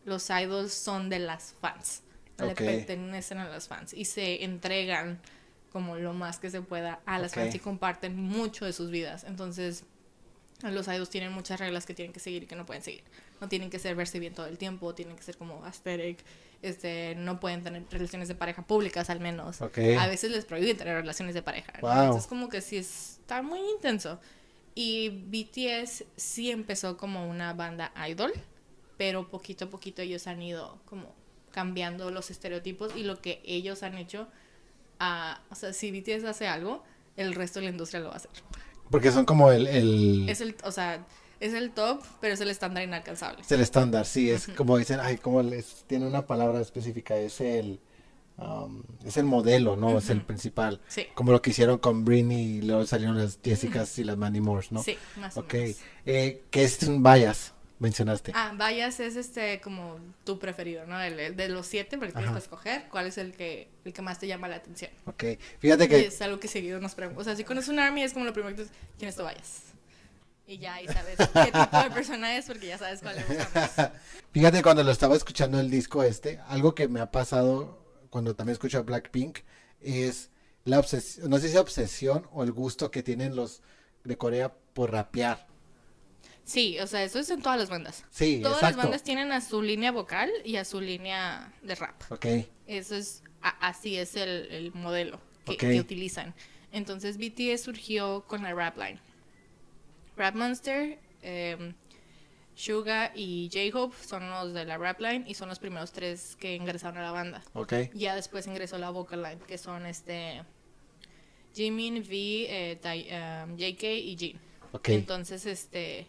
los 0.06 0.30
idols 0.30 0.72
son 0.72 1.10
de 1.10 1.18
las 1.18 1.54
fans. 1.60 2.02
Le 2.38 2.54
pertenecen 2.54 3.38
a 3.38 3.48
las 3.48 3.68
fans 3.68 3.92
y 3.94 4.04
se 4.04 4.42
entregan 4.44 5.20
como 5.72 5.96
lo 5.96 6.12
más 6.12 6.38
que 6.38 6.50
se 6.50 6.60
pueda 6.60 7.00
a 7.06 7.18
las 7.18 7.32
Ok. 7.32 7.38
fans 7.38 7.54
y 7.54 7.58
comparten 7.58 8.16
mucho 8.16 8.64
de 8.64 8.72
sus 8.72 8.90
vidas. 8.90 9.24
Entonces, 9.24 9.84
los 10.62 10.86
idols 10.88 11.10
tienen 11.10 11.32
muchas 11.32 11.58
reglas 11.60 11.86
que 11.86 11.94
tienen 11.94 12.12
que 12.12 12.20
seguir 12.20 12.44
y 12.44 12.46
que 12.46 12.56
no 12.56 12.66
pueden 12.66 12.82
seguir. 12.82 13.02
No 13.40 13.48
tienen 13.48 13.70
que 13.70 13.78
ser 13.78 13.94
verse 13.96 14.18
bien 14.18 14.34
todo 14.34 14.46
el 14.46 14.58
tiempo, 14.58 14.94
tienen 14.94 15.16
que 15.16 15.22
ser 15.22 15.36
como 15.36 15.64
aesthetic, 15.64 16.18
este, 16.62 17.14
no 17.16 17.40
pueden 17.40 17.62
tener 17.64 17.84
relaciones 17.90 18.28
de 18.28 18.34
pareja 18.34 18.62
públicas 18.62 19.10
al 19.10 19.18
menos. 19.20 19.60
ok. 19.60 19.78
A 19.98 20.06
veces 20.06 20.30
les 20.30 20.44
prohíben 20.44 20.76
tener 20.76 20.94
relaciones 20.94 21.34
de 21.34 21.42
pareja. 21.42 21.72
¿no? 21.80 21.88
Wow. 21.88 22.02
Entonces 22.04 22.26
como 22.28 22.48
que 22.48 22.60
sí 22.60 22.76
está 22.76 23.42
muy 23.42 23.60
intenso. 23.76 24.20
Y 24.74 25.08
BTS 25.10 26.04
sí 26.16 26.50
empezó 26.50 26.96
como 26.96 27.28
una 27.28 27.52
banda 27.52 27.92
idol, 28.08 28.32
pero 28.96 29.28
poquito 29.28 29.66
a 29.66 29.70
poquito 29.70 30.02
ellos 30.02 30.26
han 30.26 30.40
ido 30.42 30.80
como 30.86 31.14
cambiando 31.52 32.10
los 32.10 32.30
estereotipos 32.30 32.92
y 32.96 33.04
lo 33.04 33.20
que 33.20 33.40
ellos 33.44 33.82
han 33.82 33.96
hecho. 33.98 34.28
a- 35.04 35.40
o 35.50 35.54
sea, 35.56 35.72
si 35.72 35.90
BTS 35.90 36.24
hace 36.28 36.46
algo, 36.46 36.82
el 37.16 37.34
resto 37.34 37.58
de 37.58 37.64
la 37.64 37.70
industria 37.72 38.00
lo 38.00 38.08
va 38.08 38.14
a 38.14 38.16
hacer. 38.18 38.30
Porque 38.88 39.10
son 39.10 39.24
como 39.24 39.50
el, 39.50 39.66
el, 39.66 40.28
Es 40.28 40.40
el, 40.40 40.54
o 40.62 40.70
sea, 40.70 41.04
es 41.40 41.54
el 41.54 41.72
top, 41.72 42.00
pero 42.20 42.34
es 42.34 42.40
el 42.40 42.50
estándar 42.50 42.84
inalcanzable. 42.84 43.40
es 43.42 43.50
el 43.50 43.60
estándar, 43.62 44.06
sí, 44.06 44.30
es 44.30 44.46
como 44.56 44.78
dicen, 44.78 45.00
ay, 45.00 45.16
como 45.18 45.42
les 45.42 45.82
tiene 45.88 46.06
una 46.06 46.24
palabra 46.26 46.60
específica, 46.60 47.16
es 47.16 47.40
el, 47.40 47.80
um, 48.38 48.82
es 49.04 49.16
el 49.16 49.24
modelo, 49.24 49.74
¿no? 49.74 49.98
Es 49.98 50.08
el 50.10 50.22
principal. 50.22 50.80
Sí. 50.86 51.06
Como 51.14 51.32
lo 51.32 51.42
que 51.42 51.50
hicieron 51.50 51.78
con 51.78 52.04
Britney 52.04 52.58
y 52.58 52.62
luego 52.62 52.86
salieron 52.86 53.18
las 53.18 53.40
Jessicas 53.42 53.98
y 53.98 54.04
las 54.04 54.16
Mandy 54.16 54.40
Moore, 54.40 54.68
¿no? 54.70 54.84
Sí, 54.84 54.96
más 55.16 55.36
o 55.36 55.40
Ok. 55.40 55.54
menos. 55.54 55.76
Eh, 56.06 56.42
¿Qué 56.50 56.62
es 56.62 56.80
un 56.84 57.02
bias? 57.02 57.54
Mencionaste. 57.82 58.30
Ah, 58.36 58.52
Bayas 58.56 59.00
es 59.00 59.16
este 59.16 59.60
como 59.60 59.98
tu 60.22 60.38
preferido, 60.38 60.86
¿no? 60.86 61.00
El, 61.00 61.18
el 61.18 61.34
de 61.34 61.48
los 61.48 61.66
siete, 61.66 61.98
porque 61.98 62.12
tienes 62.12 62.30
que 62.30 62.38
escoger 62.38 62.84
cuál 62.88 63.08
es 63.08 63.18
el 63.18 63.32
que, 63.32 63.68
el 63.84 63.92
que 63.92 64.02
más 64.02 64.20
te 64.20 64.28
llama 64.28 64.46
la 64.46 64.54
atención. 64.54 64.92
Ok. 65.06 65.24
Fíjate 65.58 65.84
Y 65.86 65.88
que 65.88 66.06
es 66.06 66.22
algo 66.22 66.38
que 66.38 66.46
seguido 66.46 66.78
nos 66.78 66.94
preguntan. 66.94 67.20
O 67.20 67.24
sea, 67.24 67.34
si 67.34 67.42
conoces 67.42 67.70
un 67.70 67.80
army 67.80 68.04
es 68.04 68.12
como 68.12 68.24
lo 68.24 68.32
primero 68.32 68.54
que 68.54 68.62
dices, 68.62 68.76
¿quién 68.98 69.08
es 69.08 69.16
tu 69.16 69.24
Bayas? 69.24 69.62
Y 70.46 70.58
ya 70.58 70.74
ahí 70.74 70.86
sabes 70.86 71.16
qué 71.16 71.50
tipo 71.50 71.82
de 71.82 71.90
persona 71.94 72.36
es 72.36 72.46
porque 72.46 72.68
ya 72.68 72.78
sabes 72.78 73.00
cuál 73.00 73.16
le 73.16 73.24
gusta 73.24 73.50
más. 73.52 73.90
Fíjate 74.32 74.62
cuando 74.62 74.84
lo 74.84 74.92
estaba 74.92 75.16
escuchando 75.16 75.58
el 75.58 75.68
disco 75.68 76.04
este, 76.04 76.38
algo 76.46 76.76
que 76.76 76.86
me 76.86 77.00
ha 77.00 77.10
pasado 77.10 77.82
cuando 78.10 78.36
también 78.36 78.52
escucho 78.52 78.78
a 78.78 78.82
Blackpink 78.82 79.40
es 79.80 80.30
la 80.62 80.78
obsesión, 80.78 81.28
no 81.28 81.38
sé 81.38 81.48
si 81.48 81.54
es 81.54 81.60
obsesión 81.60 82.28
o 82.30 82.44
el 82.44 82.52
gusto 82.52 82.92
que 82.92 83.02
tienen 83.02 83.34
los 83.34 83.60
de 84.04 84.16
Corea 84.16 84.54
por 84.72 84.92
rapear. 84.92 85.48
Sí, 86.44 86.78
o 86.80 86.86
sea, 86.86 87.04
eso 87.04 87.18
es 87.20 87.30
en 87.30 87.40
todas 87.40 87.58
las 87.58 87.70
bandas. 87.70 88.04
Sí, 88.10 88.40
Todas 88.42 88.58
exacto. 88.58 88.76
las 88.76 88.84
bandas 88.86 89.02
tienen 89.04 89.30
a 89.32 89.40
su 89.40 89.62
línea 89.62 89.92
vocal 89.92 90.30
y 90.44 90.56
a 90.56 90.64
su 90.64 90.80
línea 90.80 91.52
de 91.62 91.74
rap. 91.76 92.02
Ok, 92.10 92.26
Eso 92.66 92.96
es, 92.96 93.22
a- 93.42 93.68
así 93.68 93.96
es 93.96 94.16
el, 94.16 94.46
el 94.50 94.72
modelo 94.72 95.20
que, 95.44 95.52
Ok. 95.52 95.58
que 95.60 95.80
utilizan. 95.80 96.34
Entonces 96.72 97.16
BTS 97.18 97.62
surgió 97.62 98.24
con 98.26 98.42
la 98.42 98.54
rap 98.54 98.76
line. 98.78 98.98
Rap 100.16 100.34
Monster, 100.34 100.98
em, 101.22 101.74
Suga 102.54 103.12
y 103.14 103.48
J-Hope 103.52 103.96
son 104.04 104.28
los 104.28 104.52
de 104.52 104.64
la 104.66 104.76
rap 104.78 105.00
line 105.00 105.24
y 105.26 105.34
son 105.34 105.48
los 105.48 105.58
primeros 105.58 105.92
tres 105.92 106.36
que 106.38 106.54
ingresaron 106.54 106.98
a 106.98 107.02
la 107.02 107.12
banda. 107.12 107.42
ok, 107.54 107.72
Ya 107.94 108.14
después 108.14 108.46
ingresó 108.46 108.78
la 108.78 108.90
vocal 108.90 109.22
line, 109.22 109.38
que 109.46 109.56
son 109.58 109.86
este 109.86 110.42
Jimin, 111.54 111.98
V, 112.02 112.10
eh, 112.12 112.76
Tai- 112.76 113.06
em, 113.08 113.56
JK 113.56 113.82
y 113.98 114.16
Jin. 114.16 114.40
ok, 114.72 114.88
Entonces, 114.90 115.46
este, 115.46 116.06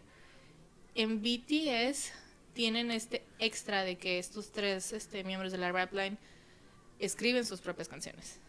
en 0.96 1.22
BTS 1.22 2.12
tienen 2.54 2.92
este 2.92 3.24
extra 3.40 3.84
de 3.84 3.98
que 3.98 4.20
estos 4.20 4.52
tres 4.52 4.94
este, 4.94 5.24
miembros 5.24 5.52
de 5.52 5.58
la 5.58 5.72
rap 5.72 5.94
line 5.94 6.18
escriben 7.00 7.46
sus 7.46 7.62
propias 7.62 7.88
canciones. 7.88 8.40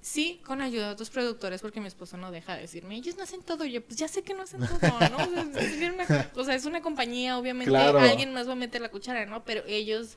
Sí, 0.00 0.40
con 0.46 0.62
ayuda 0.62 0.86
de 0.86 0.92
otros 0.92 1.10
productores, 1.10 1.60
porque 1.60 1.80
mi 1.80 1.88
esposo 1.88 2.16
no 2.16 2.30
deja 2.30 2.54
de 2.54 2.62
decirme, 2.62 2.94
ellos 2.94 3.16
no 3.16 3.24
hacen 3.24 3.42
todo. 3.42 3.64
Yo, 3.64 3.82
pues 3.82 3.98
ya 3.98 4.06
sé 4.06 4.22
que 4.22 4.32
no 4.32 4.42
hacen 4.42 4.60
todo, 4.60 4.80
¿no? 5.10 5.16
O 5.16 5.52
sea, 5.52 5.60
es, 5.60 5.72
es 5.72 5.92
una, 5.92 6.30
o 6.34 6.44
sea, 6.44 6.54
es 6.54 6.64
una 6.66 6.80
compañía, 6.80 7.36
obviamente 7.36 7.70
Claro. 7.70 7.98
alguien 7.98 8.32
más 8.32 8.48
va 8.48 8.52
a 8.52 8.56
meter 8.56 8.80
la 8.80 8.90
cuchara, 8.90 9.26
¿no? 9.26 9.44
Pero 9.44 9.64
ellos 9.66 10.16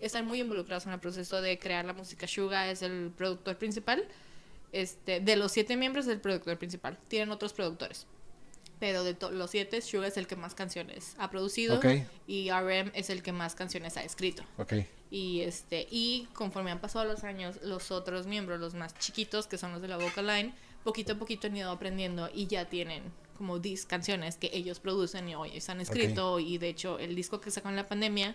están 0.00 0.26
muy 0.26 0.40
involucrados 0.40 0.86
en 0.86 0.92
el 0.92 1.00
proceso 1.00 1.40
de 1.40 1.58
crear 1.58 1.84
la 1.84 1.94
música. 1.94 2.26
Suga 2.26 2.70
es 2.70 2.82
el 2.82 3.10
productor 3.16 3.56
principal. 3.56 4.04
Este, 4.70 5.20
de 5.20 5.36
los 5.36 5.50
siete 5.52 5.76
miembros 5.76 6.06
es 6.06 6.12
el 6.12 6.20
productor 6.20 6.58
principal. 6.58 6.98
Tienen 7.08 7.30
otros 7.30 7.52
productores. 7.52 8.06
Pero 8.82 9.04
de 9.04 9.16
los 9.30 9.48
siete, 9.48 9.80
Suga 9.80 10.08
es 10.08 10.16
el 10.16 10.26
que 10.26 10.34
más 10.34 10.56
canciones 10.56 11.14
ha 11.18 11.30
producido 11.30 11.76
y 12.26 12.50
RM 12.50 12.90
es 12.94 13.10
el 13.10 13.22
que 13.22 13.30
más 13.30 13.54
canciones 13.54 13.96
ha 13.96 14.02
escrito. 14.02 14.42
Y 15.08 15.42
este 15.42 15.86
y 15.88 16.26
conforme 16.32 16.72
han 16.72 16.80
pasado 16.80 17.04
los 17.04 17.22
años, 17.22 17.60
los 17.62 17.92
otros 17.92 18.26
miembros, 18.26 18.58
los 18.58 18.74
más 18.74 18.92
chiquitos, 18.98 19.46
que 19.46 19.56
son 19.56 19.70
los 19.70 19.82
de 19.82 19.86
la 19.86 19.98
vocal 19.98 20.26
line, 20.26 20.52
poquito 20.82 21.12
a 21.12 21.16
poquito 21.16 21.46
han 21.46 21.56
ido 21.56 21.70
aprendiendo 21.70 22.28
y 22.34 22.48
ya 22.48 22.68
tienen 22.68 23.04
como 23.38 23.60
10 23.60 23.86
canciones 23.86 24.36
que 24.36 24.50
ellos 24.52 24.80
producen 24.80 25.28
y 25.28 25.36
hoy 25.36 25.50
han 25.68 25.80
escrito. 25.80 26.40
Y 26.40 26.58
de 26.58 26.68
hecho 26.70 26.98
el 26.98 27.14
disco 27.14 27.40
que 27.40 27.52
sacaron 27.52 27.74
en 27.74 27.84
la 27.84 27.88
pandemia 27.88 28.34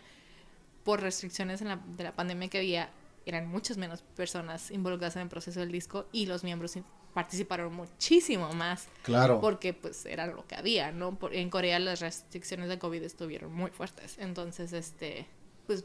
por 0.86 1.02
restricciones 1.02 1.62
en 1.62 1.68
la- 1.68 1.82
de 1.98 2.06
la 2.06 2.16
pandemia 2.16 2.48
que 2.48 2.60
había 2.60 2.90
eran 3.26 3.50
muchas 3.50 3.76
menos 3.76 4.02
personas 4.16 4.72
involucradas 4.72 5.18
en 5.18 5.24
el 5.24 5.28
proceso 5.28 5.60
del 5.60 5.74
disco 5.74 6.08
y 6.14 6.26
los 6.28 6.46
miembros 6.46 6.78
participaron 7.18 7.74
muchísimo 7.74 8.54
más 8.54 8.90
claro. 9.02 9.42
porque 9.42 9.74
pues 9.74 10.06
era 10.06 10.28
lo 10.28 10.46
que 10.46 10.54
había, 10.54 10.92
¿no? 10.92 11.18
Por- 11.18 11.34
en 11.34 11.50
Corea 11.50 11.80
las 11.80 12.00
restricciones 12.00 12.70
de 12.70 12.78
COVID 12.78 13.02
estuvieron 13.02 13.52
muy 13.52 13.72
fuertes, 13.72 14.20
entonces 14.20 14.72
este, 14.72 15.26
pues 15.66 15.84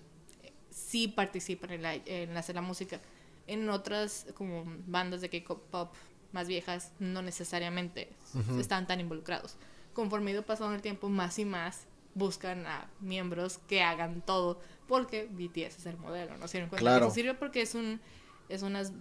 sí 0.68 1.08
participan 1.08 1.70
en, 1.70 1.80
la, 1.82 1.94
en 1.94 2.36
hacer 2.36 2.54
la 2.56 2.60
música. 2.60 3.00
En 3.46 3.66
otras 3.70 4.26
como 4.34 4.64
bandas 4.86 5.22
de 5.22 5.30
K-pop 5.30 5.94
más 6.32 6.48
viejas 6.48 6.92
no 6.98 7.22
necesariamente 7.22 8.10
Ujú. 8.34 8.60
están 8.60 8.86
tan 8.86 9.00
involucrados. 9.00 9.56
Conforme 9.94 10.32
ha 10.32 10.34
ido 10.34 10.42
pasando 10.42 10.74
el 10.74 10.82
tiempo, 10.82 11.08
más 11.08 11.38
y 11.38 11.46
más 11.46 11.86
buscan 12.14 12.66
a 12.66 12.90
miembros 13.00 13.56
que 13.68 13.82
hagan 13.82 14.20
todo, 14.20 14.60
porque 14.86 15.28
BTS 15.30 15.78
es 15.78 15.86
el 15.86 15.96
modelo, 15.96 16.36
¿no? 16.36 16.46
Se 16.46 16.58
dieron 16.58 16.68
cuenta 16.68 16.82
Claro. 16.82 17.06
eso 17.06 17.14
sirve 17.14 17.32
porque 17.32 17.62
es 17.62 17.74
un 17.74 18.02
es 18.50 18.62
unas 18.62 18.92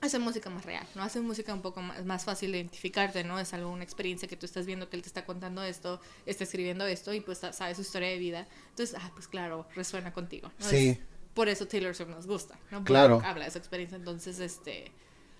hace 0.00 0.18
música 0.18 0.48
más 0.50 0.64
real, 0.64 0.86
¿no? 0.94 1.02
Hace 1.02 1.20
música 1.20 1.52
un 1.52 1.62
poco 1.62 1.82
más, 1.82 2.04
más 2.04 2.24
fácil 2.24 2.52
de 2.52 2.58
identificarte, 2.58 3.22
¿no? 3.24 3.38
Es 3.38 3.52
algo, 3.52 3.70
una 3.70 3.84
experiencia 3.84 4.26
que 4.28 4.36
tú 4.36 4.46
estás 4.46 4.66
viendo 4.66 4.88
que 4.88 4.96
él 4.96 5.02
te 5.02 5.08
está 5.08 5.24
contando 5.26 5.62
esto, 5.62 6.00
está 6.26 6.44
escribiendo 6.44 6.86
esto 6.86 7.12
y 7.12 7.20
pues 7.20 7.38
sa- 7.38 7.52
sabe 7.52 7.74
su 7.74 7.82
historia 7.82 8.08
de 8.08 8.18
vida. 8.18 8.46
Entonces, 8.70 8.96
ah, 8.98 9.10
pues 9.14 9.28
claro, 9.28 9.66
resuena 9.74 10.12
contigo. 10.12 10.50
¿no? 10.58 10.66
Sí. 10.68 10.88
Es- 10.90 10.98
por 11.34 11.48
eso 11.48 11.66
Taylor 11.66 11.94
Swift 11.94 12.08
nos 12.08 12.26
gusta, 12.26 12.58
¿no? 12.70 12.82
Claro. 12.82 13.20
Habla 13.24 13.44
de 13.44 13.50
su 13.52 13.58
experiencia. 13.58 13.96
Entonces, 13.96 14.40
este, 14.40 14.90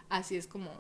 así 0.09 0.37
es 0.37 0.47
como 0.47 0.71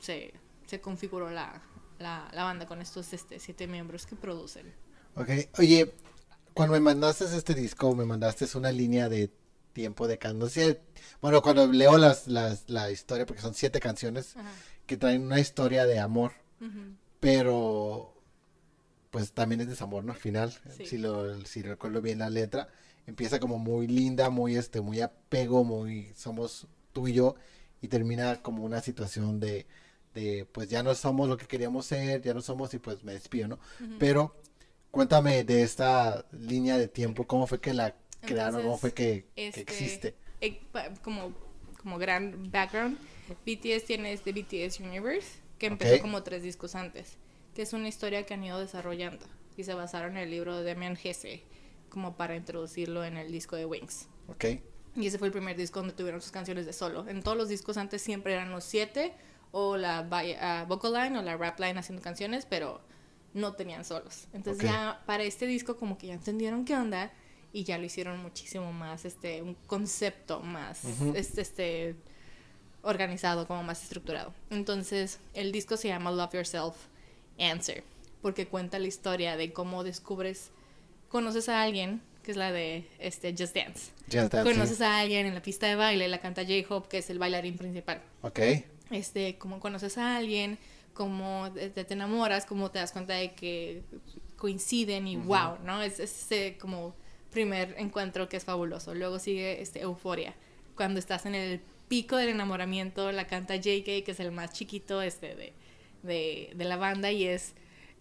se, 0.00 0.34
se 0.66 0.80
configuró 0.80 1.30
la, 1.30 1.62
la, 1.98 2.28
la 2.32 2.44
banda 2.44 2.66
con 2.66 2.80
estos 2.82 3.12
este, 3.12 3.38
siete 3.38 3.66
miembros 3.66 4.06
que 4.06 4.16
producen. 4.16 4.72
Ok, 5.14 5.28
oye, 5.58 5.94
cuando 6.54 6.74
me 6.74 6.80
mandaste 6.80 7.24
este 7.24 7.54
disco, 7.54 7.94
me 7.94 8.04
mandaste 8.04 8.46
una 8.56 8.72
línea 8.72 9.08
de 9.08 9.30
tiempo 9.76 10.08
de 10.08 10.16
can- 10.16 10.38
no 10.38 10.48
sé, 10.48 10.80
bueno, 11.20 11.42
cuando 11.42 11.66
leo 11.70 11.98
las, 11.98 12.28
las, 12.28 12.64
la 12.70 12.90
historia, 12.90 13.26
porque 13.26 13.42
son 13.42 13.52
siete 13.52 13.78
canciones 13.78 14.34
Ajá. 14.34 14.50
que 14.86 14.96
traen 14.96 15.22
una 15.22 15.38
historia 15.38 15.84
de 15.84 15.98
amor, 15.98 16.32
pero 17.20 18.14
pues 19.10 19.32
también 19.32 19.60
es 19.60 19.68
desamor, 19.68 20.02
¿no? 20.02 20.12
Al 20.12 20.18
final, 20.18 20.50
Sí. 20.76 20.86
si 20.86 20.96
lo, 20.98 21.44
si 21.44 21.60
recuerdo 21.62 22.00
bien 22.00 22.20
la 22.20 22.30
letra, 22.30 22.68
empieza 23.06 23.38
como 23.38 23.58
muy 23.58 23.86
linda, 23.86 24.30
muy 24.30 24.56
este, 24.56 24.80
muy 24.80 25.00
apego, 25.02 25.62
muy 25.62 26.10
somos 26.16 26.66
tú 26.94 27.06
y 27.08 27.12
yo, 27.12 27.34
y 27.82 27.88
termina 27.88 28.40
como 28.42 28.64
una 28.64 28.80
situación 28.80 29.40
de, 29.40 29.66
de 30.14 30.46
pues 30.50 30.70
ya 30.70 30.82
no 30.82 30.94
somos 30.94 31.28
lo 31.28 31.36
que 31.36 31.46
queríamos 31.46 31.84
ser, 31.84 32.22
ya 32.22 32.32
no 32.32 32.40
somos 32.40 32.72
y 32.72 32.78
pues 32.78 33.04
me 33.04 33.12
despido, 33.12 33.48
¿no? 33.48 33.58
Pero 33.98 34.34
cuéntame 34.90 35.44
de 35.44 35.62
esta 35.62 36.24
línea 36.32 36.78
de 36.78 36.88
tiempo, 36.88 37.26
cómo 37.26 37.46
fue 37.46 37.60
que 37.60 37.74
la 37.74 37.94
crearon, 38.24 38.62
cómo 38.62 38.68
Entonces, 38.68 38.80
fue 38.80 38.92
que, 38.94 39.24
que 39.52 39.60
este, 39.60 39.62
existe. 39.62 40.14
eh, 40.40 40.60
pa- 40.72 40.92
como, 41.02 41.32
como 41.82 41.98
gran 41.98 42.50
background, 42.50 42.98
BTS 43.44 43.86
tiene 43.86 44.12
este 44.12 44.32
BTS 44.32 44.80
Universe, 44.82 45.40
que 45.58 45.66
empezó 45.66 45.94
Ok. 45.94 46.02
como 46.02 46.22
tres 46.22 46.42
discos 46.42 46.74
antes, 46.74 47.18
que 47.54 47.62
es 47.62 47.72
una 47.72 47.88
historia 47.88 48.24
que 48.26 48.34
han 48.34 48.44
ido 48.44 48.58
desarrollando 48.60 49.26
y 49.56 49.64
se 49.64 49.74
basaron 49.74 50.12
en 50.16 50.24
el 50.24 50.30
libro 50.30 50.56
de 50.56 50.64
Damian 50.64 50.98
Hesse 51.02 51.42
como 51.88 52.16
para 52.16 52.36
introducirlo 52.36 53.04
en 53.04 53.16
el 53.16 53.32
disco 53.32 53.56
de 53.56 53.64
Wings. 53.64 54.08
Ok, 54.28 54.44
Y 54.94 55.06
ese 55.06 55.18
fue 55.18 55.28
el 55.28 55.32
primer 55.32 55.56
disco 55.56 55.80
donde 55.80 55.94
tuvieron 55.94 56.22
sus 56.22 56.30
canciones 56.30 56.64
de 56.66 56.72
solo. 56.72 57.06
En 57.08 57.22
todos 57.22 57.36
los 57.36 57.48
discos 57.48 57.76
antes 57.76 58.00
siempre 58.02 58.32
eran 58.32 58.50
los 58.50 58.64
siete, 58.64 59.12
o 59.52 59.76
la 59.76 60.06
ah, 60.40 60.64
vocal 60.68 60.92
line 60.94 61.18
o 61.18 61.22
la 61.22 61.36
rap 61.36 61.58
line 61.60 61.78
haciendo 61.78 62.02
canciones, 62.02 62.46
pero 62.46 62.80
no 63.34 63.54
tenían 63.54 63.84
solos. 63.84 64.28
Entonces 64.32 64.62
Ok. 64.62 64.64
ya 64.64 65.02
para 65.06 65.22
este 65.24 65.46
disco 65.46 65.76
como 65.76 65.98
que 65.98 66.08
ya 66.08 66.14
entendieron 66.14 66.64
qué 66.64 66.74
onda 66.74 67.12
y 67.56 67.64
ya 67.64 67.78
lo 67.78 67.86
hicieron 67.86 68.20
muchísimo 68.20 68.70
más, 68.70 69.06
este, 69.06 69.40
un 69.40 69.54
concepto 69.66 70.40
más, 70.40 70.84
este, 71.14 71.40
este, 71.40 71.96
organizado, 72.82 73.46
como 73.46 73.62
más 73.62 73.82
estructurado. 73.82 74.34
Entonces 74.50 75.20
el 75.32 75.52
disco 75.52 75.78
se 75.78 75.88
llama 75.88 76.10
Love 76.10 76.34
Yourself 76.34 76.74
Answer, 77.38 77.82
porque 78.20 78.46
cuenta 78.46 78.78
la 78.78 78.88
historia 78.88 79.38
de 79.38 79.54
cómo 79.54 79.84
descubres, 79.84 80.50
conoces 81.08 81.48
a 81.48 81.62
alguien, 81.62 82.02
que 82.22 82.32
es 82.32 82.36
la 82.36 82.52
de 82.52 82.86
este, 82.98 83.30
Just 83.30 83.56
Dance. 83.56 83.90
está. 84.10 84.42
sí. 84.42 84.50
Conoces 84.50 84.82
a 84.82 84.98
alguien 84.98 85.24
en 85.24 85.32
la 85.32 85.40
pista 85.40 85.66
de 85.66 85.76
baile, 85.76 86.08
la 86.08 86.20
canta 86.20 86.42
J-Hope, 86.42 86.90
que 86.90 86.98
es 86.98 87.08
el 87.08 87.18
bailarín 87.18 87.56
principal. 87.56 88.02
Ok, 88.20 88.38
Este, 88.90 89.38
como 89.38 89.60
conoces 89.60 89.96
a 89.96 90.14
alguien, 90.18 90.58
como 90.92 91.50
te, 91.54 91.70
te 91.70 91.94
enamoras, 91.94 92.44
como 92.44 92.70
te 92.70 92.80
das 92.80 92.92
cuenta 92.92 93.14
de 93.14 93.32
que 93.32 93.82
coinciden 94.36 95.08
y 95.08 95.16
wow, 95.16 95.56
¿no? 95.64 95.80
Es 95.80 96.00
es 96.00 96.24
ese 96.24 96.58
como 96.58 96.94
primer 97.30 97.74
encuentro 97.78 98.28
que 98.28 98.36
es 98.36 98.44
fabuloso. 98.44 98.94
Luego 98.94 99.18
sigue 99.18 99.60
este 99.62 99.80
Euforia, 99.80 100.34
cuando 100.74 100.98
estás 100.98 101.26
en 101.26 101.34
el 101.34 101.60
pico 101.88 102.16
del 102.16 102.30
enamoramiento, 102.30 103.10
la 103.12 103.26
canta 103.26 103.56
JK, 103.56 104.04
que 104.04 104.08
es 104.08 104.20
el 104.20 104.32
más 104.32 104.52
chiquito 104.52 105.02
este 105.02 105.34
de, 105.34 105.52
de, 106.02 106.50
de 106.54 106.64
la 106.64 106.76
banda 106.76 107.10
y 107.12 107.24
es 107.24 107.54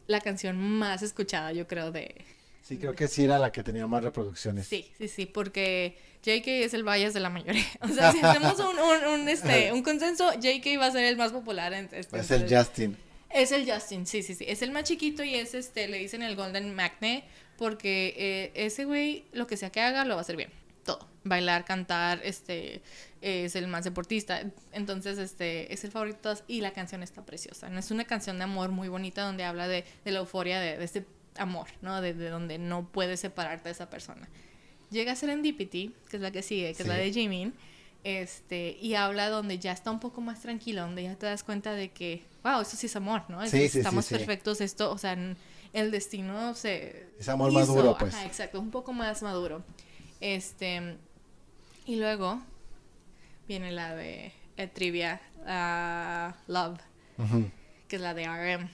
la 0.07 0.21
canción 0.21 0.57
más 0.57 1.01
escuchada, 1.01 1.51
yo 1.51 1.67
creo, 1.67 1.91
de, 1.91 2.15
sí, 2.61 2.77
creo 2.77 2.95
que 2.95 3.07
sí 3.07 3.23
era 3.23 3.39
la 3.39 3.51
que 3.51 3.63
tenía 3.63 3.87
más 3.87 4.03
reproducciones. 4.03 4.67
Sí, 4.67 4.91
sí, 4.97 5.07
sí, 5.07 5.25
porque 5.25 5.97
JK 6.23 6.47
es 6.47 6.73
el 6.73 6.83
bias 6.83 7.13
de 7.13 7.19
la 7.19 7.29
mayoría. 7.29 7.65
O 7.81 7.87
sea, 7.87 8.11
si 8.11 8.19
hacemos 8.19 8.59
un, 8.59 8.79
un, 8.79 9.21
un, 9.21 9.29
este, 9.29 9.71
un 9.71 9.83
consenso, 9.83 10.33
JK 10.33 10.79
va 10.79 10.87
a 10.87 10.91
ser 10.91 11.05
el 11.05 11.17
más 11.17 11.31
popular. 11.31 11.73
En, 11.73 11.89
este, 11.91 12.19
Es 12.19 12.31
el 12.31 12.47
Justin. 12.49 12.97
Es 13.29 13.51
el 13.51 13.69
Justin, 13.69 14.05
sí, 14.05 14.23
sí, 14.23 14.33
sí. 14.33 14.45
Es 14.47 14.61
el 14.61 14.71
más 14.71 14.85
chiquito 14.85 15.23
y 15.23 15.35
es, 15.35 15.53
este, 15.53 15.87
le 15.87 15.97
dicen 15.97 16.21
el 16.21 16.35
Golden 16.35 16.73
Magne, 16.73 17.25
porque 17.57 18.13
eh, 18.17 18.51
ese 18.65 18.85
güey, 18.85 19.25
lo 19.33 19.47
que 19.47 19.57
sea 19.57 19.69
que 19.71 19.81
haga, 19.81 20.05
lo 20.05 20.15
va 20.15 20.19
a 20.19 20.21
hacer 20.21 20.37
bien. 20.37 20.49
todo. 20.83 21.07
Bailar, 21.23 21.65
cantar, 21.65 22.21
este, 22.23 22.81
es 23.21 23.55
el 23.55 23.67
más 23.67 23.83
deportista. 23.83 24.43
Entonces, 24.71 25.17
este, 25.17 25.73
es 25.73 25.83
el 25.83 25.91
favorito 25.91 26.33
de 26.33 26.41
y 26.47 26.61
la 26.61 26.71
canción 26.71 27.01
está 27.01 27.25
preciosa. 27.25 27.69
¿no? 27.69 27.79
Es 27.79 27.89
una 27.91 28.05
canción 28.05 28.37
de 28.37 28.43
amor 28.43 28.69
muy 28.69 28.87
bonita 28.87 29.23
donde 29.23 29.43
habla 29.43 29.67
de, 29.67 29.83
de 30.03 30.11
la 30.11 30.19
euforia 30.19 30.59
de, 30.59 30.77
de 30.77 30.85
este 30.85 31.05
amor, 31.37 31.67
¿no? 31.81 32.01
De, 32.01 32.13
de 32.13 32.29
donde 32.29 32.59
no 32.59 32.87
puedes 32.91 33.19
separarte 33.19 33.69
de 33.69 33.71
esa 33.73 33.89
persona. 33.89 34.29
Llega 34.91 35.13
a 35.13 35.15
Serendipity, 35.15 35.95
que 36.09 36.17
es 36.17 36.21
la 36.21 36.31
que 36.31 36.43
sigue, 36.43 36.73
que 36.75 36.83
es 36.83 36.87
la 36.87 36.95
de 36.95 37.11
Jimin, 37.11 37.53
este, 38.03 38.77
y 38.79 38.93
habla 38.93 39.29
donde 39.29 39.57
ya 39.57 39.71
está 39.71 39.89
un 39.89 39.99
poco 39.99 40.21
más 40.21 40.41
tranquilo, 40.41 40.81
donde 40.83 41.01
ya 41.03 41.15
te 41.15 41.25
das 41.25 41.43
cuenta 41.43 41.73
de 41.73 41.89
que, 41.89 42.23
wow, 42.43 42.61
esto 42.61 42.77
sí 42.77 42.85
es 42.85 42.95
amor, 42.95 43.23
¿no? 43.27 43.41
Sí, 43.47 43.49
sí, 43.49 43.69
sí, 43.69 43.77
Estamos 43.79 44.05
perfectos, 44.05 44.61
esto, 44.61 44.91
o 44.91 44.97
sea, 44.99 45.17
el 45.75 45.91
destino 45.91 46.55
se... 46.55 47.09
Es 47.19 47.29
amor 47.29 47.51
maduro, 47.51 47.97
pues. 47.97 48.13
Ajá, 48.15 48.25
exacto, 48.25 48.59
un 48.59 48.71
poco 48.71 48.93
más 48.93 49.21
maduro. 49.21 49.63
Este, 50.21 50.97
y 51.85 51.97
luego 51.97 52.41
viene 53.47 53.71
la 53.71 53.93
de 53.93 54.31
eh, 54.57 54.67
Trivia, 54.67 55.21
ah, 55.45 56.33
Love 56.47 56.79
que 57.87 57.97
es 57.97 58.01
la 58.01 58.13
de 58.13 58.25
RM, 58.25 58.67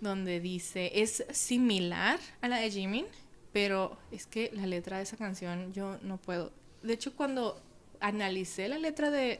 donde 0.00 0.40
dice, 0.40 0.90
es 0.94 1.24
similar 1.30 2.18
a 2.40 2.48
la 2.48 2.58
de 2.58 2.70
Jimin, 2.70 3.06
pero 3.52 3.96
es 4.10 4.26
que 4.26 4.50
la 4.52 4.66
letra 4.66 4.96
de 4.98 5.04
esa 5.04 5.16
canción 5.16 5.72
yo 5.72 5.98
no 6.02 6.16
puedo. 6.18 6.52
De 6.82 6.94
hecho, 6.94 7.14
cuando 7.14 7.60
analicé 8.00 8.68
la 8.68 8.78
letra 8.78 9.10
de, 9.10 9.38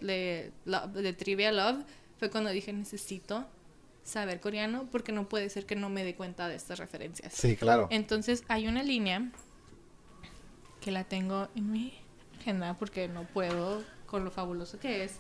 de 0.65 1.13
Trivia 1.13 1.53
Love, 1.53 1.85
fue 2.19 2.31
cuando 2.31 2.51
dije, 2.51 2.73
necesito 2.73 3.47
saber 4.07 4.41
coreano 4.41 4.87
porque 4.93 5.11
no 5.13 5.29
puede 5.29 5.51
ser 5.51 5.67
que 5.67 5.75
no 5.77 5.89
me 5.91 6.05
dé 6.05 6.15
cuenta 6.15 6.49
de 6.49 6.55
estas 6.55 6.79
referencias. 6.79 7.33
Sí, 7.35 7.57
claro. 7.57 7.89
Entonces 7.91 8.45
hay 8.49 8.69
una 8.69 8.83
línea 8.83 9.31
que 10.81 10.91
la 10.93 11.05
tengo 11.05 11.49
en 11.57 11.73
mi 11.73 11.93
agenda 12.41 12.75
porque 12.75 13.09
no 13.09 13.25
puedo 13.25 13.83
con 14.07 14.25
lo 14.25 14.31
fabuloso 14.31 14.79
que 14.79 15.03
es, 15.05 15.19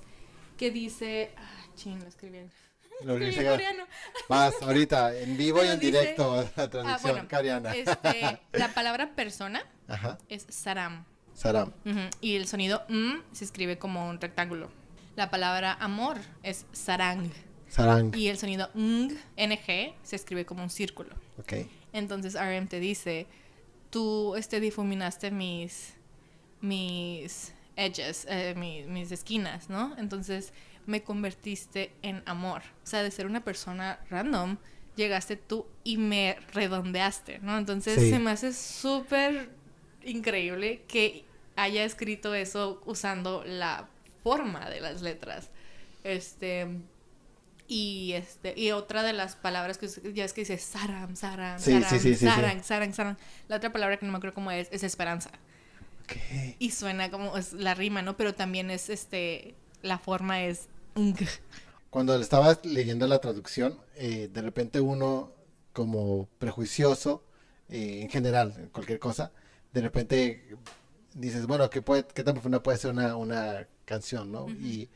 que 0.56 0.70
dice, 0.70 1.32
ah, 1.36 1.66
ching, 1.74 1.98
lo 2.00 2.06
escribí 2.08 2.38
en, 2.38 2.50
Lo 3.04 3.14
escribí 3.18 3.44
en 3.44 3.50
coreano. 3.52 3.84
Vas 4.28 4.54
ahorita, 4.62 5.14
en 5.18 5.36
vivo 5.36 5.58
y 5.58 5.62
Pero 5.62 5.72
en 5.74 5.80
dice- 5.80 5.92
directo, 5.98 6.36
la 6.36 6.62
Ah, 6.62 6.68
traducción 6.70 7.12
bueno, 7.12 7.28
coreana. 7.28 7.74
este, 7.74 8.40
la 8.52 8.68
palabra 8.68 9.10
persona 9.16 9.62
Ajá. 9.88 10.16
es 10.28 10.46
saram 10.48 11.04
Saram. 11.34 11.72
ujú, 11.84 12.00
y 12.20 12.36
el 12.36 12.46
sonido 12.46 12.84
m 12.88 13.20
se 13.32 13.44
escribe 13.44 13.76
como 13.78 14.08
un 14.08 14.20
rectángulo. 14.20 14.70
La 15.16 15.28
palabra 15.30 15.72
amor 15.80 16.18
es 16.42 16.64
sarang 16.72 17.30
Sarang. 17.68 18.14
y 18.16 18.28
el 18.28 18.38
sonido 18.38 18.70
ng, 18.74 19.12
ng 19.36 19.58
se 20.02 20.16
escribe 20.16 20.44
como 20.46 20.62
un 20.62 20.70
círculo. 20.70 21.14
Ok. 21.38 21.52
Entonces 21.92 22.34
RM 22.34 22.68
te 22.68 22.80
dice, 22.80 23.26
tú 23.90 24.36
este, 24.36 24.60
difuminaste 24.60 25.30
mis, 25.30 25.94
mis 26.60 27.52
edges, 27.76 28.26
eh, 28.28 28.54
mi- 28.56 28.84
mis 28.84 29.10
esquinas, 29.12 29.68
¿no? 29.68 29.94
Entonces 29.98 30.52
me 30.86 31.02
convertiste 31.02 31.92
en 32.02 32.22
amor. 32.26 32.62
O 32.84 32.86
sea, 32.86 33.02
de 33.02 33.10
ser 33.10 33.26
una 33.26 33.42
persona 33.44 33.98
random, 34.10 34.56
llegaste 34.94 35.36
tú 35.36 35.66
y 35.84 35.96
me 35.98 36.36
redondeaste, 36.52 37.40
¿no? 37.40 37.58
Entonces 37.58 38.00
Sí. 38.00 38.10
se 38.10 38.18
me 38.18 38.30
hace 38.30 38.52
súper 38.52 39.50
increíble 40.04 40.82
que 40.88 41.24
haya 41.56 41.84
escrito 41.84 42.34
eso 42.34 42.80
usando 42.86 43.42
la 43.44 43.88
forma 44.22 44.70
de 44.70 44.80
las 44.80 45.02
letras. 45.02 45.50
Este... 46.04 46.66
Y 47.68 48.12
este 48.12 48.58
y 48.58 48.70
otra 48.70 49.02
de 49.02 49.12
las 49.12 49.34
palabras 49.36 49.78
que 49.78 49.88
ya 50.14 50.24
es 50.24 50.32
que 50.32 50.42
dice 50.42 50.58
saram, 50.58 51.16
saram, 51.16 51.58
Sí, 51.58 51.72
saram, 51.72 52.00
sí, 52.00 52.14
sarang, 52.14 52.62
sarang, 52.62 52.94
sarang. 52.94 53.16
La 53.48 53.56
otra 53.56 53.72
palabra 53.72 53.96
que 53.96 54.06
no 54.06 54.12
me 54.12 54.18
acuerdo 54.18 54.34
cómo 54.34 54.50
es 54.50 54.68
es 54.70 54.82
esperanza. 54.84 55.30
Ok. 56.04 56.16
Y 56.60 56.70
suena 56.70 57.10
como 57.10 57.36
es 57.36 57.52
la 57.52 57.74
rima, 57.74 58.02
¿no? 58.02 58.16
Pero 58.16 58.34
también 58.34 58.70
es 58.70 58.88
este 58.88 59.54
la 59.82 59.98
forma 59.98 60.42
es. 60.42 60.68
Cuando 61.90 62.16
le 62.16 62.22
estaba 62.22 62.58
leyendo 62.64 63.06
la 63.06 63.18
traducción, 63.20 63.78
eh, 63.96 64.28
de 64.32 64.42
repente 64.42 64.80
uno, 64.80 65.32
como 65.72 66.28
prejuicioso, 66.38 67.24
eh, 67.68 68.00
en 68.02 68.10
general, 68.10 68.54
en 68.58 68.68
cualquier 68.68 68.98
cosa, 68.98 69.32
de 69.72 69.80
repente 69.80 70.56
dices, 71.14 71.46
bueno, 71.46 71.70
¿qué, 71.70 71.82
puede, 71.82 72.06
qué 72.06 72.22
tan 72.22 72.34
profunda 72.34 72.62
puede 72.62 72.78
ser 72.78 72.90
una, 72.90 73.16
una 73.16 73.66
canción, 73.84 74.30
no? 74.30 74.48
y, 74.48 74.88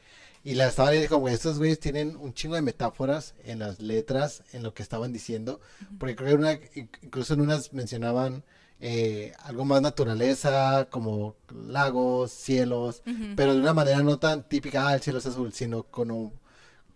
y 0.44 0.54
la 0.54 0.68
estaba 0.68 0.90
leyendo 0.90 1.14
como, 1.14 1.28
estos 1.28 1.58
güeyes 1.58 1.78
tienen 1.80 2.16
un 2.16 2.32
chingo 2.34 2.54
de 2.54 2.62
metáforas 2.62 3.34
en 3.44 3.58
las 3.58 3.80
letras, 3.80 4.42
en 4.52 4.62
lo 4.62 4.72
que 4.74 4.82
estaban 4.82 5.12
diciendo, 5.12 5.60
porque 5.98 6.16
creo 6.16 6.28
que 6.30 6.34
una, 6.36 6.52
in- 6.52 6.90
incluso 7.02 7.34
en 7.34 7.42
unas 7.42 7.72
mencionaban 7.72 8.42
eh, 8.80 9.34
algo 9.40 9.66
más 9.66 9.82
naturaleza, 9.82 10.88
como 10.90 11.36
lagos, 11.66 12.30
cielos, 12.32 13.02
Ujú. 13.06 13.34
pero 13.36 13.52
de 13.54 13.60
una 13.60 13.74
manera 13.74 14.02
no 14.02 14.18
tan 14.18 14.48
típica, 14.48 14.88
ah, 14.88 14.94
el 14.94 15.02
cielo 15.02 15.18
es 15.18 15.26
azul, 15.26 15.52
sino 15.52 15.82
con 15.84 16.10
un- 16.10 16.32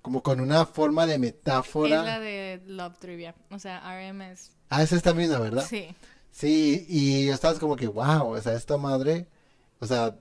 como 0.01 0.22
con 0.22 0.40
una 0.40 0.64
forma 0.66 1.07
de 1.07 1.14
Es 1.14 1.18
la 1.20 1.26
metáfora. 1.26 2.20
de 2.20 2.62
Love 2.66 2.99
Trivia. 2.99 3.34
O 3.51 3.59
sea, 3.59 3.78
RM 3.86 4.22
es. 4.32 4.51
Ah, 4.70 4.82
es 4.82 4.92
esta 4.92 5.12
misma, 5.14 5.38
¿verdad? 5.38 5.64
Sí. 5.68 5.88
Sí, 6.30 6.84
y 6.88 7.26
yo 7.26 7.34
estaba 7.34 7.59
como 7.59 7.76
que, 7.76 7.86
wow, 7.86 8.28
o 8.34 8.40
sea, 8.40 8.55
esta 8.55 8.76
madre, 8.76 9.26
o 9.78 9.86
sea, 9.86 10.16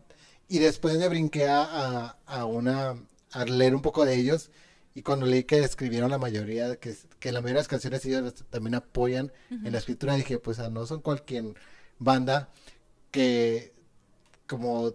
y 0.47 0.59
después 0.59 0.97
me 0.97 1.07
brinqué 1.09 1.47
a, 1.49 1.63
a, 1.63 2.17
a 2.27 2.45
una, 2.45 2.95
a 3.33 3.45
leer 3.45 3.75
un 3.75 3.81
poco 3.81 4.05
de 4.05 4.15
ellos, 4.15 4.51
y 4.95 5.01
cuando 5.01 5.25
leí 5.25 5.43
que 5.43 5.59
escribieron 5.59 6.11
la 6.11 6.17
mayoría, 6.17 6.75
que, 6.75 6.95
que 7.19 7.31
la 7.31 7.41
mayoría 7.41 7.55
de 7.55 7.61
las 7.61 7.67
canciones 7.67 8.05
ellos 8.05 8.45
también 8.49 8.75
apoyan 8.75 9.31
en 9.49 9.71
la 9.71 9.79
escritura, 9.79 10.15
dije, 10.15 10.37
pues 10.37 10.59
ah, 10.59 10.69
no 10.69 10.85
son 10.85 11.01
cualquier 11.01 11.55
banda 11.99 12.49
que, 13.11 13.73
como, 14.47 14.93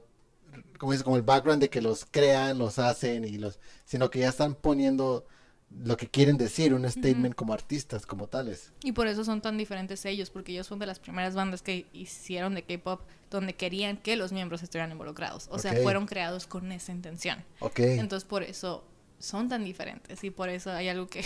como 0.78 0.92
dice, 0.92 1.04
como 1.04 1.16
el 1.16 1.22
background 1.22 1.60
de 1.62 1.70
que 1.70 1.82
los 1.82 2.04
crean, 2.04 2.58
los 2.58 2.78
hacen, 2.78 3.24
y 3.24 3.38
los, 3.38 3.58
sino 3.84 4.10
que 4.10 4.20
ya 4.20 4.28
están 4.28 4.54
poniendo 4.54 5.26
lo 5.70 5.96
que 5.96 6.08
quieren 6.08 6.38
decir, 6.38 6.72
un 6.72 6.88
statement 6.90 7.34
como 7.34 7.52
artistas, 7.52 8.06
como 8.06 8.26
tales. 8.26 8.72
Y 8.82 8.92
por 8.92 9.06
eso 9.06 9.24
son 9.24 9.40
tan 9.40 9.58
diferentes 9.58 10.04
ellos, 10.06 10.30
porque 10.30 10.52
ellos 10.52 10.66
son 10.66 10.78
de 10.78 10.86
las 10.86 10.98
primeras 10.98 11.34
bandas 11.34 11.62
que 11.62 11.86
hicieron 11.92 12.54
de 12.54 12.62
K-pop 12.62 13.02
donde 13.30 13.54
querían 13.54 13.98
que 13.98 14.16
los 14.16 14.32
miembros 14.32 14.62
estuvieran 14.62 14.90
involucrados. 14.90 15.48
O 15.50 15.58
sea, 15.58 15.74
fueron 15.82 16.06
creados 16.06 16.46
con 16.46 16.72
esa 16.72 16.92
intención. 16.92 17.44
Ok. 17.60 17.80
Entonces 17.80 18.26
por 18.26 18.42
eso 18.42 18.84
son 19.18 19.48
tan 19.48 19.64
diferentes 19.64 20.22
y 20.24 20.30
por 20.30 20.48
eso 20.48 20.70
hay 20.70 20.88
algo 20.88 21.08
que 21.08 21.24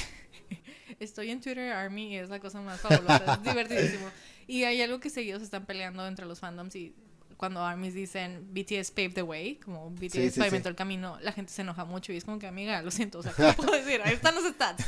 estoy 0.98 1.30
en 1.30 1.40
Twitter 1.40 1.72
Army 1.72 2.14
y 2.14 2.16
es 2.16 2.28
la 2.28 2.40
cosa 2.40 2.60
más 2.60 2.80
fabulosa, 2.80 3.34
es 3.34 3.42
divertidísimo. 3.48 4.08
Y 4.46 4.64
hay 4.64 4.82
algo 4.82 4.98
que 4.98 5.10
seguidos 5.10 5.40
se 5.40 5.44
están 5.44 5.66
peleando 5.66 6.06
entre 6.06 6.26
los 6.26 6.40
fandoms 6.40 6.74
y 6.74 6.94
cuando 7.42 7.60
armies 7.60 7.92
dicen 7.92 8.46
BTS 8.54 8.92
paved 8.92 9.14
the 9.14 9.22
way, 9.24 9.56
como 9.56 9.90
BTS 9.90 10.12
Sí, 10.12 10.30
sí, 10.30 10.38
pavimentó 10.38 10.68
sí. 10.68 10.70
el 10.70 10.76
camino, 10.76 11.18
la 11.22 11.32
gente 11.32 11.52
se 11.52 11.62
enoja 11.62 11.84
mucho 11.84 12.12
y 12.12 12.16
es 12.16 12.24
como 12.24 12.38
que 12.38 12.46
amiga, 12.46 12.80
lo 12.82 12.92
siento, 12.92 13.18
o 13.18 13.22
sea, 13.24 13.32
¿qué 13.36 13.52
puedo 13.54 13.72
decir? 13.72 14.00
Ahí 14.04 14.14
están 14.14 14.36
los 14.36 14.44
stats. 14.44 14.84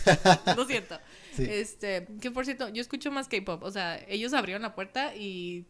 Lo 0.57 0.65
siento. 0.65 0.97
Sí. 1.35 1.49
Este, 1.51 2.07
que 2.21 2.31
por 2.31 2.45
cierto, 2.45 2.69
yo 2.69 2.81
escucho 2.81 3.11
más 3.11 3.27
K-pop, 3.27 3.61
o 3.65 3.73
sea, 3.73 4.01
ellos 4.07 4.35
abrieron 4.35 4.63
la 4.63 4.77
puerta 4.77 5.17
y 5.17 5.65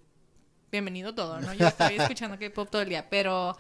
bienvenido 0.71 1.15
todo, 1.15 1.41
¿no? 1.41 1.55
Yo 1.55 1.69
estoy 1.69 1.95
escuchando 1.99 2.39
K-pop 2.39 2.69
todo 2.69 2.83
el 2.83 2.91
día, 2.91 3.09
pero 3.09 3.57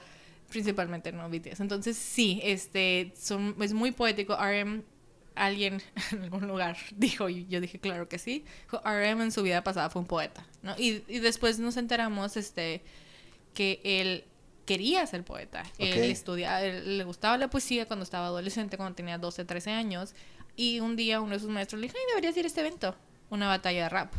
principalmente 0.51 1.11
no 1.11 1.27
BTS. 1.31 1.61
Entonces, 1.61 1.97
sí, 1.97 2.43
este 2.44 3.15
son 3.16 3.57
es 3.62 3.73
muy 3.73 3.93
poético. 3.93 4.36
RM 4.36 4.82
alguien 5.35 5.81
en 6.12 6.24
algún 6.24 6.47
lugar 6.47 6.77
dijo 6.94 7.31
y 7.31 7.47
yo 7.47 7.62
dije, 7.62 7.81
claro 7.81 8.07
que 8.07 8.19
sí. 8.19 8.44
RM 8.70 9.23
en 9.23 9.32
su 9.32 9.43
vida 9.43 9.65
pasada 9.65 9.89
fue 9.89 10.03
un 10.03 10.09
poeta, 10.09 10.47
¿no? 10.61 10.74
Y, 10.77 11.03
y 11.09 11.20
después 11.20 11.59
nos 11.59 11.78
enteramos 11.78 12.36
este 12.36 12.82
que 13.55 13.81
él 13.85 14.24
quería 14.66 15.06
ser 15.06 15.24
poeta. 15.24 15.62
Él 15.78 15.90
Ok. 15.93 16.05
estudiaba, 16.05 16.62
él- 16.62 16.98
le 16.98 17.05
gustaba 17.05 17.36
la 17.39 17.48
poesía 17.48 17.86
cuando 17.86 18.02
estaba 18.02 18.26
adolescente, 18.26 18.76
cuando 18.76 18.94
tenía 18.94 19.18
12, 19.18 19.44
13 19.44 19.70
años. 19.70 20.14
Y 20.56 20.81
un 20.81 20.97
día 20.97 21.20
uno 21.20 21.32
de 21.35 21.40
sus 21.40 21.51
maestros 21.51 21.81
le 21.81 21.86
dijo, 21.89 21.97
ay, 21.98 22.05
deberías 22.10 22.36
ir 22.36 22.44
a 22.44 22.48
este 22.48 22.60
evento, 22.60 22.94
una 23.31 23.48
batalla 23.48 23.85
de 23.85 23.89
rap. 23.89 24.12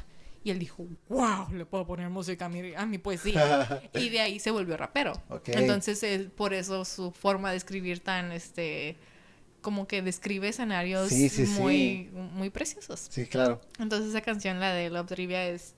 Y 0.43 0.51
él 0.51 0.59
dijo, 0.59 0.85
wow, 1.09 1.49
le 1.53 1.65
puedo 1.65 1.87
poner 1.87 2.09
música 2.09 2.45
a 2.45 2.49
mi, 2.49 2.75
a 2.75 2.85
mi 2.85 2.97
poesía. 2.99 3.81
y 3.95 4.09
de 4.09 4.19
ahí 4.19 4.39
se 4.39 4.51
volvió 4.51 4.77
rapero. 4.77 5.13
Ok. 5.29 5.49
Entonces, 5.49 6.03
él- 6.03 6.29
por 6.29 6.53
eso 6.53 6.85
su 6.85 7.11
forma 7.11 7.49
de 7.51 7.57
escribir 7.57 7.99
tan, 8.01 8.31
este, 8.31 8.95
como 9.61 9.87
que 9.87 10.03
describe 10.03 10.49
escenarios 10.49 11.09
Sí, 11.09 11.29
sí, 11.29 11.47
sí. 11.47 11.59
muy, 11.59 12.09
muy 12.13 12.51
preciosos. 12.51 13.07
Sí, 13.09 13.25
claro. 13.25 13.59
Entonces, 13.79 14.09
esa 14.09 14.21
canción, 14.21 14.59
la 14.59 14.71
de 14.73 14.91
Love 14.91 15.07
Trivia, 15.07 15.47
es. 15.47 15.73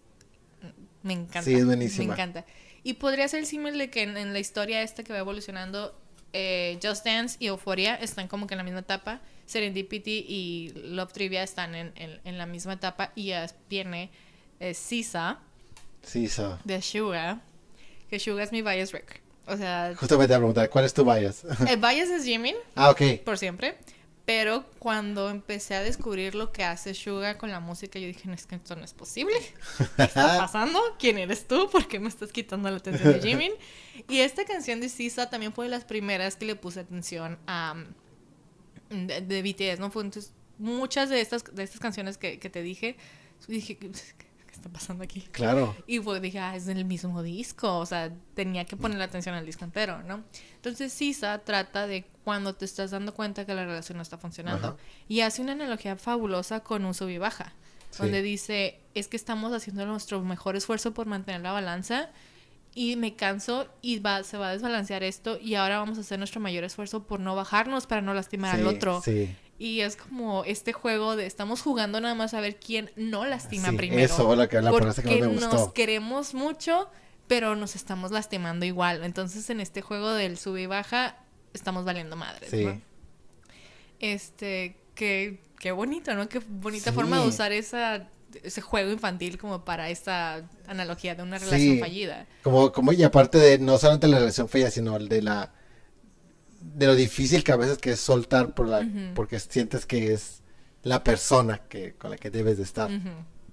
Me 1.03 1.13
encanta. 1.13 1.43
Sí, 1.43 1.53
es 1.53 1.65
buenísima. 1.65 2.07
Me 2.07 2.13
encanta. 2.13 2.45
Y 2.87 2.93
podría 2.93 3.27
ser 3.27 3.45
símil 3.45 3.77
de 3.77 3.89
que 3.89 4.03
en, 4.03 4.15
en 4.15 4.31
la 4.31 4.39
historia 4.39 4.81
esta 4.81 5.03
que 5.03 5.11
va 5.11 5.19
evolucionando, 5.19 5.93
eh, 6.31 6.79
Just 6.81 7.05
Dance 7.05 7.35
y 7.39 7.47
Euphoria 7.47 7.95
están 7.95 8.27
como 8.29 8.47
que 8.47 8.53
en 8.53 8.59
la 8.59 8.63
misma 8.63 8.79
etapa. 8.79 9.19
Serendipity 9.45 10.25
y 10.27 10.71
Love 10.75 11.11
Trivia 11.11 11.43
están 11.43 11.75
en, 11.75 11.91
en- 11.95 12.19
en 12.23 12.37
la 12.37 12.45
misma 12.45 12.73
etapa. 12.73 13.11
Y 13.15 13.25
ya 13.27 13.45
viene 13.69 14.09
eh, 14.61 14.73
Sisa 14.73 15.39
Sí, 16.03 16.29
so. 16.29 16.57
de 16.63 16.81
Suga. 16.81 17.41
Que 18.09 18.19
Suga 18.19 18.43
es 18.43 18.51
mi 18.53 18.61
bias 18.61 18.91
record. 18.93 19.17
O 19.47 19.57
sea, 19.57 19.93
Justamente 19.97 20.33
a 20.33 20.37
preguntar, 20.37 20.69
¿cuál 20.69 20.85
es 20.85 20.93
tu 20.93 21.03
bias? 21.05 21.43
el 21.67 21.77
bias 21.77 22.09
es 22.09 22.23
Jimin, 22.23 22.55
ah, 22.75 22.89
ok. 22.91 23.01
por 23.25 23.37
siempre. 23.37 23.75
Pero 24.27 24.65
cuando 24.79 25.29
empecé 25.29 25.73
a 25.75 25.81
descubrir 25.81 26.35
lo 26.35 26.51
que 26.51 26.65
hace 26.65 26.93
Suga 26.93 27.37
con 27.37 27.49
la 27.49 27.61
música, 27.61 27.97
yo 27.97 28.07
dije, 28.07 28.27
no, 28.27 28.33
es 28.33 28.45
que 28.45 28.55
esto 28.55 28.75
no 28.75 28.83
es 28.83 28.93
posible. 28.93 29.37
¿Qué 29.95 30.03
está 30.03 30.37
pasando? 30.37 30.81
¿Quién 30.99 31.17
eres 31.17 31.47
tú? 31.47 31.69
¿Por 31.71 31.87
qué 31.87 31.97
me 32.01 32.09
estás 32.09 32.33
quitando 32.33 32.69
la 32.69 32.75
atención 32.75 33.13
de 33.13 33.21
Jimin? 33.21 33.53
Y 34.09 34.19
esta 34.19 34.43
canción 34.43 34.81
de 34.81 34.89
Sisa 34.89 35.29
también 35.29 35.53
fue 35.53 35.67
de 35.67 35.71
las 35.71 35.85
primeras 35.85 36.35
que 36.35 36.43
le 36.43 36.55
puse 36.57 36.81
atención 36.81 37.39
a, 37.47 37.81
de, 38.89 39.21
de 39.21 39.41
BTS, 39.41 39.79
¿no? 39.79 39.91
Fue 39.91 40.03
entonces, 40.03 40.33
muchas 40.57 41.09
de 41.09 41.21
estas, 41.21 41.45
de 41.45 41.63
estas 41.63 41.79
canciones 41.79 42.17
que, 42.17 42.37
que 42.37 42.49
te 42.49 42.61
dije, 42.61 42.97
dije, 43.47 43.77
¿qué 43.77 44.26
está 44.57 44.69
pasando 44.69 45.03
aquí? 45.03 45.21
Claro. 45.31 45.75
Y 45.87 45.99
pues 45.99 46.21
dije, 46.21 46.39
ah, 46.39 46.55
es 46.55 46.65
del 46.65 46.83
mismo 46.85 47.23
disco, 47.23 47.77
o 47.79 47.85
sea, 47.85 48.11
tenía 48.33 48.65
que 48.65 48.75
poner 48.75 48.97
la 48.97 49.05
atención 49.05 49.35
al 49.35 49.45
disco 49.45 49.63
entero, 49.65 50.03
¿no? 50.03 50.23
Entonces 50.55 50.91
Sisa 50.93 51.39
trata 51.39 51.87
de 51.87 52.05
cuando 52.23 52.53
te 52.55 52.65
estás 52.65 52.91
dando 52.91 53.13
cuenta 53.13 53.45
que 53.45 53.53
la 53.53 53.65
relación 53.65 53.97
no 53.97 54.01
está 54.01 54.17
funcionando. 54.17 54.67
Ajá. 54.67 54.77
Y 55.07 55.21
hace 55.21 55.41
una 55.41 55.53
analogía 55.53 55.95
fabulosa 55.95 56.59
con 56.61 56.83
un 56.85 56.93
sub 56.93 57.09
y 57.09 57.17
baja, 57.17 57.53
Sí. 57.89 58.03
donde 58.03 58.21
dice, 58.21 58.79
es 58.93 59.07
que 59.07 59.15
estamos 59.15 59.53
haciendo 59.53 59.85
nuestro 59.85 60.21
mejor 60.21 60.55
esfuerzo 60.57 60.93
por 60.93 61.05
mantener 61.07 61.39
la 61.41 61.53
balanza 61.53 62.09
y 62.75 62.95
me 62.97 63.15
canso 63.15 63.67
y 63.81 63.99
va, 63.99 64.23
se 64.23 64.37
va 64.37 64.49
a 64.49 64.51
desbalancear 64.51 65.03
esto 65.03 65.39
y 65.41 65.55
ahora 65.55 65.79
vamos 65.79 65.97
a 65.97 66.01
hacer 66.01 66.19
nuestro 66.19 66.41
mayor 66.41 66.63
esfuerzo 66.65 67.03
por 67.07 67.19
no 67.21 67.33
bajarnos 67.35 67.87
para 67.87 68.01
no 68.01 68.13
lastimar 68.13 68.55
al 68.55 68.67
otro. 68.67 69.01
Sí. 69.01 69.33
Y 69.59 69.81
es 69.81 69.95
como 69.95 70.43
este 70.43 70.71
juego 70.71 71.15
de 71.15 71.25
estamos 71.25 71.61
jugando 71.61 71.99
nada 71.99 72.13
más 72.13 72.33
a 72.35 72.41
ver 72.41 72.57
quién 72.57 72.91
no 72.95 73.25
lastima 73.25 73.69
Sí, 73.71 73.75
primero. 73.77 74.01
eso, 74.03 74.35
la 74.35 74.47
que- 74.47 74.61
la 74.61 74.71
frase 74.71 75.01
que 75.01 75.07
porque 75.09 75.21
me 75.23 75.27
gustó. 75.33 75.51
nos 75.51 75.73
queremos 75.73 76.33
mucho, 76.35 76.89
pero 77.27 77.55
nos 77.55 77.75
estamos 77.75 78.11
lastimando 78.11 78.65
igual. 78.65 79.03
Entonces 79.03 79.49
en 79.49 79.59
este 79.59 79.81
juego 79.81 80.11
del 80.13 80.37
sube 80.37 80.61
y 80.61 80.65
baja 80.67 81.17
estamos 81.53 81.85
valiendo 81.85 82.15
madres, 82.15 82.51
Sí. 82.51 82.65
¿no? 82.65 82.79
Este, 83.99 84.75
qué, 84.95 85.39
qué 85.59 85.71
bonito, 85.71 86.13
¿no? 86.13 86.29
Qué 86.29 86.39
bonita 86.47 86.91
Sí. 86.91 86.95
forma 86.95 87.19
de 87.19 87.27
usar 87.27 87.51
esa, 87.51 88.07
ese 88.43 88.61
juego 88.61 88.91
infantil 88.91 89.37
como 89.37 89.65
para 89.65 89.89
esta 89.89 90.47
analogía 90.67 91.15
de 91.15 91.23
una 91.23 91.39
relación 91.39 91.75
Sí. 91.75 91.79
fallida. 91.79 92.27
Como, 92.43 92.71
como, 92.71 92.91
y 92.93 93.01
aparte 93.03 93.37
de 93.39 93.57
no 93.57 93.77
solamente 93.77 94.07
la 94.07 94.19
relación 94.19 94.47
fea, 94.49 94.69
sino 94.69 94.95
el 94.97 95.09
de 95.09 95.21
la 95.23 95.51
de 96.59 96.87
lo 96.87 96.95
difícil 96.95 97.43
que 97.43 97.51
a 97.51 97.55
veces 97.55 97.77
que 97.77 97.91
es 97.91 97.99
soltar 97.99 98.53
por 98.53 98.67
la, 98.67 98.87
porque 99.15 99.39
sientes 99.39 99.85
que 99.85 100.13
es 100.13 100.41
la 100.83 101.03
persona 101.03 101.59
que 101.69 101.93
con 101.93 102.11
la 102.11 102.17
que 102.17 102.29
debes 102.29 102.57
de 102.57 102.63
estar. 102.63 102.89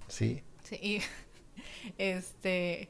Sí. 0.07 0.43
Sí, 0.63 0.75
y, 0.81 1.01
este. 1.97 2.89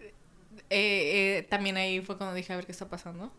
eh, 0.00 1.38
eh, 1.38 1.46
también 1.48 1.76
ahí 1.76 2.00
fue 2.00 2.16
cuando 2.16 2.34
dije 2.34 2.52
a 2.52 2.56
ver 2.56 2.66
qué 2.66 2.72
está 2.72 2.88
pasando. 2.88 3.32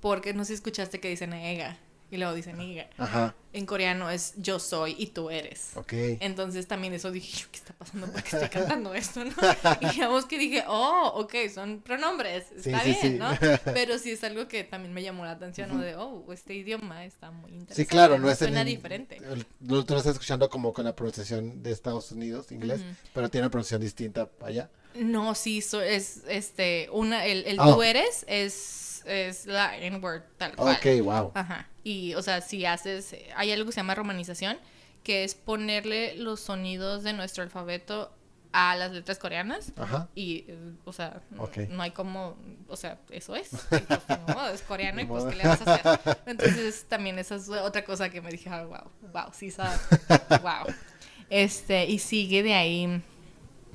Porque 0.00 0.32
no 0.32 0.44
sé 0.44 0.48
si 0.48 0.54
escuchaste 0.54 1.00
que 1.00 1.08
dicen 1.08 1.32
ega 1.32 1.76
y 2.10 2.16
luego 2.16 2.34
dicen 2.34 2.60
iga. 2.60 2.88
Ajá. 2.96 3.34
En 3.52 3.64
coreano 3.66 4.10
es 4.10 4.34
yo 4.36 4.58
soy 4.58 4.94
y 4.98 5.06
tú 5.08 5.30
eres. 5.30 5.70
Ok. 5.74 5.92
Entonces 6.20 6.66
también 6.66 6.92
eso 6.94 7.10
dije, 7.10 7.46
¿qué 7.50 7.56
está 7.58 7.72
pasando? 7.74 8.06
¿Por 8.06 8.22
qué 8.22 8.36
estoy 8.36 8.48
cantando 8.60 8.94
esto? 8.94 9.24
¿no? 9.24 9.32
Y 9.80 9.88
digamos 9.90 10.26
que 10.26 10.38
dije, 10.38 10.64
oh, 10.68 11.12
ok, 11.16 11.34
son 11.52 11.80
pronombres, 11.80 12.44
está 12.52 12.80
sí, 12.80 12.86
bien, 12.90 12.98
sí. 13.00 13.10
¿no? 13.18 13.30
Pero 13.74 13.98
sí 13.98 14.10
es 14.10 14.22
algo 14.24 14.48
que 14.48 14.64
también 14.64 14.92
me 14.94 15.02
llamó 15.02 15.24
la 15.24 15.32
atención, 15.32 15.70
¿no? 15.70 15.80
De, 15.80 15.96
oh, 15.96 16.24
este 16.32 16.54
idioma 16.54 17.04
está 17.04 17.30
muy 17.30 17.50
interesante. 17.52 17.74
Sí, 17.82 17.86
claro, 17.86 18.18
no 18.18 18.30
es 18.30 18.40
en 18.42 18.48
Suena 18.48 18.64
diferente. 18.64 19.18
tú 19.66 19.74
lo 19.76 19.80
estás 19.80 20.06
escuchando 20.06 20.48
como 20.50 20.72
con 20.72 20.84
la 20.84 20.94
pronunciación 20.94 21.62
de 21.62 21.72
Estados 21.72 22.12
Unidos, 22.12 22.52
inglés, 22.52 22.80
pero 23.14 23.28
tiene 23.30 23.46
una 23.46 23.50
pronunciación 23.50 23.80
distinta 23.82 24.28
allá. 24.42 24.70
No, 24.94 25.34
sí, 25.34 25.60
so- 25.62 25.80
es 25.82 26.22
este, 26.28 26.88
una, 26.92 27.24
el, 27.26 27.44
el 27.46 27.60
Oh. 27.60 27.74
tú 27.74 27.82
eres 27.82 28.24
es, 28.26 28.52
es 29.08 29.46
la 29.46 29.76
N-word 29.76 30.22
tal 30.36 30.54
cual. 30.56 30.76
Ok, 30.76 31.02
wow. 31.02 31.32
Ajá. 31.34 31.68
Y, 31.82 32.14
o 32.14 32.22
sea, 32.22 32.40
si 32.40 32.64
haces, 32.66 33.16
hay 33.34 33.52
algo 33.52 33.66
que 33.66 33.72
se 33.72 33.80
llama 33.80 33.94
romanización, 33.94 34.58
que 35.02 35.24
es 35.24 35.34
ponerle 35.34 36.16
los 36.16 36.40
sonidos 36.40 37.02
de 37.02 37.12
nuestro 37.12 37.42
alfabeto 37.42 38.12
a 38.52 38.76
las 38.76 38.92
letras 38.92 39.18
coreanas. 39.18 39.72
Ajá. 39.76 40.08
Y, 40.14 40.46
o 40.84 40.92
sea, 40.92 41.22
no 41.70 41.82
hay 41.82 41.90
como, 41.90 42.36
o 42.68 42.76
sea, 42.76 42.98
eso 43.10 43.36
es. 43.36 43.50
Es 44.52 44.62
coreano 44.62 45.00
y 45.00 45.06
pues. 45.06 45.24
¿qué 45.24 45.36
le 45.36 45.44
vas 45.46 45.60
a 45.66 45.74
hacer? 45.74 46.16
Entonces, 46.26 46.86
también 46.88 47.18
esa 47.18 47.36
es 47.36 47.48
otra 47.48 47.84
cosa 47.84 48.08
que 48.08 48.20
me 48.20 48.30
dije, 48.30 48.48
ah, 48.50 48.64
wow, 48.64 49.12
wow, 49.12 49.32
sí, 49.32 49.50
sabe, 49.50 49.76
wow. 50.42 50.74
Este, 51.30 51.86
y 51.86 51.98
sigue 51.98 52.42
de 52.42 52.54
ahí, 52.54 53.02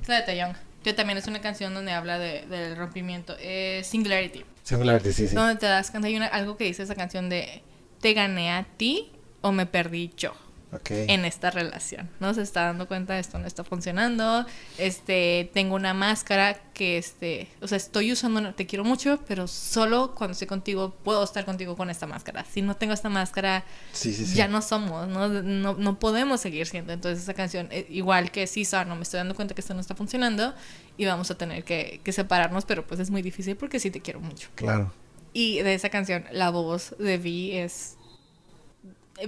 la 0.06 0.16
de 0.16 0.22
Taeyong, 0.22 0.56
que 0.84 0.92
también 0.92 1.18
es 1.18 1.26
una 1.26 1.40
canción 1.40 1.74
donde 1.74 1.90
habla 1.90 2.18
de, 2.18 2.46
del 2.46 2.76
rompimiento, 2.76 3.34
es 3.40 3.88
Singularity, 3.88 4.44
Singularity, 4.62 5.12
sí, 5.12 5.26
sí. 5.26 5.34
donde 5.34 5.56
te 5.56 5.66
das 5.66 5.90
cuenta, 5.90 6.06
hay 6.06 6.16
una, 6.16 6.26
algo 6.26 6.56
que 6.56 6.64
dice 6.64 6.84
esa 6.84 6.94
canción 6.94 7.28
de, 7.28 7.62
te 8.00 8.12
gané 8.14 8.52
a 8.52 8.64
ti 8.76 9.10
o 9.40 9.50
me 9.50 9.66
perdí 9.66 10.12
yo 10.16 10.34
Ok. 10.74 10.90
en 10.90 11.24
esta 11.24 11.50
relación, 11.50 12.08
¿no? 12.20 12.34
Se 12.34 12.42
está 12.42 12.64
dando 12.64 12.88
cuenta 12.88 13.14
de 13.14 13.20
esto 13.20 13.38
no 13.38 13.46
está 13.46 13.64
funcionando, 13.64 14.46
este, 14.78 15.50
tengo 15.54 15.74
una 15.74 15.94
máscara 15.94 16.60
que, 16.74 16.98
este, 16.98 17.48
o 17.60 17.68
sea, 17.68 17.76
estoy 17.76 18.12
usando, 18.12 18.54
te 18.54 18.66
quiero 18.66 18.84
mucho, 18.84 19.20
pero 19.28 19.46
solo 19.46 20.14
cuando 20.14 20.32
estoy 20.32 20.48
contigo 20.48 20.94
puedo 21.04 21.22
estar 21.22 21.44
contigo 21.44 21.76
con 21.76 21.90
esta 21.90 22.06
máscara. 22.06 22.44
Si 22.52 22.62
no 22.62 22.76
tengo 22.76 22.92
esta 22.92 23.08
máscara, 23.08 23.64
Sí, 23.92 24.12
sí, 24.12 24.26
sí. 24.26 24.34
ya 24.34 24.48
no 24.48 24.60
somos, 24.62 25.06
¿no? 25.08 25.28
No, 25.28 25.74
no 25.74 25.98
podemos 25.98 26.40
seguir 26.40 26.66
siendo. 26.66 26.92
Entonces 26.92 27.22
esa 27.22 27.34
canción, 27.34 27.68
eh, 27.70 27.86
igual 27.90 28.30
que 28.30 28.46
Cisa, 28.46 28.84
no 28.84 28.96
me 28.96 29.02
estoy 29.02 29.18
dando 29.18 29.34
cuenta 29.34 29.54
que 29.54 29.60
esto 29.60 29.74
no 29.74 29.80
está 29.80 29.94
funcionando 29.94 30.54
y 30.96 31.04
vamos 31.06 31.30
a 31.30 31.36
tener 31.36 31.64
que, 31.64 32.00
que 32.02 32.12
separarnos, 32.12 32.64
pero 32.64 32.86
pues 32.86 33.00
es 33.00 33.10
muy 33.10 33.22
difícil 33.22 33.56
porque 33.56 33.78
sí 33.80 33.90
te 33.90 34.00
quiero 34.00 34.20
mucho. 34.20 34.48
Claro. 34.54 34.92
Y 35.32 35.60
de 35.62 35.74
esa 35.74 35.88
canción, 35.88 36.24
la 36.32 36.50
voz 36.50 36.94
de 36.98 37.18
Vi 37.18 37.52
es... 37.56 37.96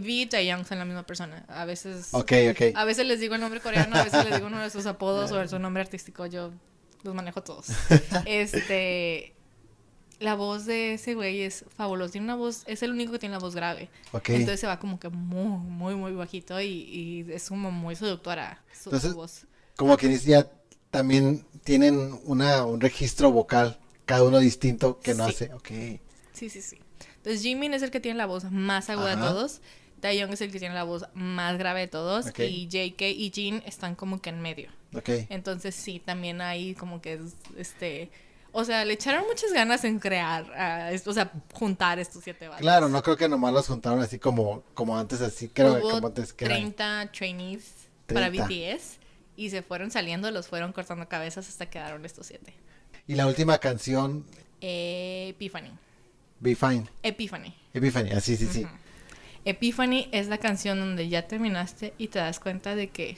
Vi 0.01 0.23
y 0.23 0.27
Taeyong 0.27 0.65
son 0.65 0.79
la 0.79 0.85
misma 0.85 1.05
persona. 1.05 1.45
A 1.49 1.65
veces... 1.65 2.13
A 2.75 2.85
veces 2.85 3.07
les 3.07 3.21
digo 3.21 3.35
el 3.35 3.41
nombre 3.41 3.61
coreano, 3.61 3.97
a 3.97 4.05
veces 4.05 4.25
les 4.25 4.35
digo 4.35 4.47
uno 4.47 4.61
de 4.61 4.71
sus 4.71 4.87
apodos 4.87 5.33
o 5.33 5.49
su 5.49 5.59
nombre 5.59 5.83
artístico. 5.83 6.27
Yo 6.27 6.53
los 7.03 7.15
manejo 7.15 7.43
todos. 7.43 7.67
Este. 8.27 9.33
La 10.19 10.35
voz 10.35 10.65
de 10.65 10.95
ese 10.95 11.15
güey 11.15 11.43
es 11.43 11.67
fabulosa. 11.77 12.13
Tiene 12.13 12.25
una 12.25 12.37
voz, 12.37 12.63
es 12.67 12.83
el 12.83 12.91
único 12.91 13.13
que 13.13 13.19
tiene 13.19 13.35
la 13.35 13.39
voz 13.39 13.55
grave. 13.55 13.91
Entonces 14.13 14.61
se 14.61 14.67
va 14.67 14.79
como 14.79 14.99
que 14.99 15.11
muy, 15.11 15.59
muy, 15.59 15.95
muy 15.95 16.13
bajito 16.13 16.59
y, 16.59 16.67
y 16.67 17.27
es 17.33 17.49
como 17.51 17.71
muy 17.71 17.97
seductora 17.97 18.63
su, 18.73 18.91
voz. 19.15 19.47
Como 19.77 19.95
que 19.99 20.09
dice, 20.09 20.31
ya 20.31 20.51
también 20.91 21.45
tienen 21.65 22.19
una, 22.25 22.65
un 22.65 22.81
registro 22.81 23.31
vocal, 23.31 23.79
cada 24.07 24.23
uno 24.23 24.39
distinto 24.39 25.01
que 25.01 25.15
no 25.15 25.27
Sí. 25.27 25.31
hace. 25.45 25.53
Ok. 25.53 25.69
Sí, 26.33 26.49
sí, 26.49 26.63
sí. 26.63 26.79
Entonces 27.27 27.43
Jimin 27.43 27.75
es 27.75 27.83
el 27.83 27.91
que 27.91 27.99
tiene 27.99 28.19
la 28.19 28.27
voz 28.27 28.45
más 28.53 28.89
aguda 28.89 29.15
Ajá. 29.15 29.21
de 29.21 29.29
todos. 29.29 29.61
Taeyong 29.99 30.33
es 30.33 30.41
el 30.43 30.53
que 30.53 30.61
tiene 30.61 30.77
la 30.77 30.85
voz 30.85 31.07
más 31.15 31.59
grave 31.59 31.81
de 31.81 31.89
todos. 31.89 32.27
Ok. 32.27 32.39
Y 32.39 32.69
JK 32.69 33.03
y 33.03 33.33
Jin 33.35 33.65
están 33.67 33.97
como 33.97 34.21
que 34.23 34.31
en 34.31 34.41
medio. 34.41 34.71
Ok. 34.95 35.09
Entonces 35.29 35.75
sí, 35.75 35.99
también 35.99 36.41
hay 36.41 36.77
como 36.77 37.03
que 37.03 37.15
es, 37.15 37.35
este, 37.57 38.13
o 38.53 38.65
sea, 38.65 38.85
le 38.85 38.93
echaron 38.93 39.27
muchas 39.27 39.53
ganas 39.53 39.83
en 39.83 39.99
crear, 39.99 40.45
o 41.05 41.13
sea, 41.13 41.33
juntar 41.53 41.99
estos 41.99 42.23
siete 42.23 42.47
bandas. 42.47 42.61
Claro, 42.61 42.89
no 42.89 43.03
creo 43.03 43.17
que 43.17 43.29
nomás 43.29 43.53
los 43.53 43.67
juntaron 43.67 43.99
así 43.99 44.21
como, 44.21 44.63
como 44.75 44.97
antes, 44.97 45.21
así 45.21 45.49
creo 45.49 45.81
Hubo 45.81 45.91
como 45.91 46.07
antes 46.07 46.33
que 46.33 46.45
era. 46.45 46.55
30 46.55 47.11
trainees 47.11 47.73
para 48.07 48.31
30. 48.31 48.47
BTS 48.47 48.99
y 49.35 49.51
se 49.51 49.63
fueron 49.63 49.91
saliendo, 49.91 50.31
los 50.31 50.47
fueron 50.47 50.73
cortando 50.73 51.09
cabezas 51.09 51.49
hasta 51.49 51.69
quedaron 51.69 52.05
estos 52.05 52.29
siete. 52.29 52.55
Y 53.09 53.17
la 53.17 53.27
última 53.27 53.59
canción, 53.59 54.25
Epiphany. 54.61 55.73
Be 56.41 56.55
Fine. 56.55 56.87
Epiphany. 57.03 57.55
Epiphany, 57.73 58.11
así, 58.13 58.37
sí, 58.37 58.47
sí. 58.47 58.65
Ujú. 58.65 58.75
Epiphany 59.45 60.09
es 60.13 60.29
la 60.29 60.39
canción 60.39 60.79
donde 60.81 61.09
ya 61.09 61.27
terminaste 61.29 61.95
y 61.99 62.09
te 62.09 62.19
das 62.19 62.41
cuenta 62.41 62.75
de 62.75 62.89
que 62.89 63.17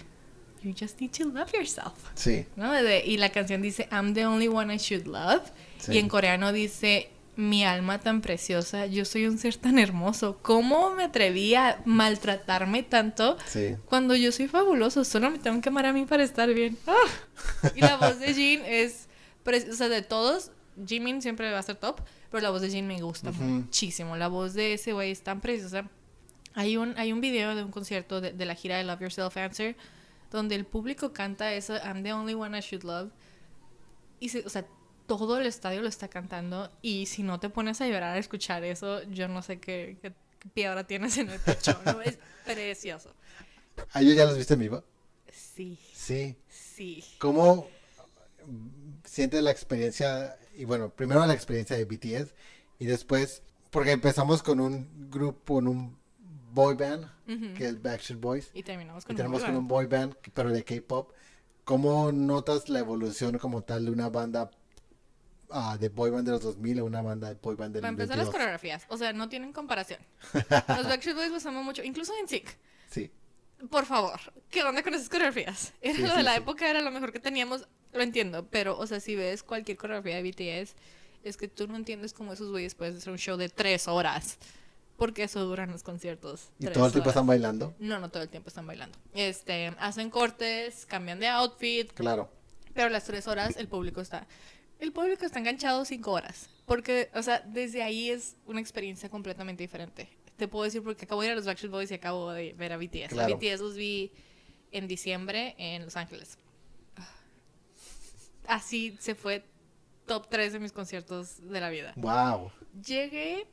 you 0.63 0.75
just 0.79 1.01
need 1.01 1.11
to 1.11 1.25
love 1.25 1.53
yourself. 1.53 1.95
Sí. 2.15 2.45
¿no? 2.57 2.73
De- 2.73 3.05
y 3.05 3.17
la 3.17 3.31
canción 3.31 3.63
dice, 3.63 3.89
I'm 3.91 4.13
the 4.15 4.27
only 4.27 4.49
one 4.49 4.75
I 4.75 4.79
should 4.79 5.07
love. 5.07 5.43
Sí. 5.79 5.93
Y 5.95 5.99
en 5.99 6.09
coreano 6.09 6.53
dice, 6.53 7.09
mi 7.37 7.65
alma 7.65 7.99
tan 8.01 8.21
preciosa, 8.21 8.87
yo 8.87 9.05
soy 9.05 9.27
un 9.27 9.39
ser 9.39 9.57
tan 9.57 9.79
hermoso. 9.79 10.39
¿Cómo 10.43 10.91
me 10.91 11.05
atreví 11.05 11.55
a 11.55 11.81
maltratarme 11.87 12.83
tanto 12.83 13.39
Sí. 13.47 13.77
cuando 13.87 14.15
yo 14.15 14.31
soy 14.33 14.49
fabuloso? 14.49 15.05
Solo 15.05 15.31
me 15.31 15.39
tengo 15.39 15.61
que 15.63 15.69
amar 15.71 15.87
a 15.87 15.93
mí 15.93 16.05
para 16.05 16.25
estar 16.25 16.53
bien. 16.53 16.77
¡Ah! 16.87 17.73
Y 17.75 17.81
la 17.81 17.97
voz 17.97 18.19
de 18.19 18.35
Jin 18.35 18.63
es, 18.67 19.07
pre- 19.45 19.71
o 19.71 19.75
sea, 19.75 19.89
de 19.89 20.03
todos, 20.03 20.51
Jimin 20.87 21.23
siempre 21.23 21.51
va 21.53 21.61
a 21.61 21.63
ser 21.63 21.77
top, 21.77 22.01
pero 22.31 22.43
la 22.43 22.51
voz 22.51 22.61
de 22.63 22.71
Jin 22.71 22.87
me 22.87 23.01
gusta 23.01 23.33
muchísimo. 23.33 24.17
La 24.17 24.29
voz 24.29 24.55
de 24.55 24.75
ese 24.75 24.93
güey 24.93 25.11
es 25.13 25.23
tan 25.23 25.41
preciosa. 25.41 25.89
Hay 26.55 26.77
un, 26.77 26.95
hay 26.99 27.13
un 27.13 27.21
video 27.21 27.55
de 27.55 27.63
un 27.65 27.71
concierto 27.71 28.21
de, 28.21 28.33
de 28.33 28.45
la 28.45 28.55
gira 28.55 28.77
de 28.77 28.85
Love 28.85 29.01
Yourself 29.03 29.37
Answer 29.37 29.77
donde 30.31 30.55
el 30.57 30.67
público 30.67 31.13
canta 31.15 31.55
eso, 31.55 31.75
I'm 31.77 32.03
the 32.03 32.13
only 32.13 32.35
one 32.35 32.57
I 32.57 32.61
should 32.61 32.85
love. 32.85 33.11
Y, 34.21 34.29
se- 34.29 34.45
o 34.45 34.49
sea, 34.51 34.67
todo 35.07 35.39
el 35.41 35.47
estadio 35.47 35.81
lo 35.81 35.89
está 35.89 36.09
cantando. 36.09 36.71
Y 36.83 37.07
si 37.07 37.23
no 37.23 37.41
te 37.41 37.49
pones 37.49 37.81
a 37.81 37.87
llorar 37.89 38.15
a 38.15 38.19
escuchar 38.19 38.63
eso, 38.63 39.03
yo 39.05 39.27
no 39.29 39.41
sé 39.41 39.59
qué, 39.59 39.97
qué 40.03 40.13
piedra 40.53 40.85
tienes 40.87 41.17
en 41.17 41.31
el 41.31 41.41
pecho. 41.41 41.81
¿no? 41.87 42.01
Es 42.03 42.19
precioso. 42.45 43.15
¿A 43.93 44.03
ellos 44.03 44.17
ya 44.17 44.27
los 44.27 44.37
viste 44.37 44.53
en 44.53 44.61
vivo? 44.61 44.85
Sí, 45.33 45.79
Sí. 45.95 46.37
sí. 46.51 47.03
¿Cómo 47.19 47.69
sientes 49.05 49.43
la 49.43 49.51
experiencia? 49.51 50.37
Y 50.59 50.65
bueno, 50.65 50.91
primero 50.91 51.25
la 51.25 51.35
experiencia 51.35 51.77
de 51.77 51.85
BTS 51.85 52.35
y 52.79 52.87
después 52.87 53.43
Porque 53.71 53.93
empezamos 53.93 54.43
con 54.43 54.61
un 54.61 55.09
grupo, 55.11 55.55
con 55.55 55.69
un 55.69 55.99
boy 56.53 56.75
band, 56.75 57.05
Ujú. 57.29 57.55
que 57.57 57.67
es 57.69 57.81
Backstreet 57.83 58.21
Boys. 58.21 58.51
Y 58.55 58.63
terminamos 58.63 59.05
Y 59.05 59.07
con 59.09 59.17
tenemos 59.17 59.41
un 59.43 59.47
con 59.47 59.57
un 59.57 59.69
boy 59.69 59.87
band, 59.87 60.15
pero 60.35 60.51
de 60.51 60.65
K-pop. 60.65 61.13
¿Cómo 61.65 62.11
notas 62.13 62.69
la 62.71 62.79
evolución 62.79 63.39
como 63.39 63.63
tal 63.63 63.85
de 63.85 63.91
una 63.91 64.09
banda 64.09 64.51
ah, 65.51 65.77
de 65.79 65.91
boy 65.91 66.11
band 66.11 66.25
de 66.27 66.33
los 66.33 66.43
2000 66.43 66.79
a 66.81 66.85
una 66.85 67.03
banda 67.03 67.29
de 67.29 67.35
boy 67.35 67.55
band 67.57 67.75
del 67.75 67.83
Para 67.83 67.91
empezar, 67.91 68.17
las 68.17 68.27
22? 68.27 68.33
coreografías. 68.33 68.87
O 68.89 68.97
sea, 68.97 69.13
no 69.13 69.29
tienen 69.29 69.53
comparación. 69.53 70.01
Los 70.35 70.87
Backstreet 70.89 71.17
Boys 71.17 71.31
los 71.31 71.45
amo 71.47 71.63
mucho. 71.63 71.83
Incluso 71.83 72.13
en 72.21 72.27
Sync. 72.29 72.49
Sí, 72.91 73.11
Por 73.71 73.85
favor, 73.85 74.19
¿qué 74.51 74.63
onda 74.63 74.83
con 74.83 74.95
esas 74.95 75.09
coreografías? 75.11 75.75
Era 75.83 75.95
Sí, 75.97 76.03
lo 76.03 76.09
sí, 76.09 76.17
de 76.17 76.23
la 76.23 76.33
sí. 76.35 76.39
época, 76.39 76.71
era 76.71 76.81
lo 76.81 76.91
mejor 76.91 77.13
que 77.13 77.21
teníamos, 77.21 77.69
lo 77.93 78.03
entiendo, 78.03 78.47
pero, 78.51 78.79
o 78.79 78.87
sea, 78.87 79.01
si 79.01 79.15
ves 79.17 79.43
cualquier 79.43 79.77
coreografía 79.77 80.23
de 80.23 80.31
BTS, 80.63 80.75
es 81.25 81.37
que 81.37 81.49
tú 81.49 81.67
no 81.69 81.77
entiendes 81.77 82.13
cómo 82.13 82.33
esos 82.33 82.51
güeyes 82.51 82.75
pueden 82.75 82.97
hacer 82.97 83.11
un 83.13 83.19
show 83.19 83.37
de 83.37 83.49
tres 83.49 83.89
horas, 83.89 84.39
porque 84.97 85.25
eso 85.25 85.45
duran 85.45 85.71
los 85.71 85.83
conciertos. 85.83 86.51
y 86.59 86.65
tres 86.65 86.75
todo 86.75 86.87
el 86.87 86.93
tiempo 86.93 87.09
horas. 87.09 87.15
están 87.17 87.27
bailando. 87.27 87.75
No, 87.79 87.99
no 87.99 88.09
todo 88.11 88.23
el 88.23 88.29
tiempo 88.29 88.49
están 88.49 88.67
bailando. 88.67 88.99
Este, 89.15 89.69
hacen 89.79 90.11
cortes, 90.11 90.87
cambian 90.87 91.19
de 91.21 91.29
outfit, 91.29 91.93
Claro. 91.93 92.31
pero 92.75 92.89
las 92.89 93.05
tres 93.05 93.27
horas 93.29 93.57
el 93.57 93.69
público 93.69 94.01
está... 94.01 94.27
El 94.79 94.93
público 94.93 95.25
está 95.27 95.41
enganchado 95.41 95.85
cinco 95.85 96.13
horas, 96.13 96.51
porque, 96.65 97.11
o 97.15 97.23
sea, 97.23 97.41
desde 97.41 97.83
ahí 97.83 98.11
es 98.11 98.37
una 98.47 98.61
experiencia 98.61 99.09
completamente 99.09 99.65
diferente. 99.65 100.09
Te 100.37 100.47
puedo 100.47 100.65
decir 100.65 100.85
porque 100.85 101.05
acabo 101.05 101.21
de 101.23 101.27
ir 101.27 101.33
a 101.33 101.35
los 101.37 101.47
Backstreet 101.47 101.73
Boys 101.73 101.91
y 101.91 101.95
acabo 101.95 102.31
de 102.31 102.53
ver 102.53 102.73
a 102.73 102.77
BTS. 102.77 103.09
Claro. 103.09 103.35
A 103.35 103.37
BTS 103.37 103.61
los 103.61 103.75
vi 103.75 104.13
en 104.71 104.87
diciembre 104.87 105.57
en 105.59 105.85
Los 105.85 105.97
Ángeles. 105.97 106.39
Así 108.49 108.97
se 108.99 109.15
fue 109.15 109.45
top 110.07 110.27
3 110.29 110.55
de 110.55 110.59
mis 110.59 110.73
conciertos 110.73 111.49
de 111.49 111.61
la 111.61 111.69
vida. 111.69 111.93
Wow. 111.97 112.51
Llegué. 112.85 113.47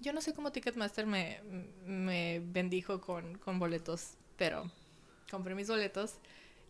Yo 0.00 0.12
no 0.12 0.20
sé 0.20 0.34
cómo 0.34 0.52
Ticketmaster 0.52 1.06
me, 1.06 1.40
me 1.86 2.40
bendijo 2.44 3.00
con, 3.00 3.38
con 3.38 3.58
boletos, 3.58 4.18
pero 4.36 4.70
compré 5.30 5.54
mis 5.54 5.68
boletos. 5.68 6.16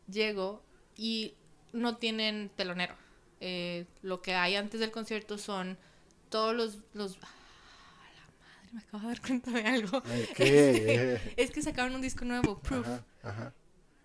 Llego 0.06 0.62
y 0.94 1.34
no 1.72 1.96
tienen 1.96 2.50
telonero. 2.54 2.94
Eh, 3.40 3.86
lo 4.02 4.22
que 4.22 4.34
hay 4.34 4.54
antes 4.54 4.78
del 4.78 4.92
concierto 4.92 5.38
son 5.38 5.78
todos 6.28 6.54
los. 6.54 6.78
los... 6.92 7.18
¡Ah, 7.22 8.10
la 8.14 8.46
madre! 8.46 8.72
Me 8.72 8.80
acabo 8.80 9.02
de 9.02 9.08
dar 9.08 9.20
cuenta 9.22 9.50
de 9.50 9.62
algo. 9.62 10.02
¿Qué? 10.36 11.20
Es 11.36 11.50
que 11.50 11.62
sacaron 11.62 11.94
un 11.94 12.02
disco 12.02 12.24
nuevo, 12.26 12.58
Proof. 12.60 12.86
Ajá, 12.86 13.04
ajá. 13.22 13.54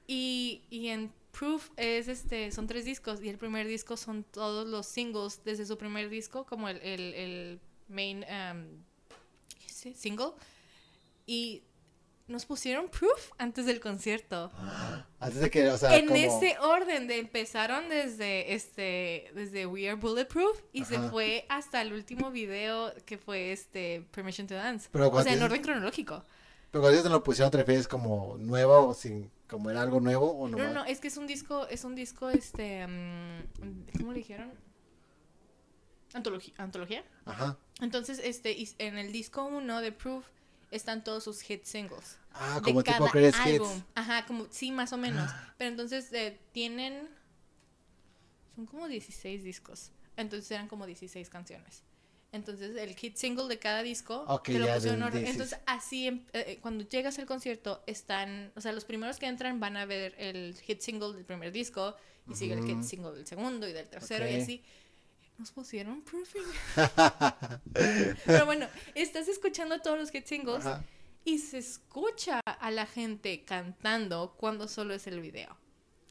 Y, 0.07 0.63
y 0.69 0.87
en 0.87 1.11
Proof 1.31 1.69
es 1.77 2.07
este, 2.07 2.51
son 2.51 2.67
tres 2.67 2.85
discos 2.85 3.21
y 3.21 3.29
el 3.29 3.37
primer 3.37 3.67
disco 3.67 3.97
son 3.97 4.23
todos 4.23 4.67
los 4.67 4.85
singles 4.85 5.41
desde 5.43 5.65
su 5.65 5.77
primer 5.77 6.09
disco, 6.09 6.45
como 6.45 6.69
el, 6.69 6.77
el, 6.81 7.13
el 7.13 7.59
main 7.87 8.25
um, 8.29 8.83
sí, 9.65 9.93
single. 9.93 10.31
Y 11.25 11.63
nos 12.29 12.45
pusieron 12.45 12.89
Proof 12.89 13.31
antes 13.37 13.65
del 13.65 13.79
concierto. 13.79 14.51
Antes 15.19 15.41
de 15.41 15.49
que, 15.49 15.67
o 15.67 15.77
sea, 15.77 15.97
en 15.97 16.05
como... 16.05 16.17
ese 16.17 16.57
orden 16.59 17.07
de 17.07 17.19
empezaron 17.19 17.89
desde 17.89 18.53
este 18.53 19.31
desde 19.35 19.65
We 19.65 19.89
Are 19.89 19.99
Bulletproof 19.99 20.61
y 20.71 20.85
se 20.85 20.97
fue 21.09 21.45
hasta 21.49 21.81
el 21.81 21.91
último 21.91 22.31
video 22.31 22.93
que 23.05 23.17
fue 23.17 23.51
este 23.51 24.07
Permission 24.11 24.47
to 24.47 24.53
Dance. 24.53 24.87
Pero 24.89 25.09
o 25.09 25.23
sea, 25.23 25.33
en 25.33 25.43
orden 25.43 25.61
cronológico. 25.61 26.23
Pero 26.71 26.81
cuando 26.81 26.91
ellos 26.91 27.03
te 27.03 27.09
lo 27.09 27.21
pusieron, 27.21 27.51
¿te 27.51 27.57
refieres 27.57 27.87
como 27.87 28.37
nuevo 28.37 28.89
o 28.89 28.93
sin, 28.93 29.29
como 29.49 29.69
era 29.69 29.81
algo 29.81 29.99
nuevo 29.99 30.31
o 30.31 30.47
no? 30.47 30.57
No, 30.57 30.73
no, 30.73 30.85
es 30.85 30.99
que 30.99 31.07
es 31.07 31.17
un 31.17 31.27
disco, 31.27 31.67
es 31.67 31.83
un 31.83 31.95
disco, 31.95 32.29
este, 32.29 32.85
mm, 32.87 33.97
¿cómo 33.97 34.13
le 34.13 34.19
dijeron? 34.19 34.51
Antología, 36.13 36.53
antología. 36.57 37.03
Ajá. 37.25 37.57
Entonces, 37.81 38.19
este, 38.23 38.55
en 38.77 38.97
el 38.97 39.11
disco 39.11 39.43
1 39.43 39.81
de 39.81 39.91
Proof 39.91 40.25
están 40.71 41.03
todos 41.03 41.23
sus 41.23 41.41
hit 41.41 41.65
singles. 41.65 42.17
Ah, 42.33 42.55
de 42.55 42.61
como 42.61 42.83
tipo 42.83 42.97
cada 42.97 43.11
Greatest 43.11 43.39
álbum. 43.39 43.71
Hits. 43.75 43.85
Ajá, 43.95 44.25
como, 44.25 44.47
sí, 44.51 44.71
más 44.71 44.93
o 44.93 44.97
menos. 44.97 45.31
Pero 45.57 45.71
entonces 45.71 46.11
eh, 46.13 46.39
tienen, 46.51 47.09
son 48.55 48.65
como 48.67 48.87
16 48.87 49.43
discos. 49.43 49.91
Entonces 50.15 50.49
eran 50.51 50.67
como 50.67 50.85
16 50.85 51.29
canciones. 51.29 51.83
Entonces 52.31 52.75
el 52.75 52.95
hit 52.95 53.15
single 53.15 53.47
de 53.47 53.57
cada 53.57 53.81
disco 53.81 54.23
Ok, 54.27 54.43
te 54.45 54.59
lo 54.59 54.71
pusieron 54.71 55.01
en 55.17 55.25
Entonces 55.25 55.59
así, 55.65 56.07
em- 56.07 56.25
eh, 56.33 56.45
eh, 56.47 56.59
cuando 56.61 56.87
llegas 56.87 57.17
al 57.17 57.25
concierto, 57.25 57.81
están, 57.87 58.51
o 58.55 58.61
sea, 58.61 58.71
los 58.71 58.85
primeros 58.85 59.17
que 59.17 59.25
entran 59.25 59.59
van 59.59 59.77
a 59.77 59.85
ver 59.85 60.13
el 60.19 60.55
hit 60.61 60.81
single 60.81 61.13
del 61.13 61.25
primer 61.25 61.51
disco 61.51 61.95
y 62.29 62.35
sigue 62.35 62.53
el 62.53 62.63
hit 62.63 62.83
single 62.83 63.13
del 63.13 63.25
segundo 63.25 63.67
y 63.67 63.73
del 63.73 63.87
tercero 63.87 64.29
y 64.29 64.35
así. 64.35 64.63
Nos 65.39 65.51
pusieron 65.51 66.01
proofing. 66.01 66.43
Pero 68.25 68.45
bueno, 68.45 68.67
estás 68.93 69.27
escuchando 69.27 69.79
todos 69.79 69.97
los 69.97 70.11
hit 70.11 70.25
singles 70.25 70.65
Ajá. 70.65 70.83
y 71.23 71.39
se 71.39 71.57
escucha 71.57 72.41
a 72.45 72.71
la 72.71 72.85
gente 72.85 73.43
cantando 73.45 74.35
cuando 74.37 74.67
solo 74.67 74.93
es 74.93 75.07
el 75.07 75.21
video. 75.21 75.57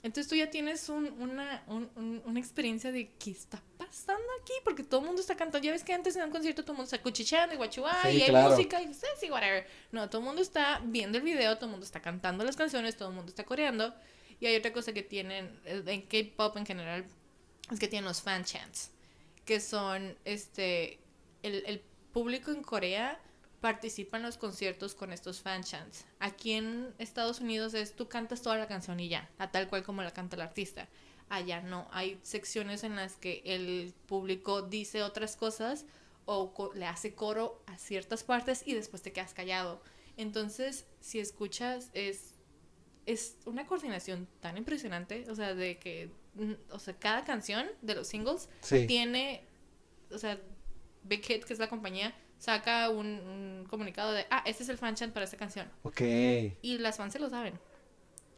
Entonces 0.03 0.29
tú 0.29 0.37
ya 0.37 0.49
tienes 0.49 0.89
un- 0.89 1.11
una, 1.21 1.65
un- 1.67 1.91
un- 1.97 2.23
una 2.25 2.39
experiencia 2.39 2.93
de 2.93 3.11
qué 3.19 3.33
está 3.33 3.61
pasando 3.77 4.23
aquí, 4.41 4.53
porque 4.65 4.85
todo 4.85 5.01
el 5.01 5.07
mundo 5.07 5.21
está 5.21 5.37
cantando. 5.37 5.65
Ya 5.67 5.73
ves 5.73 5.83
que 5.83 5.93
antes 5.93 6.15
en 6.15 6.23
un 6.23 6.31
concierto 6.31 6.63
todo 6.63 6.73
el 6.73 6.77
mundo 6.77 6.85
está 6.85 7.03
cuchicheando 7.03 7.55
y 7.55 7.59
guachuá 7.59 8.03
Sí, 8.03 8.09
y 8.19 8.23
hay 8.23 8.29
claro. 8.29 8.51
música 8.51 8.81
y 8.81 8.95
sí, 8.95 9.31
whatever. 9.31 9.67
No, 9.91 10.09
todo 10.09 10.21
el 10.21 10.27
mundo 10.27 10.41
está 10.41 10.81
viendo 10.85 11.19
el 11.19 11.25
video, 11.25 11.57
todo 11.57 11.67
el 11.67 11.73
mundo 11.73 11.85
está 11.85 12.01
cantando 12.01 12.45
las 12.45 12.55
canciones, 12.57 12.97
todo 12.97 13.09
el 13.09 13.15
mundo 13.17 13.29
está 13.31 13.45
coreando. 13.45 13.93
Y 14.41 14.47
hay 14.47 14.55
otra 14.57 14.73
cosa 14.73 14.93
que 14.93 15.03
tienen 15.03 15.61
eh, 15.65 15.83
en 15.87 16.03
K-pop 16.03 16.57
en 16.59 16.65
general, 16.67 17.05
es 17.73 17.81
que 17.81 17.89
tienen 17.89 18.05
los 18.07 18.23
fan 18.23 18.45
chants, 18.45 18.93
que 19.45 19.59
son 19.59 20.17
este 20.25 21.01
el, 21.43 21.65
el 21.67 21.83
público 22.13 22.53
en 22.53 22.63
Corea 22.63 23.21
participa 23.61 24.17
en 24.17 24.23
los 24.23 24.39
conciertos 24.39 24.95
con 24.95 25.13
estos 25.13 25.41
fan 25.41 25.63
chants. 25.65 26.05
Aquí 26.21 26.53
en 26.53 26.95
Estados 26.99 27.41
Unidos 27.41 27.75
es 27.75 27.95
tú 27.95 28.09
cantas 28.09 28.43
toda 28.43 28.57
la 28.57 28.69
canción 28.69 29.01
y 29.01 29.09
ya, 29.09 29.29
a 29.39 29.51
tal 29.51 29.69
cual 29.69 29.83
como 29.83 30.03
la 30.03 30.13
canta 30.13 30.37
el 30.37 30.43
artista. 30.43 30.89
Allá 31.29 31.61
no, 31.61 31.89
hay 31.91 32.19
secciones 32.23 32.85
en 32.85 32.97
las 32.97 33.17
que 33.17 33.43
el 33.45 33.93
público 34.07 34.63
dice 34.63 35.03
otras 35.03 35.37
cosas 35.37 35.85
o 36.25 36.73
le 36.75 36.87
hace 36.87 37.15
coro 37.15 37.63
a 37.67 37.77
ciertas 37.79 38.23
partes 38.23 38.63
y 38.67 38.75
después 38.75 39.03
te 39.03 39.13
quedas 39.13 39.35
callado. 39.35 39.83
Entonces, 40.17 40.87
si 41.01 41.19
escuchas, 41.21 41.91
es, 41.95 42.35
es 43.07 43.37
una 43.45 43.67
coordinación 43.67 44.29
tan 44.41 44.57
impresionante, 44.57 45.25
o 45.31 45.35
sea, 45.35 45.55
de 45.55 45.79
que, 45.79 46.11
o 46.71 46.79
sea, 46.79 46.95
cada 46.99 47.25
canción 47.25 47.67
de 47.83 47.95
los 47.95 48.09
singles 48.09 48.49
Sí. 48.61 48.87
tiene, 48.87 49.43
o 50.11 50.19
sea, 50.19 50.41
Big 51.03 51.25
Hit, 51.25 51.45
que 51.45 51.53
es 51.53 51.59
la 51.59 51.69
compañía, 51.69 52.15
saca 52.39 52.89
un, 52.91 53.07
un 53.07 53.67
comunicado 53.69 54.13
de, 54.13 54.27
ah, 54.31 54.43
este 54.47 54.63
es 54.63 54.69
el 54.69 54.79
fan 54.79 54.95
chant 54.95 55.13
para 55.13 55.25
esta 55.25 55.37
canción. 55.37 55.71
Ok. 55.83 56.01
Y 56.63 56.79
las 56.79 56.97
fans 56.97 57.13
se 57.13 57.19
lo 57.19 57.29
saben. 57.31 57.59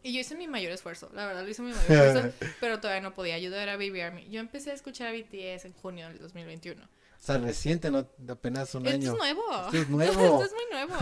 Y 0.02 0.14
yo 0.14 0.20
hice 0.20 0.34
mi 0.34 0.48
mayor 0.48 0.72
esfuerzo, 0.72 1.10
la 1.12 1.26
verdad, 1.26 1.42
lo 1.42 1.48
hice 1.50 1.60
mi 1.62 1.72
mayor 1.88 2.06
esfuerzo, 2.16 2.46
pero 2.60 2.80
todavía 2.80 3.02
no 3.02 3.12
podía 3.14 3.34
ayudar 3.34 3.68
a 3.68 3.74
Baby 3.76 4.00
Army. 4.00 4.28
Yo 4.30 4.40
empecé 4.40 4.70
a 4.70 4.74
escuchar 4.74 5.08
a 5.08 5.12
BTS 5.12 5.66
en 5.66 5.72
junio 5.74 6.08
del 6.08 6.18
2021. 6.18 6.82
O 6.82 7.22
sea, 7.22 7.36
reciente, 7.36 7.90
¿no? 7.90 8.08
Apenas 8.30 8.74
un 8.74 8.86
Esto 8.86 8.96
año. 8.96 9.12
es 9.12 9.18
nuevo. 9.18 9.42
Esto 9.66 9.76
es 9.76 9.88
nuevo. 9.90 10.42
Esto 10.42 10.44
es 10.44 10.52
muy 10.52 10.64
nuevo. 10.72 10.94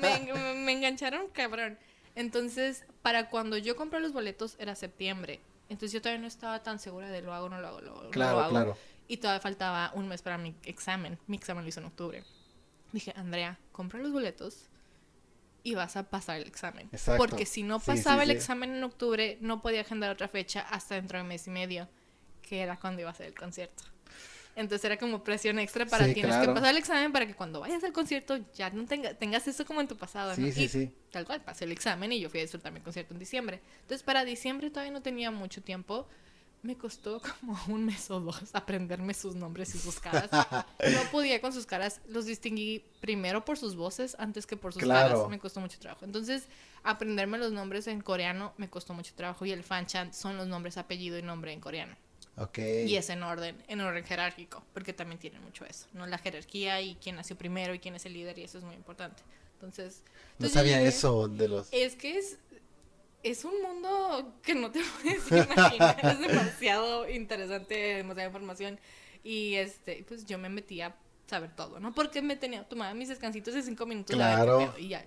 Me, 0.00 0.54
me- 0.64 0.72
engancharon 0.72 1.26
cabrón. 1.30 1.76
Entonces, 2.14 2.84
para 3.02 3.28
cuando 3.28 3.56
yo 3.58 3.74
compré 3.74 3.98
los 3.98 4.12
boletos 4.12 4.54
era 4.60 4.76
septiembre. 4.76 5.40
Entonces 5.68 5.90
yo 5.92 6.00
todavía 6.00 6.20
no 6.20 6.28
estaba 6.28 6.62
tan 6.62 6.78
segura 6.78 7.08
de 7.10 7.22
lo 7.22 7.34
hago 7.34 7.46
o 7.46 7.48
no 7.48 7.60
lo 7.60 7.66
hago. 7.66 7.80
lo- 7.80 8.02
no 8.04 8.10
Claro, 8.10 8.36
lo 8.36 8.40
hago. 8.42 8.50
claro. 8.50 8.76
Y 9.08 9.16
todavía 9.16 9.40
faltaba 9.40 9.90
un 9.94 10.06
mes 10.06 10.22
para 10.22 10.38
mi 10.38 10.54
examen. 10.62 11.18
Mi 11.26 11.36
examen 11.36 11.64
lo 11.64 11.68
hice 11.68 11.80
en 11.80 11.86
octubre. 11.86 12.22
Dije, 12.94 13.12
Andrea, 13.16 13.58
compra 13.72 13.98
los 13.98 14.12
boletos 14.12 14.68
y 15.64 15.74
vas 15.74 15.96
a 15.96 16.04
pasar 16.08 16.36
el 16.36 16.46
examen. 16.46 16.88
Exacto. 16.92 17.18
Porque 17.18 17.44
si 17.44 17.64
no 17.64 17.80
pasaba 17.80 18.22
sí, 18.22 18.30
el 18.30 18.36
sí. 18.36 18.36
examen 18.36 18.72
en 18.72 18.84
octubre, 18.84 19.36
no 19.40 19.60
podía 19.62 19.80
agendar 19.80 20.12
otra 20.12 20.28
fecha 20.28 20.60
hasta 20.60 20.94
dentro 20.94 21.18
de 21.18 21.24
mes 21.24 21.44
y 21.48 21.50
medio, 21.50 21.88
que 22.40 22.60
era 22.60 22.78
cuando 22.78 23.00
iba 23.00 23.10
a 23.10 23.14
ser 23.14 23.26
el 23.26 23.34
concierto. 23.34 23.82
Entonces 24.54 24.84
era 24.84 24.96
como 24.96 25.24
presión 25.24 25.58
extra 25.58 25.86
para 25.86 26.04
tienes 26.04 26.26
claro. 26.26 26.46
que 26.46 26.54
pasar 26.54 26.70
el 26.70 26.76
examen 26.76 27.10
para 27.10 27.26
que 27.26 27.34
cuando 27.34 27.58
vayas 27.58 27.82
al 27.82 27.92
concierto 27.92 28.38
ya 28.54 28.70
no 28.70 28.84
tenga- 28.84 29.12
tengas 29.18 29.48
eso 29.48 29.66
como 29.66 29.80
en 29.80 29.88
tu 29.88 29.96
pasado. 29.96 30.32
¿no? 30.36 30.46
Y 30.46 30.52
sí. 30.52 30.94
Tal 31.10 31.24
cual, 31.26 31.42
pasé 31.42 31.64
el 31.64 31.72
examen 31.72 32.12
y 32.12 32.20
yo 32.20 32.30
fui 32.30 32.38
a 32.38 32.42
disfrutar 32.44 32.70
mi 32.70 32.78
concierto 32.78 33.12
en 33.12 33.18
diciembre. 33.18 33.60
Entonces 33.80 34.04
para 34.04 34.24
diciembre 34.24 34.70
todavía 34.70 34.92
no 34.92 35.02
tenía 35.02 35.32
mucho 35.32 35.60
tiempo. 35.62 36.06
Me 36.64 36.76
costó 36.76 37.20
como 37.20 37.56
un 37.68 37.84
mes 37.84 38.10
o 38.10 38.18
dos 38.20 38.42
aprenderme 38.54 39.12
sus 39.14 39.34
nombres 39.36 39.74
y 39.74 39.78
sus 39.78 40.00
caras. 40.00 40.30
No 40.32 41.10
podía 41.12 41.40
con 41.40 41.52
sus 41.52 41.66
caras, 41.66 42.00
los 42.08 42.24
distinguí 42.26 42.82
primero 43.00 43.44
por 43.44 43.58
sus 43.58 43.76
voces 43.76 44.16
antes 44.18 44.46
que 44.46 44.56
por 44.56 44.72
sus 44.72 44.82
Claro. 44.82 45.14
caras. 45.14 45.28
Me 45.30 45.38
costó 45.38 45.60
mucho 45.60 45.78
trabajo. 45.78 46.04
Entonces, 46.06 46.44
aprenderme 46.82 47.36
los 47.38 47.52
nombres 47.52 47.86
en 47.86 48.00
coreano 48.00 48.54
me 48.56 48.68
costó 48.70 48.94
mucho 48.94 49.12
trabajo 49.14 49.44
y 49.44 49.52
el 49.52 49.62
fan 49.62 49.86
chant 49.86 50.14
son 50.14 50.36
los 50.38 50.46
nombres, 50.48 50.76
apellido 50.78 51.18
y 51.18 51.22
nombre 51.22 51.52
en 51.52 51.60
coreano. 51.60 51.94
Ok. 52.36 52.58
Y 52.86 52.96
es 52.96 53.10
en 53.10 53.22
orden, 53.22 53.62
en 53.68 53.80
orden 53.80 54.02
jerárquico, 54.02 54.64
porque 54.72 54.92
también 54.92 55.20
tienen 55.20 55.42
mucho 55.42 55.64
eso, 55.66 55.86
¿no? 55.92 56.06
La 56.06 56.18
jerarquía 56.18 56.80
y 56.80 56.96
quién 56.96 57.14
nació 57.16 57.36
primero 57.36 57.74
y 57.74 57.78
quién 57.78 57.94
es 57.94 58.06
el 58.06 58.14
líder 58.14 58.38
y 58.38 58.42
eso 58.42 58.58
es 58.58 58.64
muy 58.64 58.74
importante. 58.74 59.22
Entonces, 59.54 60.02
No 60.02 60.46
entonces 60.46 60.52
sabía 60.54 60.80
eso 60.82 61.28
de 61.28 61.46
los... 61.48 61.68
es 61.70 61.94
que 61.94 62.18
es, 62.18 62.38
es 63.24 63.44
un 63.44 63.60
mundo 63.62 64.34
que 64.42 64.54
no 64.54 64.70
te 64.70 64.80
puedes 65.02 65.26
imaginar. 65.30 65.98
es 66.02 66.18
demasiado 66.20 67.08
interesante, 67.08 67.74
demasiada 67.74 68.28
información. 68.28 68.78
Y 69.22 69.54
este, 69.54 70.04
pues 70.06 70.26
yo 70.26 70.38
me 70.38 70.48
metí 70.48 70.80
a 70.82 70.94
saber 71.26 71.54
todo, 71.56 71.80
¿no? 71.80 71.94
Porque 71.94 72.20
me 72.22 72.36
tenía 72.36 72.64
tomaba 72.68 72.92
mis 72.94 73.08
descansitos 73.08 73.54
de 73.54 73.62
cinco 73.62 73.86
minutos 73.86 74.14
Claro. 74.14 74.74
y 74.78 74.88
ya 74.88 75.04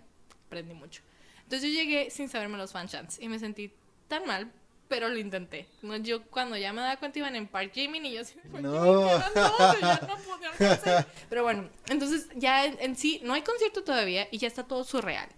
aprendí 0.48 0.74
mucho. 0.74 1.02
Entonces 1.44 1.70
yo 1.70 1.76
llegué 1.76 2.10
sin 2.10 2.28
saberme 2.28 2.58
los 2.58 2.72
fan 2.72 2.88
chants 2.88 3.20
y 3.22 3.30
me 3.30 3.38
sentí 3.40 3.72
tan 4.08 4.26
mal, 4.26 4.52
pero 4.88 5.08
lo 5.10 5.18
intenté. 5.20 5.68
No, 5.84 5.96
yo 5.98 6.24
cuando 6.24 6.58
ya 6.58 6.74
me 6.74 6.82
daba 6.82 6.98
cuenta 6.98 7.20
iban 7.20 7.36
en 7.36 7.48
Park 7.48 7.72
Jimin 7.74 8.06
y 8.06 8.14
yo 8.14 8.22
así, 8.22 8.36
"¿Por 8.52 8.62
qué 8.62 8.68
me 8.68 8.74
No. 8.74 9.08
ya 9.20 10.00
no 10.08 10.18
podía 10.18 10.50
alcanzar". 10.50 11.08
Pero 11.30 11.44
bueno, 11.44 11.70
entonces 11.90 12.28
ya 12.36 12.66
en, 12.66 12.78
en 12.82 12.96
sí 12.96 13.22
no 13.24 13.34
hay 13.34 13.44
concierto 13.44 13.84
todavía 13.84 14.28
y 14.32 14.40
ya 14.40 14.48
está 14.48 14.64
todo 14.64 14.84
surreal. 14.84 15.30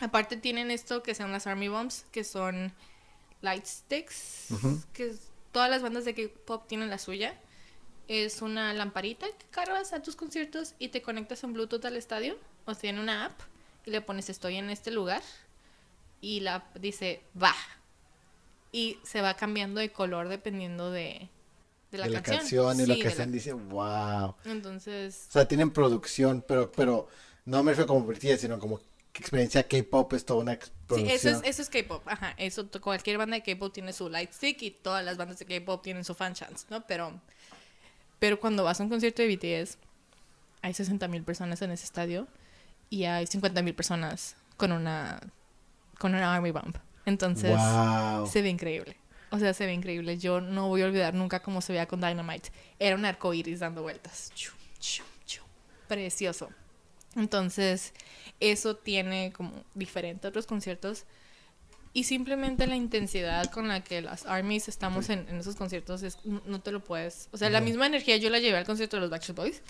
Aparte 0.00 0.36
tienen 0.36 0.70
esto 0.70 1.02
que 1.02 1.14
son 1.14 1.32
las 1.32 1.46
Army 1.46 1.68
Bombs, 1.68 2.04
que 2.10 2.24
son 2.24 2.72
light 3.42 3.64
sticks, 3.64 4.48
que 4.92 5.14
todas 5.52 5.70
las 5.70 5.82
bandas 5.82 6.04
de 6.04 6.14
K-pop 6.14 6.66
tienen 6.66 6.90
la 6.90 6.98
suya. 6.98 7.38
Es 8.08 8.42
una 8.42 8.72
lamparita 8.74 9.26
que 9.38 9.46
cargas 9.50 9.92
a 9.92 10.02
tus 10.02 10.16
conciertos 10.16 10.74
y 10.78 10.88
te 10.88 11.00
conectas 11.00 11.42
en 11.44 11.52
Bluetooth 11.54 11.84
al 11.86 11.96
estadio, 11.96 12.36
o 12.66 12.74
sea, 12.74 12.90
en 12.90 12.98
una 12.98 13.26
app, 13.26 13.40
y 13.86 13.90
le 13.90 14.00
pones 14.00 14.28
estoy 14.28 14.56
en 14.56 14.68
este 14.68 14.90
lugar, 14.90 15.22
y 16.20 16.40
la 16.40 16.56
app 16.56 16.76
dice 16.76 17.22
va. 17.40 17.54
Y 18.72 18.98
se 19.04 19.20
va 19.22 19.34
cambiando 19.34 19.80
de 19.80 19.92
color 19.92 20.28
dependiendo 20.28 20.90
de, 20.90 21.28
de 21.92 21.98
la 21.98 22.06
de 22.06 22.10
la 22.10 22.22
canción. 22.22 22.38
canción 22.40 22.80
y 22.80 22.86
lo 22.86 22.94
que 22.96 23.14
la- 23.14 23.26
dicen, 23.26 23.68
wow. 23.68 24.34
Entonces, 24.44 25.26
O 25.28 25.32
sea, 25.32 25.46
tienen 25.46 25.70
producción, 25.70 26.44
pero, 26.46 26.72
pero 26.72 27.08
no 27.44 27.62
me 27.62 27.70
refiero 27.72 27.86
como 27.86 28.04
BTS, 28.04 28.40
sino 28.40 28.58
como 28.58 28.80
experiencia 29.20 29.66
K-pop 29.66 30.12
es 30.14 30.24
toda 30.24 30.40
una 30.40 30.52
ex- 30.54 30.66
Sí, 30.66 30.72
producción. 30.86 31.16
eso 31.16 31.28
es, 31.30 31.40
eso 31.44 31.62
es 31.62 31.70
K-pop, 31.70 32.06
ajá. 32.06 32.34
Eso, 32.36 32.68
cualquier 32.80 33.18
banda 33.18 33.36
de 33.36 33.42
K-pop 33.42 33.72
tiene 33.72 33.92
su 33.92 34.08
light 34.08 34.32
stick 34.32 34.62
y 34.62 34.70
todas 34.70 35.04
las 35.04 35.16
bandas 35.16 35.38
de 35.38 35.46
K-pop 35.46 35.82
tienen 35.82 36.04
su 36.04 36.14
fan 36.14 36.34
chance, 36.34 36.66
¿no? 36.70 36.86
Pero, 36.86 37.20
pero 38.18 38.38
cuando 38.40 38.64
vas 38.64 38.80
a 38.80 38.82
un 38.82 38.88
concierto 38.90 39.22
de 39.22 39.36
BTS, 39.36 39.78
hay 40.62 40.74
60 40.74 41.08
mil 41.08 41.22
personas 41.22 41.60
en 41.62 41.70
ese 41.70 41.84
estadio 41.84 42.26
y 42.90 43.04
hay 43.04 43.26
50 43.26 43.62
mil 43.62 43.74
personas 43.74 44.36
con 44.56 44.72
una, 44.72 45.20
con 45.98 46.14
una 46.14 46.34
Army 46.34 46.50
Bomb. 46.50 46.76
Entonces, 47.06 47.56
wow. 47.56 48.26
se 48.26 48.42
ve 48.42 48.48
increíble. 48.48 48.96
O 49.30 49.38
sea, 49.38 49.52
se 49.52 49.66
ve 49.66 49.72
increíble. 49.72 50.16
Yo 50.16 50.40
no 50.40 50.68
voy 50.68 50.82
a 50.82 50.86
olvidar 50.86 51.12
nunca 51.14 51.40
cómo 51.42 51.60
se 51.60 51.72
veía 51.72 51.86
con 51.86 52.00
Dynamite. 52.00 52.50
Era 52.78 52.94
un 52.94 53.04
arco 53.04 53.34
iris 53.34 53.60
dando 53.60 53.82
vueltas. 53.82 54.32
Precioso. 55.88 56.50
Entonces, 57.16 57.92
eso 58.40 58.76
tiene 58.76 59.32
como 59.32 59.52
diferente 59.74 60.26
a 60.26 60.30
otros 60.30 60.46
conciertos. 60.46 61.04
Y 61.92 62.04
simplemente 62.04 62.66
la 62.66 62.74
intensidad 62.74 63.50
con 63.52 63.68
la 63.68 63.84
que 63.84 64.02
las 64.02 64.26
armies 64.26 64.68
estamos 64.68 65.10
en, 65.10 65.28
en 65.28 65.36
esos 65.36 65.54
conciertos 65.54 66.02
es, 66.02 66.18
no, 66.24 66.60
te 66.60 66.72
lo 66.72 66.82
puedes. 66.82 67.28
O 67.30 67.36
sea, 67.38 67.50
la 67.50 67.60
misma 67.60 67.86
energía 67.86 68.16
yo 68.16 68.30
la 68.30 68.40
llevé 68.40 68.58
al 68.58 68.66
concierto 68.66 68.96
de 68.96 69.02
los 69.02 69.10
Backstreet 69.10 69.36
Boys. 69.36 69.62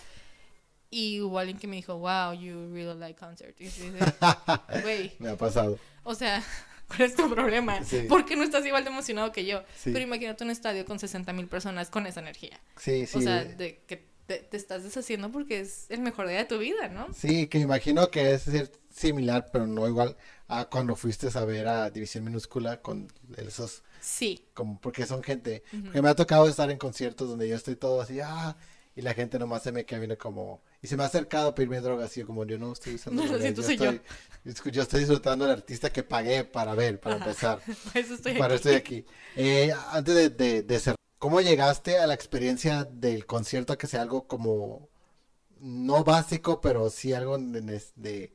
Y 0.90 1.20
hubo 1.20 1.38
alguien 1.38 1.58
que 1.58 1.66
me 1.66 1.76
dijo, 1.76 1.98
wow, 1.98 2.32
you 2.32 2.72
really 2.72 2.98
like 2.98 3.18
concert. 3.18 3.60
Y 3.60 3.64
yo 3.64 3.70
dije, 3.70 3.98
güey, 4.82 5.12
Me 5.18 5.30
ha 5.30 5.36
pasado. 5.36 5.78
o 6.02 6.14
sea, 6.14 6.42
¿cuál 6.88 7.02
es 7.02 7.14
tu 7.14 7.28
problema? 7.28 7.84
Sí. 7.84 8.06
¿Por 8.08 8.24
qué 8.24 8.36
no 8.36 8.42
estás 8.42 8.64
igual 8.64 8.84
de 8.84 8.90
emocionado 8.90 9.30
que 9.30 9.44
yo? 9.44 9.62
Sí. 9.76 9.90
Pero 9.92 10.00
imagínate 10.00 10.44
un 10.44 10.50
estadio 10.50 10.86
con 10.86 10.98
60 10.98 11.30
mil 11.34 11.46
personas 11.46 11.90
con 11.90 12.06
esa 12.06 12.20
energía. 12.20 12.58
Sí, 12.78 13.06
sí. 13.06 13.18
O 13.18 13.20
sea, 13.20 13.44
de 13.44 13.82
que 13.86 14.13
te, 14.26 14.38
te 14.38 14.56
estás 14.56 14.82
deshaciendo 14.84 15.30
porque 15.30 15.60
es 15.60 15.86
el 15.90 16.00
mejor 16.00 16.28
día 16.28 16.38
de 16.38 16.44
tu 16.44 16.58
vida, 16.58 16.88
¿no? 16.88 17.12
Sí, 17.14 17.46
que 17.46 17.58
imagino 17.58 18.10
que 18.10 18.32
es 18.34 18.44
similar, 18.90 19.48
pero 19.52 19.66
no 19.66 19.86
igual 19.88 20.16
a 20.48 20.66
cuando 20.66 20.94
fuiste 20.96 21.28
a 21.34 21.44
ver 21.44 21.66
a 21.68 21.90
División 21.90 22.24
Minúscula 22.24 22.80
con 22.80 23.08
esos, 23.36 23.82
Sí. 24.00 24.46
como, 24.54 24.80
porque 24.80 25.06
son 25.06 25.22
gente, 25.22 25.62
porque 25.84 26.02
me 26.02 26.08
ha 26.10 26.14
tocado 26.14 26.46
estar 26.48 26.70
en 26.70 26.78
conciertos 26.78 27.28
donde 27.28 27.48
yo 27.48 27.56
estoy 27.56 27.76
todo 27.76 28.00
así, 28.00 28.20
ah, 28.20 28.56
y 28.96 29.02
la 29.02 29.12
gente 29.14 29.38
nomás 29.38 29.62
se 29.64 29.72
me 29.72 29.84
queda 29.84 29.98
viendo 30.00 30.16
como, 30.18 30.62
y 30.80 30.86
se 30.86 30.96
me 30.96 31.02
ha 31.02 31.06
acercado 31.06 31.48
a 31.48 31.54
pedirme 31.54 31.80
drogas, 31.80 32.16
y 32.16 32.20
yo 32.20 32.26
como, 32.26 32.44
yo 32.44 32.58
no 32.58 32.72
estoy 32.72 32.94
usando 32.94 33.22
No, 33.24 33.28
drogas, 33.38 33.64
soy 33.66 33.76
yo. 33.78 33.92
estoy, 34.44 34.70
yo 34.72 34.82
estoy 34.82 35.00
disfrutando 35.00 35.44
del 35.46 35.54
artista 35.56 35.90
que 35.90 36.02
pagué 36.02 36.44
para 36.44 36.74
ver, 36.74 37.00
para 37.00 37.16
empezar. 37.16 37.60
Por 37.92 37.96
eso 38.00 38.14
estoy 38.14 38.34
Para 38.34 38.54
aquí. 38.54 38.56
estoy 38.56 38.74
aquí. 38.74 39.04
Eh, 39.36 39.72
antes 39.90 40.14
de, 40.14 40.30
de, 40.30 40.62
de 40.62 40.78
cerrar, 40.78 40.96
¿cómo 41.24 41.40
llegaste 41.40 41.98
a 41.98 42.06
la 42.06 42.14
experiencia 42.14 42.84
del 42.84 43.26
concierto 43.26 43.72
a 43.72 43.78
que 43.78 43.86
sea 43.86 44.02
algo 44.02 44.26
como, 44.26 44.88
no 45.60 46.04
básico, 46.04 46.60
pero 46.60 46.90
sí 46.90 47.12
algo 47.14 47.38
de, 47.38 47.62
de, 47.96 48.32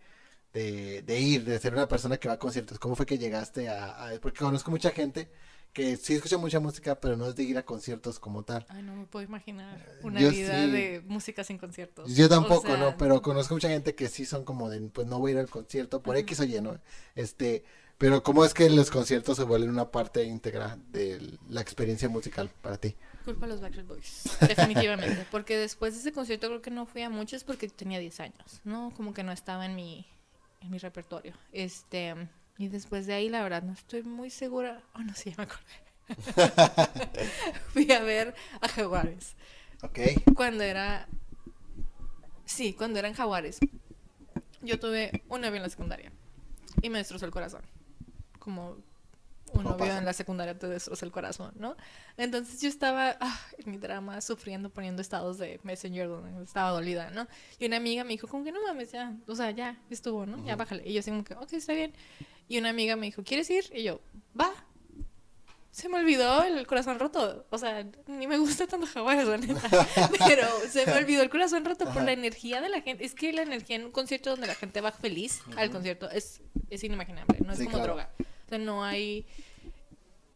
de- 0.53 1.03
de 1.03 1.20
ir, 1.22 1.45
de 1.45 1.60
ser 1.60 1.74
una 1.74 1.88
persona 1.88 2.18
que 2.20 2.28
va 2.30 2.36
a 2.36 2.40
conciertos? 2.40 2.80
¿Cómo 2.80 2.95
fue 2.95 3.06
que 3.07 3.18
llegaste 3.20 3.70
a, 3.70 4.10
a- 4.10 4.20
Porque 4.22 4.40
conozco 4.41 4.72
mucha 4.72 4.91
gente 4.91 5.32
que 5.74 5.98
sí 5.98 6.16
escucha 6.16 6.38
mucha 6.40 6.60
música, 6.61 6.99
pero 7.02 7.18
no 7.18 7.28
es 7.30 7.36
de 7.38 7.44
ir 7.44 7.57
a 7.60 7.66
conciertos 7.66 8.20
como 8.20 8.44
tal. 8.44 8.68
Ay, 8.68 8.84
no 8.84 8.95
me 8.95 9.06
puedo 9.07 9.26
imaginar 9.26 9.80
una 10.02 10.22
Yo 10.22 10.30
vida 10.30 10.68
sí. 10.68 10.68
de 10.68 11.02
música 11.07 11.44
sin 11.44 11.57
conciertos. 11.57 12.11
Yo 12.16 12.30
O 12.40 12.53
tampoco, 12.53 12.64
sea, 12.64 12.78
¿no? 12.78 12.98
Pero 12.98 13.22
conozco 13.22 13.53
mucha 13.56 13.70
gente 13.70 13.94
que 13.95 14.07
sí 14.07 14.26
son 14.26 14.45
como 14.45 14.70
de, 14.70 14.80
pues 14.90 15.06
no 15.07 15.20
voy 15.20 15.32
a 15.32 15.34
ir 15.36 15.40
al 15.40 15.49
concierto 15.49 16.02
por 16.02 16.16
Ujú. 16.16 16.18
X 16.18 16.40
o 16.40 16.44
Y, 16.45 16.60
¿no? 16.61 16.80
Este, 17.16 17.64
pero 17.99 18.23
¿cómo 18.23 18.45
es 18.45 18.53
que 18.53 18.69
los 18.69 18.89
conciertos 18.89 19.35
se 19.35 19.43
vuelven 19.43 19.69
una 19.69 19.91
parte 19.91 20.23
íntegra 20.23 20.77
de 20.93 21.38
la 21.49 21.59
experiencia 21.59 22.07
musical 22.07 22.49
para 22.61 22.77
ti? 22.77 22.95
Culpa 23.26 23.45
a 23.45 23.49
los 23.49 23.59
Backstreet 23.59 23.88
Boys, 23.88 24.23
definitivamente. 24.39 25.27
Porque 25.30 25.57
después 25.57 25.93
de 25.93 25.99
ese 25.99 26.13
concierto 26.13 26.47
creo 26.47 26.61
que 26.61 26.71
no 26.71 26.85
fui 26.85 27.01
a 27.01 27.09
muchos 27.09 27.43
porque 27.43 27.67
tenía 27.67 27.99
10 27.99 28.21
años, 28.21 28.61
¿no? 28.63 28.93
Como 28.95 29.13
que 29.13 29.23
no 29.23 29.34
estaba 29.34 29.65
en 29.65 29.76
mi, 29.76 30.07
en 30.61 30.71
mi 30.71 30.77
repertorio. 30.77 31.34
Este, 31.51 32.15
y 32.57 32.69
después 32.69 33.05
de 33.05 33.15
ahí, 33.15 33.27
la 33.27 33.43
verdad, 33.43 33.63
no 33.63 33.73
estoy 33.73 34.01
muy 34.03 34.30
segura. 34.30 34.81
Oh, 34.95 34.99
no, 34.99 35.13
sí, 35.13 35.31
ya 35.31 35.35
me 35.38 35.43
acordé. 35.43 35.89
fui 37.73 37.91
a 37.91 38.01
ver 38.01 38.34
a 38.61 38.69
Jaguares. 38.69 39.35
Ok. 39.84 39.99
Cuando 40.35 40.63
era... 40.63 41.09
Sí, 42.45 42.73
cuando 42.73 42.97
eran 42.97 43.13
Jaguares. 43.13 43.59
Yo 44.61 44.80
tuve 44.80 45.21
un 45.27 45.41
novio 45.41 45.57
en 45.57 45.63
la 45.63 45.69
secundaria 45.69 46.13
y 46.81 46.89
me 46.89 46.99
destrozó 46.99 47.26
el 47.26 47.31
corazón. 47.31 47.61
Como 48.40 48.78
un 49.53 49.64
novio 49.64 49.78
pasa. 49.78 49.98
en 49.98 50.06
la 50.06 50.14
secundaria 50.14 50.57
te 50.57 50.68
destroza 50.68 51.06
el 51.06 51.11
corazón, 51.11 51.52
¿no? 51.56 51.76
Entonces 52.18 52.61
yo 52.61 52.70
estaba 52.70 53.18
ah, 53.20 53.40
en 53.57 53.72
mi 53.72 53.78
drama, 53.78 54.22
sufriendo, 54.22 54.70
poniendo 54.70 55.02
estados 55.02 55.38
de 55.38 55.60
Messenger 55.64 56.07
donde 56.07 56.44
estaba 56.44 56.70
dolida, 56.70 57.10
¿no? 57.11 57.28
Y 57.57 57.66
una 57.66 57.78
amiga 57.78 58.03
me 58.03 58.11
dijo, 58.11 58.28
como 58.28 58.44
que 58.44 58.52
no 58.52 58.61
mames, 58.61 58.91
ya, 58.91 59.16
o 59.28 59.36
sea, 59.36 59.52
ya 59.52 59.78
estuvo, 59.90 60.26
¿no? 60.26 60.44
Ya 60.45 60.56
bájale. 60.56 60.84
Y 60.88 60.94
yo 60.94 60.99
así 60.99 61.11
como 61.11 61.24
que, 61.24 61.34
ok, 61.34 61.53
está 61.53 61.74
bien. 61.74 61.94
Y 62.48 62.57
una 62.57 62.70
amiga 62.70 62.95
me 62.95 63.07
dijo, 63.07 63.24
¿quieres 63.24 63.49
ir? 63.49 63.66
Y 63.74 63.84
yo, 63.84 64.02
va. 64.40 64.52
Se 65.71 65.87
me 65.87 65.99
olvidó 65.99 66.43
el 66.43 66.65
corazón 66.65 66.97
roto. 66.99 67.45
O 67.51 67.57
sea, 67.57 67.85
ni 68.07 68.25
me 68.27 68.37
gusta 68.37 68.65
tanto 68.65 68.87
Hawái, 68.87 69.23
la 69.23 69.37
neta. 69.37 69.61
Pero 70.27 70.47
se 70.69 70.85
me 70.85 70.93
olvidó 70.93 71.21
el 71.21 71.29
corazón 71.29 71.63
roto 71.63 71.85
por 71.85 71.97
Ajá. 71.97 72.05
la 72.05 72.11
energía 72.13 72.59
de 72.59 72.69
la 72.69 72.81
gente. 72.81 73.05
Es 73.05 73.13
que 73.13 73.31
la 73.33 73.43
energía 73.43 73.75
en 73.75 73.85
un 73.85 73.91
concierto 73.91 74.31
donde 74.31 74.47
la 74.47 74.55
gente 74.55 74.81
va 74.81 74.91
feliz 74.91 75.41
al 75.57 75.69
concierto 75.69 76.09
es, 76.09 76.41
es 76.69 76.83
inimaginable. 76.83 77.37
No 77.45 77.53
es 77.53 77.59
Sí, 77.59 77.65
como 77.65 77.77
claro. 77.77 77.93
droga. 77.93 78.09
O 78.19 78.49
sea, 78.49 78.57
no 78.57 78.83
hay. 78.83 79.27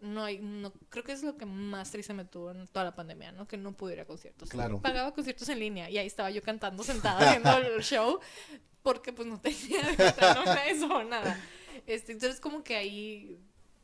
No 0.02 0.24
hay. 0.24 0.38
No, 0.40 0.72
creo 0.90 1.04
que 1.04 1.14
es 1.14 1.24
lo 1.24 1.36
que 1.36 1.46
más 1.46 1.90
triste 1.90 2.14
me 2.14 2.26
tuvo 2.26 2.52
en 2.52 2.68
toda 2.68 2.86
la 2.86 2.96
pandemia, 2.96 3.32
¿no? 3.32 3.48
Que 3.48 3.58
no 3.58 3.72
pude 3.74 3.94
ir 3.94 4.02
a 4.02 4.06
conciertos. 4.06 4.50
Claro. 4.50 4.82
Pagaba 4.82 5.14
conciertos 5.14 5.50
en 5.50 5.60
línea 5.60 5.90
y 5.90 5.98
ahí 5.98 6.06
estaba 6.08 6.30
yo 6.30 6.42
cantando 6.44 6.84
sentada 6.84 7.32
viendo 7.32 7.58
el 7.58 7.82
show 7.82 8.20
porque 8.84 9.14
pues 9.14 9.28
no 9.28 9.40
tenía 9.40 9.80
o 9.80 9.96
sea, 9.96 10.34
no 10.36 10.44
era 10.44 10.68
eso 10.68 10.88
o 10.88 11.04
nada. 11.04 11.40
Este, 11.88 12.12
entonces 12.12 12.40
como 12.40 12.64
que 12.64 12.76
ahí 12.76 13.40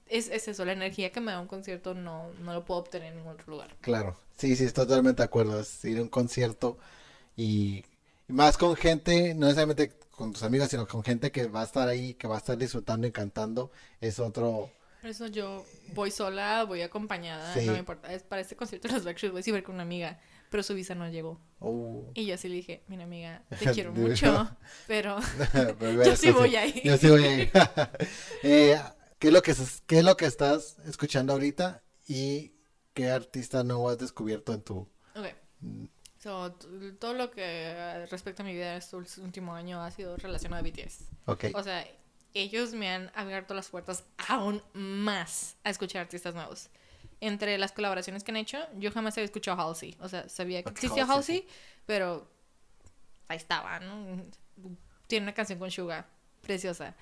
es, 0.10 0.28
es 0.30 0.48
eso, 0.48 0.66
la 0.66 0.74
energía 0.74 1.12
que 1.12 1.20
me 1.22 1.32
da 1.32 1.40
un 1.40 1.48
concierto 1.48 1.94
no, 1.94 2.32
no 2.42 2.54
lo 2.54 2.66
puedo 2.66 2.80
obtener 2.82 3.10
en 3.10 3.18
ningún 3.18 3.34
otro 3.34 3.52
lugar. 3.52 3.76
Claro, 3.82 4.18
sí, 4.38 4.56
sí, 4.56 4.66
estoy 4.66 4.86
totalmente 4.86 5.22
de 5.22 5.26
acuerdo. 5.26 5.60
Es 5.60 5.84
ir 5.86 6.00
a 6.00 6.02
un 6.02 6.10
concierto 6.10 6.78
y, 7.36 7.84
y 8.28 8.34
más 8.34 8.58
con 8.58 8.76
gente, 8.76 9.34
no 9.34 9.46
necesariamente 9.48 9.94
con 10.12 10.34
tus 10.34 10.44
amigos, 10.44 10.70
sino 10.70 10.86
con 10.88 11.04
gente 11.04 11.32
que 11.32 11.48
va 11.48 11.62
a 11.62 11.66
estar 11.66 11.88
ahí, 11.88 12.14
que 12.16 12.28
va 12.28 12.36
a 12.36 12.40
estar 12.40 12.58
disfrutando 12.58 13.08
y 13.08 13.12
cantando, 13.12 13.72
es 14.02 14.20
otro. 14.20 14.70
Por 15.02 15.10
eso 15.10 15.28
yo 15.28 15.66
voy 15.94 16.12
sola, 16.12 16.66
voy 16.66 16.82
acompañada, 16.82 17.54
Sí. 17.54 17.66
no 17.66 17.72
me 17.72 17.80
importa. 17.80 18.12
Es 18.14 18.24
para 18.24 18.42
este 18.42 18.58
concierto 18.58 18.90
de 18.90 18.96
los 18.96 19.06
Backstreet 19.06 19.32
Boys 19.32 19.48
iba 19.48 19.56
a 19.56 19.60
ir 19.60 19.64
con 19.64 19.76
una 19.76 19.84
amiga, 19.84 20.20
pero 20.50 20.62
su 20.62 20.74
visa 20.74 20.94
no 20.94 21.08
llegó. 21.10 21.40
Oh. 21.60 22.12
Y 22.16 22.26
yo 22.26 22.36
sí 22.38 22.50
le 22.50 22.56
dije, 22.56 22.84
mira 22.88 23.06
amiga, 23.06 23.44
te 23.58 23.72
quiero 23.74 23.94
mucho, 23.94 24.50
pero 24.88 25.18
Pero 25.80 26.04
yo 26.04 26.16
sí 26.18 26.32
voy 26.32 26.58
ahí. 26.58 26.82
Yo 26.84 26.98
sí 26.98 27.08
voy 27.08 27.24
ahí. 27.24 27.52
Eh, 28.44 28.78
¿qué, 29.20 29.28
es 29.28 29.34
lo 29.34 29.42
que, 29.42 29.54
¿Qué 29.88 30.00
es 30.00 30.04
lo 30.04 30.18
que 30.18 30.26
estás 30.26 30.78
escuchando 30.86 31.34
ahorita 31.34 31.82
y 32.08 32.54
qué 32.94 33.10
artista 33.12 33.64
nuevo 33.64 33.90
has 33.90 33.98
descubierto 33.98 34.54
en 34.54 34.62
tu... 34.62 34.80
Ok. 35.16 35.28
So, 36.20 36.52
todo 37.00 37.14
lo 37.14 37.32
que 37.32 37.44
eh, 37.46 38.06
respecta 38.08 38.44
a 38.44 38.46
mi 38.46 38.54
vida 38.54 38.76
este 38.76 38.98
ul- 38.98 39.18
último 39.24 39.54
año 39.54 39.82
ha 39.82 39.90
sido 39.92 40.18
relacionado 40.18 40.60
a 40.66 40.70
BTS. 40.70 41.06
Ok, 41.26 41.46
O 41.54 41.64
sea, 41.64 41.86
ellos 42.34 42.74
me 42.74 42.90
han 42.90 43.12
abierto 43.16 43.54
las 43.54 43.70
puertas 43.70 44.04
aún 44.28 44.62
más 44.74 45.56
a 45.64 45.70
escuchar 45.70 46.02
artistas 46.02 46.36
nuevos. 46.36 46.70
Entre 47.22 47.58
las 47.58 47.72
colaboraciones 47.72 48.24
que 48.24 48.32
han 48.32 48.38
hecho, 48.38 48.58
yo 48.78 48.92
jamás 48.92 49.14
había 49.18 49.26
escuchado 49.26 49.60
a 49.62 49.64
Halsey. 49.66 49.96
O 50.00 50.10
sea, 50.10 50.28
sabía 50.30 50.62
que 50.64 50.70
existía 50.70 51.04
Halsey, 51.04 51.38
Halsey, 51.38 51.48
pero 51.86 52.30
ahí 53.28 53.38
estaba, 53.38 53.80
¿no? 53.80 54.24
Tiene 55.08 55.24
una 55.26 55.34
canción 55.34 55.58
con 55.60 55.72
Suga, 55.72 56.06
preciosa. 56.42 56.96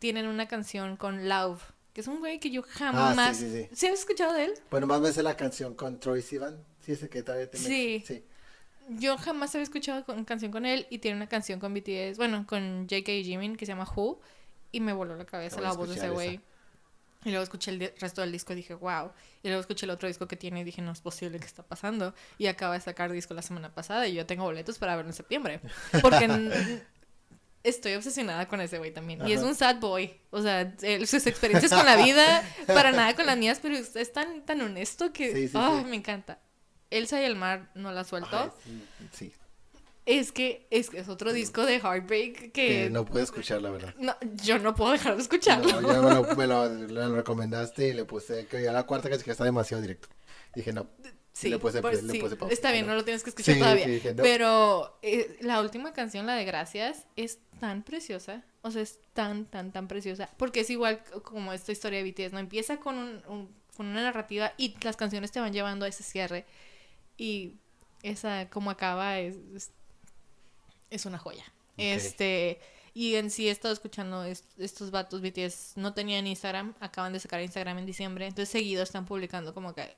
Tienen 0.00 0.26
una 0.26 0.48
canción 0.48 0.96
con 0.96 1.28
Love, 1.28 1.62
que 1.92 2.00
es 2.00 2.08
un 2.08 2.18
güey 2.18 2.40
que 2.40 2.50
yo 2.50 2.62
jamás... 2.62 3.16
Ah, 3.16 3.34
sí, 3.34 3.48
sí, 3.48 3.68
sí. 3.68 3.76
¿Sí 3.76 3.86
has 3.86 4.00
escuchado 4.00 4.32
de 4.32 4.46
él? 4.46 4.54
Bueno, 4.70 4.88
más 4.88 5.00
veces 5.00 5.22
la 5.22 5.36
canción 5.36 5.74
con 5.74 6.00
Troy 6.00 6.22
Sivan. 6.22 6.64
Sí, 6.84 6.92
ese 6.92 7.08
que 7.08 7.22
todavía 7.22 7.48
te 7.48 7.58
Sí. 7.58 8.02
Sí. 8.04 8.24
yo 8.88 9.16
jamás 9.18 9.54
había 9.54 9.64
escuchado 9.64 10.04
una 10.08 10.24
canción 10.24 10.50
con 10.50 10.66
él 10.66 10.86
y 10.90 10.98
tiene 10.98 11.16
una 11.16 11.28
canción 11.28 11.60
con 11.60 11.72
BTS, 11.74 12.16
bueno, 12.16 12.44
con 12.46 12.88
J.K. 12.90 13.12
Jimin 13.22 13.56
que 13.56 13.66
se 13.66 13.72
llama 13.72 13.86
Who 13.94 14.20
y 14.72 14.80
me 14.80 14.92
voló 14.92 15.16
la 15.16 15.26
cabeza 15.26 15.60
la 15.60 15.72
voz 15.72 15.88
de 15.90 15.96
ese 15.96 16.08
güey. 16.08 16.40
Y 17.22 17.28
luego 17.28 17.42
escuché 17.42 17.70
el 17.70 17.92
resto 18.00 18.22
del 18.22 18.32
disco 18.32 18.54
y 18.54 18.56
dije, 18.56 18.72
wow. 18.72 19.10
Y 19.42 19.48
luego 19.48 19.60
escuché 19.60 19.84
el 19.84 19.90
otro 19.90 20.08
disco 20.08 20.26
que 20.26 20.36
tiene 20.36 20.60
y 20.60 20.64
dije, 20.64 20.80
no 20.80 20.92
es 20.92 21.02
posible 21.02 21.38
que 21.38 21.44
está 21.44 21.62
pasando. 21.62 22.14
Y 22.38 22.46
acaba 22.46 22.74
de 22.74 22.80
sacar 22.80 23.12
disco 23.12 23.34
la 23.34 23.42
semana 23.42 23.74
pasada 23.74 24.08
y 24.08 24.14
yo 24.14 24.24
tengo 24.24 24.44
boletos 24.44 24.78
para 24.78 24.96
verlo 24.96 25.10
en 25.10 25.14
septiembre. 25.14 25.60
Porque 26.00 26.80
estoy 27.62 27.94
obsesionada 27.94 28.48
con 28.48 28.60
ese 28.60 28.78
güey 28.78 28.92
también. 28.92 29.26
Y 29.26 29.32
es 29.32 29.42
un 29.42 29.54
sad 29.54 29.76
boy. 29.80 30.14
O 30.30 30.40
sea, 30.42 30.74
él- 30.82 31.06
sus 31.06 31.26
experiencias 31.26 31.72
con 31.72 31.84
la 31.84 31.96
vida, 31.96 32.42
para 32.66 32.92
nada 32.92 33.14
con 33.14 33.26
las 33.26 33.36
mías, 33.36 33.58
pero 33.60 33.76
es, 33.76 34.12
tan, 34.12 34.44
tan 34.46 34.60
honesto 34.60 35.12
que 35.12 35.32
Sí, 35.34 35.48
sí, 35.48 35.54
ah, 35.56 35.80
sí. 35.82 35.88
me 35.90 35.96
encanta. 35.96 36.38
Elsa 36.90 37.20
y 37.20 37.24
el 37.24 37.36
mar 37.36 37.70
no 37.74 37.92
la 37.92 38.04
suelto. 38.04 38.54
Sí, 39.12 39.32
Es 40.06 40.32
que 40.32 40.66
es, 40.70 40.92
es 40.92 41.08
otro 41.08 41.32
disco 41.32 41.64
de 41.66 41.78
Heartbreak 41.78 42.50
que, 42.50 42.50
que 42.52 42.90
no 42.90 43.04
pude 43.04 43.22
escuchar, 43.22 43.62
la 43.62 43.70
verdad. 43.70 43.94
no, 43.98 44.16
yo 44.42 44.58
no 44.58 44.74
puedo 44.74 44.90
dejar 44.92 45.14
de 45.16 45.22
escucharlo. 45.22 45.80
No, 45.80 45.92
yo 45.94 46.02
me 46.02 46.14
lo, 46.14 46.36
me 46.36 46.46
lo- 46.46 46.68
lo 47.08 47.14
recomendaste 47.16 47.88
y 47.88 47.92
le 47.92 48.04
puse 48.06 48.46
que 48.46 48.62
ya 48.62 48.72
la 48.72 48.84
cuarta 48.84 49.08
que 49.08 49.18
que 49.18 49.30
está 49.30 49.44
demasiado 49.44 49.80
directo. 49.82 50.08
Dije, 50.54 50.72
no. 50.72 50.88
Sí, 51.32 51.54
pues, 51.58 51.74
sí, 51.74 52.20
está 52.50 52.72
bien, 52.72 52.86
no. 52.86 52.94
lo 52.94 53.04
tienes 53.04 53.22
que 53.22 53.30
escuchar 53.30 53.54
Sí, 53.54 53.60
todavía. 53.60 53.84
sí, 53.84 53.90
dije, 53.92 54.14
no. 54.14 54.22
Pero 54.22 54.98
eh, 55.02 55.36
la 55.40 55.60
última 55.60 55.92
canción, 55.92 56.26
la 56.26 56.34
de 56.34 56.44
Gracias, 56.44 57.06
es 57.16 57.38
tan 57.60 57.82
preciosa. 57.82 58.42
O 58.62 58.70
sea, 58.70 58.82
es 58.82 58.98
tan, 59.14 59.46
tan, 59.46 59.72
tan 59.72 59.88
preciosa. 59.88 60.28
Porque 60.36 60.60
es 60.60 60.70
igual 60.70 61.02
como 61.22 61.52
esta 61.52 61.72
historia 61.72 62.02
de 62.02 62.10
BTS, 62.10 62.32
¿no? 62.32 62.38
Empieza 62.40 62.78
con, 62.78 62.96
un- 62.98 63.22
un- 63.28 63.54
con 63.76 63.86
una 63.86 64.02
narrativa 64.02 64.52
y 64.58 64.74
las 64.82 64.96
canciones 64.96 65.30
te 65.32 65.40
van 65.40 65.52
llevando 65.52 65.86
a 65.86 65.88
ese 65.88 66.02
cierre. 66.02 66.44
Y 67.16 67.54
esa, 68.02 68.50
como 68.50 68.70
acaba, 68.70 69.18
es, 69.20 69.36
es, 69.54 69.70
es 70.90 71.06
una 71.06 71.18
joya. 71.18 71.44
Este. 71.76 72.60
Y 72.92 73.14
en 73.14 73.30
sí 73.30 73.48
he 73.48 73.50
estado 73.52 73.72
escuchando 73.72 74.24
est- 74.24 74.44
estos 74.58 74.90
vatos 74.90 75.22
BTS. 75.22 75.76
No 75.76 75.94
tenían 75.94 76.26
Instagram, 76.26 76.74
acaban 76.80 77.12
de 77.12 77.20
sacar 77.20 77.40
Instagram 77.40 77.78
en 77.78 77.86
diciembre. 77.86 78.26
Entonces 78.26 78.48
seguido 78.50 78.82
están 78.82 79.06
publicando 79.06 79.54
como 79.54 79.74
que 79.74 79.94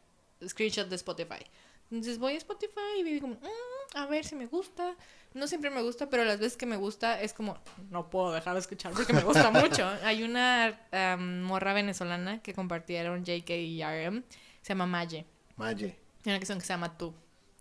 screenshot 0.48 0.88
de 0.88 0.96
Spotify. 0.96 1.44
Entonces 1.90 2.18
voy 2.18 2.34
a 2.34 2.38
Spotify 2.38 3.00
y 3.00 3.02
digo, 3.02 3.28
"Mm, 3.28 3.36
a 3.94 4.06
ver 4.06 4.24
si 4.24 4.34
me 4.34 4.46
gusta. 4.46 4.96
No 5.34 5.46
siempre 5.46 5.70
me 5.70 5.82
gusta, 5.82 6.08
pero 6.08 6.24
las 6.24 6.38
veces 6.38 6.56
que 6.56 6.66
me 6.66 6.76
gusta 6.76 7.20
es 7.20 7.32
como, 7.32 7.58
no 7.90 8.08
puedo 8.10 8.32
dejar 8.32 8.54
de 8.54 8.60
escuchar 8.60 8.92
porque 8.92 9.12
me 9.12 9.22
gusta 9.22 9.50
mucho. 9.80 9.86
Hay 10.02 10.22
una 10.22 10.80
am, 10.90 11.42
morra 11.42 11.72
venezolana 11.74 12.42
que 12.42 12.54
compartieron 12.54 13.24
JK 13.24 13.50
y 13.50 13.82
RM, 13.82 14.24
se 14.62 14.68
llama 14.70 14.86
Maye. 14.86 15.26
Maye. 15.56 15.96
Tiene 16.22 16.36
una 16.36 16.38
canción 16.38 16.58
que 16.58 16.64
se 16.66 16.72
llama 16.72 16.96
Tú. 16.96 17.08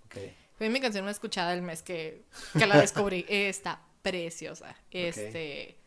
Ok. 0.06 0.18
Fue 0.58 0.70
mi 0.70 0.80
canción 0.80 1.04
más 1.06 1.16
escuchada 1.16 1.54
el 1.54 1.62
mes 1.62 1.82
que, 1.82 2.24
que 2.54 2.68
la 2.68 2.80
descubrí. 2.80 3.26
Está 3.30 3.82
preciosa. 4.02 4.76
Este. 4.92 5.78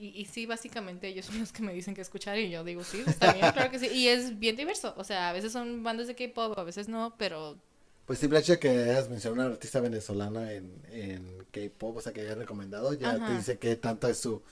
Y, 0.00 0.08
y 0.20 0.24
sí, 0.26 0.46
básicamente 0.46 1.08
ellos 1.08 1.26
son 1.26 1.38
los 1.40 1.52
que 1.52 1.62
me 1.62 1.74
dicen 1.74 1.94
que 1.94 2.00
escuchar 2.00 2.38
y 2.38 2.50
yo 2.50 2.64
digo, 2.64 2.84
sí, 2.84 3.04
está 3.06 3.28
bien, 3.28 3.50
claro 3.52 3.70
que 3.70 3.78
sí. 3.78 3.86
Y 3.88 4.08
es 4.08 4.38
bien 4.38 4.56
diverso. 4.56 4.94
O 4.96 5.04
sea, 5.04 5.28
a 5.30 5.32
veces 5.32 5.52
son 5.52 5.82
bandas 5.82 6.06
de 6.08 6.14
K-pop, 6.16 6.58
a 6.58 6.64
veces 6.64 6.88
no, 6.88 7.14
pero 7.18 7.60
Pues 8.06 8.22
hecho 8.24 8.58
que 8.58 8.68
hayas 8.70 9.08
mencionado 9.08 9.46
una 9.46 9.54
artista 9.54 9.80
venezolana 9.80 10.52
en, 10.52 10.82
en 10.90 11.46
K-pop, 11.52 11.96
o 11.98 12.00
sea, 12.00 12.12
que 12.12 12.22
hayas 12.22 12.38
recomendado, 12.38 12.92
ya 12.94 13.22
te 13.24 13.32
dice 13.34 13.58
que 13.58 13.76
tanto 13.76 14.08
es 14.08 14.18
su, 14.18 14.42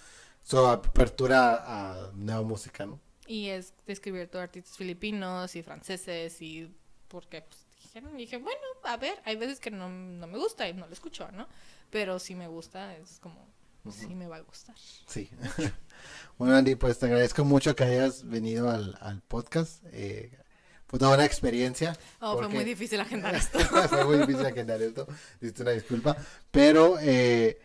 su 0.43 0.59
apertura 0.67 1.65
a 1.67 2.13
nueva 2.15 2.43
música, 2.43 2.87
¿no? 2.87 3.01
Y 3.27 3.49
es 3.49 3.75
descubierto 3.87 4.41
artistas 4.41 4.77
filipinos 4.77 5.55
y 5.57 5.63
franceses 5.63 6.41
y 6.41 6.75
porque 7.09 7.43
pues 7.43 7.67
dijeron, 7.83 8.15
y 8.17 8.23
dije, 8.23 8.39
bueno, 8.39 8.61
a 8.85 8.97
ver, 8.97 9.21
hay 9.25 9.37
veces 9.37 9.61
que 9.61 9.71
no, 9.71 9.89
no 9.91 10.27
me 10.27 10.39
gusta 10.39 10.69
y 10.69 10.75
no 10.75 10.87
lo 10.87 10.93
escucho, 10.93 11.31
¿no? 11.33 11.47
Pero 11.91 12.19
si 12.19 12.35
me 12.35 12.49
gusta, 12.49 12.97
es 12.97 13.19
como, 13.21 13.47
sí 13.91 14.15
me 14.15 14.27
va 14.27 14.37
a 14.37 14.41
gustar. 14.41 14.77
Sí. 15.07 15.31
bueno, 16.39 16.57
Andy, 16.57 16.75
pues 16.75 16.99
te 16.99 17.07
agradezco 17.07 17.45
mucho 17.45 17.75
que 17.75 17.85
hayas 17.85 18.29
venido 18.29 18.71
al, 18.71 18.97
al 19.01 19.23
podcast. 19.23 19.83
Eh, 19.93 20.39
fue 20.87 20.99
una 20.99 21.09
buena 21.09 21.25
experiencia. 21.27 21.97
Oh, 22.21 22.39
fue 22.39 22.49
muy 22.49 22.65
difícil 22.65 22.99
agendar 23.01 23.35
esto. 23.35 23.59
fue 23.61 24.05
muy 24.05 24.19
difícil 24.19 24.47
agendar 24.47 24.81
esto. 24.81 25.07
Diste 25.41 25.63
una 25.63 25.73
disculpa. 25.73 26.17
Pero 26.51 26.99
eh, 27.01 27.61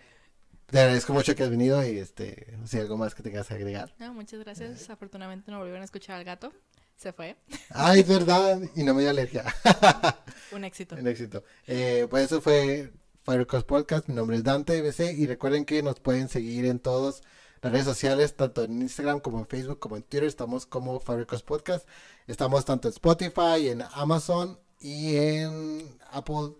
te 0.65 0.79
agradezco 0.79 1.13
mucho 1.13 1.35
que 1.35 1.43
has 1.43 1.49
venido 1.49 1.85
y 1.87 1.99
este, 1.99 2.57
si 2.65 2.77
hay 2.77 2.83
algo 2.83 2.97
más 2.97 3.15
que 3.15 3.23
tengas 3.23 3.47
que 3.47 3.53
agregar. 3.53 3.93
No, 3.97 4.13
muchas 4.13 4.39
gracias. 4.41 4.89
Afortunadamente 4.89 5.51
no 5.51 5.59
volvieron 5.59 5.81
a 5.81 5.85
escuchar 5.85 6.17
al 6.17 6.25
gato. 6.25 6.51
Se 6.97 7.13
fue. 7.13 7.37
Ay, 7.69 8.01
es 8.01 8.07
verdad. 8.07 8.61
Y 8.75 8.83
no 8.83 8.93
me 8.93 9.01
dio 9.01 9.09
alergia. 9.09 9.45
Un 10.51 10.63
éxito. 10.63 10.95
Un 10.99 11.07
éxito. 11.07 11.43
Eh, 11.65 12.07
pues 12.09 12.25
eso 12.25 12.41
fue 12.41 12.91
Firecross 13.23 13.63
Podcast. 13.63 14.07
Mi 14.07 14.15
nombre 14.15 14.37
es 14.37 14.43
Dante 14.43 14.81
BC 14.81 15.13
y 15.13 15.27
recuerden 15.27 15.65
que 15.65 15.81
nos 15.81 15.99
pueden 15.99 16.29
seguir 16.29 16.65
en 16.65 16.79
todas 16.79 17.21
las 17.61 17.71
redes 17.71 17.85
sociales, 17.85 18.35
tanto 18.35 18.63
en 18.63 18.81
Instagram 18.81 19.19
como 19.19 19.39
en 19.39 19.47
Facebook 19.47 19.79
como 19.79 19.95
en 19.95 20.03
Twitter. 20.03 20.27
Estamos 20.27 20.65
como 20.65 20.99
Firecross 20.99 21.43
Podcast. 21.43 21.87
Estamos 22.27 22.65
tanto 22.65 22.87
en 22.87 22.93
Spotify, 22.93 23.69
en 23.69 23.83
Amazon 23.93 24.59
y 24.79 25.15
en 25.15 25.97
Apple. 26.11 26.55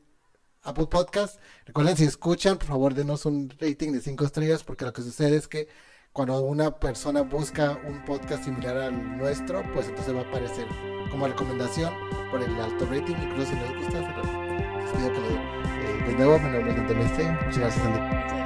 Apple 0.64 0.88
Podcast. 0.88 1.40
Recuerden, 1.66 1.98
si 1.98 2.06
escuchan, 2.06 2.58
por 2.58 2.68
favor, 2.68 2.94
denos 2.94 3.26
un 3.26 3.50
rating 3.60 3.92
de 3.92 4.00
5 4.00 4.24
estrellas, 4.24 4.64
porque 4.64 4.86
lo 4.86 4.94
que 4.94 5.02
sucede 5.02 5.36
es 5.36 5.50
que 5.50 5.68
cuando 6.14 6.40
una 6.42 6.80
persona 6.80 7.22
busca 7.22 7.82
un 7.86 8.06
podcast 8.06 8.46
similar 8.46 8.78
al 8.78 9.18
nuestro, 9.18 9.62
pues 9.74 9.90
entonces 9.90 10.16
va 10.16 10.22
a 10.22 10.24
aparecer 10.24 10.68
como 11.12 11.28
recomendación 11.28 11.94
por 12.32 12.42
el 12.42 12.56
alto 12.62 12.86
rating. 12.86 13.16
Incluso 13.16 13.52
si 13.52 13.58
les 13.58 13.76
gusta, 13.76 13.92
se 13.92 14.18
los 14.18 14.92
pido 14.94 15.14
que 15.14 15.20
lo 15.20 15.28
den. 15.28 15.63
De 16.06 16.14
nuevo, 16.16 16.38
mi 16.40 16.50
nombre 16.52 16.72
es 16.72 18.43